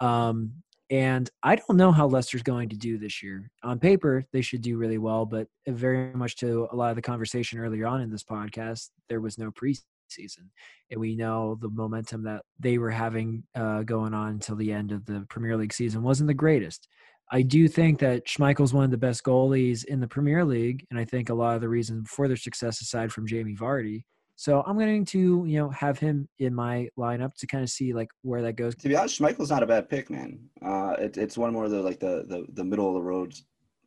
um, 0.00 0.52
and 0.90 1.30
I 1.42 1.56
don't 1.56 1.78
know 1.78 1.90
how 1.90 2.06
Leicester's 2.06 2.42
going 2.42 2.68
to 2.68 2.76
do 2.76 2.98
this 2.98 3.22
year. 3.22 3.50
On 3.62 3.78
paper, 3.78 4.26
they 4.30 4.42
should 4.42 4.60
do 4.60 4.76
really 4.76 4.98
well, 4.98 5.24
but 5.24 5.46
very 5.66 6.12
much 6.12 6.36
to 6.36 6.68
a 6.72 6.76
lot 6.76 6.90
of 6.90 6.96
the 6.96 7.02
conversation 7.02 7.58
earlier 7.58 7.86
on 7.86 8.02
in 8.02 8.10
this 8.10 8.24
podcast, 8.24 8.90
there 9.08 9.22
was 9.22 9.38
no 9.38 9.50
preseason, 9.50 10.50
and 10.90 11.00
we 11.00 11.16
know 11.16 11.56
the 11.58 11.70
momentum 11.70 12.24
that 12.24 12.42
they 12.58 12.76
were 12.76 12.90
having 12.90 13.42
uh, 13.54 13.84
going 13.84 14.12
on 14.12 14.32
until 14.32 14.56
the 14.56 14.70
end 14.70 14.92
of 14.92 15.06
the 15.06 15.24
Premier 15.30 15.56
League 15.56 15.72
season 15.72 16.02
wasn't 16.02 16.28
the 16.28 16.34
greatest. 16.34 16.86
I 17.30 17.42
do 17.42 17.68
think 17.68 18.00
that 18.00 18.26
Schmeichel's 18.26 18.74
one 18.74 18.84
of 18.84 18.90
the 18.90 18.98
best 18.98 19.22
goalies 19.22 19.84
in 19.84 20.00
the 20.00 20.08
Premier 20.08 20.44
League, 20.44 20.86
and 20.90 20.98
I 20.98 21.04
think 21.04 21.28
a 21.28 21.34
lot 21.34 21.54
of 21.54 21.60
the 21.60 21.68
reason 21.68 22.04
for 22.04 22.26
their 22.26 22.36
success, 22.36 22.80
aside 22.80 23.12
from 23.12 23.26
Jamie 23.26 23.54
Vardy. 23.54 24.02
So 24.34 24.62
I'm 24.66 24.78
going 24.78 25.04
to, 25.04 25.44
you 25.46 25.58
know, 25.58 25.68
have 25.68 25.98
him 25.98 26.26
in 26.38 26.54
my 26.54 26.88
lineup 26.98 27.34
to 27.34 27.46
kind 27.46 27.62
of 27.62 27.68
see 27.68 27.92
like 27.92 28.08
where 28.22 28.42
that 28.42 28.54
goes. 28.54 28.74
To 28.76 28.88
be 28.88 28.96
honest, 28.96 29.20
Schmeichel's 29.20 29.50
not 29.50 29.62
a 29.62 29.66
bad 29.66 29.88
pick, 29.88 30.08
man. 30.10 30.40
Uh, 30.64 30.96
it, 30.98 31.18
it's 31.18 31.36
one 31.36 31.52
more 31.52 31.66
of 31.66 31.70
the 31.70 31.82
like 31.82 32.00
the 32.00 32.24
the, 32.26 32.46
the 32.54 32.64
middle 32.64 32.88
of 32.88 32.94
the 32.94 33.02
road 33.02 33.34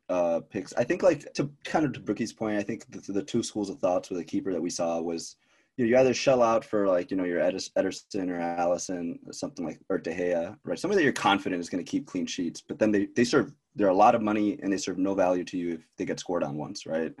uh, 0.08 0.40
picks. 0.48 0.72
I 0.74 0.84
think 0.84 1.02
like 1.02 1.32
to 1.34 1.50
kind 1.64 1.84
of 1.84 1.92
to 1.94 2.00
Brookie's 2.00 2.32
point, 2.32 2.56
I 2.56 2.62
think 2.62 2.88
the, 2.90 3.12
the 3.12 3.22
two 3.22 3.42
schools 3.42 3.68
of 3.68 3.78
thoughts 3.78 4.10
with 4.10 4.18
the 4.18 4.24
keeper 4.24 4.52
that 4.52 4.62
we 4.62 4.70
saw 4.70 5.00
was 5.00 5.36
you, 5.76 5.84
know, 5.84 5.90
you 5.90 5.98
either 5.98 6.14
shell 6.14 6.42
out 6.42 6.64
for 6.64 6.86
like 6.86 7.10
you 7.10 7.16
know 7.16 7.24
your 7.24 7.40
Ederson 7.40 8.28
or 8.28 8.38
Alisson, 8.38 9.18
something 9.32 9.64
like 9.66 9.80
or 9.88 9.98
De 9.98 10.14
Gea, 10.14 10.56
right? 10.64 10.78
Somebody 10.78 10.98
that 10.98 11.04
you're 11.04 11.12
confident 11.12 11.60
is 11.60 11.68
going 11.68 11.84
to 11.84 11.90
keep 11.90 12.06
clean 12.06 12.26
sheets, 12.26 12.60
but 12.60 12.78
then 12.78 12.90
they 12.90 13.08
they 13.16 13.24
serve 13.24 13.52
they're 13.76 13.88
a 13.88 13.94
lot 13.94 14.14
of 14.14 14.22
money 14.22 14.58
and 14.62 14.72
they 14.72 14.76
serve 14.76 14.98
no 14.98 15.14
value 15.14 15.44
to 15.44 15.58
you 15.58 15.74
if 15.74 15.80
they 15.98 16.04
get 16.04 16.20
scored 16.20 16.44
on 16.44 16.56
once, 16.56 16.86
right? 16.86 17.12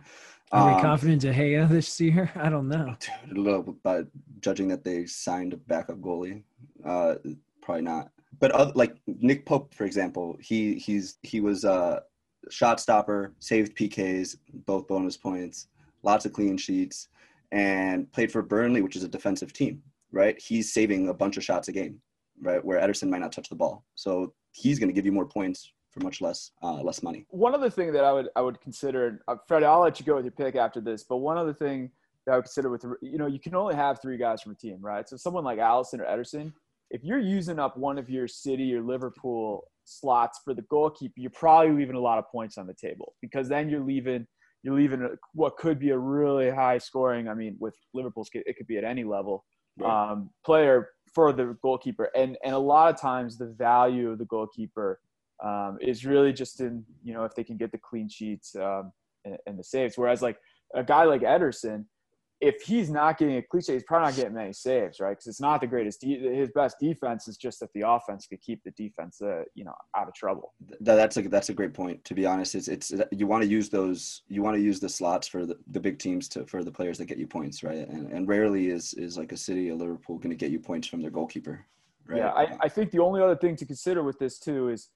Are 0.52 0.70
um, 0.70 0.76
we 0.76 0.82
confident 0.82 1.22
De 1.22 1.32
Gea 1.32 1.68
this 1.68 2.00
year? 2.00 2.30
I 2.36 2.48
don't 2.48 2.68
know. 2.68 2.94
Dude, 3.34 3.82
but 3.82 4.06
judging 4.40 4.68
that 4.68 4.84
they 4.84 5.06
signed 5.06 5.52
a 5.52 5.56
backup 5.56 5.96
goalie, 5.96 6.44
uh, 6.84 7.16
probably 7.60 7.82
not. 7.82 8.10
But 8.38 8.52
other, 8.52 8.72
like 8.74 8.96
Nick 9.06 9.46
Pope, 9.46 9.74
for 9.74 9.84
example, 9.84 10.36
he 10.40 10.74
he's 10.76 11.18
he 11.22 11.40
was 11.40 11.64
a 11.64 12.02
shot 12.50 12.78
stopper, 12.78 13.34
saved 13.40 13.76
PKs, 13.76 14.36
both 14.66 14.86
bonus 14.86 15.16
points, 15.16 15.68
lots 16.04 16.24
of 16.24 16.32
clean 16.32 16.56
sheets 16.56 17.08
and 17.54 18.10
played 18.12 18.32
for 18.32 18.42
Burnley, 18.42 18.82
which 18.82 18.96
is 18.96 19.04
a 19.04 19.08
defensive 19.08 19.52
team, 19.52 19.80
right? 20.10 20.36
He's 20.40 20.74
saving 20.74 21.08
a 21.08 21.14
bunch 21.14 21.36
of 21.36 21.44
shots 21.44 21.68
a 21.68 21.72
game, 21.72 22.00
right? 22.42 22.62
Where 22.62 22.80
Ederson 22.80 23.08
might 23.08 23.20
not 23.20 23.30
touch 23.30 23.48
the 23.48 23.54
ball. 23.54 23.84
So 23.94 24.34
he's 24.50 24.80
going 24.80 24.88
to 24.88 24.92
give 24.92 25.06
you 25.06 25.12
more 25.12 25.24
points 25.24 25.72
for 25.92 26.00
much 26.00 26.20
less 26.20 26.50
uh, 26.64 26.82
less 26.82 27.00
money. 27.04 27.24
One 27.30 27.54
other 27.54 27.70
thing 27.70 27.92
that 27.92 28.04
I 28.04 28.12
would 28.12 28.28
I 28.34 28.40
would 28.40 28.60
consider, 28.60 29.22
uh, 29.28 29.36
Freddy, 29.46 29.66
I'll 29.66 29.80
let 29.80 30.00
you 30.00 30.04
go 30.04 30.16
with 30.16 30.24
your 30.24 30.32
pick 30.32 30.56
after 30.56 30.80
this. 30.80 31.04
But 31.04 31.18
one 31.18 31.38
other 31.38 31.54
thing 31.54 31.92
that 32.26 32.32
I 32.32 32.36
would 32.36 32.46
consider 32.46 32.70
with 32.70 32.84
you 33.00 33.18
know 33.18 33.28
you 33.28 33.38
can 33.38 33.54
only 33.54 33.76
have 33.76 34.02
three 34.02 34.18
guys 34.18 34.42
from 34.42 34.52
a 34.52 34.56
team, 34.56 34.78
right? 34.80 35.08
So 35.08 35.16
someone 35.16 35.44
like 35.44 35.60
Alisson 35.60 36.00
or 36.00 36.06
Ederson, 36.06 36.52
if 36.90 37.04
you're 37.04 37.20
using 37.20 37.60
up 37.60 37.76
one 37.76 37.98
of 37.98 38.10
your 38.10 38.26
City 38.26 38.74
or 38.74 38.82
Liverpool 38.82 39.68
slots 39.84 40.40
for 40.44 40.54
the 40.54 40.62
goalkeeper, 40.62 41.14
you're 41.16 41.30
probably 41.30 41.72
leaving 41.72 41.94
a 41.94 42.00
lot 42.00 42.18
of 42.18 42.28
points 42.28 42.58
on 42.58 42.66
the 42.66 42.74
table 42.74 43.14
because 43.22 43.48
then 43.48 43.68
you're 43.68 43.84
leaving 43.84 44.26
you're 44.64 44.74
leaving 44.74 45.06
what 45.34 45.58
could 45.58 45.78
be 45.78 45.90
a 45.90 45.98
really 45.98 46.50
high 46.50 46.78
scoring. 46.78 47.28
I 47.28 47.34
mean, 47.34 47.56
with 47.60 47.74
Liverpool's, 47.92 48.30
it 48.32 48.56
could 48.56 48.66
be 48.66 48.78
at 48.78 48.84
any 48.84 49.04
level 49.04 49.44
right. 49.78 50.10
um, 50.12 50.30
player 50.44 50.88
for 51.14 51.32
the 51.32 51.56
goalkeeper, 51.62 52.10
and 52.16 52.36
and 52.42 52.54
a 52.54 52.58
lot 52.58 52.92
of 52.92 52.98
times 52.98 53.36
the 53.36 53.54
value 53.58 54.10
of 54.10 54.18
the 54.18 54.24
goalkeeper 54.24 55.00
um, 55.44 55.76
is 55.82 56.06
really 56.06 56.32
just 56.32 56.60
in 56.60 56.82
you 57.04 57.12
know 57.12 57.24
if 57.24 57.34
they 57.34 57.44
can 57.44 57.58
get 57.58 57.72
the 57.72 57.78
clean 57.78 58.08
sheets 58.08 58.56
um, 58.56 58.90
and, 59.26 59.36
and, 59.46 59.58
the 59.58 59.64
saves. 59.64 59.98
Whereas 59.98 60.22
like 60.22 60.38
a 60.74 60.82
guy 60.82 61.04
like 61.04 61.20
Ederson, 61.20 61.84
if 62.44 62.60
he's 62.62 62.90
not 62.90 63.16
getting 63.16 63.36
a 63.36 63.42
clean 63.42 63.62
sheet, 63.62 63.72
he's 63.72 63.84
probably 63.84 64.08
not 64.08 64.16
getting 64.16 64.34
many 64.34 64.52
saves, 64.52 65.00
right? 65.00 65.10
Because 65.10 65.26
it's 65.26 65.40
not 65.40 65.62
the 65.62 65.66
greatest. 65.66 66.02
De- 66.02 66.36
his 66.36 66.50
best 66.50 66.76
defense 66.78 67.26
is 67.26 67.38
just 67.38 67.58
that 67.60 67.72
the 67.72 67.88
offense 67.88 68.26
could 68.26 68.42
keep 68.42 68.62
the 68.64 68.70
defense, 68.72 69.22
uh, 69.22 69.44
you 69.54 69.64
know, 69.64 69.72
out 69.96 70.08
of 70.08 70.14
trouble. 70.14 70.52
That's 70.80 71.16
a 71.16 71.22
that's 71.22 71.48
a 71.48 71.54
great 71.54 71.72
point. 71.72 72.04
To 72.04 72.14
be 72.14 72.26
honest, 72.26 72.54
it's 72.54 72.68
it's 72.68 72.92
you 73.10 73.26
want 73.26 73.42
to 73.42 73.48
use 73.48 73.70
those 73.70 74.22
you 74.28 74.42
want 74.42 74.56
to 74.56 74.62
use 74.62 74.78
the 74.78 74.88
slots 74.88 75.26
for 75.26 75.46
the, 75.46 75.56
the 75.70 75.80
big 75.80 75.98
teams 75.98 76.28
to 76.30 76.44
for 76.46 76.62
the 76.62 76.70
players 76.70 76.98
that 76.98 77.06
get 77.06 77.16
you 77.16 77.26
points, 77.26 77.62
right? 77.62 77.88
And 77.88 78.12
and 78.12 78.28
rarely 78.28 78.68
is 78.68 78.92
is 78.94 79.16
like 79.16 79.32
a 79.32 79.36
City 79.38 79.70
or 79.70 79.74
Liverpool 79.74 80.18
going 80.18 80.30
to 80.30 80.36
get 80.36 80.50
you 80.50 80.60
points 80.60 80.86
from 80.86 81.00
their 81.00 81.10
goalkeeper, 81.10 81.64
right? 82.06 82.18
Yeah, 82.18 82.30
I, 82.30 82.56
I 82.60 82.68
think 82.68 82.90
the 82.90 83.00
only 83.00 83.22
other 83.22 83.36
thing 83.36 83.56
to 83.56 83.64
consider 83.64 84.02
with 84.02 84.18
this 84.18 84.38
too 84.38 84.68
is 84.68 84.90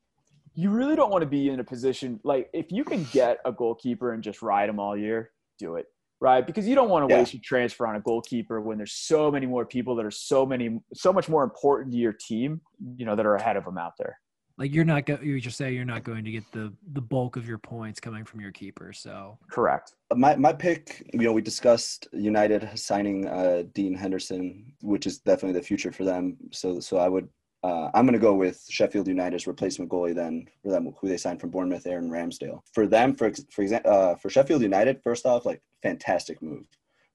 you 0.55 0.69
really 0.71 0.97
don't 0.97 1.11
want 1.11 1.23
to 1.23 1.29
be 1.29 1.49
in 1.49 1.61
a 1.61 1.65
position 1.65 2.21
like 2.25 2.51
if 2.53 2.71
you 2.71 2.85
can 2.85 3.05
get 3.13 3.39
a 3.47 3.53
goalkeeper 3.53 4.13
and 4.13 4.23
just 4.23 4.43
ride 4.43 4.69
them 4.69 4.79
all 4.79 4.97
year, 4.97 5.31
do 5.59 5.77
it 5.77 5.87
right? 6.21 6.47
Because 6.47 6.67
you 6.67 6.75
don't 6.75 6.89
want 6.89 7.09
to 7.09 7.13
yeah. 7.13 7.21
waste 7.21 7.35
your 7.35 7.43
transfer 7.45 7.87
on 7.87 7.97
a 7.97 8.01
goalkeeper 8.01 8.61
when 8.61 8.79
there's 8.79 8.93
so 8.93 9.31
many 9.31 9.47
more 9.47 9.65
people 9.65 9.95
that 9.97 10.05
are 10.05 10.11
so 10.11 10.45
many, 10.45 10.81
so 10.95 11.13
much 11.13 11.29
more 11.29 11.45
important 11.45 11.93
to 11.93 11.99
your 11.99 12.13
team, 12.13 12.61
you 12.97 13.07
know, 13.07 13.15
that 13.15 13.27
are 13.27 13.37
ahead 13.37 13.57
of 13.57 13.65
them 13.65 13.79
out 13.79 13.93
there. 13.99 14.19
Like 14.57 14.75
you're 14.75 14.85
not 14.85 15.07
going, 15.07 15.25
you 15.25 15.41
just 15.41 15.57
say 15.57 15.73
you're 15.73 15.85
not 15.85 16.03
going 16.03 16.25
to 16.25 16.33
get 16.33 16.43
the 16.51 16.73
the 16.93 17.01
bulk 17.01 17.37
of 17.37 17.47
your 17.47 17.59
points 17.59 18.01
coming 18.01 18.25
from 18.25 18.41
your 18.41 18.51
keeper. 18.51 18.93
So 18.93 19.39
correct. 19.53 19.93
My 20.13 20.35
my 20.35 20.53
pick, 20.53 21.09
you 21.13 21.21
know, 21.21 21.33
we 21.33 21.43
discussed 21.43 22.09
United 22.13 22.69
signing 22.77 23.29
uh, 23.29 23.63
Dean 23.73 23.95
Henderson, 23.95 24.73
which 24.83 25.07
is 25.07 25.21
definitely 25.21 25.61
the 25.61 25.65
future 25.65 25.93
for 25.93 26.05
them. 26.05 26.37
So 26.51 26.81
so 26.81 26.97
I 26.97 27.09
would 27.09 27.29
uh, 27.63 27.91
I'm 27.95 28.07
going 28.07 28.13
to 28.13 28.19
go 28.19 28.35
with 28.35 28.65
Sheffield 28.69 29.09
United's 29.09 29.47
replacement 29.47 29.91
goalie 29.91 30.15
then 30.15 30.47
for 30.63 30.71
them, 30.71 30.95
who 31.01 31.09
they 31.09 31.17
signed 31.17 31.41
from 31.41 31.51
Bournemouth, 31.51 31.87
Aaron 31.87 32.11
Ramsdale. 32.11 32.61
For 32.73 32.87
them, 32.87 33.15
for 33.15 33.33
for 33.51 33.63
example, 33.63 33.93
uh, 33.93 34.15
for 34.15 34.31
Sheffield 34.31 34.63
United, 34.63 35.03
first 35.03 35.27
off, 35.27 35.45
like 35.45 35.61
fantastic 35.83 36.41
move, 36.41 36.67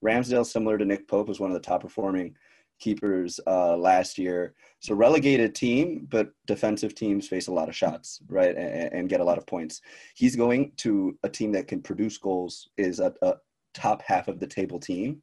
Ramsdale, 0.04 0.46
similar 0.46 0.78
to 0.78 0.86
Nick 0.86 1.08
Pope, 1.08 1.28
was 1.28 1.40
one 1.40 1.50
of 1.50 1.54
the 1.54 1.62
top 1.62 1.82
performing 1.82 2.36
keepers 2.80 3.40
uh, 3.48 3.78
last 3.78 4.18
year. 4.18 4.54
So 4.80 4.94
relegated 4.94 5.56
team, 5.56 6.08
but 6.10 6.32
defensive 6.46 6.94
teams 6.94 7.28
face 7.28 7.48
a 7.48 7.54
lot 7.54 7.70
of 7.70 7.76
shots, 7.76 8.20
right, 8.28 8.56
and, 8.56 8.94
and, 8.94 9.10
get 9.10 9.22
a 9.22 9.24
lot 9.24 9.38
of 9.38 9.48
points. 9.48 9.80
He's 10.16 10.36
going 10.36 10.74
to 10.78 11.18
a 11.24 11.30
team 11.30 11.54
that 11.54 11.70
can 11.70 11.82
produce 11.82 12.18
goals, 12.18 12.70
is 12.78 13.00
a, 13.00 13.14
a 13.22 13.36
top 13.74 14.02
half 14.02 14.28
of 14.28 14.40
the 14.40 14.48
table 14.48 14.80
team, 14.80 15.22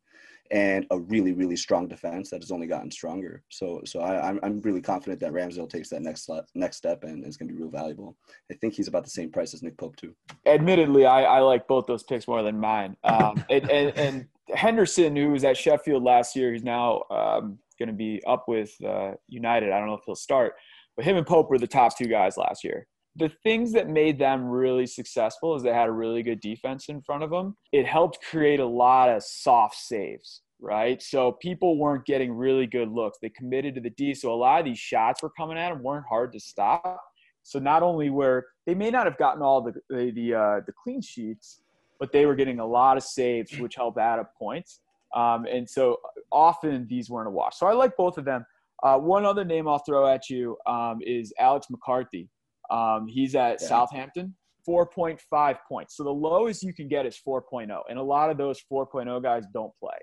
and 0.51 0.87
a 0.91 0.99
really 0.99 1.33
really 1.33 1.57
strong 1.57 1.87
defense 1.87 2.31
that 2.31 2.43
has 2.43 2.51
only 2.51 2.67
gotten 2.67 2.91
stronger. 2.91 3.43
So 3.49 3.81
so 3.85 4.01
I, 4.01 4.29
I'm 4.29 4.41
I'm 4.43 4.61
really 4.61 4.81
confident 4.81 5.21
that 5.21 5.33
Ramsdale 5.33 5.69
takes 5.69 5.89
that 5.91 6.03
next 6.03 6.29
next 6.55 6.77
step 6.77 7.05
and 7.05 7.25
is 7.25 7.37
going 7.37 7.49
to 7.49 7.55
be 7.55 7.61
real 7.61 7.71
valuable. 7.71 8.17
I 8.51 8.55
think 8.55 8.75
he's 8.75 8.89
about 8.89 9.05
the 9.05 9.11
same 9.11 9.31
price 9.31 9.55
as 9.55 9.63
Nick 9.63 9.77
Pope 9.79 9.97
too. 9.97 10.15
Admittedly, 10.47 11.07
I, 11.07 11.23
I 11.23 11.39
like 11.41 11.67
both 11.69 11.87
those 11.87 12.03
picks 12.03 12.27
more 12.27 12.43
than 12.43 12.59
mine. 12.59 12.97
Um, 13.05 13.45
and, 13.51 13.71
and, 13.71 13.99
and 13.99 14.29
Henderson, 14.55 15.17
who 15.17 15.31
was 15.31 15.45
at 15.45 15.57
Sheffield 15.57 16.03
last 16.03 16.35
year, 16.37 16.53
he's 16.53 16.65
now 16.65 17.03
um, 17.11 17.59
going 17.79 17.89
to 17.89 17.95
be 17.95 18.23
up 18.27 18.45
with 18.49 18.73
uh, 18.85 19.13
United. 19.29 19.73
I 19.73 19.79
don't 19.79 19.89
know 19.89 19.95
if 19.95 20.05
he'll 20.05 20.15
start, 20.15 20.55
but 20.97 21.05
him 21.05 21.17
and 21.17 21.27
Pope 21.27 21.51
were 21.51 21.59
the 21.59 21.67
top 21.67 21.97
two 21.97 22.07
guys 22.07 22.37
last 22.37 22.65
year. 22.65 22.87
The 23.17 23.31
things 23.43 23.73
that 23.73 23.89
made 23.89 24.19
them 24.19 24.45
really 24.45 24.87
successful 24.87 25.57
is 25.57 25.63
they 25.63 25.73
had 25.73 25.89
a 25.89 25.93
really 25.93 26.23
good 26.23 26.41
defense 26.41 26.89
in 26.89 27.03
front 27.03 27.23
of 27.23 27.31
them. 27.31 27.57
It 27.73 27.87
helped 27.87 28.23
create 28.23 28.61
a 28.61 28.67
lot 28.67 29.09
of 29.09 29.23
soft 29.23 29.77
saves, 29.77 30.43
right? 30.61 31.03
So 31.03 31.33
people 31.33 31.77
weren't 31.77 32.07
getting 32.07 32.33
really 32.33 32.67
good 32.67 32.89
looks. 32.89 33.19
They 33.21 33.31
committed 33.31 33.75
to 33.75 33.81
the 33.81 33.91
D, 33.91 34.15
so 34.15 34.33
a 34.33 34.35
lot 34.35 34.61
of 34.61 34.65
these 34.65 34.79
shots 34.79 35.23
were 35.23 35.31
coming 35.31 35.59
at 35.59 35.71
them 35.71 35.83
weren't 35.83 36.07
hard 36.09 36.33
to 36.33 36.41
stop. 36.41 37.01
So 37.43 37.59
not 37.59 37.83
only 37.83 38.11
were 38.11 38.47
they 38.67 38.75
may 38.75 38.91
not 38.91 39.07
have 39.07 39.19
gotten 39.19 39.43
all 39.43 39.61
the 39.61 39.73
the 39.89 40.13
the, 40.13 40.35
uh, 40.35 40.61
the 40.67 40.73
clean 40.73 41.01
sheets, 41.01 41.63
but 41.99 42.13
they 42.13 42.27
were 42.27 42.35
getting 42.35 42.61
a 42.61 42.67
lot 42.67 42.97
of 42.97 43.03
saves, 43.03 43.59
which 43.59 43.75
helped 43.75 43.99
add 43.99 44.19
up 44.19 44.35
points. 44.37 44.81
Um, 45.15 45.47
and 45.47 45.69
so 45.69 45.99
often 46.31 46.87
these 46.89 47.11
weren't 47.11 47.29
a 47.29 47.31
wash. 47.31 47.57
So 47.57 47.67
I 47.67 47.73
like 47.73 47.97
both 47.97 48.19
of 48.19 48.25
them. 48.25 48.47
Uh, 48.83 48.97
one 48.99 49.25
other 49.25 49.45
name 49.45 49.69
I'll 49.69 49.81
throw 49.81 50.07
at 50.07 50.31
you 50.31 50.57
um, 50.67 51.01
is 51.05 51.33
Alex 51.39 51.67
McCarthy. 51.69 52.29
Um, 52.71 53.07
he's 53.09 53.35
at 53.35 53.61
yeah. 53.61 53.69
Southampton, 53.69 54.35
4.5 54.69 55.57
points. 55.69 55.97
So 55.97 56.05
the 56.05 56.11
lowest 56.11 56.63
you 56.63 56.73
can 56.73 56.89
get 56.89 57.07
is 57.07 57.21
4.0. 57.27 57.69
And 57.89 57.99
a 57.99 58.03
lot 58.03 58.31
of 58.31 58.39
those 58.39 58.63
4.0 58.73 59.23
guys 59.23 59.45
don't 59.53 59.73
play. 59.81 59.99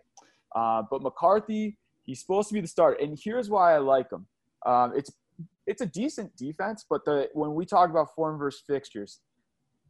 Uh, 0.55 0.83
but 0.89 1.01
McCarthy, 1.01 1.77
he's 2.03 2.19
supposed 2.19 2.49
to 2.49 2.53
be 2.53 2.61
the 2.61 2.67
starter. 2.67 2.97
And 3.01 3.17
here's 3.21 3.49
why 3.49 3.75
I 3.75 3.77
like 3.77 4.11
him. 4.11 4.25
Um, 4.65 4.93
it's 4.95 5.11
it's 5.67 5.81
a 5.81 5.85
decent 5.85 6.35
defense, 6.37 6.85
but 6.89 7.03
the 7.05 7.29
when 7.33 7.53
we 7.53 7.65
talk 7.65 7.89
about 7.89 8.15
form 8.15 8.39
versus 8.39 8.63
fixtures, 8.65 9.19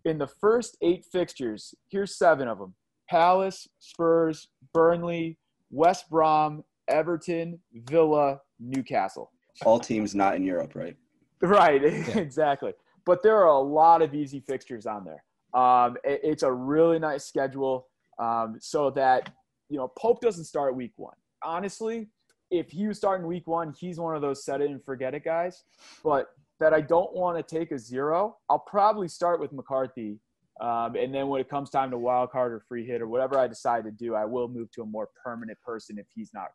in 0.05 0.17
the 0.17 0.27
first 0.27 0.75
eight 0.81 1.05
fixtures, 1.05 1.73
here's 1.89 2.17
seven 2.17 2.47
of 2.47 2.57
them 2.57 2.73
Palace, 3.09 3.67
Spurs, 3.79 4.49
Burnley, 4.73 5.37
West 5.71 6.09
Brom, 6.09 6.63
Everton, 6.87 7.59
Villa, 7.73 8.39
Newcastle. 8.59 9.31
All 9.65 9.79
teams 9.79 10.13
not 10.13 10.35
in 10.35 10.43
Europe, 10.43 10.75
right? 10.75 10.95
Right, 11.41 11.81
yeah. 11.81 11.89
exactly. 12.17 12.73
But 13.05 13.21
there 13.21 13.37
are 13.37 13.47
a 13.47 13.59
lot 13.59 14.01
of 14.01 14.15
easy 14.15 14.39
fixtures 14.39 14.85
on 14.85 15.05
there. 15.05 15.23
Um, 15.53 15.97
it, 16.03 16.21
it's 16.23 16.43
a 16.43 16.51
really 16.51 16.99
nice 16.99 17.25
schedule 17.25 17.87
um, 18.19 18.57
so 18.59 18.89
that, 18.91 19.31
you 19.69 19.77
know, 19.77 19.87
Pope 19.87 20.21
doesn't 20.21 20.45
start 20.45 20.75
week 20.75 20.93
one. 20.95 21.15
Honestly, 21.43 22.09
if 22.49 22.71
he 22.71 22.87
was 22.87 22.97
starting 22.97 23.27
week 23.27 23.47
one, 23.47 23.73
he's 23.77 23.99
one 23.99 24.15
of 24.15 24.21
those 24.21 24.43
set 24.43 24.61
it 24.61 24.69
and 24.71 24.83
forget 24.83 25.13
it 25.13 25.23
guys. 25.23 25.63
But 26.03 26.29
that 26.59 26.73
I 26.73 26.81
don't 26.81 27.13
want 27.13 27.37
to 27.37 27.55
take 27.55 27.71
a 27.71 27.77
zero, 27.77 28.37
I'll 28.49 28.59
probably 28.59 29.07
start 29.07 29.39
with 29.39 29.51
McCarthy. 29.53 30.19
Um, 30.59 30.95
and 30.95 31.13
then 31.13 31.27
when 31.27 31.39
it 31.39 31.49
comes 31.49 31.69
time 31.69 31.91
to 31.91 31.97
wild 31.99 32.31
card 32.31 32.51
or 32.51 32.59
free 32.59 32.85
hit 32.85 32.99
or 32.99 33.07
whatever 33.07 33.37
I 33.37 33.47
decide 33.47 33.83
to 33.83 33.91
do, 33.91 34.15
I 34.15 34.25
will 34.25 34.47
move 34.47 34.71
to 34.71 34.81
a 34.81 34.85
more 34.85 35.09
permanent 35.23 35.61
person 35.61 35.99
if 35.99 36.07
he's 36.15 36.31
not 36.33 36.47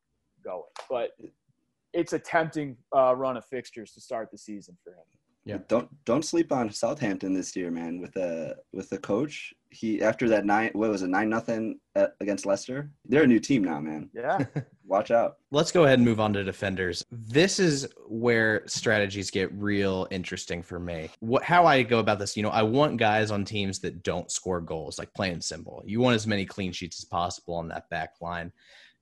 going. 0.44 0.64
But 0.90 1.12
it's 1.92 2.12
a 2.12 2.18
tempting 2.18 2.76
uh, 2.96 3.14
run 3.16 3.36
of 3.36 3.44
fixtures 3.44 3.92
to 3.92 4.00
start 4.00 4.30
the 4.30 4.38
season 4.38 4.76
for 4.82 4.92
him. 4.92 5.04
Yeah. 5.44 5.58
Don't 5.66 5.88
don't 6.04 6.24
sleep 6.24 6.52
on 6.52 6.70
Southampton 6.70 7.34
this 7.34 7.56
year, 7.56 7.70
man. 7.70 8.00
With 8.00 8.14
a 8.16 8.54
with 8.72 8.88
the 8.90 8.98
coach, 8.98 9.52
he 9.70 10.00
after 10.00 10.28
that 10.28 10.44
nine 10.46 10.70
what 10.72 10.90
was 10.90 11.02
it 11.02 11.08
nine 11.08 11.28
nothing 11.28 11.80
against 12.20 12.46
Leicester. 12.46 12.92
They're 13.06 13.24
a 13.24 13.26
new 13.26 13.40
team 13.40 13.64
now, 13.64 13.80
man. 13.80 14.08
Yeah. 14.14 14.44
Watch 14.84 15.10
out. 15.10 15.38
Let's 15.50 15.72
go 15.72 15.84
ahead 15.84 15.98
and 15.98 16.06
move 16.06 16.20
on 16.20 16.32
to 16.34 16.44
defenders. 16.44 17.04
This 17.10 17.58
is 17.58 17.88
where 18.06 18.62
strategies 18.68 19.30
get 19.30 19.52
real 19.52 20.06
interesting 20.12 20.62
for 20.62 20.78
me. 20.78 21.10
What 21.18 21.42
how 21.42 21.66
I 21.66 21.82
go 21.82 21.98
about 21.98 22.20
this, 22.20 22.36
you 22.36 22.44
know, 22.44 22.50
I 22.50 22.62
want 22.62 22.98
guys 22.98 23.32
on 23.32 23.44
teams 23.44 23.80
that 23.80 24.04
don't 24.04 24.30
score 24.30 24.60
goals, 24.60 24.98
like 24.98 25.12
plain 25.12 25.32
and 25.32 25.44
simple. 25.44 25.82
You 25.84 25.98
want 25.98 26.14
as 26.14 26.26
many 26.26 26.44
clean 26.46 26.70
sheets 26.70 27.00
as 27.00 27.04
possible 27.04 27.54
on 27.54 27.66
that 27.68 27.90
back 27.90 28.10
line. 28.20 28.52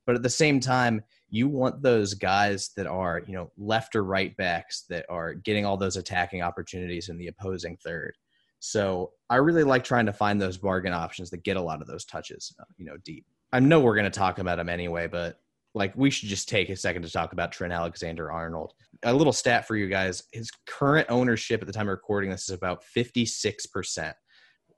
But 0.07 0.17
at 0.17 0.23
the 0.23 0.31
same 0.31 0.59
time, 0.59 1.03
you 1.31 1.49
want 1.49 1.83
those 1.83 2.15
guys 2.15 2.71
that 2.77 2.87
are, 2.87 3.23
you 3.27 3.33
know, 3.35 3.51
left 3.57 3.97
or 3.97 4.05
right 4.05 4.37
backs 4.37 4.85
that 4.89 5.07
are 5.09 5.35
getting 5.35 5.65
all 5.65 5.77
those 5.77 5.97
attacking 5.97 6.43
opportunities 6.43 7.09
in 7.09 7.19
the 7.19 7.29
opposing 7.29 7.77
third. 7.77 8.17
So 8.59 9.13
I 9.31 9.37
really 9.37 9.65
like 9.65 9.85
trying 9.85 10.07
to 10.07 10.13
find 10.13 10.41
those 10.41 10.59
bargain 10.59 10.93
options 10.93 11.31
that 11.31 11.45
get 11.45 11.57
a 11.57 11.63
lot 11.63 11.81
of 11.81 11.87
those 11.87 12.05
touches, 12.05 12.55
uh, 12.61 12.65
you 12.77 12.85
know, 12.85 12.97
deep. 13.05 13.25
I 13.53 13.61
know 13.61 13.81
we're 13.81 13.95
going 13.95 14.05
to 14.05 14.11
talk 14.11 14.39
about 14.39 14.57
them 14.57 14.69
anyway, 14.69 15.07
but 15.07 15.41
like 15.75 15.97
we 15.97 16.11
should 16.11 16.29
just 16.29 16.49
take 16.49 16.69
a 16.69 16.77
second 16.77 17.03
to 17.03 17.11
talk 17.11 17.33
about 17.33 17.53
Trent 17.53 17.73
Alexander 17.73 18.31
Arnold. 18.31 18.75
A 19.05 19.15
little 19.15 19.33
stat 19.33 19.67
for 19.67 19.77
you 19.77 19.89
guys: 19.89 20.25
his 20.33 20.51
current 20.67 21.07
ownership 21.09 21.61
at 21.61 21.67
the 21.67 21.73
time 21.73 21.89
of 21.89 21.93
recording 21.93 22.31
this 22.31 22.49
is 22.49 22.55
about 22.55 22.85
fifty 22.85 23.25
six 23.25 23.67
percent 23.67 24.15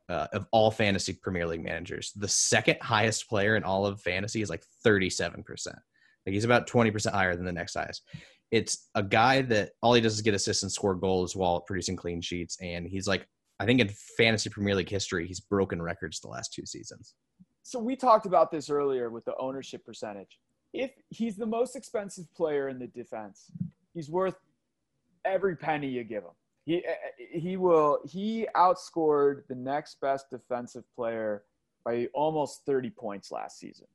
uh, 0.08 0.26
of 0.32 0.46
all 0.52 0.70
fantasy 0.70 1.14
Premier 1.14 1.46
League 1.46 1.64
managers. 1.64 2.12
The 2.16 2.28
second 2.28 2.76
highest 2.82 3.28
player 3.28 3.56
in 3.56 3.64
all 3.64 3.86
of 3.86 4.00
fantasy 4.00 4.42
is 4.42 4.50
like 4.50 4.62
37%. 4.84 5.68
Like 6.26 6.34
he's 6.34 6.44
about 6.44 6.68
20% 6.68 7.12
higher 7.12 7.36
than 7.36 7.44
the 7.44 7.52
next 7.52 7.74
highest. 7.74 8.02
It's 8.50 8.88
a 8.94 9.02
guy 9.02 9.42
that 9.42 9.70
all 9.82 9.94
he 9.94 10.00
does 10.00 10.14
is 10.14 10.20
get 10.20 10.34
assists 10.34 10.62
and 10.62 10.70
score 10.70 10.94
goals 10.94 11.34
while 11.34 11.60
producing 11.60 11.96
clean 11.96 12.20
sheets. 12.20 12.58
And 12.60 12.86
he's 12.86 13.08
like, 13.08 13.26
I 13.58 13.64
think 13.64 13.80
in 13.80 13.88
fantasy 14.16 14.50
Premier 14.50 14.74
League 14.74 14.88
history, 14.88 15.26
he's 15.26 15.40
broken 15.40 15.80
records 15.80 16.20
the 16.20 16.28
last 16.28 16.52
two 16.52 16.66
seasons. 16.66 17.14
So 17.62 17.78
we 17.78 17.96
talked 17.96 18.26
about 18.26 18.50
this 18.50 18.68
earlier 18.68 19.10
with 19.10 19.24
the 19.24 19.36
ownership 19.38 19.84
percentage. 19.84 20.38
If 20.72 20.90
he's 21.10 21.36
the 21.36 21.46
most 21.46 21.76
expensive 21.76 22.32
player 22.34 22.68
in 22.68 22.78
the 22.78 22.88
defense, 22.88 23.50
he's 23.94 24.10
worth 24.10 24.36
every 25.24 25.56
penny 25.56 25.88
you 25.88 26.04
give 26.04 26.24
him. 26.24 26.30
He 26.64 26.76
eh, 26.76 26.90
eh, 26.90 27.38
he 27.38 27.56
will 27.56 27.98
he 28.04 28.46
outscored 28.56 29.46
the 29.48 29.54
next 29.54 30.00
best 30.00 30.30
defensive 30.30 30.84
player 30.94 31.44
by 31.84 32.08
almost 32.14 32.64
30 32.66 32.90
points 32.90 33.32
last 33.32 33.58
season 33.58 33.86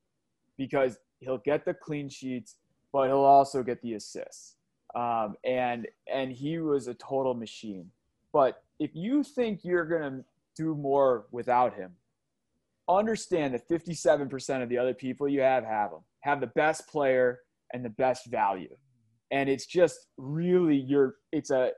because 0.57 0.97
he'll 1.19 1.39
get 1.39 1.65
the 1.65 1.73
clean 1.73 2.09
sheets, 2.09 2.55
but 2.91 3.07
he'll 3.07 3.17
also 3.17 3.63
get 3.63 3.81
the 3.81 3.93
assists. 3.93 4.55
Um, 4.95 5.35
and 5.43 5.87
and 6.11 6.31
he 6.31 6.59
was 6.59 6.87
a 6.87 6.93
total 6.93 7.33
machine. 7.33 7.91
But 8.33 8.63
if 8.79 8.91
you 8.93 9.23
think 9.23 9.63
you're 9.63 9.85
gonna 9.85 10.23
do 10.55 10.75
more 10.75 11.25
without 11.31 11.75
him, 11.75 11.91
understand 12.89 13.53
that 13.53 13.67
57% 13.67 14.63
of 14.63 14.69
the 14.69 14.77
other 14.77 14.93
people 14.93 15.27
you 15.27 15.41
have 15.41 15.65
have 15.65 15.91
him, 15.91 15.99
have 16.21 16.39
the 16.39 16.47
best 16.47 16.87
player 16.87 17.41
and 17.73 17.83
the 17.83 17.89
best 17.89 18.27
value. 18.27 18.75
And 19.31 19.49
it's 19.49 19.65
just 19.65 20.07
really 20.17 20.77
your 20.77 21.15
it's 21.31 21.51
a 21.51 21.71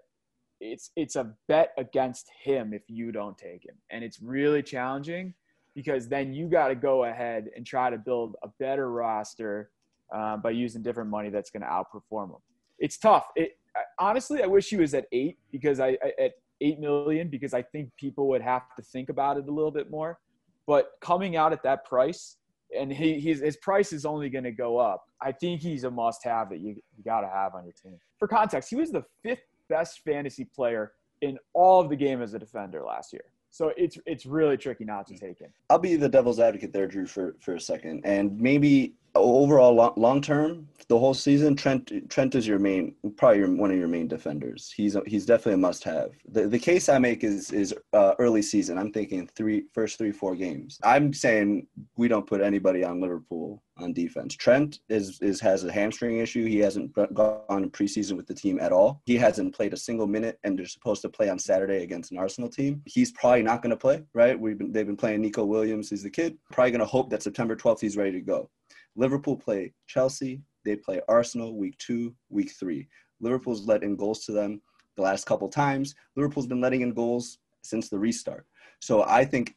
it's 0.62 0.92
it's 0.96 1.16
a 1.16 1.34
bet 1.48 1.72
against 1.78 2.30
him 2.44 2.74
if 2.74 2.84
you 2.88 3.12
don't 3.12 3.38
take 3.38 3.66
him, 3.66 3.76
and 3.90 4.04
it's 4.04 4.22
really 4.22 4.62
challenging 4.62 5.34
because 5.80 6.10
then 6.10 6.34
you 6.34 6.50
got 6.50 6.68
to 6.68 6.76
go 6.76 7.06
ahead 7.06 7.48
and 7.56 7.66
try 7.66 7.90
to 7.90 7.98
build 7.98 8.36
a 8.44 8.50
better 8.60 8.92
roster 8.92 9.70
uh, 10.14 10.36
by 10.36 10.50
using 10.50 10.82
different 10.82 11.10
money 11.10 11.30
that's 11.30 11.50
going 11.50 11.62
to 11.62 11.68
outperform 11.68 12.32
them. 12.32 12.42
It's 12.80 12.98
tough. 12.98 13.28
It 13.38 13.58
honestly, 13.98 14.44
I 14.44 14.46
wish 14.46 14.68
he 14.68 14.76
was 14.76 14.94
at 14.94 15.06
eight 15.14 15.38
because 15.54 15.80
I, 15.80 15.98
I 16.04 16.12
at 16.20 16.32
eight 16.60 16.82
million 16.82 17.30
because 17.30 17.54
I 17.54 17.62
think 17.62 17.92
people 17.96 18.28
would 18.28 18.42
have 18.42 18.64
to 18.76 18.82
think 18.82 19.08
about 19.08 19.38
it 19.38 19.48
a 19.48 19.52
little 19.52 19.72
bit 19.72 19.90
more. 19.90 20.20
But 20.68 20.92
coming 21.00 21.38
out 21.38 21.54
at 21.54 21.64
that 21.64 21.86
price, 21.86 22.36
and 22.78 22.92
he, 22.92 23.22
his, 23.22 23.40
his 23.40 23.56
price 23.56 23.94
is 23.94 24.06
only 24.06 24.30
going 24.30 24.44
to 24.44 24.52
go 24.52 24.78
up. 24.78 25.06
I 25.22 25.32
think 25.32 25.62
he's 25.62 25.86
a 25.86 25.92
must-have 25.92 26.50
that 26.50 26.60
you, 26.60 26.76
you 26.98 27.04
got 27.06 27.22
to 27.22 27.30
have 27.30 27.56
on 27.56 27.64
your 27.64 27.74
team. 27.82 27.98
For 28.18 28.28
context, 28.28 28.70
he 28.70 28.76
was 28.76 28.92
the 28.92 29.06
fifth 29.24 29.48
best 29.70 30.02
fantasy 30.04 30.44
player 30.44 30.92
in 31.22 31.40
all 31.54 31.80
of 31.80 31.90
the 31.90 31.96
game 31.96 32.22
as 32.22 32.34
a 32.34 32.40
defender 32.40 32.84
last 32.84 33.14
year. 33.14 33.24
So 33.52 33.74
it's 33.78 33.98
it's 34.06 34.26
really 34.26 34.58
tricky 34.58 34.86
not 34.86 35.08
to 35.08 35.18
take 35.18 35.40
him. 35.40 35.52
I'll 35.70 35.80
be 35.80 35.96
the 35.96 36.10
devil's 36.10 36.40
advocate 36.40 36.74
there, 36.74 36.88
Drew, 36.88 37.08
for 37.08 37.36
for 37.40 37.56
a 37.56 37.60
second, 37.60 38.06
and 38.06 38.40
maybe 38.40 38.94
overall 39.16 39.74
long, 39.74 39.94
long 39.98 40.22
term, 40.22 40.68
the 40.88 40.98
whole 40.98 41.14
season, 41.14 41.56
Trent 41.56 41.92
Trent 42.10 42.36
is 42.36 42.48
your 42.48 42.60
main, 42.60 42.96
probably 43.18 43.40
your, 43.40 43.52
one 43.52 43.72
of 43.72 43.78
your 43.78 43.88
main 43.88 44.08
defenders. 44.08 44.74
He's 44.76 44.96
he's 45.06 45.26
definitely 45.26 45.54
a 45.54 45.58
must 45.58 45.84
have. 45.84 46.12
The 46.32 46.48
the 46.48 46.60
case 46.60 46.90
I 46.90 47.00
make 47.00 47.24
is 47.24 47.52
is 47.52 47.74
uh, 47.94 48.14
early 48.20 48.42
season. 48.42 48.78
I'm 48.78 48.92
thinking 48.92 49.28
three 49.36 49.66
first 49.74 49.98
three 49.98 50.12
four 50.12 50.36
games. 50.36 50.80
I'm 50.84 51.14
saying 51.14 51.68
we 51.96 52.08
don't 52.08 52.28
put 52.28 52.42
anybody 52.42 52.84
on 52.84 53.02
Liverpool 53.02 53.62
on 53.82 53.94
defense. 53.94 54.36
Trent 54.36 54.80
is 54.90 55.20
is 55.22 55.40
has 55.42 55.64
a 55.64 55.72
hamstring 55.72 56.20
issue. 56.20 56.46
He 56.46 56.60
hasn't 56.60 56.94
gone 56.94 57.70
preseason 57.72 58.18
with 58.18 58.28
the 58.28 58.34
team 58.34 58.60
at 58.60 58.72
all. 58.72 59.02
He 59.06 59.16
hasn't 59.16 59.56
played 59.56 59.74
a 59.74 59.78
single 59.78 60.08
minute, 60.08 60.40
and 60.44 60.58
they're 60.58 60.66
supposed 60.66 61.02
to 61.04 61.10
play 61.10 61.30
on 61.30 61.40
Saturday 61.40 61.84
against 61.84 62.12
an 62.12 62.18
Arsenal 62.18 62.50
team. 62.50 62.82
He's 62.86 63.12
probably 63.12 63.44
not 63.44 63.62
going 63.62 63.72
to 63.72 63.78
play. 63.78 64.04
Right? 64.14 64.40
We've 64.40 64.58
been 64.58 64.72
they've 64.72 64.86
been 64.86 64.98
playing 64.98 65.22
Neco 65.22 65.46
Williams. 65.46 65.90
He's 65.90 66.04
the 66.04 66.10
kid. 66.10 66.38
Probably 66.52 66.72
going 66.72 66.80
to 66.80 66.86
hope 66.86 67.10
that 67.10 67.24
September 67.24 67.56
12th 67.56 67.82
he's 67.82 67.98
ready 67.98 68.12
to 68.12 68.22
go. 68.22 68.50
Liverpool 68.96 69.38
play 69.38 69.74
Chelsea, 69.88 70.42
they 70.66 70.76
play 70.76 71.02
Arsenal 71.08 71.58
week 71.58 71.78
two, 71.78 72.14
week 72.30 72.52
three. 72.52 72.88
Liverpool's 73.22 73.66
let 73.66 73.84
in 73.84 73.96
goals 73.96 74.26
to 74.26 74.32
them 74.32 74.62
the 74.96 75.04
last 75.04 75.26
couple 75.26 75.48
times. 75.50 75.96
Liverpool's 76.16 76.48
been 76.48 76.62
letting 76.62 76.82
in 76.82 76.94
goals 76.94 77.38
since 77.64 77.90
the 77.90 78.00
restart. 78.00 78.46
So 78.82 79.04
I 79.04 79.26
think 79.26 79.56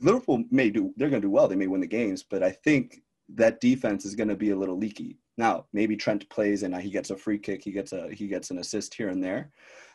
Liverpool 0.00 0.44
may 0.50 0.70
do, 0.70 0.92
they're 0.96 1.10
going 1.10 1.22
to 1.22 1.28
do 1.28 1.32
well. 1.32 1.48
They 1.48 1.56
may 1.56 1.66
win 1.66 1.80
the 1.80 1.86
games, 1.86 2.24
but 2.28 2.42
I 2.42 2.50
think 2.50 3.02
that 3.34 3.60
defense 3.60 4.04
is 4.04 4.14
going 4.14 4.28
to 4.28 4.36
be 4.36 4.50
a 4.50 4.56
little 4.56 4.76
leaky. 4.76 5.18
Now, 5.36 5.66
maybe 5.72 5.96
Trent 5.96 6.28
plays 6.28 6.62
and 6.62 6.76
he 6.76 6.90
gets 6.90 7.10
a 7.10 7.16
free 7.16 7.38
kick, 7.38 7.64
he 7.64 7.72
gets 7.72 7.92
a 7.92 8.08
he 8.12 8.28
gets 8.28 8.50
an 8.50 8.58
assist 8.58 8.94
here 8.94 9.08
and 9.08 9.22
there. 9.22 9.50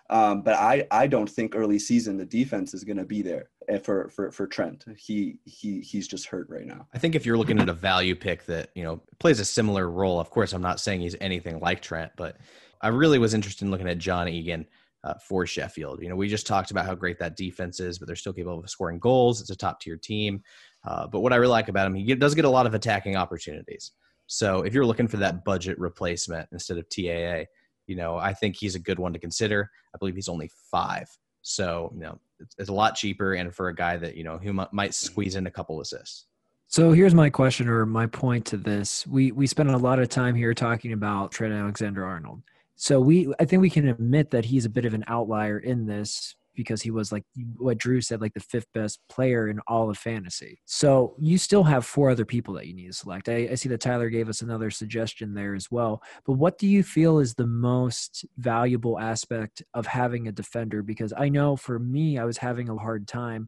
Um, 0.10 0.42
but 0.42 0.56
I, 0.56 0.88
I 0.90 1.06
don't 1.06 1.30
think 1.30 1.56
early 1.56 1.78
season 1.78 2.18
the 2.18 2.26
defense 2.26 2.74
is 2.74 2.84
going 2.84 2.98
to 2.98 3.06
be 3.06 3.22
there 3.22 3.50
eh, 3.68 3.78
for, 3.78 4.10
for, 4.10 4.32
for 4.32 4.48
Trent. 4.48 4.84
He, 4.98 5.38
he, 5.46 5.82
he's 5.82 6.08
just 6.08 6.26
hurt 6.26 6.48
right 6.50 6.66
now. 6.66 6.88
I 6.96 6.98
think 6.98 7.14
if 7.14 7.28
you're 7.28 7.38
looking 7.38 7.60
at 7.60 7.70
a 7.70 7.74
value 7.74 8.16
pick 8.16 8.46
that, 8.48 8.72
you 8.74 8.84
know, 8.84 9.02
plays 9.20 9.40
a 9.40 9.46
similar 9.46 9.90
role, 9.90 10.20
of 10.20 10.32
course, 10.32 10.54
I'm 10.54 10.64
not 10.64 10.80
saying 10.80 11.02
he's 11.02 11.16
anything 11.22 11.60
like 11.60 11.82
Trent, 11.82 12.12
but 12.18 12.38
I 12.82 12.88
really 12.88 13.20
was 13.20 13.36
interested 13.36 13.66
in 13.66 13.72
looking 13.72 13.88
at 13.88 14.00
John 14.00 14.28
Egan 14.28 14.66
uh, 15.04 15.14
for 15.16 15.46
Sheffield. 15.46 16.02
You 16.02 16.10
know, 16.10 16.16
we 16.16 16.28
just 16.28 16.48
talked 16.48 16.72
about 16.72 16.88
how 16.88 16.96
great 16.96 17.20
that 17.20 17.38
defense 17.38 17.80
is, 17.80 18.00
but 18.00 18.08
they're 18.08 18.16
still 18.16 18.34
capable 18.34 18.60
of 18.60 18.70
scoring 18.70 18.98
goals. 18.98 19.42
It's 19.42 19.52
a 19.52 19.56
top 19.56 19.80
tier 19.80 19.96
team. 19.96 20.42
Uh, 20.88 21.08
but 21.08 21.20
what 21.20 21.34
I 21.34 21.38
really 21.38 21.52
like 21.52 21.68
about 21.68 21.88
him, 21.88 21.96
he 21.96 22.16
does 22.16 22.36
get 22.36 22.46
a 22.46 22.50
lot 22.50 22.66
of 22.66 22.74
attacking 22.74 23.16
opportunities. 23.16 23.92
So 24.28 24.62
if 24.62 24.74
you're 24.74 24.86
looking 24.86 25.08
for 25.08 25.18
that 25.18 25.44
budget 25.44 25.78
replacement 25.80 26.48
instead 26.52 26.78
of 26.78 26.88
TAA, 26.90 27.46
you 27.88 27.96
know, 27.96 28.18
I 28.18 28.34
think 28.34 28.56
he's 28.56 28.76
a 28.76 28.80
good 28.80 29.00
one 29.00 29.12
to 29.14 29.20
consider. 29.20 29.70
I 29.94 29.98
believe 29.98 30.16
he's 30.16 30.30
only 30.30 30.52
five. 30.72 31.08
So, 31.42 31.92
you 31.96 32.02
know, 32.02 32.20
it's, 32.40 32.56
it's 32.60 32.70
a 32.70 32.74
lot 32.74 32.96
cheaper. 32.96 33.34
And 33.34 33.54
for 33.54 33.70
a 33.70 33.76
guy 33.76 33.98
that, 33.98 34.16
you 34.16 34.24
know, 34.24 34.38
who 34.38 34.50
m- 34.50 34.68
might 34.72 34.94
squeeze 34.94 35.36
in 35.36 35.48
a 35.48 35.52
couple 35.52 35.82
assists. 35.82 36.28
So 36.68 36.92
here's 36.92 37.16
my 37.16 37.32
question 37.32 37.68
or 37.68 37.88
my 37.88 38.06
point 38.06 38.46
to 38.48 38.58
this. 38.58 39.08
We 39.08 39.32
we 39.32 39.48
spent 39.48 39.72
a 39.72 39.78
lot 39.78 39.98
of 39.98 40.08
time 40.08 40.36
here 40.36 40.54
talking 40.54 40.94
about 40.94 41.32
Trent 41.32 41.52
Alexander 41.52 42.06
Arnold. 42.06 42.44
So 42.76 43.00
we 43.00 43.34
I 43.40 43.46
think 43.46 43.64
we 43.64 43.72
can 43.72 43.88
admit 43.88 44.30
that 44.30 44.46
he's 44.46 44.66
a 44.66 44.70
bit 44.70 44.86
of 44.86 44.94
an 44.94 45.04
outlier 45.08 45.58
in 45.58 45.88
this 45.88 46.36
because 46.60 46.82
he 46.82 46.92
was 46.92 47.10
like 47.10 47.24
what 47.56 47.78
Drew 47.78 48.02
said, 48.02 48.20
like 48.20 48.34
the 48.34 48.42
fifth 48.42 48.68
best 48.74 49.00
player 49.08 49.48
in 49.48 49.62
all 49.66 49.90
of 49.90 49.98
fantasy. 49.98 50.60
So 50.66 51.16
you 51.18 51.38
still 51.38 51.64
have 51.64 51.86
four 51.86 52.10
other 52.10 52.26
people 52.26 52.54
that 52.56 52.68
you 52.68 52.74
need 52.74 52.88
to 52.88 52.94
select. 52.94 53.30
I, 53.30 53.48
I, 53.50 53.56
see 53.56 53.70
that 53.70 53.80
Tyler 53.80 54.10
gave 54.10 54.28
us 54.28 54.42
another 54.42 54.70
suggestion 54.70 55.34
there 55.34 55.56
as 55.56 55.72
well. 55.72 56.04
But 56.26 56.34
what 56.34 56.58
do 56.58 56.68
you 56.68 56.84
feel 56.84 57.20
is 57.20 57.34
the 57.34 57.48
most 57.48 58.26
valuable 58.38 59.00
aspect 59.00 59.64
of 59.74 59.86
having 59.86 60.28
a 60.28 60.34
defender? 60.34 60.84
Because 60.84 61.14
I 61.16 61.30
know 61.30 61.56
for 61.56 61.80
me, 61.80 62.18
I 62.18 62.26
was 62.26 62.38
having 62.38 62.68
a 62.68 62.76
hard 62.76 63.08
time 63.08 63.48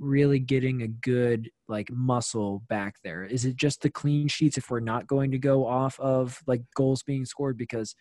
really 0.00 0.40
getting 0.40 0.82
a 0.82 0.88
good 0.88 1.48
like 1.68 1.92
muscle 1.92 2.64
back 2.68 2.96
there. 3.04 3.22
Is 3.22 3.44
it 3.44 3.54
just 3.54 3.82
the 3.82 3.90
clean 3.90 4.26
sheets 4.26 4.58
if 4.58 4.68
we're 4.68 4.80
not 4.80 5.06
going 5.06 5.30
to 5.30 5.38
go 5.38 5.64
off 5.64 6.00
of 6.00 6.40
like 6.48 6.62
goals 6.74 7.04
being 7.04 7.24
scored 7.24 7.56
because 7.56 7.94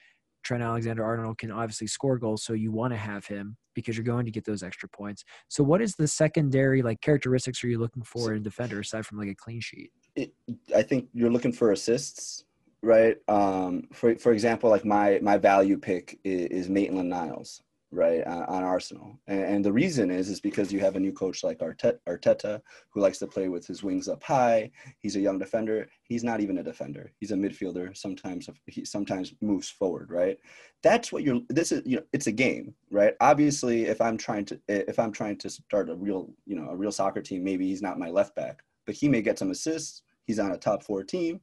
Trent 0.44 0.64
Alexander 0.64 1.04
Arnold 1.04 1.38
can 1.38 1.52
obviously 1.52 1.88
score 1.88 2.18
goals, 2.18 2.44
so 2.44 2.54
you 2.54 2.72
want 2.72 2.94
to 2.94 2.98
have 2.98 3.28
him 3.28 3.58
because 3.78 3.96
you're 3.96 4.04
going 4.04 4.26
to 4.26 4.32
get 4.32 4.44
those 4.44 4.64
extra 4.64 4.90
points. 4.90 5.24
So, 5.50 5.64
what 5.64 5.84
is 5.84 5.94
the 5.94 6.08
secondary 6.08 6.82
like 6.82 7.00
characteristics 7.00 7.64
are 7.64 7.68
you 7.68 7.78
looking 7.78 8.02
for 8.02 8.32
in 8.32 8.38
a 8.38 8.44
defender 8.44 8.80
aside 8.80 9.06
from 9.06 9.20
like 9.20 9.30
a 9.30 9.36
clean 9.36 9.62
sheet? 9.62 9.92
It, 10.16 10.34
I 10.76 10.82
think 10.82 11.10
you're 11.14 11.30
looking 11.30 11.54
for 11.54 11.72
assists, 11.72 12.44
right? 12.82 13.18
Um, 13.28 13.84
for 13.94 14.16
for 14.16 14.32
example, 14.32 14.72
like 14.72 14.84
my 14.84 15.20
my 15.22 15.38
value 15.38 15.78
pick 15.78 16.20
is, 16.24 16.48
is 16.64 16.70
Maitland 16.70 17.10
Niles 17.10 17.62
right 17.92 18.26
on 18.26 18.64
Arsenal, 18.64 19.18
and, 19.28 19.64
the 19.64 19.72
reason 19.72 20.12
is 20.12 20.30
is 20.30 20.42
because 20.42 20.72
you 20.74 20.80
have 20.80 20.96
a 20.96 21.00
new 21.00 21.12
coach 21.12 21.44
like 21.44 21.60
Arteta, 21.60 22.62
who 22.90 23.02
likes 23.02 23.18
to 23.20 23.28
play 23.28 23.48
with 23.48 23.66
his 23.66 23.84
wings 23.84 24.08
up 24.08 24.22
high. 24.24 24.70
He's 25.00 25.16
a 25.16 25.20
young 25.20 25.40
defender. 25.40 25.88
He's 26.04 26.24
not 26.24 26.42
even 26.42 26.58
a 26.58 26.64
defender. 26.64 27.12
He's 27.20 27.32
a 27.32 27.36
midfielder. 27.36 27.96
Sometimes 27.96 28.50
he 28.66 28.84
sometimes 28.84 29.34
moves 29.42 29.70
forward, 29.70 30.12
right? 30.12 30.38
That's 30.84 31.12
what 31.12 31.24
you're. 31.24 31.40
This 31.50 31.72
is 31.72 31.82
you 31.86 31.98
know 31.98 32.04
it's 32.14 32.28
a 32.28 32.32
game, 32.32 32.74
right? 32.92 33.14
Obviously, 33.22 33.86
if 33.86 34.02
I'm 34.02 34.18
trying 34.18 34.46
to 34.46 34.60
if 34.68 35.00
I'm 35.00 35.12
trying 35.12 35.38
to 35.38 35.50
start 35.50 35.90
a 35.90 35.96
real 35.96 36.30
you 36.46 36.56
know 36.56 36.70
a 36.70 36.76
real 36.76 36.92
soccer 36.92 37.22
team, 37.22 37.44
maybe 37.44 37.68
he's 37.68 37.82
not 37.82 38.00
my 38.00 38.10
left 38.10 38.36
back, 38.36 38.64
but 38.86 38.96
he 38.96 39.08
may 39.08 39.22
get 39.22 39.40
some 39.40 39.52
assists. 39.52 40.02
He's 40.26 40.40
on 40.40 40.52
a 40.52 40.58
top 40.58 40.84
four 40.84 41.04
team. 41.04 41.40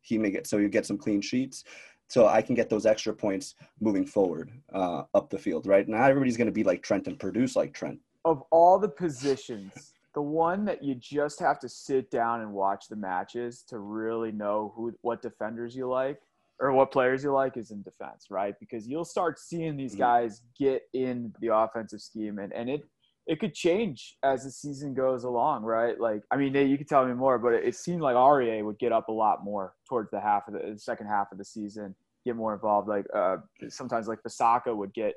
He 0.00 0.18
may 0.18 0.30
get 0.30 0.46
so 0.46 0.58
you 0.58 0.68
get 0.68 0.86
some 0.86 0.98
clean 0.98 1.20
sheets 1.20 1.64
so 2.12 2.26
I 2.26 2.42
can 2.42 2.54
get 2.54 2.68
those 2.68 2.84
extra 2.84 3.14
points 3.14 3.54
moving 3.80 4.04
forward 4.04 4.52
uh, 4.74 5.04
up 5.14 5.30
the 5.30 5.38
field, 5.38 5.66
right? 5.66 5.88
Not 5.88 6.10
everybody's 6.10 6.36
going 6.36 6.46
to 6.46 6.52
be 6.52 6.62
like 6.62 6.82
Trent 6.82 7.06
and 7.06 7.18
produce 7.18 7.56
like 7.56 7.72
Trent. 7.72 7.98
Of 8.26 8.42
all 8.50 8.78
the 8.78 8.90
positions, 8.90 9.94
the 10.14 10.20
one 10.20 10.66
that 10.66 10.82
you 10.82 10.94
just 10.94 11.40
have 11.40 11.58
to 11.60 11.70
sit 11.70 12.10
down 12.10 12.42
and 12.42 12.52
watch 12.52 12.88
the 12.90 12.96
matches 12.96 13.64
to 13.68 13.78
really 13.78 14.30
know 14.30 14.74
who 14.76 14.92
what 15.00 15.22
defenders 15.22 15.74
you 15.74 15.88
like 15.88 16.20
or 16.60 16.72
what 16.72 16.92
players 16.92 17.24
you 17.24 17.32
like 17.32 17.56
is 17.56 17.70
in 17.70 17.80
defense, 17.80 18.26
right? 18.28 18.56
Because 18.60 18.86
you'll 18.86 19.06
start 19.06 19.38
seeing 19.38 19.74
these 19.74 19.92
mm-hmm. 19.92 20.02
guys 20.02 20.42
get 20.58 20.82
in 20.92 21.32
the 21.40 21.54
offensive 21.54 22.02
scheme 22.02 22.38
and, 22.40 22.52
and 22.52 22.68
it 22.68 22.82
it 23.26 23.38
could 23.38 23.54
change 23.54 24.16
as 24.22 24.44
the 24.44 24.50
season 24.50 24.94
goes 24.94 25.24
along, 25.24 25.62
right? 25.62 25.98
Like, 25.98 26.22
I 26.30 26.36
mean, 26.36 26.54
you 26.54 26.76
could 26.76 26.88
tell 26.88 27.06
me 27.06 27.14
more, 27.14 27.38
but 27.38 27.54
it, 27.54 27.74
seemed 27.76 28.00
like 28.00 28.16
Aurier 28.16 28.64
would 28.64 28.78
get 28.78 28.92
up 28.92 29.08
a 29.08 29.12
lot 29.12 29.44
more 29.44 29.74
towards 29.88 30.10
the 30.10 30.20
half 30.20 30.48
of 30.48 30.54
the, 30.54 30.72
the 30.72 30.78
second 30.78 31.06
half 31.06 31.30
of 31.30 31.38
the 31.38 31.44
season 31.44 31.94
get 32.24 32.36
more 32.36 32.54
involved. 32.54 32.88
Like 32.88 33.06
uh, 33.14 33.36
sometimes 33.68 34.08
like 34.08 34.20
Bissaka 34.26 34.74
would 34.74 34.92
get 34.94 35.14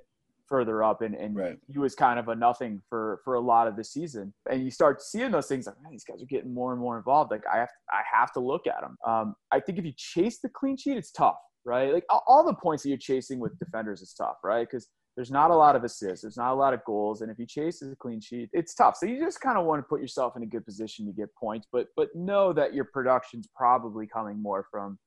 further 0.48 0.84
up 0.84 1.02
and, 1.02 1.16
and 1.16 1.36
right. 1.36 1.58
he 1.72 1.80
was 1.80 1.96
kind 1.96 2.20
of 2.20 2.28
a 2.28 2.36
nothing 2.36 2.82
for 2.88 3.20
for 3.24 3.34
a 3.34 3.40
lot 3.40 3.68
of 3.68 3.76
the 3.76 3.84
season 3.84 4.32
and 4.50 4.64
you 4.64 4.70
start 4.70 5.02
seeing 5.02 5.32
those 5.32 5.48
things 5.48 5.66
like 5.66 5.76
man 5.82 5.92
these 5.92 6.04
guys 6.04 6.22
are 6.22 6.28
getting 6.28 6.54
more 6.54 6.72
and 6.72 6.80
more 6.80 6.98
involved 6.98 7.32
like 7.32 7.42
i 7.52 7.58
have 7.58 7.70
i 7.92 8.02
have 8.12 8.32
to 8.32 8.40
look 8.40 8.68
at 8.68 8.80
them 8.82 8.96
um, 9.08 9.36
i 9.52 9.60
think 9.60 9.80
if 9.80 9.86
you 9.86 9.94
chase 9.98 10.38
the 10.40 10.50
clean 10.50 10.78
sheet 10.78 10.98
it's 10.98 11.10
tough 11.12 11.38
right 11.66 11.92
like 11.92 12.06
all 12.28 12.46
the 12.46 12.54
points 12.54 12.84
that 12.84 12.90
you're 12.90 12.98
chasing 13.00 13.40
with 13.40 13.58
defenders 13.58 14.02
is 14.02 14.14
tough 14.14 14.36
right 14.44 14.68
because 14.70 14.88
there's 15.16 15.32
not 15.32 15.52
a 15.52 15.56
lot 15.56 15.76
of 15.76 15.84
assists 15.84 16.22
there's 16.22 16.38
not 16.38 16.52
a 16.52 16.56
lot 16.56 16.74
of 16.74 16.84
goals 16.86 17.22
and 17.22 17.32
if 17.32 17.40
you 17.40 17.46
chase 17.46 17.82
a 17.82 17.96
clean 17.96 18.20
sheet 18.20 18.50
it's 18.54 18.74
tough 18.74 18.96
so 18.98 19.06
you 19.06 19.20
just 19.20 19.40
kind 19.42 19.58
of 19.58 19.66
want 19.66 19.80
to 19.80 19.84
put 19.84 20.02
yourself 20.02 20.36
in 20.36 20.44
a 20.44 20.46
good 20.46 20.66
position 20.66 21.06
to 21.06 21.12
get 21.12 21.34
points 21.36 21.68
but 21.72 21.88
but 21.96 22.10
know 22.16 22.52
that 22.54 22.74
your 22.74 22.86
production's 22.86 23.48
probably 23.56 24.08
coming 24.08 24.42
more 24.42 24.66
from 24.70 24.98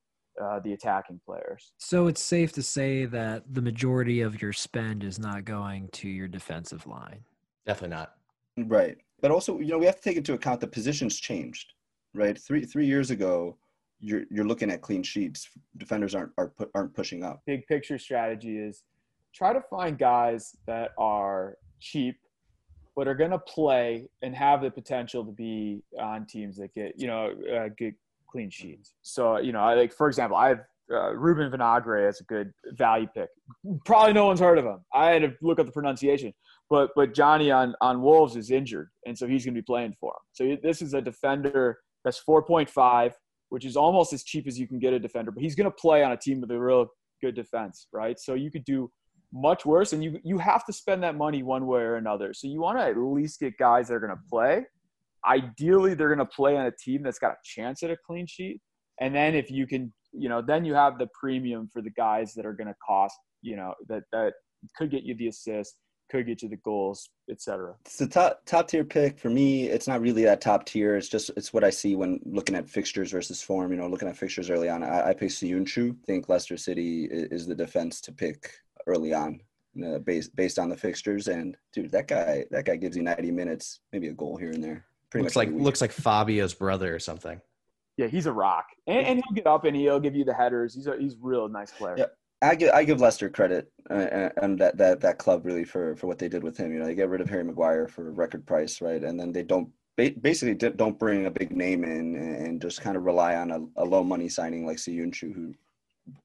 uh, 0.41 0.59
the 0.59 0.73
attacking 0.73 1.19
players. 1.25 1.73
So 1.77 2.07
it's 2.07 2.21
safe 2.21 2.53
to 2.53 2.63
say 2.63 3.05
that 3.05 3.43
the 3.53 3.61
majority 3.61 4.21
of 4.21 4.41
your 4.41 4.53
spend 4.53 5.03
is 5.03 5.19
not 5.19 5.45
going 5.45 5.89
to 5.93 6.09
your 6.09 6.27
defensive 6.27 6.87
line. 6.87 7.23
Definitely 7.65 7.97
not. 7.97 8.13
Right, 8.57 8.97
but 9.21 9.31
also 9.31 9.59
you 9.59 9.67
know 9.67 9.77
we 9.77 9.85
have 9.85 9.97
to 9.97 10.01
take 10.01 10.17
into 10.17 10.33
account 10.33 10.61
the 10.61 10.67
positions 10.67 11.19
changed. 11.19 11.73
Right, 12.13 12.37
three 12.37 12.65
three 12.65 12.85
years 12.85 13.11
ago, 13.11 13.57
you're 13.99 14.23
you're 14.29 14.45
looking 14.45 14.71
at 14.71 14.81
clean 14.81 15.03
sheets. 15.03 15.47
Defenders 15.77 16.15
aren't 16.15 16.31
are, 16.37 16.53
aren't 16.75 16.93
pushing 16.93 17.23
up. 17.23 17.41
Big 17.45 17.65
picture 17.67 17.97
strategy 17.97 18.57
is 18.57 18.83
try 19.33 19.53
to 19.53 19.61
find 19.69 19.97
guys 19.97 20.55
that 20.67 20.91
are 20.97 21.55
cheap 21.79 22.15
but 22.95 23.07
are 23.07 23.15
going 23.15 23.31
to 23.31 23.39
play 23.39 24.09
and 24.23 24.35
have 24.35 24.61
the 24.61 24.69
potential 24.69 25.23
to 25.23 25.31
be 25.31 25.81
on 25.97 26.25
teams 26.25 26.57
that 26.57 26.73
get 26.73 26.93
you 26.97 27.07
know 27.07 27.31
uh, 27.53 27.69
get 27.77 27.93
clean 28.29 28.49
sheets. 28.49 28.93
So, 29.01 29.37
you 29.37 29.51
know, 29.51 29.59
I 29.59 29.73
like, 29.73 29.93
for 29.93 30.07
example, 30.07 30.37
I 30.37 30.49
have 30.49 30.59
uh, 30.91 31.13
Ruben 31.15 31.51
Vinagre 31.51 32.07
as 32.07 32.19
a 32.19 32.23
good 32.23 32.51
value 32.77 33.07
pick. 33.13 33.29
Probably 33.85 34.13
no 34.13 34.25
one's 34.25 34.39
heard 34.39 34.57
of 34.57 34.65
him. 34.65 34.79
I 34.93 35.11
had 35.11 35.21
to 35.21 35.33
look 35.41 35.59
up 35.59 35.65
the 35.65 35.71
pronunciation, 35.71 36.33
but 36.69 36.91
but 36.95 37.13
Jonny 37.13 37.51
on 37.51 37.75
on 37.81 38.01
Wolves 38.01 38.35
is 38.35 38.51
injured, 38.51 38.89
and 39.05 39.17
so 39.17 39.27
he's 39.27 39.45
going 39.45 39.53
to 39.53 39.61
be 39.61 39.65
playing 39.65 39.95
for 39.99 40.11
him. 40.11 40.21
So 40.33 40.57
this 40.63 40.81
is 40.81 40.93
a 40.93 41.01
defender 41.01 41.77
that's 42.03 42.21
4.5, 42.27 43.11
which 43.49 43.65
is 43.65 43.75
almost 43.75 44.13
as 44.13 44.23
cheap 44.23 44.47
as 44.47 44.57
you 44.57 44.67
can 44.67 44.79
get 44.79 44.93
a 44.93 44.99
defender, 44.99 45.31
but 45.31 45.43
he's 45.43 45.55
going 45.55 45.69
to 45.69 45.75
play 45.79 46.03
on 46.03 46.11
a 46.11 46.17
team 46.17 46.41
with 46.41 46.49
a 46.51 46.59
real 46.59 46.87
good 47.21 47.35
defense, 47.35 47.87
right? 47.91 48.17
So 48.19 48.33
you 48.33 48.49
could 48.49 48.63
do 48.63 48.89
much 49.33 49.65
worse, 49.65 49.93
and 49.93 50.03
you 50.03 50.19
you 50.23 50.37
have 50.37 50.65
to 50.65 50.73
spend 50.73 51.03
that 51.03 51.15
money 51.15 51.43
one 51.43 51.67
way 51.67 51.81
or 51.81 51.95
another. 51.95 52.33
So 52.33 52.47
you 52.47 52.61
want 52.61 52.79
to 52.79 52.85
at 52.85 52.97
least 52.97 53.39
get 53.39 53.57
guys 53.57 53.87
that 53.87 53.95
are 53.95 53.99
going 53.99 54.15
to 54.15 54.23
play. 54.29 54.65
Ideally 55.27 55.93
they're 55.93 56.07
going 56.07 56.19
to 56.19 56.25
play 56.25 56.55
on 56.55 56.65
a 56.65 56.71
team 56.71 57.03
that's 57.03 57.19
got 57.19 57.33
a 57.33 57.37
chance 57.43 57.83
at 57.83 57.91
a 57.91 57.97
clean 58.07 58.25
sheet. 58.25 58.61
And 59.01 59.13
then 59.13 59.35
if 59.35 59.51
you 59.51 59.67
can 59.67 59.93
you 60.11 60.29
know 60.29 60.41
then 60.41 60.65
you 60.65 60.73
have 60.73 60.97
the 60.97 61.07
premium 61.19 61.69
for 61.71 61.81
the 61.81 61.89
guys 61.91 62.33
that 62.33 62.45
are 62.45 62.53
going 62.53 62.67
to 62.67 62.75
cost 62.85 63.17
you 63.41 63.55
know 63.55 63.73
that 63.87 64.03
that 64.11 64.33
could 64.75 64.91
get 64.91 65.03
you 65.03 65.15
the 65.15 65.27
assist 65.27 65.75
could 66.09 66.25
get 66.25 66.41
you 66.41 66.49
the 66.49 66.57
goals 66.57 67.09
etc 67.29 67.75
it's 67.85 67.97
the 67.97 68.07
top 68.07 68.41
top 68.45 68.67
tier 68.67 68.83
pick. 68.83 69.19
For 69.19 69.29
me 69.29 69.67
it's 69.67 69.87
not 69.87 70.01
really 70.01 70.23
that 70.23 70.41
top 70.41 70.65
tier. 70.65 70.95
It's 70.95 71.07
just 71.07 71.29
it's 71.37 71.53
what 71.53 71.63
i 71.63 71.69
see 71.69 71.95
when 71.95 72.19
looking 72.25 72.55
at 72.55 72.67
fixtures 72.67 73.11
versus 73.11 73.41
form. 73.41 73.71
You 73.71 73.77
know 73.77 73.87
looking 73.87 74.07
at 74.07 74.17
fixtures 74.17 74.49
early 74.49 74.69
on 74.69 74.83
i, 74.83 75.09
I 75.09 75.13
pick. 75.13 75.31
I 75.43 76.05
think 76.05 76.29
leicester 76.29 76.57
city 76.57 77.07
is 77.11 77.45
the 77.45 77.55
defense 77.55 78.01
to 78.01 78.11
pick 78.11 78.53
early 78.89 79.13
on 79.13 79.39
uh, 79.85 79.99
based 79.99 80.35
based 80.35 80.59
on 80.59 80.69
the 80.69 80.75
fixtures 80.75 81.27
and 81.27 81.55
dude 81.73 81.91
that 81.91 82.07
guy 82.07 82.45
that 82.51 82.65
guy 82.65 82.75
gives 82.75 82.97
you 82.97 83.03
90 83.03 83.31
minutes 83.31 83.79
maybe 83.93 84.07
a 84.07 84.13
goal 84.13 84.35
here 84.35 84.51
and 84.51 84.63
there 84.63 84.85
Pretty 85.09 85.23
looks 85.23 85.35
like 85.35 85.49
looks 85.51 85.81
like 85.81 85.91
Fabio's 85.91 86.53
brother 86.53 86.93
or 86.93 86.99
something. 86.99 87.41
Yeah, 87.97 88.07
he's 88.07 88.27
a 88.27 88.31
rock, 88.31 88.67
and, 88.87 89.05
and, 89.05 89.23
he'll 89.25 89.35
get 89.35 89.47
up 89.47 89.65
and 89.65 89.75
he'll 89.75 89.99
give 89.99 90.15
you 90.15 90.23
the 90.23 90.33
headers. 90.33 90.73
He's 90.73 90.87
a 90.87 90.97
he's 90.97 91.15
a 91.15 91.17
real 91.19 91.49
nice 91.49 91.71
player. 91.71 91.95
Yeah, 91.97 92.05
I 92.41 92.55
give 92.55 92.71
I 92.73 92.83
give 92.83 93.01
Leicester 93.01 93.29
credit 93.29 93.71
uh, 93.89 93.93
uh, 93.93 94.29
and 94.41 94.59
that 94.59 94.77
that 94.77 95.01
that 95.01 95.17
club 95.17 95.45
really 95.45 95.65
for 95.65 95.95
for 95.95 96.07
what 96.07 96.19
they 96.19 96.29
did 96.29 96.43
with 96.43 96.57
him. 96.57 96.71
You 96.71 96.79
know, 96.79 96.85
they 96.85 96.95
get 96.95 97.09
rid 97.09 97.21
of 97.21 97.29
Harry 97.29 97.43
Maguire 97.43 97.87
for 97.87 98.07
a 98.07 98.11
record 98.11 98.45
price, 98.45 98.81
right? 98.81 99.03
And 99.03 99.19
then 99.19 99.31
they 99.31 99.43
don't 99.43 99.69
basically 99.97 100.53
don't 100.55 100.97
bring 100.97 101.25
a 101.25 101.31
big 101.31 101.51
name 101.51 101.83
in 101.83 102.15
and 102.15 102.61
just 102.61 102.81
kind 102.81 102.95
of 102.95 103.03
rely 103.03 103.35
on 103.35 103.51
a, 103.51 103.81
a 103.81 103.83
low 103.83 104.03
money 104.03 104.29
signing 104.29 104.65
like 104.65 104.77
Söyüncü, 104.77 105.33
who 105.33 105.53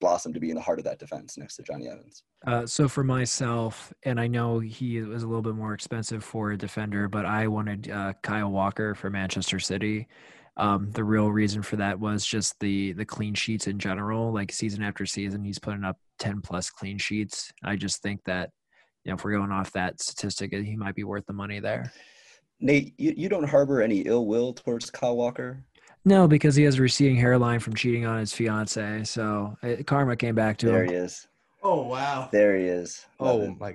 blossomed 0.01 0.35
to 0.35 0.41
be 0.41 0.51
in 0.51 0.57
the 0.57 0.63
heart 0.63 0.79
of 0.79 0.85
that 0.85 0.99
defense 0.99 1.37
next 1.39 1.57
to 1.57 1.63
Jonny 1.63 1.89
Evans. 1.89 2.23
Uh, 2.47 2.67
so 2.67 2.89
for 2.89 3.05
myself, 3.05 3.93
and 4.05 4.21
I 4.21 4.27
know 4.27 4.59
he 4.59 5.01
was 5.01 5.23
a 5.23 5.27
little 5.27 5.43
bit 5.43 5.55
more 5.55 5.75
expensive 5.75 6.23
for 6.23 6.53
a 6.53 6.59
defender, 6.59 7.09
but 7.09 7.25
I 7.25 7.47
wanted 7.47 7.91
uh, 7.91 8.13
Kyle 8.23 8.51
Walker 8.51 8.95
for 8.95 9.11
Manchester 9.11 9.59
City. 9.59 10.09
Um, 10.57 10.91
the 10.93 11.03
real 11.03 11.33
reason 11.33 11.63
for 11.63 11.77
that 11.77 11.99
was 11.99 12.25
just 12.25 12.59
the 12.61 12.93
the 12.93 13.05
clean 13.05 13.35
sheets 13.35 13.67
in 13.67 13.79
general. 13.79 14.33
Like 14.33 14.53
season 14.53 14.83
after 14.83 15.05
season, 15.05 15.43
he's 15.43 15.59
putting 15.59 15.85
up 15.85 15.99
ten 16.19 16.41
plus 16.41 16.71
clean 16.71 16.99
sheets. 16.99 17.53
I 17.65 17.77
just 17.77 18.03
think 18.03 18.21
that 18.27 18.51
you 19.05 19.11
know 19.11 19.17
if 19.17 19.25
we're 19.25 19.33
going 19.33 19.51
off 19.51 19.73
that 19.73 20.01
statistic, 20.01 20.53
he 20.53 20.77
might 20.77 20.95
be 20.95 21.05
worth 21.05 21.27
the 21.27 21.33
money 21.33 21.59
there. 21.59 21.93
Nate, 22.61 22.95
you, 22.99 23.15
you 23.17 23.29
don't 23.29 23.49
harbor 23.49 23.83
any 23.83 24.01
ill 24.01 24.27
will 24.27 24.53
towards 24.53 24.91
Kyle 24.91 25.17
Walker? 25.17 25.65
No, 26.05 26.29
because 26.29 26.55
he 26.55 26.65
has 26.65 26.79
a 26.79 26.83
receding 26.83 27.17
hairline 27.17 27.61
from 27.61 27.75
cheating 27.75 28.05
on 28.05 28.19
his 28.19 28.33
fiance. 28.33 29.05
So 29.05 29.57
it, 29.63 29.81
uh, 29.81 29.83
karma 29.85 30.17
came 30.17 30.35
back 30.35 30.59
to 30.59 30.67
there 30.67 30.83
him. 30.83 30.89
There 30.89 30.99
he 30.99 31.05
is. 31.05 31.27
Oh 31.63 31.83
wow. 31.83 32.29
There 32.31 32.57
he 32.57 32.65
is. 32.65 33.07
Love 33.19 33.37
oh 33.37 33.43
it. 33.45 33.61
my. 33.61 33.75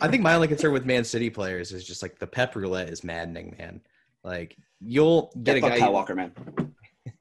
I 0.00 0.08
think 0.08 0.22
my 0.22 0.34
only 0.34 0.48
concern 0.48 0.72
with 0.72 0.84
Man 0.84 1.04
City 1.04 1.30
players 1.30 1.72
is 1.72 1.86
just 1.86 2.02
like 2.02 2.18
the 2.18 2.26
pep 2.26 2.54
roulette 2.56 2.88
is 2.90 3.02
maddening, 3.02 3.56
man. 3.58 3.80
Like 4.22 4.56
you'll 4.80 5.32
get, 5.42 5.54
get 5.54 5.56
a 5.56 5.60
guy 5.60 5.78
Kyle 5.78 5.92
Walker, 5.92 6.14
man. 6.14 6.32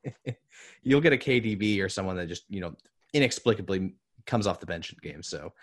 you'll 0.83 1.01
get 1.01 1.13
a 1.13 1.17
KDB 1.17 1.81
or 1.81 1.89
someone 1.89 2.17
that 2.17 2.27
just 2.27 2.43
you 2.49 2.59
know 2.59 2.75
inexplicably 3.13 3.93
comes 4.25 4.47
off 4.47 4.59
the 4.59 4.65
bench 4.65 4.91
in 4.91 4.99
games. 5.01 5.27
So 5.27 5.53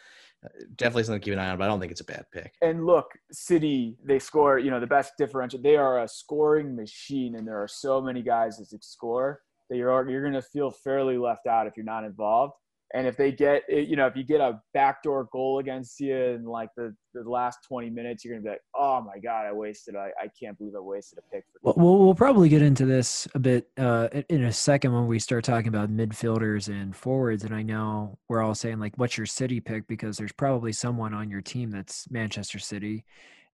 definitely 0.76 1.04
something 1.04 1.20
to 1.20 1.24
keep 1.24 1.32
an 1.32 1.38
eye 1.38 1.50
on, 1.50 1.58
but 1.58 1.64
I 1.64 1.66
don't 1.68 1.80
think 1.80 1.92
it's 1.92 2.00
a 2.00 2.04
bad 2.04 2.24
pick. 2.32 2.54
And 2.62 2.84
look, 2.86 3.06
City, 3.30 3.96
they 4.04 4.18
score, 4.18 4.58
you 4.58 4.70
know, 4.70 4.80
the 4.80 4.86
best 4.86 5.12
differential. 5.18 5.60
They 5.60 5.76
are 5.76 6.02
a 6.02 6.08
scoring 6.08 6.74
machine, 6.74 7.36
and 7.36 7.46
there 7.46 7.62
are 7.62 7.68
so 7.68 8.00
many 8.00 8.22
guys 8.22 8.56
that 8.58 8.84
score 8.84 9.40
that 9.70 9.76
you're 9.76 10.08
you're 10.10 10.22
going 10.22 10.34
to 10.34 10.42
feel 10.42 10.70
fairly 10.70 11.16
left 11.16 11.46
out 11.46 11.66
if 11.66 11.76
you're 11.76 11.84
not 11.84 12.04
involved. 12.04 12.54
And 12.94 13.06
if 13.06 13.16
they 13.16 13.32
get, 13.32 13.62
you 13.68 13.96
know, 13.96 14.06
if 14.06 14.16
you 14.16 14.22
get 14.22 14.40
a 14.40 14.60
backdoor 14.74 15.28
goal 15.32 15.60
against 15.60 15.98
you 15.98 16.14
in 16.14 16.44
like 16.44 16.68
the, 16.76 16.94
the 17.14 17.28
last 17.28 17.60
20 17.66 17.88
minutes, 17.88 18.24
you're 18.24 18.34
going 18.34 18.42
to 18.42 18.46
be 18.46 18.50
like, 18.50 18.62
oh 18.74 19.00
my 19.00 19.18
God, 19.18 19.46
I 19.46 19.52
wasted, 19.52 19.96
I, 19.96 20.10
I 20.20 20.28
can't 20.38 20.58
believe 20.58 20.74
I 20.76 20.80
wasted 20.80 21.18
a 21.18 21.34
pick. 21.34 21.44
For 21.62 21.72
well, 21.74 21.98
we'll 21.98 22.14
probably 22.14 22.50
get 22.50 22.60
into 22.60 22.84
this 22.84 23.26
a 23.34 23.38
bit 23.38 23.68
uh, 23.78 24.08
in 24.28 24.44
a 24.44 24.52
second 24.52 24.92
when 24.92 25.06
we 25.06 25.18
start 25.18 25.44
talking 25.44 25.68
about 25.68 25.90
midfielders 25.90 26.68
and 26.68 26.94
forwards. 26.94 27.44
And 27.44 27.54
I 27.54 27.62
know 27.62 28.18
we're 28.28 28.42
all 28.42 28.54
saying, 28.54 28.78
like, 28.78 28.98
what's 28.98 29.16
your 29.16 29.26
city 29.26 29.60
pick? 29.60 29.88
Because 29.88 30.18
there's 30.18 30.32
probably 30.32 30.72
someone 30.72 31.14
on 31.14 31.30
your 31.30 31.40
team 31.40 31.70
that's 31.70 32.10
Manchester 32.10 32.58
City. 32.58 33.06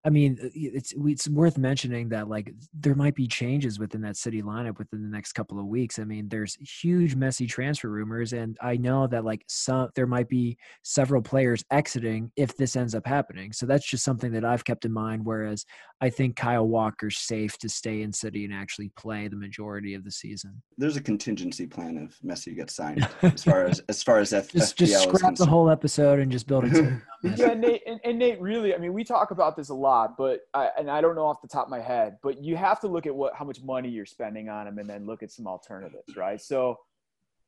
I 0.04 0.10
mean, 0.10 0.38
uh, 0.42 0.48
it's 0.54 0.94
it's 0.96 1.28
worth 1.28 1.58
mentioning 1.58 2.08
that 2.10 2.28
like 2.28 2.54
there 2.72 2.94
might 2.94 3.14
be 3.14 3.26
changes 3.26 3.78
within 3.78 4.00
that 4.02 4.16
city 4.16 4.42
lineup 4.42 4.78
within 4.78 5.02
the 5.02 5.08
next 5.08 5.32
couple 5.32 5.58
of 5.58 5.66
weeks. 5.66 5.98
I 5.98 6.04
mean, 6.04 6.28
there's 6.28 6.56
huge 6.56 7.16
Messi 7.16 7.48
transfer 7.48 7.88
rumors, 7.88 8.32
and 8.32 8.56
I 8.62 8.76
know 8.76 9.08
that 9.08 9.24
like 9.24 9.42
some 9.48 9.88
there 9.96 10.06
might 10.06 10.28
be 10.28 10.56
several 10.84 11.20
players 11.20 11.64
exiting 11.72 12.30
if 12.36 12.56
this 12.56 12.76
ends 12.76 12.94
up 12.94 13.06
happening. 13.06 13.52
So 13.52 13.66
that's 13.66 13.88
just 13.88 14.04
something 14.04 14.32
that 14.32 14.44
I've 14.44 14.64
kept 14.64 14.84
in 14.84 14.92
mind. 14.92 15.24
Whereas 15.24 15.64
I 16.00 16.10
think 16.10 16.36
Kyle 16.36 16.66
Walker's 16.66 17.18
safe 17.18 17.58
to 17.58 17.68
stay 17.68 18.02
in 18.02 18.12
city 18.12 18.44
and 18.44 18.54
actually 18.54 18.90
play 18.96 19.26
the 19.26 19.36
majority 19.36 19.94
of 19.94 20.04
the 20.04 20.12
season. 20.12 20.62
There's 20.76 20.96
a 20.96 21.02
contingency 21.02 21.66
plan 21.66 22.08
if 22.08 22.20
Messi 22.20 22.54
gets 22.54 22.76
signed, 22.76 23.06
as 23.22 23.42
far 23.42 23.66
as 23.66 23.82
as 23.88 24.02
far 24.02 24.20
as 24.20 24.32
F- 24.32 24.52
just, 24.52 24.78
just 24.78 25.02
scrap 25.02 25.34
the 25.34 25.46
whole 25.46 25.68
episode 25.68 26.20
and 26.20 26.30
just 26.30 26.46
build 26.46 26.64
it. 26.72 26.94
yeah, 27.22 27.54
Nate, 27.54 27.82
and, 27.84 27.98
and 28.04 28.18
Nate, 28.18 28.40
really, 28.40 28.74
I 28.74 28.78
mean, 28.78 28.92
we 28.92 29.02
talk 29.02 29.32
about 29.32 29.56
this 29.56 29.70
a 29.70 29.74
lot 29.74 29.97
lot, 29.98 30.16
but 30.16 30.40
I, 30.54 30.70
and 30.78 30.90
I 30.90 31.00
don't 31.00 31.14
know 31.14 31.26
off 31.26 31.42
the 31.42 31.48
top 31.48 31.66
of 31.66 31.70
my 31.70 31.80
head, 31.80 32.18
but 32.22 32.42
you 32.42 32.56
have 32.56 32.80
to 32.80 32.88
look 32.88 33.06
at 33.06 33.14
what 33.14 33.34
how 33.34 33.44
much 33.44 33.62
money 33.62 33.88
you're 33.88 34.06
spending 34.06 34.48
on 34.48 34.66
him, 34.66 34.78
and 34.78 34.88
then 34.88 35.06
look 35.06 35.22
at 35.22 35.30
some 35.30 35.46
alternatives, 35.46 36.16
right? 36.16 36.40
So 36.40 36.78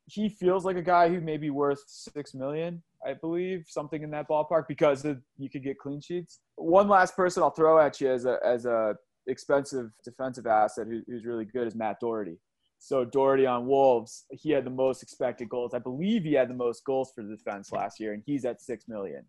he 0.05 0.29
feels 0.29 0.65
like 0.65 0.77
a 0.77 0.81
guy 0.81 1.09
who 1.09 1.21
may 1.21 1.37
be 1.37 1.49
worth 1.49 1.83
six 1.87 2.33
million, 2.33 2.81
I 3.05 3.13
believe, 3.13 3.65
something 3.67 4.03
in 4.03 4.11
that 4.11 4.27
ballpark, 4.27 4.67
because 4.67 5.05
of, 5.05 5.21
you 5.37 5.49
could 5.49 5.63
get 5.63 5.77
clean 5.77 6.01
sheets. 6.01 6.39
One 6.55 6.89
last 6.89 7.15
person 7.15 7.43
I'll 7.43 7.51
throw 7.51 7.79
at 7.79 8.01
you 8.01 8.11
as 8.11 8.25
a 8.25 8.37
as 8.43 8.65
a 8.65 8.95
expensive 9.27 9.91
defensive 10.03 10.47
asset 10.47 10.87
who, 10.87 11.01
who's 11.07 11.25
really 11.25 11.45
good 11.45 11.67
is 11.67 11.75
Matt 11.75 11.99
Doherty. 11.99 12.37
So 12.79 13.05
Doherty 13.05 13.45
on 13.45 13.67
Wolves, 13.67 14.25
he 14.31 14.49
had 14.49 14.65
the 14.65 14.71
most 14.71 15.03
expected 15.03 15.47
goals. 15.49 15.75
I 15.75 15.79
believe 15.79 16.23
he 16.23 16.33
had 16.33 16.49
the 16.49 16.55
most 16.55 16.83
goals 16.83 17.11
for 17.13 17.21
the 17.21 17.35
defense 17.35 17.71
last 17.71 17.99
year, 17.99 18.13
and 18.13 18.23
he's 18.25 18.43
at 18.43 18.59
six 18.59 18.87
million. 18.87 19.23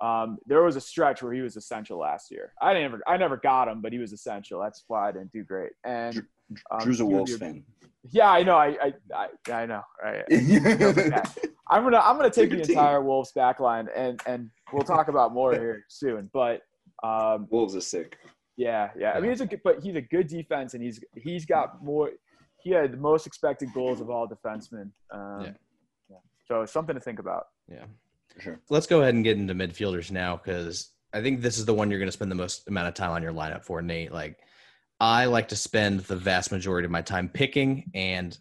Um, 0.00 0.38
there 0.46 0.62
was 0.62 0.76
a 0.76 0.80
stretch 0.80 1.22
where 1.22 1.32
he 1.32 1.40
was 1.40 1.56
essential 1.56 1.98
last 1.98 2.30
year. 2.30 2.52
I 2.62 2.74
never, 2.74 3.00
I 3.06 3.16
never 3.16 3.36
got 3.36 3.68
him, 3.68 3.80
but 3.80 3.92
he 3.92 3.98
was 3.98 4.12
essential. 4.12 4.60
That's 4.60 4.84
why 4.86 5.08
I 5.08 5.12
didn't 5.12 5.32
do 5.32 5.42
great. 5.42 5.72
And 5.84 6.22
um, 6.70 6.80
Drew's 6.80 7.00
a 7.00 7.06
Wolves 7.06 7.36
fan. 7.36 7.64
Yeah, 8.10 8.30
I 8.30 8.42
know. 8.42 8.56
I, 8.56 8.76
I, 8.80 8.92
I, 9.14 9.52
I 9.52 9.66
know. 9.66 9.82
Right. 10.02 10.24
I'm 11.70 11.82
gonna, 11.82 11.98
I'm 11.98 12.16
gonna 12.16 12.30
take 12.30 12.50
the 12.50 12.62
entire 12.62 13.02
Wolves 13.02 13.32
backline, 13.36 13.88
and 13.94 14.20
and 14.24 14.50
we'll 14.72 14.84
talk 14.84 15.08
about 15.08 15.34
more 15.34 15.52
here 15.60 15.84
soon. 15.88 16.30
But 16.32 16.62
um, 17.02 17.46
Wolves 17.50 17.76
are 17.76 17.80
sick. 17.80 18.16
Yeah, 18.56 18.90
yeah. 18.98 19.12
I 19.12 19.20
mean, 19.20 19.30
it's 19.30 19.40
a 19.40 19.46
good, 19.46 19.60
but 19.62 19.82
he's 19.82 19.96
a 19.96 20.00
good 20.00 20.28
defense, 20.28 20.74
and 20.74 20.82
he's 20.82 21.00
he's 21.16 21.44
got 21.44 21.84
more. 21.84 22.10
He 22.62 22.70
had 22.70 22.92
the 22.92 22.96
most 22.96 23.26
expected 23.26 23.68
goals 23.74 24.00
of 24.00 24.10
all 24.10 24.26
defensemen. 24.26 24.90
Um, 25.10 25.40
yeah. 25.42 25.50
yeah. 26.08 26.16
So 26.46 26.64
something 26.64 26.94
to 26.94 27.00
think 27.00 27.18
about. 27.18 27.44
Yeah 27.70 27.84
sure. 28.38 28.60
Let's 28.70 28.86
go 28.86 29.00
ahead 29.00 29.14
and 29.14 29.24
get 29.24 29.36
into 29.36 29.54
midfielders 29.54 30.10
now 30.10 30.36
because 30.36 30.92
I 31.12 31.22
think 31.22 31.40
this 31.40 31.58
is 31.58 31.64
the 31.64 31.74
one 31.74 31.90
you're 31.90 31.98
going 31.98 32.08
to 32.08 32.12
spend 32.12 32.30
the 32.30 32.36
most 32.36 32.68
amount 32.68 32.88
of 32.88 32.94
time 32.94 33.10
on 33.10 33.22
your 33.22 33.32
lineup 33.32 33.64
for, 33.64 33.80
Nate. 33.82 34.12
Like, 34.12 34.38
I 35.00 35.26
like 35.26 35.48
to 35.48 35.56
spend 35.56 36.00
the 36.00 36.16
vast 36.16 36.50
majority 36.52 36.84
of 36.84 36.90
my 36.90 37.02
time 37.02 37.28
picking 37.28 37.90
and 37.94 38.36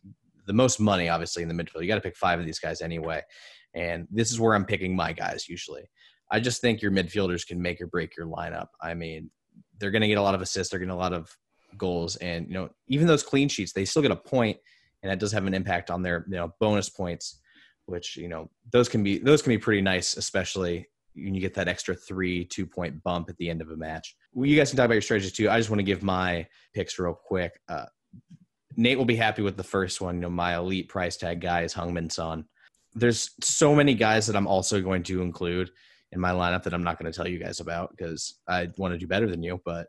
the 0.47 0.53
most 0.53 0.79
money, 0.79 1.09
obviously, 1.09 1.43
in 1.43 1.49
the 1.49 1.53
midfield. 1.53 1.81
You 1.81 1.87
got 1.87 1.95
to 1.95 2.01
pick 2.01 2.17
five 2.17 2.39
of 2.39 2.45
these 2.45 2.59
guys 2.59 2.81
anyway. 2.81 3.21
And 3.73 4.07
this 4.11 4.31
is 4.31 4.39
where 4.39 4.55
I'm 4.55 4.65
picking 4.65 4.95
my 4.95 5.13
guys 5.13 5.47
usually. 5.47 5.89
I 6.31 6.39
just 6.39 6.61
think 6.61 6.81
your 6.81 6.91
midfielders 6.91 7.45
can 7.45 7.61
make 7.61 7.79
or 7.79 7.87
break 7.87 8.17
your 8.17 8.27
lineup. 8.27 8.67
I 8.81 8.93
mean, 8.93 9.29
they're 9.79 9.91
going 9.91 10.01
to 10.01 10.07
get 10.07 10.17
a 10.17 10.21
lot 10.21 10.35
of 10.35 10.41
assists, 10.41 10.71
they're 10.71 10.79
getting 10.79 10.91
a 10.91 10.97
lot 10.97 11.13
of 11.13 11.29
goals, 11.77 12.15
and 12.17 12.47
you 12.47 12.53
know, 12.53 12.69
even 12.87 13.07
those 13.07 13.23
clean 13.23 13.49
sheets, 13.49 13.73
they 13.73 13.85
still 13.85 14.01
get 14.01 14.11
a 14.11 14.15
point, 14.15 14.57
and 15.01 15.11
that 15.11 15.19
does 15.19 15.31
have 15.31 15.45
an 15.45 15.53
impact 15.53 15.91
on 15.91 16.01
their 16.01 16.25
you 16.27 16.35
know 16.35 16.53
bonus 16.59 16.89
points 16.89 17.39
which 17.87 18.15
you 18.15 18.29
know 18.29 18.49
those 18.71 18.87
can 18.87 19.03
be 19.03 19.17
those 19.17 19.41
can 19.41 19.49
be 19.49 19.57
pretty 19.57 19.81
nice, 19.81 20.15
especially 20.15 20.87
when 21.15 21.33
you 21.33 21.41
get 21.41 21.55
that 21.55 21.67
extra 21.67 21.95
three 21.95 22.45
two 22.45 22.67
point 22.67 23.01
bump 23.03 23.29
at 23.29 23.37
the 23.37 23.49
end 23.49 23.61
of 23.61 23.71
a 23.71 23.75
match. 23.75 24.15
Well, 24.33 24.45
you 24.45 24.55
guys 24.55 24.69
can 24.69 24.77
talk 24.77 24.85
about 24.85 24.95
your 24.95 25.01
strategies 25.01 25.33
too. 25.33 25.49
I 25.49 25.57
just 25.57 25.69
want 25.69 25.79
to 25.79 25.83
give 25.83 26.03
my 26.03 26.45
picks 26.73 26.99
real 26.99 27.15
quick. 27.15 27.59
Uh, 27.67 27.85
Nate 28.75 28.97
will 28.97 29.05
be 29.05 29.15
happy 29.15 29.41
with 29.41 29.57
the 29.57 29.63
first 29.63 29.99
one. 29.99 30.15
You 30.15 30.21
know, 30.21 30.29
my 30.29 30.55
elite 30.55 30.87
price 30.87 31.17
tag 31.17 31.41
guy 31.41 31.63
is 31.63 31.73
Heung-min 31.73 32.11
Son. 32.11 32.45
There's 32.93 33.31
so 33.41 33.73
many 33.73 33.95
guys 33.95 34.27
that 34.27 34.35
I'm 34.35 34.47
also 34.47 34.81
going 34.81 35.03
to 35.03 35.21
include 35.21 35.71
in 36.11 36.19
my 36.19 36.31
lineup 36.31 36.63
that 36.63 36.73
I'm 36.73 36.83
not 36.83 36.99
going 36.99 37.11
to 37.11 37.15
tell 37.15 37.27
you 37.27 37.39
guys 37.39 37.59
about 37.59 37.91
because 37.91 38.37
I 38.47 38.69
want 38.77 38.93
to 38.93 38.99
do 38.99 39.07
better 39.07 39.29
than 39.29 39.41
you. 39.41 39.59
But 39.65 39.87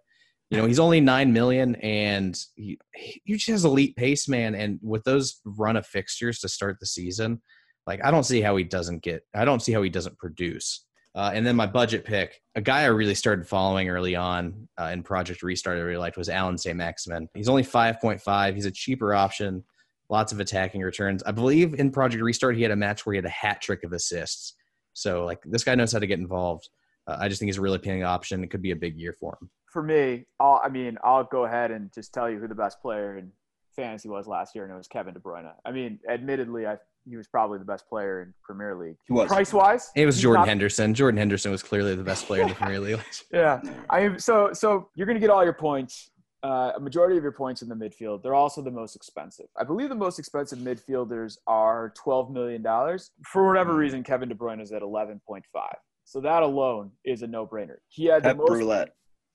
you 0.51 0.57
know, 0.57 0.67
he's 0.67 0.79
only 0.79 1.01
nine 1.01 1.33
million, 1.33 1.75
and 1.77 2.39
he 2.57 2.79
he 2.95 3.35
just 3.35 3.49
has 3.49 3.65
elite 3.67 3.97
pace, 3.97 4.29
man. 4.29 4.55
And 4.55 4.79
with 4.83 5.05
those 5.05 5.41
run 5.45 5.77
of 5.77 5.87
fixtures 5.87 6.39
to 6.41 6.49
start 6.49 6.79
the 6.81 6.87
season, 6.87 7.43
like 7.89 8.05
I 8.05 8.11
don't 8.11 8.25
see 8.25 8.43
how 8.43 8.55
he 8.55 8.65
doesn't 8.65 9.03
get. 9.03 9.25
I 9.35 9.47
don't 9.47 9.61
see 9.61 9.73
how 9.73 9.83
he 9.83 9.89
doesn't 9.89 10.19
produce. 10.19 10.85
Uh, 11.15 11.31
and 11.33 11.45
then 11.45 11.57
my 11.57 11.67
budget 11.67 12.05
pick, 12.05 12.41
a 12.55 12.61
guy 12.61 12.83
I 12.83 12.87
really 12.87 13.15
started 13.15 13.49
following 13.49 13.89
early 13.89 14.15
on 14.15 14.69
uh, 14.79 14.91
in 14.93 15.03
Project 15.03 15.43
Restart, 15.43 15.79
I 15.79 15.81
really 15.81 15.97
liked 15.97 16.19
was 16.19 16.29
Allan 16.29 16.59
Saint-Maximin. 16.59 17.29
He's 17.35 17.49
only 17.49 17.65
5.5. 17.65 18.55
He's 18.55 18.67
a 18.67 18.71
cheaper 18.71 19.15
option, 19.15 19.65
lots 20.11 20.33
of 20.33 20.39
attacking 20.39 20.83
returns. 20.83 21.23
I 21.25 21.33
believe 21.33 21.75
in 21.75 21.91
Project 21.91 22.23
Restart, 22.23 22.57
he 22.57 22.63
had 22.63 22.71
a 22.71 22.77
match 22.77 23.05
where 23.05 23.15
he 23.15 23.17
had 23.17 23.25
a 23.25 23.31
hat 23.31 23.63
trick 23.63 23.85
of 23.85 23.93
assists. 23.95 24.55
So, 24.93 25.25
like, 25.25 25.41
this 25.45 25.65
guy 25.65 25.75
knows 25.75 25.93
how 25.93 25.99
to 25.99 26.07
get 26.07 26.21
involved. 26.21 26.69
Uh, 27.07 27.17
I 27.19 27.29
just 27.29 27.41
think 27.41 27.49
he's 27.49 27.59
a 27.59 27.63
really 27.63 27.77
appealing 27.77 28.05
option. 28.05 28.45
It 28.45 28.51
could 28.51 28.63
be 28.63 28.73
a 28.73 28.77
big 28.77 28.97
year 28.97 29.15
for 29.19 29.39
him. 29.41 29.51
For 29.73 29.83
me, 29.83 30.27
I'll, 30.39 30.61
I 30.63 30.69
mean, 30.69 30.99
I'll 31.03 31.25
go 31.25 31.47
ahead 31.47 31.71
and 31.71 31.93
just 31.93 32.13
tell 32.13 32.31
you 32.31 32.39
who 32.39 32.49
the 32.49 32.55
best 32.55 32.81
player 32.81 33.17
in 33.17 33.33
fantasy 33.75 34.09
was 34.09 34.27
last 34.27 34.55
year, 34.55 34.65
and 34.65 34.73
it 34.73 34.77
was 34.77 34.89
Kevin 34.89 35.15
De 35.15 35.21
Bruyne. 35.21 35.51
I 35.65 35.73
mean, 35.73 36.01
admittedly, 36.09 36.67
I 36.67 36.77
he 37.09 37.17
was 37.17 37.27
probably 37.27 37.59
the 37.59 37.65
best 37.65 37.89
player 37.89 38.23
in 38.23 38.35
Premier 38.43 38.77
League. 38.77 38.97
He 39.07 39.13
was 39.13 39.29
price 39.29 39.53
wise. 39.53 39.91
It 39.97 40.07
was 40.07 40.21
Jordan 40.21 40.43
not, 40.43 40.49
Henderson. 40.49 40.95
Jordan 40.95 41.19
Henderson 41.19 41.51
was 41.51 41.63
clearly 41.63 41.95
the 41.95 42.03
best 42.03 42.27
player 42.27 42.43
in 42.43 42.49
the 42.49 42.55
Premier 42.63 42.81
League. 42.81 43.01
yeah, 43.33 43.61
I 43.91 44.17
so 44.17 44.53
so 44.53 44.89
you're 44.95 45.07
going 45.07 45.17
to 45.17 45.21
get 45.21 45.31
all 45.31 45.45
your 45.45 45.55
points. 45.55 46.11
Uh, 46.45 46.71
a 46.77 46.81
majority 46.81 47.17
of 47.17 47.23
your 47.25 47.33
points 47.33 47.63
in 47.63 47.69
the 47.69 47.75
midfield. 47.75 48.23
They're 48.23 48.35
also 48.35 48.63
the 48.63 48.71
most 48.71 48.95
expensive. 48.95 49.47
I 49.59 49.65
believe 49.65 49.89
the 49.89 49.97
most 49.97 50.21
expensive 50.21 50.61
midfielders 50.61 51.37
are 51.49 51.93
twelve 51.97 52.31
million 52.31 52.63
dollars. 52.63 53.11
For 53.27 53.47
whatever 53.47 53.73
hmm. 53.73 53.79
reason, 53.79 54.05
Kevin 54.05 54.29
De 54.29 54.35
Bruyne 54.37 54.61
is 54.61 54.71
at 54.71 54.83
eleven 54.83 55.21
point 55.27 55.45
five. 55.53 55.77
So 56.05 56.21
that 56.21 56.43
alone 56.43 56.93
is 57.05 57.21
a 57.21 57.27
no-brainer. 57.27 57.77
He 57.89 58.07
had 58.07 58.23
Pep 58.23 58.37
the 58.37 58.43
most. 58.43 58.51
Roulette. 58.51 58.95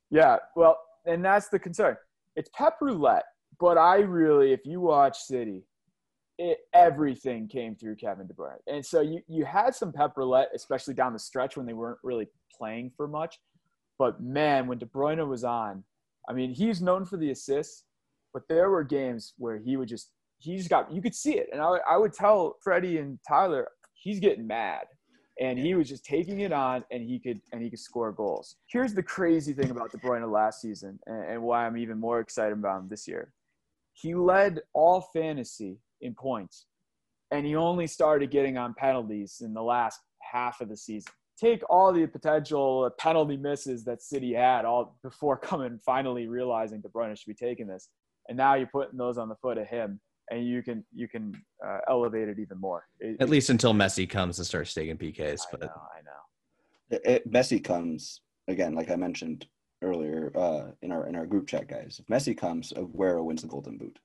Yeah, 0.10 0.38
well, 0.56 0.80
and 1.06 1.24
that's 1.24 1.50
the 1.50 1.60
concern. 1.60 1.98
It's 2.36 2.50
Pep 2.56 2.78
Roulette, 2.82 3.26
but 3.60 3.78
I 3.78 3.98
really, 3.98 4.54
if 4.54 4.62
you 4.66 4.82
watch 4.82 5.20
City, 5.20 5.66
it, 6.38 6.60
everything 6.74 7.48
came 7.48 7.76
through 7.76 7.96
Kevin 7.96 8.28
De 8.28 8.34
Bruyne. 8.34 8.58
And 8.68 8.86
so 8.86 9.02
you, 9.02 9.22
you 9.28 9.46
had 9.46 9.76
some 9.76 9.92
pep 9.92 10.14
roulette, 10.18 10.50
especially 10.56 10.94
down 10.94 11.14
the 11.14 11.20
stretch 11.20 11.56
when 11.56 11.66
they 11.66 11.74
weren't 11.74 12.00
really 12.04 12.28
playing 12.58 12.92
for 12.96 13.08
much. 13.08 13.40
But 14.00 14.22
man, 14.22 14.68
when 14.68 14.80
De 14.80 14.86
Bruyne 14.86 15.26
was 15.28 15.44
on, 15.44 15.84
I 16.28 16.34
mean, 16.34 16.52
he's 16.52 16.82
known 16.82 17.06
for 17.06 17.18
the 17.18 17.32
assists, 17.32 17.84
but 18.34 18.44
there 18.50 18.70
were 18.70 18.84
games 18.84 19.34
where 19.38 19.58
he 19.58 19.78
would 19.78 19.88
just 19.88 20.12
he 20.40 20.58
just 20.58 20.70
got 20.70 20.92
you 20.92 21.02
could 21.02 21.16
see 21.16 21.38
it, 21.38 21.48
and 21.54 21.62
I, 21.62 21.78
I 21.90 21.98
would 21.98 22.14
tell 22.14 22.58
Freddy 22.62 22.98
and 22.98 23.18
Tyler 23.28 23.68
he's 23.94 24.20
getting 24.20 24.46
mad, 24.46 24.86
and 25.40 25.58
he 25.58 25.76
was 25.76 25.88
just 25.88 26.04
taking 26.04 26.42
it 26.42 26.52
on, 26.52 26.84
and 26.92 27.04
he 27.04 27.20
could 27.20 27.40
and 27.52 27.62
he 27.62 27.70
could 27.70 27.80
score 27.80 28.12
goals. 28.12 28.58
Here's 28.68 28.94
the 28.94 29.04
crazy 29.04 29.54
thing 29.54 29.70
about 29.70 29.92
De 29.92 29.98
Bruyne 29.98 30.30
last 30.30 30.62
season, 30.62 31.00
and, 31.06 31.24
and 31.24 31.42
why 31.44 31.66
I'm 31.66 31.78
even 31.78 32.00
more 32.00 32.20
excited 32.20 32.54
about 32.54 32.82
him 32.82 32.90
this 32.90 33.08
year. 33.08 33.32
He 33.94 34.16
led 34.16 34.62
all 34.74 35.10
fantasy 35.14 35.78
in 36.04 36.14
points, 36.14 36.66
and 37.32 37.46
he 37.46 37.56
only 37.56 37.88
started 37.88 38.30
getting 38.30 38.58
on 38.58 38.74
penalties 38.76 39.42
in 39.42 39.54
the 39.54 39.64
last 39.64 40.00
half 40.22 40.62
of 40.62 40.70
the 40.70 40.78
season 40.78 41.12
take 41.38 41.62
all 41.70 41.92
the 41.92 42.06
potential 42.06 42.90
penalty 42.98 43.38
misses 43.38 43.84
that 43.84 44.02
City 44.02 44.34
had 44.34 44.66
all 44.66 44.98
before 45.04 45.38
coming 45.50 45.80
finally 45.86 46.28
realizing 46.28 46.82
De 46.82 46.90
Bruyne 46.90 47.18
should 47.18 47.28
be 47.28 47.34
taking 47.34 47.68
this, 47.68 47.90
and 48.30 48.38
now 48.38 48.56
you're 48.56 48.68
putting 48.68 48.98
those 48.98 49.18
on 49.18 49.30
the 49.30 49.36
foot 49.36 49.58
of 49.58 49.68
him, 49.68 50.00
and 50.32 50.48
you 50.48 50.62
can 50.62 50.84
you 50.94 51.08
can 51.08 51.34
uh, 51.66 51.80
elevate 51.90 52.30
it 52.30 52.40
even 52.40 52.60
more. 52.60 52.86
It, 53.00 53.18
At 53.20 53.30
least 53.30 53.50
until 53.50 53.74
Messi 53.74 54.10
comes 54.10 54.38
and 54.40 54.48
starts 54.48 54.74
taking 54.74 54.98
PKs. 54.98 55.42
I 55.42 55.46
But 55.52 55.62
know, 55.62 55.68
I 55.68 56.02
know. 56.02 56.98
It, 56.98 57.02
it, 57.06 57.32
Messi 57.32 57.64
comes 57.64 58.22
again, 58.48 58.76
like 58.76 58.92
I 58.92 58.96
mentioned 58.96 59.48
earlier 59.82 60.32
uh, 60.36 60.72
in 60.82 60.92
our 60.92 61.08
in 61.08 61.16
our 61.16 61.26
group 61.26 61.48
chat, 61.48 61.68
guys. 61.68 62.00
If 62.00 62.08
Messi 62.08 62.38
comes, 62.38 62.72
Aguero 62.74 63.24
wins 63.24 63.42
the 63.42 63.48
Golden 63.48 63.78
Boot. 63.78 64.00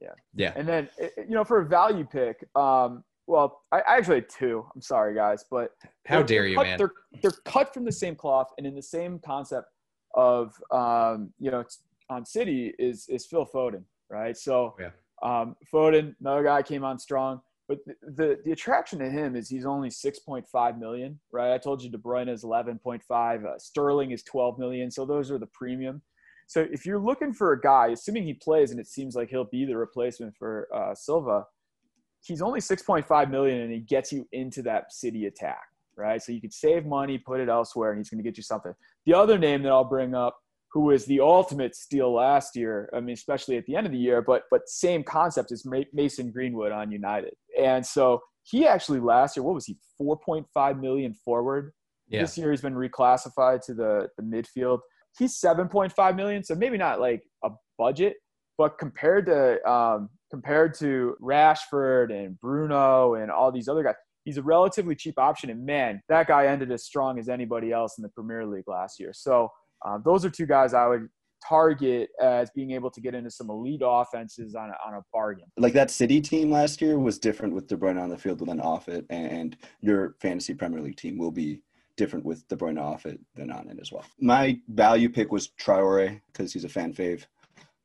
Yeah, 0.00 0.10
Yeah. 0.34 0.52
And 0.56 0.66
then 0.68 0.88
it- 0.98 1.12
it- 1.16 1.28
you 1.28 1.34
know 1.34 1.44
for 1.44 1.60
a 1.60 1.64
value 1.66 2.04
pick, 2.04 2.44
um, 2.54 3.04
well, 3.26 3.62
I, 3.72 3.80
I 3.80 3.96
actually 3.98 4.16
had 4.16 4.28
two. 4.30 4.64
I'm 4.74 4.80
sorry, 4.80 5.14
guys, 5.14 5.44
but 5.50 5.72
how 6.06 6.22
dare 6.22 6.46
you, 6.46 6.56
cut, 6.56 6.66
man? 6.66 6.78
They're 6.78 6.92
they're 7.22 7.38
cut 7.44 7.74
from 7.74 7.84
the 7.84 7.92
same 7.92 8.14
cloth 8.16 8.48
and 8.58 8.66
in 8.66 8.74
the 8.74 8.82
same 8.82 9.18
concept 9.18 9.68
of 10.14 10.54
um, 10.70 11.32
you 11.38 11.50
know 11.50 11.64
on 12.10 12.24
City 12.24 12.74
is 12.78 13.06
is 13.08 13.26
Phil 13.26 13.46
Foden, 13.46 13.84
right? 14.10 14.36
So 14.36 14.74
Yeah. 14.80 14.90
um, 15.22 15.56
Foden, 15.72 16.14
another 16.20 16.42
guy 16.44 16.62
came 16.62 16.84
on 16.84 16.98
strong, 16.98 17.42
but 17.68 17.78
the, 17.84 17.94
the 18.02 18.40
the 18.46 18.52
attraction 18.52 18.98
to 19.00 19.10
him 19.10 19.36
is 19.36 19.48
he's 19.50 19.66
only 19.66 19.90
6.5 19.90 20.78
million, 20.78 21.20
right? 21.32 21.52
I 21.52 21.58
told 21.58 21.82
you 21.82 21.90
De 21.90 21.98
Bruyne 21.98 22.28
is 22.30 22.44
11.5, 22.44 23.44
uh, 23.44 23.58
Sterling 23.58 24.12
is 24.12 24.22
12 24.22 24.58
million, 24.58 24.90
so 24.90 25.04
those 25.04 25.30
are 25.30 25.38
the 25.38 25.46
premium. 25.48 26.00
So 26.48 26.66
if 26.72 26.86
you're 26.86 26.98
looking 26.98 27.32
for 27.32 27.52
a 27.52 27.60
guy, 27.60 27.88
assuming 27.88 28.24
he 28.24 28.34
plays 28.34 28.70
and 28.70 28.80
it 28.80 28.88
seems 28.88 29.14
like 29.14 29.28
he'll 29.28 29.44
be 29.44 29.66
the 29.66 29.76
replacement 29.76 30.34
for 30.34 30.66
uh, 30.74 30.94
Silva, 30.94 31.44
he's 32.24 32.40
only 32.40 32.58
6.5 32.58 33.30
million 33.30 33.60
and 33.60 33.72
he 33.72 33.80
gets 33.80 34.10
you 34.12 34.26
into 34.32 34.62
that 34.62 34.90
city 34.90 35.26
attack, 35.26 35.62
right? 35.94 36.22
So 36.22 36.32
you 36.32 36.40
could 36.40 36.54
save 36.54 36.86
money, 36.86 37.18
put 37.18 37.40
it 37.40 37.50
elsewhere, 37.50 37.90
and 37.90 37.98
he's 37.98 38.08
going 38.08 38.18
to 38.18 38.28
get 38.28 38.38
you 38.38 38.42
something. 38.42 38.72
The 39.04 39.12
other 39.12 39.38
name 39.38 39.62
that 39.62 39.70
I'll 39.70 39.84
bring 39.84 40.14
up, 40.14 40.36
who 40.72 40.80
was 40.82 41.04
the 41.04 41.20
ultimate 41.20 41.76
steal 41.76 42.14
last 42.14 42.56
year, 42.56 42.88
I 42.94 43.00
mean, 43.00 43.12
especially 43.12 43.58
at 43.58 43.66
the 43.66 43.76
end 43.76 43.86
of 43.86 43.92
the 43.92 43.98
year, 43.98 44.22
but 44.22 44.42
but 44.50 44.68
same 44.68 45.02
concept 45.02 45.52
is 45.52 45.66
Mason 45.92 46.30
Greenwood 46.30 46.72
on 46.72 46.90
United, 46.90 47.34
and 47.58 47.84
so 47.84 48.20
he 48.42 48.66
actually 48.66 49.00
last 49.00 49.36
year, 49.36 49.44
what 49.44 49.54
was 49.54 49.64
he, 49.64 49.78
4.5 50.00 50.80
million 50.80 51.14
forward? 51.14 51.72
Yeah. 52.08 52.22
This 52.22 52.36
year 52.36 52.50
he's 52.50 52.60
been 52.60 52.74
reclassified 52.74 53.64
to 53.66 53.74
the 53.74 54.08
the 54.18 54.22
midfield. 54.22 54.80
He's 55.18 55.40
7.5 55.40 56.16
million, 56.16 56.44
so 56.44 56.54
maybe 56.54 56.76
not 56.76 57.00
like 57.00 57.22
a 57.44 57.50
budget, 57.78 58.16
but 58.56 58.78
compared 58.78 59.26
to 59.26 59.70
um, 59.70 60.10
compared 60.30 60.74
to 60.74 61.16
Rashford 61.22 62.12
and 62.12 62.38
Bruno 62.40 63.14
and 63.14 63.30
all 63.30 63.50
these 63.50 63.68
other 63.68 63.82
guys, 63.82 63.94
he's 64.24 64.36
a 64.36 64.42
relatively 64.42 64.94
cheap 64.94 65.18
option. 65.18 65.50
And 65.50 65.64
man, 65.64 66.02
that 66.08 66.26
guy 66.26 66.46
ended 66.46 66.70
as 66.70 66.84
strong 66.84 67.18
as 67.18 67.28
anybody 67.28 67.72
else 67.72 67.98
in 67.98 68.02
the 68.02 68.10
Premier 68.10 68.46
League 68.46 68.68
last 68.68 69.00
year. 69.00 69.12
So 69.14 69.48
uh, 69.86 69.98
those 70.04 70.24
are 70.24 70.30
two 70.30 70.46
guys 70.46 70.74
I 70.74 70.86
would 70.86 71.08
target 71.46 72.10
as 72.20 72.50
being 72.50 72.72
able 72.72 72.90
to 72.90 73.00
get 73.00 73.14
into 73.14 73.30
some 73.30 73.48
elite 73.48 73.80
offenses 73.84 74.54
on 74.54 74.70
a, 74.70 74.74
on 74.86 74.94
a 74.94 75.02
bargain. 75.12 75.44
Like 75.56 75.72
that 75.74 75.90
City 75.90 76.20
team 76.20 76.50
last 76.50 76.82
year 76.82 76.98
was 76.98 77.18
different 77.18 77.54
with 77.54 77.68
De 77.68 77.76
Bruyne 77.76 78.00
on 78.00 78.08
the 78.08 78.18
field 78.18 78.40
than 78.40 78.60
off 78.60 78.88
it, 78.88 79.06
and 79.08 79.56
your 79.80 80.16
fantasy 80.20 80.54
Premier 80.54 80.80
League 80.80 80.96
team 80.96 81.18
will 81.18 81.30
be 81.30 81.62
different 81.98 82.24
with 82.24 82.48
De 82.48 82.56
Bruyne 82.56 82.80
off 82.80 83.04
it 83.04 83.20
than 83.34 83.50
on 83.50 83.68
it 83.68 83.78
as 83.78 83.92
well. 83.92 84.04
My 84.18 84.58
value 84.68 85.10
pick 85.10 85.30
was 85.30 85.50
Traore 85.60 86.18
because 86.32 86.52
he's 86.54 86.64
a 86.64 86.68
fan 86.70 86.94
fave. 86.94 87.26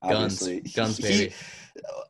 Obviously, 0.01 0.61
guns, 0.75 0.97
He- 0.97 1.03
baby. 1.03 1.33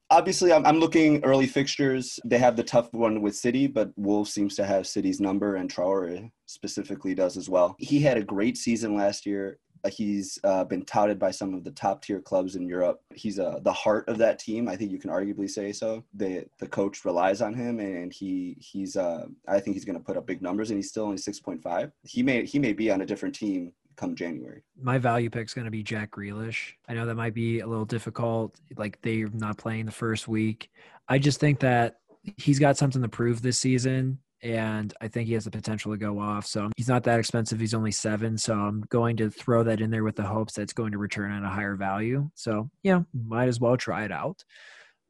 obviously, 0.10 0.52
I'm, 0.52 0.66
I'm 0.66 0.80
looking 0.80 1.24
early 1.24 1.48
fixtures. 1.48 2.20
They 2.26 2.40
have 2.40 2.56
the 2.56 2.64
tough 2.64 2.92
one 2.92 3.22
with 3.22 3.36
City, 3.36 3.68
but 3.68 3.92
Wolves 3.96 4.34
seems 4.34 4.56
to 4.56 4.66
have 4.66 4.86
City's 4.88 5.20
number, 5.20 5.56
and 5.56 5.72
Traore 5.74 6.32
specifically 6.48 7.14
does 7.16 7.38
as 7.38 7.50
well. 7.50 7.76
He 7.80 8.00
had 8.00 8.18
a 8.18 8.24
great 8.24 8.58
season 8.58 8.96
last 8.96 9.26
year. 9.26 9.60
Uh, 9.84 9.90
He's 9.90 10.40
uh, 10.44 10.64
been 10.64 10.86
touted 10.86 11.20
by 11.20 11.32
some 11.32 11.54
of 11.54 11.64
the 11.64 11.72
top 11.72 12.04
tier 12.04 12.22
clubs 12.22 12.56
in 12.56 12.68
Europe. 12.68 13.02
He's 13.14 13.40
uh, 13.40 13.60
the 13.62 13.74
heart 13.74 14.08
of 14.08 14.18
that 14.20 14.40
team. 14.40 14.68
I 14.68 14.76
think 14.76 14.92
you 14.92 15.00
can 15.00 15.10
arguably 15.10 15.50
say 15.50 15.72
so. 15.72 16.04
The 16.14 16.46
the 16.60 16.68
coach 16.68 17.06
relies 17.06 17.42
on 17.42 17.54
him, 17.54 17.80
and 17.80 18.12
he 18.12 18.58
he's 18.60 18.96
uh, 18.96 19.26
I 19.48 19.60
think 19.60 19.76
he's 19.76 19.86
going 19.86 19.98
to 19.98 20.04
put 20.04 20.18
up 20.18 20.26
big 20.26 20.42
numbers. 20.42 20.70
And 20.70 20.78
he's 20.78 20.90
still 20.90 21.06
only 21.06 21.18
six 21.18 21.40
point 21.40 21.62
five. 21.62 21.92
He 22.04 22.24
may 22.24 22.46
he 22.46 22.60
may 22.60 22.74
be 22.74 22.92
on 22.92 23.02
a 23.02 23.06
different 23.06 23.36
team 23.36 23.74
come 23.96 24.16
January. 24.16 24.64
My 24.82 24.98
value 24.98 25.30
pick 25.30 25.48
is 25.48 25.54
going 25.54 25.66
to 25.66 25.72
be 25.72 25.84
Jack 25.84 26.12
Grealish. 26.12 26.74
I 26.88 26.94
know 26.94 27.06
that 27.06 27.16
might 27.16 27.34
be 27.34 27.60
a 27.60 27.68
little 27.68 27.86
difficult. 27.86 28.60
Like 28.76 29.02
they're 29.02 29.30
not 29.30 29.58
playing 29.58 29.86
the 29.86 29.92
first 29.92 30.28
week. 30.28 30.72
I 31.08 31.20
just 31.20 31.40
think 31.40 31.60
that 31.60 32.00
he's 32.38 32.60
got 32.60 32.78
something 32.78 33.02
to 33.02 33.10
prove 33.10 33.42
this 33.42 33.58
season. 33.58 34.20
And 34.44 34.94
I 35.00 35.08
think 35.08 35.28
he 35.28 35.34
has 35.34 35.46
the 35.46 35.52
potential 35.52 35.92
to 35.94 35.98
go 35.98 36.20
off. 36.20 36.46
So 36.46 36.70
he's 36.76 36.90
not 36.90 37.04
that 37.06 37.18
expensive. 37.18 37.60
He's 37.60 37.74
only 37.74 37.92
seven. 37.92 38.38
So 38.38 38.54
I'm 38.54 38.82
going 38.90 39.18
to 39.18 39.30
throw 39.30 39.64
that 39.64 39.80
in 39.80 39.90
there 39.90 40.04
with 40.04 40.18
the 40.18 40.24
hopes 40.24 40.54
that 40.54 40.64
it's 40.64 40.74
going 40.74 40.92
to 40.92 40.98
return 40.98 41.32
at 41.32 41.44
a 41.44 41.48
higher 41.50 41.76
value. 41.76 42.30
So, 42.36 42.70
yeah, 42.84 43.02
might 43.14 43.48
as 43.48 43.60
well 43.60 43.78
try 43.78 44.04
it 44.04 44.12
out. 44.12 44.44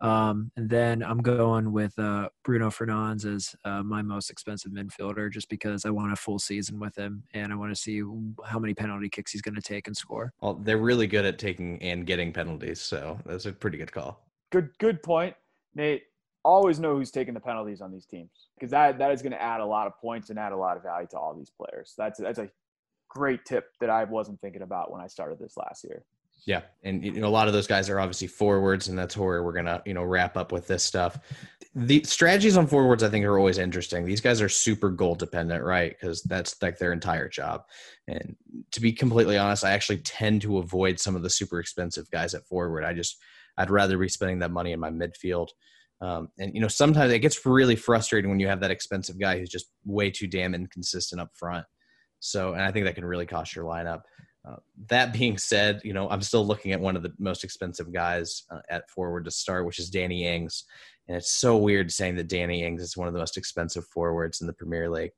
Um, 0.02 0.52
and 0.58 0.70
then 0.70 1.02
I'm 1.02 1.20
going 1.20 1.72
with 1.72 1.98
uh, 1.98 2.28
Bruno 2.44 2.70
Fernandes 2.70 3.26
as 3.26 3.56
uh, 3.64 3.82
my 3.84 4.02
most 4.02 4.30
expensive 4.30 4.74
midfielder 4.74 5.32
just 5.32 5.48
because 5.48 5.86
I 5.86 5.92
want 5.92 6.12
a 6.12 6.18
full 6.18 6.40
season 6.40 6.78
with 6.78 6.98
him 6.98 7.24
and 7.34 7.54
I 7.54 7.56
want 7.56 7.74
to 7.74 7.82
see 7.82 8.02
how 8.46 8.60
many 8.60 8.74
penalty 8.74 9.08
kicks 9.08 9.32
he's 9.32 9.42
going 9.42 9.56
to 9.56 9.62
take 9.62 9.88
and 9.88 9.96
score. 9.96 10.34
Well, 10.42 10.56
they're 10.56 10.78
really 10.78 11.08
good 11.08 11.24
at 11.24 11.40
taking 11.40 11.82
and 11.82 12.06
getting 12.06 12.34
penalties, 12.34 12.82
so 12.82 13.18
that's 13.26 13.46
a 13.46 13.54
pretty 13.54 13.78
good 13.78 13.94
call. 13.94 14.28
Good 14.52 14.70
good 14.78 15.02
point, 15.02 15.36
Nate. 15.74 16.04
Always 16.46 16.80
know 16.80 16.96
who's 16.96 17.12
taking 17.12 17.34
the 17.34 17.40
penalties 17.40 17.82
on 17.82 17.92
these 17.92 18.06
teams 18.06 18.50
because 18.56 18.72
that 18.72 18.98
that 18.98 19.12
is 19.12 19.22
going 19.22 19.32
to 19.32 19.42
add 19.42 19.62
a 19.62 19.66
lot 19.66 19.88
of 19.88 19.98
points 20.00 20.30
and 20.30 20.38
add 20.38 20.52
a 20.52 20.58
lot 20.58 20.76
of 20.76 20.84
value 20.84 21.08
to 21.12 21.18
all 21.18 21.34
these 21.34 21.50
players. 21.50 21.94
That's 21.98 22.20
that's 22.20 22.40
a 22.40 22.50
great 23.10 23.46
tip 23.46 23.72
that 23.80 23.90
I 23.90 24.04
wasn't 24.04 24.42
thinking 24.42 24.62
about 24.62 24.92
when 24.92 25.02
I 25.02 25.08
started 25.08 25.40
this 25.40 25.56
last 25.58 25.84
year. 25.84 26.04
Yeah, 26.46 26.64
and 26.84 27.04
you 27.04 27.22
know 27.22 27.28
a 27.28 27.30
lot 27.30 27.48
of 27.48 27.54
those 27.54 27.68
guys 27.68 27.90
are 27.90 28.00
obviously 28.00 28.28
forwards, 28.28 28.90
and 28.90 28.98
that's 28.98 29.16
where 29.16 29.44
we're 29.44 29.54
gonna 29.54 29.82
you 29.86 29.94
know 29.94 30.04
wrap 30.04 30.36
up 30.36 30.52
with 30.52 30.68
this 30.68 30.84
stuff. 30.84 31.18
The 31.74 32.04
strategies 32.04 32.58
on 32.58 32.68
forwards, 32.68 33.02
I 33.02 33.10
think, 33.10 33.24
are 33.26 33.40
always 33.40 33.58
interesting. 33.58 34.06
These 34.06 34.22
guys 34.22 34.42
are 34.42 34.50
super 34.50 34.90
goal 34.90 35.16
dependent, 35.16 35.64
right? 35.64 35.96
Because 35.98 36.22
that's 36.24 36.62
like 36.62 36.78
their 36.78 36.92
entire 36.92 37.30
job. 37.30 37.64
And 38.08 38.36
to 38.72 38.82
be 38.82 38.92
completely 38.92 39.38
honest, 39.38 39.64
I 39.64 39.72
actually 39.72 40.00
tend 40.00 40.42
to 40.42 40.58
avoid 40.58 41.00
some 41.00 41.16
of 41.16 41.24
the 41.24 41.30
super 41.30 41.60
expensive 41.60 42.12
guys 42.12 42.34
at 42.34 42.46
forward. 42.46 42.84
I 42.84 42.94
just 42.94 43.18
I'd 43.58 43.70
rather 43.72 43.98
be 43.98 44.10
spending 44.10 44.40
that 44.40 44.52
money 44.52 44.74
in 44.74 44.80
my 44.80 44.92
midfield. 44.92 45.50
Um, 46.04 46.28
and 46.38 46.54
you 46.54 46.60
know 46.60 46.68
sometimes 46.68 47.14
it 47.14 47.20
gets 47.20 47.46
really 47.46 47.78
frustrating 47.78 48.30
when 48.30 48.40
you 48.40 48.48
have 48.48 48.60
that 48.60 48.72
expensive 48.72 49.18
guy 49.18 49.40
who's 49.40 49.50
just 49.50 49.68
way 49.86 50.12
too 50.12 50.28
damn 50.28 50.54
inconsistent 50.54 51.22
up 51.22 51.32
front. 51.34 51.66
So, 52.20 52.54
and 52.54 52.62
I 52.62 52.72
think 52.72 52.86
that 52.86 52.96
can 52.96 53.06
really 53.06 53.26
cost 53.26 53.56
your 53.56 53.64
lineup. 53.64 54.02
Uh, 54.46 54.58
that 54.90 55.14
being 55.14 55.38
said, 55.38 55.80
you 55.86 55.94
know, 55.94 56.10
I'm 56.10 56.22
still 56.22 56.46
looking 56.46 56.74
at 56.74 56.82
one 56.82 56.98
of 56.98 57.04
the 57.04 57.14
most 57.18 57.46
expensive 57.46 57.94
guys 57.94 58.44
uh, 58.52 58.60
at 58.70 58.90
forward 58.90 59.24
to 59.26 59.32
start, 59.32 59.66
which 59.66 59.80
is 59.80 59.90
Danny 59.90 60.26
Ings. 60.26 60.66
And 61.08 61.16
it's 61.16 61.32
so 61.32 61.56
weird 61.56 61.92
saying 61.92 62.16
that 62.16 62.28
Danny 62.28 62.64
Ings 62.64 62.82
is 62.82 62.98
one 62.98 63.08
of 63.08 63.14
the 63.14 63.20
most 63.20 63.38
expensive 63.38 63.86
forwards 63.88 64.42
in 64.42 64.48
the 64.48 64.54
Premier 64.54 64.90
League. 64.90 65.12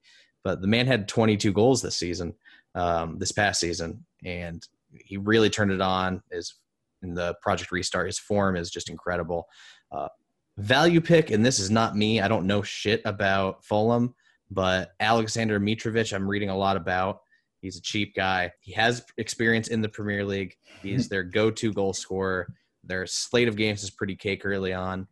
But 0.43 0.61
the 0.61 0.67
man 0.67 0.85
had 0.85 1.07
22 1.07 1.51
goals 1.53 1.81
this 1.81 1.97
season, 1.97 2.35
um, 2.75 3.17
this 3.17 3.31
past 3.31 3.59
season, 3.59 4.05
and 4.23 4.63
he 4.93 5.17
really 5.17 5.49
turned 5.49 5.71
it 5.71 5.81
on. 5.81 6.21
Is 6.29 6.55
in 7.01 7.15
the 7.15 7.35
Project 7.41 7.71
Restart, 7.71 8.05
his 8.05 8.19
form 8.19 8.55
is 8.55 8.69
just 8.69 8.89
incredible. 8.89 9.47
Uh, 9.91 10.09
value 10.57 11.01
pick, 11.01 11.31
and 11.31 11.45
this 11.45 11.59
is 11.59 11.69
not 11.69 11.95
me. 11.95 12.21
I 12.21 12.27
don't 12.27 12.47
know 12.47 12.61
shit 12.61 13.01
about 13.05 13.63
Fulham, 13.63 14.15
but 14.51 14.91
Alexander 14.99 15.59
Mitrovic, 15.59 16.13
I'm 16.13 16.27
reading 16.27 16.49
a 16.49 16.57
lot 16.57 16.77
about. 16.77 17.21
He's 17.61 17.77
a 17.77 17.81
cheap 17.81 18.15
guy. 18.15 18.51
He 18.59 18.71
has 18.73 19.03
experience 19.17 19.69
in 19.69 19.81
the 19.81 19.89
Premier 19.89 20.23
League. 20.23 20.55
He's 20.81 21.09
their 21.09 21.23
go-to 21.23 21.73
goal 21.73 21.93
scorer. 21.93 22.53
Their 22.83 23.07
slate 23.07 23.47
of 23.47 23.55
games 23.55 23.83
is 23.83 23.89
pretty 23.89 24.15
cake 24.15 24.45
early 24.45 24.73
on. 24.73 25.07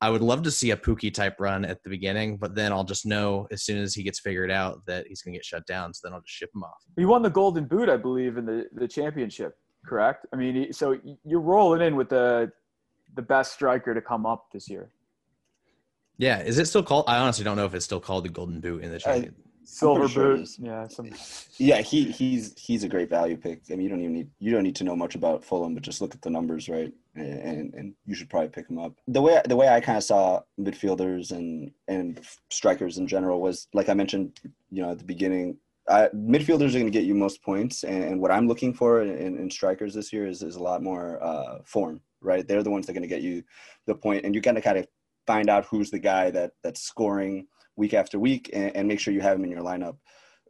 I 0.00 0.10
would 0.10 0.22
love 0.22 0.44
to 0.44 0.50
see 0.50 0.70
a 0.70 0.76
Pukki 0.76 1.12
type 1.12 1.40
run 1.40 1.64
at 1.64 1.82
the 1.82 1.90
beginning, 1.90 2.36
but 2.36 2.54
then 2.54 2.72
I'll 2.72 2.84
just 2.84 3.04
know 3.04 3.48
as 3.50 3.64
soon 3.64 3.82
as 3.82 3.94
he 3.94 4.04
gets 4.04 4.20
figured 4.20 4.50
out 4.50 4.86
that 4.86 5.06
he's 5.08 5.22
going 5.22 5.32
to 5.32 5.38
get 5.38 5.44
shut 5.44 5.66
down. 5.66 5.92
So 5.92 6.06
then 6.06 6.14
I'll 6.14 6.20
just 6.20 6.34
ship 6.34 6.50
him 6.54 6.62
off. 6.62 6.84
He 6.96 7.04
won 7.04 7.22
the 7.22 7.30
Golden 7.30 7.64
Boot, 7.64 7.88
I 7.88 7.96
believe, 7.96 8.36
in 8.36 8.46
the, 8.46 8.66
the 8.72 8.86
championship. 8.86 9.58
Correct. 9.84 10.26
I 10.32 10.36
mean, 10.36 10.72
so 10.72 10.98
you're 11.24 11.40
rolling 11.40 11.82
in 11.82 11.96
with 11.96 12.10
the 12.10 12.52
the 13.14 13.22
best 13.22 13.52
striker 13.52 13.94
to 13.94 14.00
come 14.00 14.26
up 14.26 14.46
this 14.52 14.68
year. 14.68 14.90
Yeah, 16.16 16.40
is 16.40 16.58
it 16.58 16.66
still 16.66 16.82
called? 16.82 17.04
I 17.06 17.18
honestly 17.18 17.44
don't 17.44 17.56
know 17.56 17.66
if 17.66 17.74
it's 17.74 17.84
still 17.84 18.00
called 18.00 18.24
the 18.24 18.28
Golden 18.28 18.60
Boot 18.60 18.82
in 18.82 18.90
the 18.90 18.98
champion. 18.98 19.34
Silver 19.64 20.00
pretty 20.00 20.14
sure 20.14 20.36
boot. 20.38 20.48
Yeah. 20.58 20.88
Some, 20.88 21.10
Yeah, 21.58 21.82
he 21.82 22.10
he's 22.10 22.58
he's 22.58 22.84
a 22.84 22.88
great 22.88 23.10
value 23.10 23.36
pick. 23.36 23.62
I 23.70 23.74
mean, 23.74 23.82
you 23.82 23.88
don't 23.90 24.00
even 24.00 24.14
need 24.14 24.30
you 24.38 24.50
don't 24.50 24.62
need 24.62 24.76
to 24.76 24.84
know 24.84 24.96
much 24.96 25.14
about 25.14 25.44
Fulham, 25.44 25.74
but 25.74 25.82
just 25.82 26.00
look 26.00 26.14
at 26.14 26.22
the 26.22 26.30
numbers, 26.30 26.68
right? 26.68 26.92
and 27.18 27.74
and 27.74 27.94
you 28.06 28.14
should 28.14 28.30
probably 28.30 28.48
pick 28.48 28.68
him 28.68 28.78
up. 28.78 28.92
The 29.08 29.20
way 29.20 29.40
the 29.46 29.56
way 29.56 29.68
I 29.68 29.80
kind 29.80 29.98
of 29.98 30.04
saw 30.04 30.40
midfielders 30.58 31.32
and 31.32 31.70
and 31.86 32.20
strikers 32.50 32.98
in 32.98 33.06
general 33.06 33.40
was 33.40 33.68
like 33.74 33.88
I 33.88 33.94
mentioned, 33.94 34.40
you 34.70 34.82
know, 34.82 34.90
at 34.90 34.98
the 34.98 35.04
beginning. 35.04 35.58
I, 35.88 36.08
midfielders 36.08 36.70
are 36.70 36.80
going 36.80 36.84
to 36.84 36.90
get 36.90 37.04
you 37.04 37.14
most 37.14 37.42
points, 37.42 37.82
and, 37.82 38.04
and 38.04 38.20
what 38.20 38.30
I'm 38.30 38.46
looking 38.46 38.74
for 38.74 39.00
in, 39.00 39.38
in, 39.38 39.50
strikers 39.50 39.94
this 39.94 40.12
year 40.12 40.26
is, 40.26 40.42
is 40.42 40.56
a 40.56 40.62
lot 40.62 40.82
more 40.82 41.18
uh, 41.22 41.60
form. 41.64 42.02
Right, 42.20 42.46
they're 42.46 42.62
the 42.62 42.70
ones 42.70 42.86
that 42.86 42.92
are 42.92 42.98
going 42.98 43.08
to 43.08 43.14
get 43.14 43.22
you 43.22 43.44
the 43.86 43.94
point, 43.94 44.24
and 44.24 44.34
you 44.34 44.42
kind 44.42 44.58
of 44.58 44.64
kind 44.64 44.78
of 44.78 44.86
find 45.26 45.48
out 45.48 45.66
who's 45.66 45.90
the 45.90 45.98
guy 45.98 46.30
that 46.30 46.52
that's 46.62 46.82
scoring 46.82 47.46
week 47.76 47.94
after 47.94 48.18
week, 48.18 48.50
and, 48.52 48.74
and 48.74 48.88
make 48.88 49.00
sure 49.00 49.14
you 49.14 49.20
have 49.20 49.38
him 49.38 49.44
in 49.44 49.50
your 49.50 49.62
lineup. 49.62 49.96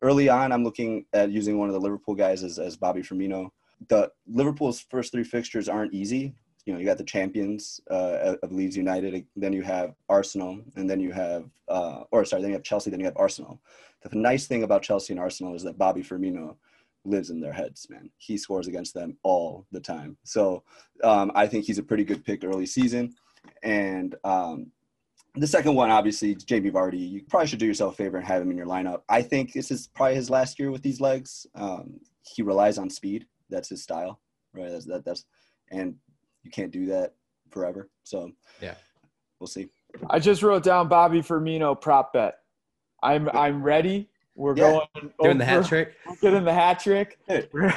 Early 0.00 0.28
on, 0.28 0.52
I'm 0.52 0.64
looking 0.64 1.04
at 1.12 1.30
using 1.30 1.58
one 1.58 1.68
of 1.68 1.74
the 1.74 1.80
Liverpool 1.80 2.14
guys 2.14 2.42
as, 2.42 2.58
as 2.58 2.76
Bobby 2.76 3.02
Firmino. 3.02 3.50
The 3.88 4.10
Liverpool's 4.26 4.80
first 4.80 5.12
three 5.12 5.24
fixtures 5.24 5.68
aren't 5.68 5.92
easy 5.92 6.34
you 6.68 6.74
know 6.74 6.80
you 6.80 6.84
got 6.84 6.98
the 6.98 7.04
champions 7.04 7.80
uh, 7.90 8.34
of 8.42 8.52
Leeds 8.52 8.76
United, 8.76 9.24
then 9.34 9.54
you 9.54 9.62
have 9.62 9.94
Arsenal, 10.10 10.60
and 10.76 10.88
then 10.88 11.00
you 11.00 11.12
have 11.12 11.48
uh, 11.68 12.02
or 12.10 12.26
sorry, 12.26 12.42
then 12.42 12.50
you 12.50 12.56
have 12.56 12.62
Chelsea, 12.62 12.90
then 12.90 13.00
you 13.00 13.06
have 13.06 13.16
Arsenal. 13.16 13.58
The 14.02 14.14
nice 14.14 14.46
thing 14.46 14.64
about 14.64 14.82
Chelsea 14.82 15.14
and 15.14 15.18
Arsenal 15.18 15.54
is 15.54 15.62
that 15.62 15.78
Bobby 15.78 16.02
Firmino 16.02 16.56
lives 17.04 17.30
in 17.30 17.40
their 17.40 17.52
heads, 17.52 17.86
man. 17.90 18.10
He 18.18 18.36
scores 18.36 18.68
against 18.68 18.94
them 18.94 19.16
all 19.22 19.66
the 19.72 19.80
time. 19.80 20.16
So 20.24 20.62
um, 21.04 21.32
I 21.34 21.46
think 21.46 21.64
he's 21.64 21.78
a 21.78 21.82
pretty 21.82 22.04
good 22.04 22.24
pick 22.24 22.44
early 22.44 22.66
season. 22.66 23.14
And 23.62 24.14
um, 24.24 24.70
the 25.34 25.46
second 25.46 25.74
one, 25.74 25.90
obviously, 25.90 26.34
Jamie 26.34 26.70
Vardy. 26.70 27.08
You 27.08 27.22
probably 27.28 27.46
should 27.46 27.58
do 27.58 27.66
yourself 27.66 27.94
a 27.94 27.96
favor 27.96 28.18
and 28.18 28.26
have 28.26 28.42
him 28.42 28.50
in 28.50 28.56
your 28.56 28.66
lineup. 28.66 29.02
I 29.08 29.22
think 29.22 29.52
this 29.52 29.70
is 29.70 29.88
probably 29.88 30.16
his 30.16 30.30
last 30.30 30.58
year 30.58 30.70
with 30.70 30.82
these 30.82 31.00
legs. 31.00 31.46
Um, 31.54 32.00
he 32.22 32.42
relies 32.42 32.78
on 32.78 32.90
speed. 32.90 33.26
That's 33.50 33.68
his 33.68 33.82
style, 33.82 34.20
right? 34.52 34.70
That's 34.70 34.84
that, 34.86 35.04
that's 35.04 35.24
and 35.70 35.94
you 36.42 36.50
can't 36.50 36.70
do 36.70 36.86
that 36.86 37.14
forever. 37.50 37.88
So 38.04 38.30
yeah, 38.60 38.74
we'll 39.38 39.46
see. 39.46 39.68
I 40.10 40.18
just 40.18 40.42
wrote 40.42 40.64
down 40.64 40.88
Bobby 40.88 41.20
Firmino 41.20 41.80
prop 41.80 42.12
bet. 42.12 42.38
I'm 43.02 43.28
I'm 43.30 43.62
ready. 43.62 44.10
We're 44.38 44.56
yeah. 44.56 44.78
going 44.94 45.12
doing 45.20 45.38
the 45.38 45.44
hat 45.44 45.66
trick. 45.66 45.96
Getting 46.22 46.44
the 46.44 46.54
hat 46.54 46.78
trick. 46.78 47.18
we're 47.28 47.72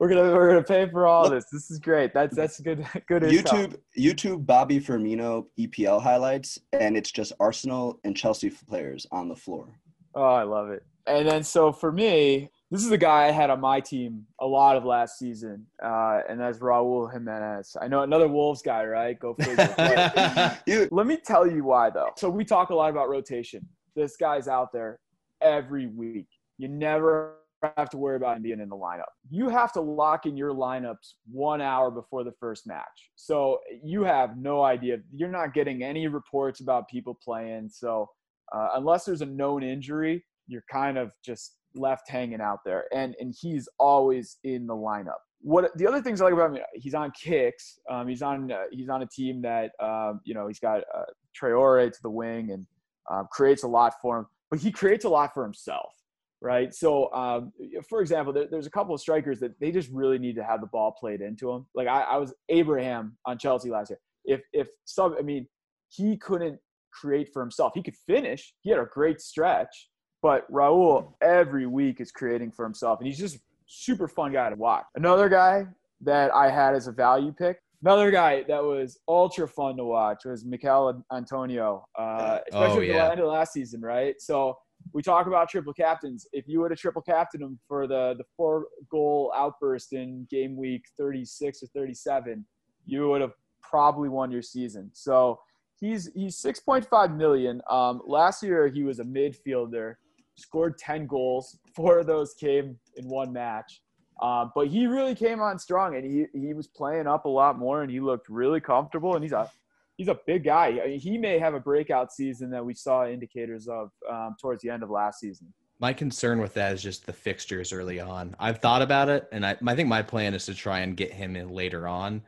gonna 0.00 0.34
we're 0.34 0.48
gonna 0.48 0.62
pay 0.64 0.90
for 0.90 1.06
all 1.06 1.30
this. 1.30 1.44
This 1.52 1.70
is 1.70 1.78
great. 1.78 2.12
That's 2.12 2.34
that's 2.34 2.58
good 2.60 2.84
good. 3.06 3.22
YouTube 3.22 3.76
YouTube 3.96 4.44
Bobby 4.44 4.80
Firmino 4.80 5.46
EPL 5.56 6.02
highlights, 6.02 6.58
and 6.72 6.96
it's 6.96 7.12
just 7.12 7.32
Arsenal 7.38 8.00
and 8.02 8.16
Chelsea 8.16 8.50
players 8.50 9.06
on 9.12 9.28
the 9.28 9.36
floor. 9.36 9.68
Oh, 10.16 10.24
I 10.24 10.42
love 10.42 10.70
it. 10.70 10.84
And 11.06 11.28
then 11.28 11.44
so 11.44 11.70
for 11.70 11.92
me, 11.92 12.50
this 12.72 12.82
is 12.82 12.90
the 12.90 12.98
guy 12.98 13.28
I 13.28 13.30
had 13.30 13.48
on 13.48 13.60
my 13.60 13.78
team 13.78 14.26
a 14.40 14.46
lot 14.46 14.76
of 14.76 14.84
last 14.84 15.16
season, 15.16 15.64
uh, 15.80 16.22
and 16.28 16.40
that's 16.40 16.58
Raul 16.58 17.10
Jimenez. 17.12 17.76
I 17.80 17.86
know 17.86 18.02
another 18.02 18.26
Wolves 18.26 18.62
guy, 18.62 18.84
right? 18.84 19.16
Go 19.16 19.34
figure. 19.40 20.88
Let 20.90 21.06
me 21.06 21.18
tell 21.24 21.46
you 21.46 21.62
why, 21.62 21.90
though. 21.90 22.10
So 22.16 22.28
we 22.28 22.44
talk 22.44 22.70
a 22.70 22.74
lot 22.74 22.90
about 22.90 23.08
rotation. 23.08 23.64
This 23.94 24.16
guy's 24.16 24.48
out 24.48 24.72
there 24.72 24.98
every 25.40 25.86
week. 25.86 26.26
You 26.58 26.68
never 26.68 27.36
have 27.76 27.90
to 27.90 27.96
worry 27.96 28.16
about 28.16 28.36
him 28.36 28.42
being 28.42 28.60
in 28.60 28.68
the 28.68 28.76
lineup. 28.76 29.10
You 29.30 29.48
have 29.48 29.72
to 29.72 29.80
lock 29.80 30.26
in 30.26 30.36
your 30.36 30.52
lineups 30.52 31.14
one 31.30 31.60
hour 31.60 31.90
before 31.90 32.24
the 32.24 32.32
first 32.38 32.66
match. 32.66 33.10
So 33.16 33.58
you 33.82 34.04
have 34.04 34.36
no 34.36 34.62
idea. 34.62 34.98
You're 35.12 35.28
not 35.28 35.54
getting 35.54 35.82
any 35.82 36.06
reports 36.06 36.60
about 36.60 36.88
people 36.88 37.18
playing. 37.22 37.68
So 37.70 38.08
uh, 38.52 38.68
unless 38.74 39.04
there's 39.04 39.22
a 39.22 39.26
known 39.26 39.62
injury, 39.62 40.24
you're 40.46 40.64
kind 40.70 40.96
of 40.98 41.12
just 41.24 41.58
left 41.74 42.08
hanging 42.08 42.40
out 42.40 42.60
there, 42.64 42.84
and 42.92 43.14
and 43.20 43.34
he's 43.38 43.68
always 43.78 44.38
in 44.44 44.66
the 44.66 44.74
lineup. 44.74 45.18
What 45.40 45.76
the 45.76 45.86
other 45.86 46.02
things 46.02 46.20
I 46.20 46.24
like 46.24 46.34
about 46.34 46.56
him, 46.56 46.62
he's 46.74 46.94
on 46.94 47.12
kicks. 47.12 47.78
Um, 47.90 48.08
he's 48.08 48.22
on 48.22 48.50
uh, 48.50 48.64
he's 48.70 48.88
on 48.88 49.02
a 49.02 49.06
team 49.06 49.42
that 49.42 49.72
um, 49.80 50.20
you 50.24 50.34
know 50.34 50.48
he's 50.48 50.58
got 50.58 50.80
uh, 50.94 51.04
Traore 51.38 51.92
to 51.92 51.98
the 52.02 52.10
wing 52.10 52.50
and 52.52 52.66
uh, 53.10 53.24
creates 53.24 53.62
a 53.62 53.68
lot 53.68 53.94
for 54.00 54.20
him, 54.20 54.26
but 54.50 54.60
he 54.60 54.70
creates 54.70 55.04
a 55.04 55.08
lot 55.08 55.34
for 55.34 55.42
himself, 55.44 55.92
right? 56.40 56.72
So, 56.74 57.12
um, 57.12 57.52
for 57.88 58.00
example, 58.00 58.32
there, 58.32 58.46
there's 58.50 58.66
a 58.66 58.70
couple 58.70 58.94
of 58.94 59.00
strikers 59.00 59.40
that 59.40 59.58
they 59.60 59.70
just 59.70 59.90
really 59.90 60.18
need 60.18 60.36
to 60.36 60.44
have 60.44 60.60
the 60.60 60.66
ball 60.66 60.94
played 60.98 61.20
into 61.20 61.52
them. 61.52 61.66
Like 61.74 61.88
I, 61.88 62.02
I 62.02 62.16
was 62.16 62.34
Abraham 62.48 63.16
on 63.26 63.38
Chelsea 63.38 63.70
last 63.70 63.90
year. 63.90 63.98
If 64.24 64.42
if 64.52 64.68
some, 64.84 65.16
I 65.18 65.22
mean, 65.22 65.46
he 65.90 66.16
couldn't 66.16 66.58
create 66.92 67.30
for 67.32 67.42
himself. 67.42 67.72
He 67.74 67.82
could 67.82 67.96
finish. 68.06 68.54
He 68.60 68.70
had 68.70 68.78
a 68.78 68.86
great 68.86 69.20
stretch, 69.20 69.88
but 70.22 70.50
Raul 70.50 71.14
every 71.22 71.66
week 71.66 72.00
is 72.00 72.10
creating 72.10 72.52
for 72.52 72.64
himself, 72.64 73.00
and 73.00 73.06
he's 73.06 73.18
just 73.18 73.38
super 73.66 74.08
fun 74.08 74.32
guy 74.32 74.50
to 74.50 74.56
watch. 74.56 74.84
Another 74.96 75.28
guy 75.28 75.66
that 76.00 76.32
I 76.34 76.50
had 76.50 76.74
as 76.74 76.86
a 76.86 76.92
value 76.92 77.32
pick, 77.32 77.58
another 77.82 78.10
guy 78.10 78.44
that 78.48 78.62
was 78.62 78.98
ultra 79.08 79.46
fun 79.46 79.76
to 79.76 79.84
watch 79.84 80.24
was 80.24 80.44
Michail 80.44 81.02
Antonio, 81.12 81.86
uh, 81.98 82.38
especially 82.50 82.90
oh, 82.90 82.94
yeah. 82.94 83.02
at 83.02 83.06
the 83.06 83.12
end 83.12 83.20
of 83.20 83.28
last 83.28 83.52
season, 83.52 83.80
right? 83.80 84.14
So 84.20 84.56
we 84.92 85.02
talk 85.02 85.26
about 85.26 85.48
triple 85.48 85.72
captains. 85.72 86.26
If 86.32 86.46
you 86.48 86.60
would 86.60 86.70
have 86.70 86.78
triple 86.78 87.02
captained 87.02 87.42
him 87.42 87.58
for 87.66 87.86
the 87.86 88.14
the 88.18 88.24
four 88.36 88.66
goal 88.90 89.32
outburst 89.36 89.92
in 89.92 90.26
game 90.30 90.56
week 90.56 90.82
36 90.96 91.62
or 91.62 91.66
37, 91.74 92.44
you 92.86 93.08
would 93.08 93.20
have 93.20 93.32
probably 93.62 94.08
won 94.08 94.30
your 94.30 94.42
season. 94.42 94.90
So 94.92 95.38
he's 95.80 96.10
he's 96.14 96.40
6.5 96.40 97.16
million. 97.16 97.60
Um, 97.68 98.00
last 98.06 98.42
year 98.42 98.68
he 98.68 98.82
was 98.82 98.98
a 99.00 99.04
midfielder 99.04 99.94
scored 100.38 100.78
10 100.78 101.06
goals. 101.06 101.58
Four 101.74 101.98
of 101.98 102.06
those 102.06 102.34
came 102.34 102.78
in 102.96 103.08
one 103.08 103.32
match. 103.32 103.82
Um, 104.20 104.52
but 104.54 104.68
he 104.68 104.86
really 104.86 105.14
came 105.14 105.40
on 105.40 105.58
strong 105.58 105.94
and 105.94 106.04
he, 106.04 106.26
he 106.38 106.52
was 106.52 106.66
playing 106.66 107.06
up 107.06 107.24
a 107.24 107.28
lot 107.28 107.58
more 107.58 107.82
and 107.82 107.90
he 107.90 108.00
looked 108.00 108.28
really 108.28 108.60
comfortable 108.60 109.14
and 109.14 109.22
he's 109.22 109.32
a 109.32 109.50
he's 109.96 110.08
a 110.08 110.18
big 110.26 110.44
guy. 110.44 110.80
I 110.82 110.88
mean, 110.88 111.00
he 111.00 111.18
may 111.18 111.38
have 111.38 111.54
a 111.54 111.60
breakout 111.60 112.12
season 112.12 112.50
that 112.50 112.64
we 112.64 112.74
saw 112.74 113.06
indicators 113.06 113.68
of 113.68 113.90
um, 114.08 114.36
towards 114.40 114.62
the 114.62 114.70
end 114.70 114.82
of 114.82 114.90
last 114.90 115.20
season. 115.20 115.52
My 115.80 115.92
concern 115.92 116.40
with 116.40 116.54
that 116.54 116.72
is 116.72 116.82
just 116.82 117.06
the 117.06 117.12
fixtures 117.12 117.72
early 117.72 118.00
on. 118.00 118.34
I've 118.40 118.58
thought 118.58 118.82
about 118.82 119.08
it, 119.08 119.28
and 119.30 119.46
I, 119.46 119.56
I 119.64 119.76
think 119.76 119.88
my 119.88 120.02
plan 120.02 120.34
is 120.34 120.46
to 120.46 120.54
try 120.54 120.80
and 120.80 120.96
get 120.96 121.12
him 121.12 121.36
in 121.36 121.50
later 121.50 121.86
on. 121.86 122.22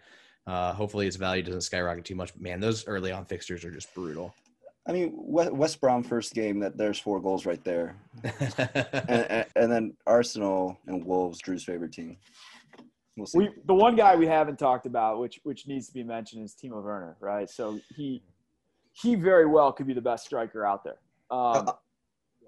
Uh, 0.47 0.73
hopefully, 0.73 1.07
his 1.07 1.17
value 1.17 1.43
doesn't 1.43 1.63
skyrocket 1.63 2.05
too 2.05 2.15
much. 2.15 2.33
But 2.33 2.43
Man, 2.43 2.61
those 2.61 2.87
early 2.87 3.11
on 3.11 3.25
fixtures 3.25 3.65
are 3.65 3.71
just 3.71 3.93
brutal. 3.95 4.35
I 4.89 4.93
mean, 4.93 5.13
West 5.15 5.81
Brom 5.81 6.03
first 6.03 6.35
game 6.35 6.59
that 6.61 6.77
there's 6.77 6.99
four 6.99 7.21
goals 7.21 7.45
right 7.45 7.63
there, 7.65 7.97
and, 9.09 9.47
and, 9.55 9.71
then 9.71 9.95
Arsenal 10.07 10.79
and 10.87 11.05
Wolves, 11.05 11.39
Drew's 11.39 11.65
favorite 11.65 11.93
team. 11.93 12.17
We'll 13.17 13.27
see. 13.27 13.39
We, 13.39 13.51
the 13.67 13.75
one 13.75 13.95
guy 13.95 14.17
we 14.17 14.27
haven't 14.27 14.59
talked 14.59 14.87
about, 14.87 15.21
which 15.21 15.39
which 15.43 15.67
needs 15.67 15.87
to 15.89 15.95
be 15.95 16.03
mentioned, 16.03 16.45
is 16.45 16.55
Timo 16.55 16.83
Werner, 16.83 17.17
right? 17.21 17.49
So 17.51 17.79
he 17.95 18.23
he 18.93 19.15
very 19.15 19.47
well 19.47 19.71
could 19.73 19.87
be 19.87 19.93
the 19.93 20.01
best 20.01 20.25
striker 20.25 20.65
out 20.65 20.83
there. 20.83 20.99
Um, 21.31 21.69
uh, 21.69 21.73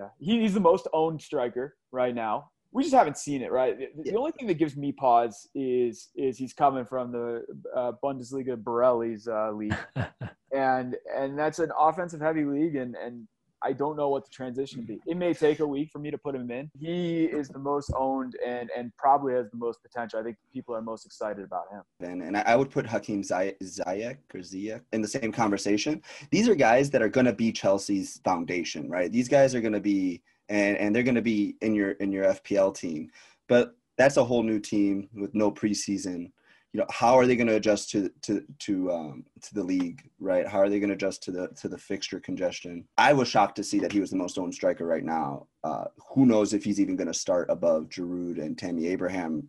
yeah, 0.00 0.08
he, 0.18 0.40
he's 0.40 0.54
the 0.54 0.60
most 0.60 0.88
owned 0.92 1.20
striker 1.20 1.76
right 1.90 2.14
now. 2.14 2.50
We 2.72 2.82
just 2.82 2.94
haven't 2.94 3.18
seen 3.18 3.42
it, 3.42 3.52
right? 3.52 3.78
The, 3.78 4.10
yeah. 4.10 4.16
only 4.16 4.32
thing 4.32 4.48
that 4.48 4.54
gives 4.54 4.76
me 4.76 4.92
pause 4.92 5.48
is 5.54 6.08
is 6.16 6.38
he's 6.38 6.54
coming 6.54 6.86
from 6.86 7.12
the 7.12 7.44
uh, 7.76 7.92
Bundesliga 8.02 8.56
Borelli's 8.56 9.28
uh, 9.28 9.52
league, 9.52 9.76
and 10.52 10.96
and 11.14 11.38
that's 11.38 11.58
an 11.58 11.70
offensive 11.78 12.20
heavy 12.20 12.44
league, 12.44 12.76
and 12.76 12.96
and 12.96 13.28
I 13.64 13.72
don't 13.72 13.96
know 13.96 14.08
what 14.08 14.24
the 14.24 14.30
transition 14.30 14.80
will 14.80 14.86
be. 14.86 15.00
It 15.06 15.16
may 15.16 15.34
take 15.34 15.60
a 15.60 15.66
week 15.66 15.90
for 15.90 15.98
me 15.98 16.10
to 16.10 16.18
put 16.18 16.34
him 16.34 16.50
in. 16.50 16.70
He 16.78 17.24
is 17.24 17.48
the 17.48 17.58
most 17.58 17.92
owned 17.96 18.34
and 18.44 18.70
and 18.76 18.92
probably 18.96 19.34
has 19.34 19.50
the 19.50 19.56
most 19.56 19.82
potential. 19.82 20.18
I 20.18 20.22
think 20.22 20.36
people 20.52 20.74
are 20.74 20.82
most 20.82 21.06
excited 21.06 21.44
about 21.44 21.64
him. 21.70 21.82
And, 22.00 22.22
and 22.22 22.36
I 22.36 22.56
would 22.56 22.70
put 22.70 22.86
Hakim 22.86 23.22
Ziyech 23.22 24.16
or 24.34 24.40
Ziyech 24.40 24.80
in 24.92 25.02
the 25.02 25.08
same 25.08 25.32
conversation. 25.32 26.02
These 26.30 26.48
are 26.48 26.54
guys 26.54 26.90
that 26.90 27.02
are 27.02 27.08
going 27.08 27.26
to 27.26 27.32
be 27.32 27.52
Chelsea's 27.52 28.20
foundation, 28.24 28.88
right? 28.90 29.10
These 29.12 29.28
guys 29.28 29.54
are 29.54 29.60
going 29.60 29.74
to 29.74 29.80
be 29.80 30.22
and 30.52 30.76
and 30.76 30.94
they're 30.94 31.02
going 31.02 31.16
to 31.16 31.22
be 31.22 31.56
in 31.62 31.74
your 31.74 31.92
in 31.92 32.12
your 32.12 32.26
FPL 32.26 32.76
team. 32.76 33.10
But 33.48 33.74
that's 33.96 34.18
a 34.18 34.24
whole 34.24 34.42
new 34.42 34.60
team 34.60 35.08
with 35.14 35.34
no 35.34 35.50
preseason. 35.50 36.30
You 36.72 36.80
know, 36.80 36.86
how 36.90 37.18
are 37.18 37.26
they 37.26 37.36
going 37.36 37.48
to 37.48 37.56
adjust 37.56 37.90
to 37.90 38.10
to 38.22 38.44
to 38.60 38.92
um, 38.92 39.24
to 39.40 39.54
the 39.54 39.64
league, 39.64 40.08
right? 40.20 40.46
How 40.46 40.58
are 40.58 40.68
they 40.68 40.78
going 40.78 40.90
to 40.90 40.94
adjust 40.94 41.22
to 41.24 41.30
the 41.30 41.48
to 41.60 41.68
the 41.68 41.78
fixture 41.78 42.20
congestion? 42.20 42.86
I 42.98 43.12
was 43.14 43.28
shocked 43.28 43.56
to 43.56 43.64
see 43.64 43.78
that 43.80 43.92
he 43.92 44.00
was 44.00 44.10
the 44.10 44.16
most 44.16 44.38
owned 44.38 44.54
striker 44.54 44.86
right 44.86 45.04
now. 45.04 45.46
Uh, 45.64 45.84
who 46.10 46.26
knows 46.26 46.52
if 46.52 46.64
he's 46.64 46.80
even 46.80 46.96
going 46.96 47.08
to 47.08 47.14
start 47.14 47.50
above 47.50 47.88
Giroud 47.88 48.38
and 48.38 48.56
Tammy 48.56 48.86
Abraham 48.88 49.48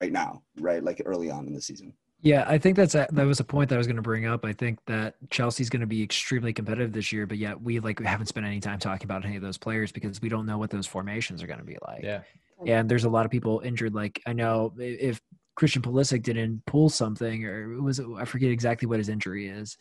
right 0.00 0.12
now, 0.12 0.42
right? 0.58 0.82
Like 0.82 1.02
early 1.04 1.30
on 1.30 1.46
in 1.46 1.52
the 1.52 1.60
season. 1.60 1.92
Yeah, 2.20 2.44
I 2.48 2.58
think 2.58 2.76
that's 2.76 2.96
a, 2.96 3.06
that 3.12 3.26
was 3.26 3.38
a 3.38 3.44
point 3.44 3.68
that 3.68 3.76
I 3.76 3.78
was 3.78 3.86
going 3.86 3.96
to 3.96 4.02
bring 4.02 4.26
up. 4.26 4.44
I 4.44 4.52
think 4.52 4.80
that 4.86 5.14
Chelsea's 5.30 5.70
going 5.70 5.82
to 5.82 5.86
be 5.86 6.02
extremely 6.02 6.52
competitive 6.52 6.92
this 6.92 7.12
year, 7.12 7.26
but 7.26 7.38
yet 7.38 7.60
we 7.60 7.78
like 7.78 8.00
we 8.00 8.06
haven't 8.06 8.26
spent 8.26 8.44
any 8.44 8.58
time 8.58 8.80
talking 8.80 9.04
about 9.04 9.24
any 9.24 9.36
of 9.36 9.42
those 9.42 9.56
players 9.56 9.92
because 9.92 10.20
we 10.20 10.28
don't 10.28 10.44
know 10.44 10.58
what 10.58 10.70
those 10.70 10.86
formations 10.86 11.42
are 11.42 11.46
going 11.46 11.60
to 11.60 11.64
be 11.64 11.78
like. 11.86 12.02
Yeah, 12.02 12.22
and 12.66 12.88
there's 12.88 13.04
a 13.04 13.08
lot 13.08 13.24
of 13.24 13.30
people 13.30 13.60
injured. 13.64 13.94
Like 13.94 14.20
I 14.26 14.32
know 14.32 14.72
if 14.78 15.20
Christian 15.54 15.80
Pulisic 15.80 16.22
didn't 16.22 16.64
pull 16.66 16.88
something 16.88 17.44
or 17.44 17.74
it 17.74 17.80
was 17.82 18.00
I 18.00 18.24
forget 18.24 18.50
exactly 18.50 18.88
what 18.88 18.98
his 18.98 19.08
injury 19.08 19.48
is, 19.48 19.76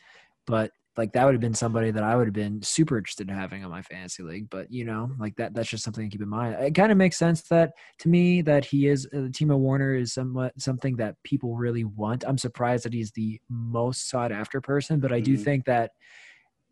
but 0.46 0.72
like 0.98 1.14
that 1.14 1.26
would 1.26 1.34
have 1.34 1.42
been 1.42 1.54
somebody 1.54 1.92
that 1.92 2.04
I 2.04 2.16
would 2.16 2.28
have 2.28 2.34
been 2.34 2.62
super 2.62 2.98
interested 2.98 3.30
in 3.30 3.36
having 3.36 3.64
on 3.64 3.70
my 3.72 3.82
fantasy 3.82 4.24
league. 4.24 4.50
But 4.50 4.72
you 4.72 4.84
know, 4.86 5.12
like 5.20 5.36
that 5.38 5.54
that's 5.54 5.70
just 5.70 5.84
something 5.84 6.10
to 6.10 6.14
keep 6.14 6.22
in 6.22 6.30
mind. 6.30 6.56
It 6.60 6.76
kind 6.76 6.92
of 6.92 6.98
makes 6.98 7.18
sense 7.18 7.44
that 7.44 7.74
to 8.00 8.10
me 8.10 8.42
that 8.44 8.66
he 8.66 8.88
is 8.88 9.08
uh, 9.14 9.30
Timo 9.30 9.58
Werner 9.60 9.96
is 9.96 10.14
somewhat 10.14 10.60
something 10.60 10.96
that 10.98 11.16
people 11.24 11.56
really 11.56 11.84
want. 11.84 12.24
I'm 12.28 12.38
surprised 12.38 12.86
that 12.86 12.94
he's 12.94 13.12
the 13.12 13.40
most 13.50 14.10
sought 14.10 14.32
after 14.32 14.60
person, 14.62 15.00
but 15.00 15.12
I 15.12 15.20
do 15.20 15.38
Mhm. 15.38 15.44
think 15.44 15.66
that 15.66 15.92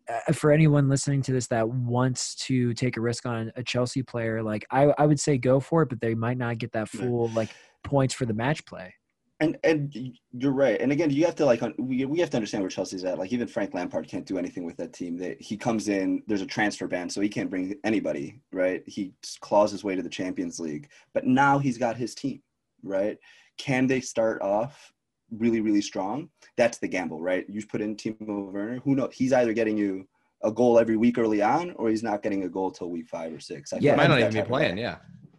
uh, 0.08 0.32
for 0.32 0.50
anyone 0.52 0.88
listening 0.88 1.22
to 1.22 1.32
this 1.32 1.48
that 1.48 1.68
wants 1.68 2.34
to 2.36 2.72
take 2.74 2.96
a 2.96 3.00
risk 3.00 3.26
on 3.26 3.52
a 3.56 3.62
Chelsea 3.62 4.02
player, 4.02 4.42
like 4.42 4.64
I, 4.70 4.84
I 4.98 5.06
would 5.06 5.20
say 5.20 5.38
go 5.38 5.60
for 5.60 5.82
it, 5.82 5.88
but 5.88 6.00
they 6.00 6.14
might 6.14 6.38
not 6.38 6.58
get 6.58 6.72
that 6.72 6.88
full 6.88 7.32
like 7.32 7.56
points 7.84 8.14
for 8.14 8.26
the 8.26 8.34
match 8.34 8.64
play. 8.66 8.94
And 9.38 9.58
and 9.64 9.94
you're 10.32 10.52
right. 10.52 10.80
And 10.80 10.92
again, 10.92 11.10
you 11.10 11.26
have 11.26 11.34
to 11.36 11.44
like 11.44 11.60
we 11.78 12.04
we 12.06 12.18
have 12.20 12.30
to 12.30 12.36
understand 12.38 12.62
where 12.62 12.70
Chelsea's 12.70 13.04
at. 13.04 13.18
Like 13.18 13.32
even 13.32 13.46
Frank 13.46 13.74
Lampard 13.74 14.08
can't 14.08 14.24
do 14.24 14.38
anything 14.38 14.64
with 14.64 14.78
that 14.78 14.94
team. 14.94 15.18
That 15.18 15.40
he 15.42 15.58
comes 15.58 15.88
in, 15.88 16.22
there's 16.26 16.40
a 16.40 16.46
transfer 16.46 16.86
ban, 16.86 17.10
so 17.10 17.20
he 17.20 17.28
can't 17.28 17.50
bring 17.50 17.74
anybody. 17.84 18.40
Right? 18.50 18.82
He 18.86 19.12
claws 19.40 19.70
his 19.72 19.84
way 19.84 19.94
to 19.94 20.02
the 20.02 20.08
Champions 20.08 20.58
League. 20.58 20.88
But 21.12 21.26
now 21.26 21.58
he's 21.58 21.76
got 21.76 21.96
his 21.98 22.14
team. 22.14 22.40
Right? 22.82 23.18
Can 23.58 23.86
they 23.86 24.00
start 24.00 24.40
off 24.40 24.92
really 25.30 25.60
really 25.60 25.82
strong? 25.82 26.30
That's 26.56 26.78
the 26.78 26.88
gamble, 26.88 27.20
right? 27.20 27.44
You 27.48 27.64
put 27.66 27.82
in 27.82 27.94
Timo 27.96 28.50
Werner. 28.50 28.80
Who 28.84 28.94
knows? 28.94 29.12
He's 29.14 29.34
either 29.34 29.52
getting 29.52 29.76
you 29.76 30.08
a 30.42 30.50
goal 30.52 30.78
every 30.78 30.96
week 30.96 31.18
early 31.18 31.42
on, 31.42 31.72
or 31.72 31.90
he's 31.90 32.02
not 32.02 32.22
getting 32.22 32.44
a 32.44 32.48
goal 32.48 32.70
till 32.70 32.88
week 32.90 33.08
five 33.08 33.34
or 33.34 33.40
six. 33.40 33.72
I 33.74 33.78
Yeah, 33.80 33.96
might 33.96 34.08
not 34.08 34.18
even 34.18 34.30
be 34.30 34.36
type 34.36 34.44
of 34.44 34.50
guy. 34.50 34.58
playing. 34.58 34.78
Yeah. 34.78 34.96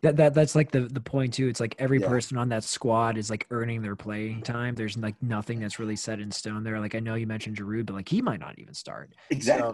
That, 0.08 0.16
that 0.18 0.34
that's 0.34 0.56
like 0.56 0.72
the 0.72 0.82
the 0.82 1.02
point 1.02 1.34
too. 1.34 1.50
It's 1.50 1.60
like 1.60 1.76
every 1.80 2.00
Yeah. 2.00 2.08
person 2.08 2.38
on 2.38 2.48
that 2.50 2.64
squad 2.64 3.18
is 3.18 3.30
like 3.30 3.46
earning 3.52 3.82
their 3.82 3.96
playing 3.98 4.42
time. 4.44 4.74
There's 4.76 4.98
like 4.98 5.22
nothing 5.22 5.60
that's 5.60 5.80
really 5.80 5.98
set 5.98 6.20
in 6.22 6.32
stone 6.32 6.64
there. 6.64 6.80
Like 6.80 6.96
I 6.96 7.00
know 7.00 7.16
you 7.16 7.28
mentioned 7.28 7.58
Giroud, 7.58 7.88
but 7.88 7.94
like 7.96 8.08
he 8.08 8.22
might 8.22 8.40
not 8.40 8.58
even 8.58 8.74
start. 8.74 9.14
Exactly. 9.30 9.74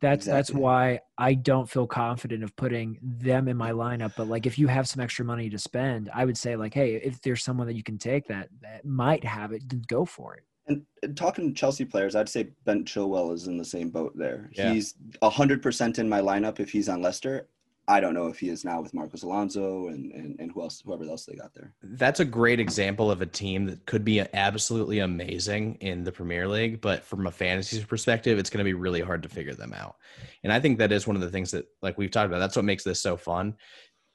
That's 0.00 0.24
that's 0.24 0.50
Exactly. 0.50 0.62
why 0.62 1.00
I 1.18 1.34
don't 1.34 1.68
feel 1.68 1.86
confident 1.88 2.44
of 2.44 2.54
putting 2.54 2.98
them 3.02 3.48
in 3.48 3.56
my 3.56 3.72
lineup. 3.72 4.12
But 4.16 4.28
like 4.28 4.46
if 4.46 4.56
you 4.58 4.68
have 4.68 4.86
some 4.88 5.02
extra 5.02 5.24
money 5.24 5.50
to 5.50 5.58
spend, 5.58 6.10
I 6.14 6.24
would 6.24 6.38
say 6.38 6.54
like, 6.54 6.74
hey, 6.74 6.94
if 6.94 7.20
there's 7.22 7.42
someone 7.42 7.66
that 7.66 7.74
you 7.74 7.82
can 7.82 7.98
take 7.98 8.28
that 8.28 8.48
that 8.60 8.84
might 8.84 9.24
have 9.24 9.52
it, 9.52 9.68
then 9.68 9.82
go 9.88 10.04
for 10.04 10.34
it. 10.36 10.44
And, 10.68 10.82
and 11.02 11.16
talking 11.16 11.48
to 11.48 11.54
Chelsea 11.54 11.84
players, 11.84 12.14
I'd 12.14 12.28
say 12.28 12.50
Ben 12.64 12.84
Chilwell 12.84 13.32
is 13.34 13.48
in 13.48 13.56
the 13.56 13.64
same 13.64 13.90
boat 13.90 14.12
there. 14.16 14.48
Yeah. 14.52 14.72
He's 14.72 14.94
hundred 15.22 15.60
percent 15.60 15.98
in 15.98 16.08
my 16.08 16.20
lineup 16.20 16.60
if 16.60 16.70
he's 16.70 16.88
on 16.88 17.02
Leicester. 17.02 17.48
I 17.92 18.00
don't 18.00 18.14
know 18.14 18.28
if 18.28 18.40
he 18.40 18.48
is 18.48 18.64
now 18.64 18.80
with 18.80 18.94
Marcos 18.94 19.22
Alonso 19.22 19.88
and, 19.88 20.12
and, 20.12 20.40
and 20.40 20.50
who 20.50 20.62
else, 20.62 20.80
whoever 20.82 21.04
else 21.04 21.26
they 21.26 21.34
got 21.34 21.52
there. 21.52 21.74
That's 21.82 22.20
a 22.20 22.24
great 22.24 22.58
example 22.58 23.10
of 23.10 23.20
a 23.20 23.26
team 23.26 23.66
that 23.66 23.84
could 23.84 24.02
be 24.02 24.24
absolutely 24.32 25.00
amazing 25.00 25.76
in 25.80 26.02
the 26.02 26.10
Premier 26.10 26.48
League, 26.48 26.80
but 26.80 27.04
from 27.04 27.26
a 27.26 27.30
fantasy 27.30 27.84
perspective, 27.84 28.38
it's 28.38 28.48
going 28.48 28.58
to 28.58 28.64
be 28.64 28.72
really 28.72 29.02
hard 29.02 29.22
to 29.24 29.28
figure 29.28 29.54
them 29.54 29.74
out. 29.74 29.96
And 30.42 30.50
I 30.50 30.58
think 30.58 30.78
that 30.78 30.90
is 30.90 31.06
one 31.06 31.16
of 31.16 31.22
the 31.22 31.30
things 31.30 31.50
that, 31.50 31.66
like 31.82 31.98
we've 31.98 32.10
talked 32.10 32.28
about, 32.28 32.38
that's 32.38 32.56
what 32.56 32.64
makes 32.64 32.82
this 32.82 33.00
so 33.00 33.18
fun. 33.18 33.56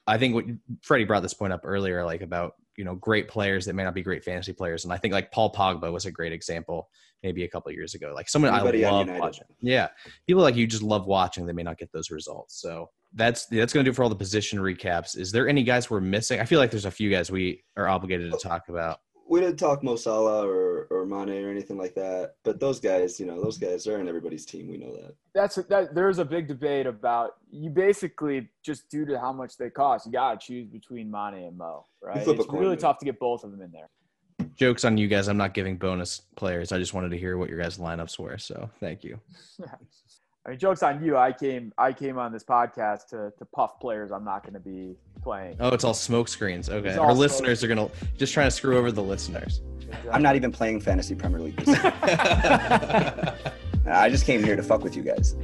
I 0.07 0.17
think 0.17 0.33
what 0.33 0.45
Freddy 0.81 1.03
brought 1.03 1.21
this 1.21 1.35
point 1.35 1.53
up 1.53 1.61
earlier, 1.63 2.03
like 2.03 2.21
about 2.21 2.53
you 2.77 2.85
know 2.85 2.95
great 2.95 3.27
players 3.27 3.65
that 3.65 3.73
may 3.73 3.83
not 3.83 3.93
be 3.93 4.01
great 4.01 4.23
fantasy 4.23 4.53
players, 4.53 4.85
and 4.85 4.93
I 4.93 4.97
think 4.97 5.13
like 5.13 5.31
Paul 5.31 5.51
Pogba 5.51 5.91
was 5.91 6.05
a 6.05 6.11
great 6.11 6.31
example 6.31 6.89
maybe 7.23 7.43
a 7.43 7.47
couple 7.47 7.69
of 7.69 7.75
years 7.75 7.93
ago. 7.93 8.13
Like 8.15 8.29
someone 8.29 8.53
Anybody 8.53 8.85
I 8.85 8.91
love 8.91 9.09
watching. 9.09 9.43
Yeah, 9.59 9.89
people 10.25 10.41
like 10.41 10.55
you 10.55 10.65
just 10.65 10.83
love 10.83 11.07
watching. 11.07 11.45
They 11.45 11.53
may 11.53 11.63
not 11.63 11.77
get 11.77 11.91
those 11.91 12.09
results. 12.09 12.61
So 12.61 12.89
that's 13.17 13.47
that's 13.47 13.73
going 13.73 13.83
to 13.83 13.89
do 13.89 13.91
it 13.91 13.95
for 13.95 14.03
all 14.03 14.09
the 14.09 14.15
position 14.15 14.59
recaps. 14.59 15.17
Is 15.17 15.31
there 15.31 15.49
any 15.49 15.63
guys 15.63 15.89
we're 15.89 15.99
missing? 15.99 16.39
I 16.39 16.45
feel 16.45 16.59
like 16.59 16.71
there's 16.71 16.85
a 16.85 16.91
few 16.91 17.09
guys 17.09 17.29
we 17.31 17.63
are 17.75 17.87
obligated 17.87 18.31
to 18.31 18.37
talk 18.37 18.69
about. 18.69 19.01
We 19.29 19.41
didn't 19.41 19.57
talk 19.57 19.83
Mo 19.83 19.97
Salah 19.97 20.47
or, 20.47 20.87
or 20.89 21.05
Mane 21.05 21.43
or 21.43 21.49
anything 21.49 21.77
like 21.77 21.93
that, 21.95 22.35
but 22.45 22.61
those 22.61 22.79
guys, 22.79 23.19
you 23.19 23.25
know, 23.25 23.41
those 23.41 23.57
guys 23.57 23.85
are 23.85 23.99
in 23.99 24.07
everybody's 24.07 24.45
team. 24.45 24.69
We 24.69 24.77
know 24.77 24.95
that. 24.95 25.15
That's 25.35 25.55
that. 25.55 25.93
There's 25.93 26.19
a 26.19 26.25
big 26.25 26.47
debate 26.47 26.85
about 26.85 27.31
you. 27.51 27.69
Basically, 27.69 28.47
just 28.63 28.87
due 28.89 29.05
to 29.05 29.19
how 29.19 29.33
much 29.33 29.57
they 29.57 29.69
cost, 29.69 30.05
you 30.05 30.13
gotta 30.13 30.37
choose 30.37 30.67
between 30.67 31.11
Mane 31.11 31.43
and 31.43 31.57
Mo. 31.57 31.85
Right? 32.01 32.23
flip 32.23 32.37
It's 32.37 32.45
coin, 32.45 32.59
really 32.59 32.75
man. 32.75 32.79
tough 32.79 32.99
to 32.99 33.05
get 33.05 33.19
both 33.19 33.43
of 33.43 33.51
them 33.51 33.61
in 33.61 33.71
there. 33.71 33.89
Jokes 34.55 34.85
on 34.85 34.97
you 34.97 35.07
guys. 35.07 35.27
I'm 35.27 35.37
not 35.37 35.53
giving 35.53 35.77
bonus 35.77 36.21
players. 36.35 36.71
I 36.71 36.77
just 36.77 36.93
wanted 36.93 37.09
to 37.09 37.17
hear 37.17 37.37
what 37.37 37.49
your 37.49 37.59
guys' 37.59 37.77
lineups 37.77 38.17
were. 38.17 38.37
So 38.37 38.69
thank 38.79 39.03
you. 39.03 39.19
I 40.47 40.51
mean, 40.51 40.59
jokes 40.59 40.81
on 40.81 41.03
you. 41.03 41.17
I 41.17 41.33
came. 41.33 41.73
I 41.77 41.91
came 41.91 42.17
on 42.17 42.31
this 42.31 42.43
podcast 42.45 43.07
to 43.09 43.33
to 43.37 43.45
puff 43.45 43.79
players. 43.81 44.11
I'm 44.11 44.23
not 44.23 44.43
going 44.43 44.53
to 44.53 44.61
be 44.61 44.95
playing. 45.21 45.57
Oh, 45.59 45.69
it's 45.69 45.83
all 45.83 45.93
smoke 45.93 46.29
screens. 46.29 46.69
Okay, 46.69 46.95
our 46.95 47.09
all 47.09 47.15
listeners 47.15 47.63
are 47.65 47.67
gonna 47.67 47.89
just 48.17 48.33
trying 48.33 48.47
to 48.47 48.51
screw 48.51 48.77
over 48.77 48.91
the 48.91 49.03
listeners. 49.03 49.61
I'm 50.11 50.21
not 50.21 50.35
even 50.37 50.51
playing 50.51 50.79
fantasy 50.81 51.15
Premier 51.15 51.39
League. 51.39 51.61
I 53.89 54.09
just 54.09 54.25
came 54.25 54.43
here 54.43 54.55
to 54.55 54.63
fuck 54.63 54.83
with 54.83 54.95
you 54.95 55.03
guys. 55.03 55.35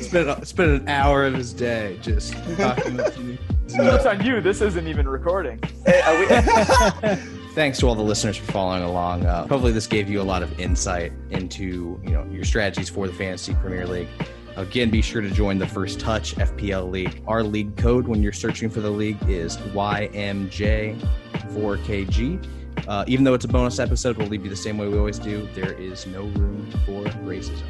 spent 0.00 0.46
spent 0.46 0.70
an 0.70 0.88
hour 0.88 1.24
of 1.26 1.34
his 1.34 1.52
day 1.52 1.98
just 2.02 2.32
talking 2.56 2.96
to 2.98 3.12
you. 3.22 3.38
Jokes 3.74 4.06
on 4.06 4.24
you. 4.24 4.40
This 4.40 4.60
isn't 4.60 4.86
even 4.86 5.08
recording. 5.08 5.60
Hey, 5.86 6.00
are 6.02 6.18
we- 6.18 7.16
Thanks 7.54 7.78
to 7.80 7.86
all 7.86 7.94
the 7.94 8.02
listeners 8.02 8.38
for 8.38 8.50
following 8.50 8.82
along. 8.82 9.26
Uh, 9.26 9.46
hopefully, 9.46 9.72
this 9.72 9.86
gave 9.86 10.08
you 10.08 10.22
a 10.22 10.24
lot 10.24 10.42
of 10.42 10.58
insight 10.58 11.12
into 11.30 12.00
you 12.02 12.10
know 12.10 12.24
your 12.30 12.44
strategies 12.44 12.88
for 12.88 13.06
the 13.06 13.12
fantasy 13.12 13.54
Premier 13.54 13.86
League. 13.86 14.08
Again, 14.56 14.90
be 14.90 15.00
sure 15.00 15.22
to 15.22 15.30
join 15.30 15.56
the 15.58 15.66
First 15.66 15.98
Touch 15.98 16.36
FPL 16.36 16.90
League. 16.90 17.22
Our 17.26 17.42
league 17.42 17.74
code 17.76 18.06
when 18.06 18.22
you're 18.22 18.32
searching 18.32 18.68
for 18.68 18.80
the 18.80 18.90
league 18.90 19.16
is 19.26 19.56
YMJ4KG. 19.56 22.46
Uh, 22.86 23.04
even 23.06 23.24
though 23.24 23.32
it's 23.34 23.46
a 23.46 23.48
bonus 23.48 23.78
episode, 23.78 24.18
we'll 24.18 24.26
leave 24.26 24.44
you 24.44 24.50
the 24.50 24.56
same 24.56 24.76
way 24.76 24.88
we 24.88 24.98
always 24.98 25.18
do. 25.18 25.48
There 25.54 25.72
is 25.74 26.06
no 26.06 26.22
room 26.22 26.70
for 26.84 27.04
racism. 27.24 27.62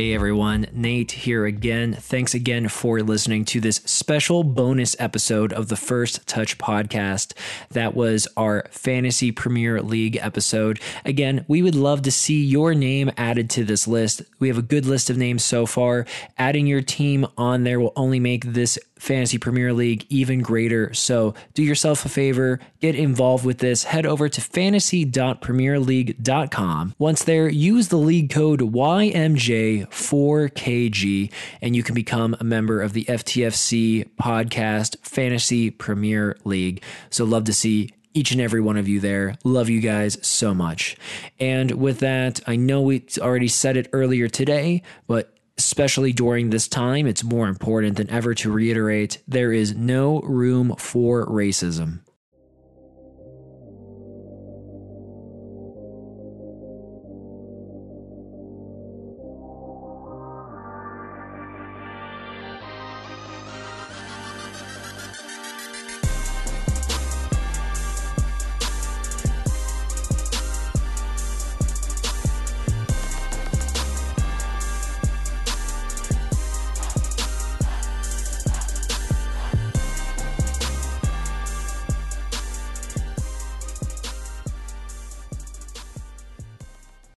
Hey 0.00 0.14
everyone, 0.14 0.66
Nate 0.72 1.12
here 1.12 1.44
again. 1.44 1.92
Thanks 1.92 2.32
again 2.32 2.68
for 2.68 3.02
listening 3.02 3.44
to 3.44 3.60
this 3.60 3.82
special 3.84 4.44
bonus 4.44 4.96
episode 4.98 5.52
of 5.52 5.68
the 5.68 5.76
First 5.76 6.26
Touch 6.26 6.56
podcast. 6.56 7.34
That 7.72 7.94
was 7.94 8.26
our 8.34 8.66
Fantasy 8.70 9.30
Premier 9.30 9.82
League 9.82 10.16
episode. 10.16 10.80
Again, 11.04 11.44
we 11.48 11.60
would 11.60 11.74
love 11.74 12.00
to 12.04 12.10
see 12.10 12.42
your 12.42 12.72
name 12.72 13.10
added 13.18 13.50
to 13.50 13.64
this 13.64 13.86
list. 13.86 14.22
We 14.38 14.48
have 14.48 14.56
a 14.56 14.62
good 14.62 14.86
list 14.86 15.10
of 15.10 15.18
names 15.18 15.44
so 15.44 15.66
far. 15.66 16.06
Adding 16.38 16.66
your 16.66 16.80
team 16.80 17.26
on 17.36 17.64
there 17.64 17.78
will 17.78 17.92
only 17.94 18.20
make 18.20 18.46
this 18.46 18.78
Fantasy 19.00 19.38
Premier 19.38 19.72
League 19.72 20.04
even 20.08 20.42
greater. 20.42 20.92
So 20.94 21.34
do 21.54 21.62
yourself 21.62 22.04
a 22.04 22.08
favor, 22.08 22.58
get 22.80 22.94
involved 22.94 23.44
with 23.44 23.58
this. 23.58 23.82
Head 23.84 24.06
over 24.06 24.28
to 24.28 24.40
fantasy.premierleague.com. 24.40 26.94
Once 26.98 27.22
there, 27.24 27.48
use 27.48 27.88
the 27.88 27.96
league 27.96 28.30
code 28.30 28.60
YMJ4KG 28.60 31.32
and 31.62 31.74
you 31.74 31.82
can 31.82 31.94
become 31.94 32.36
a 32.38 32.44
member 32.44 32.82
of 32.82 32.92
the 32.92 33.06
FTFC 33.06 34.10
podcast 34.20 34.96
Fantasy 35.02 35.70
Premier 35.70 36.36
League. 36.44 36.82
So 37.08 37.24
love 37.24 37.44
to 37.44 37.52
see 37.52 37.90
each 38.12 38.32
and 38.32 38.40
every 38.40 38.60
one 38.60 38.76
of 38.76 38.88
you 38.88 38.98
there. 39.00 39.36
Love 39.44 39.68
you 39.68 39.80
guys 39.80 40.18
so 40.26 40.52
much. 40.52 40.96
And 41.38 41.70
with 41.72 42.00
that, 42.00 42.40
I 42.46 42.56
know 42.56 42.82
we 42.82 43.06
already 43.18 43.48
said 43.48 43.76
it 43.76 43.88
earlier 43.92 44.28
today, 44.28 44.82
but 45.06 45.32
especially 45.64 46.12
during 46.12 46.50
this 46.50 46.68
time, 46.68 47.06
it's 47.06 47.22
more 47.22 47.48
important 47.48 47.96
than 47.96 48.10
ever 48.10 48.34
to 48.34 48.50
reiterate 48.50 49.22
there 49.28 49.52
is 49.52 49.74
no 49.74 50.20
room 50.20 50.74
for 50.78 51.26
racism. 51.26 52.00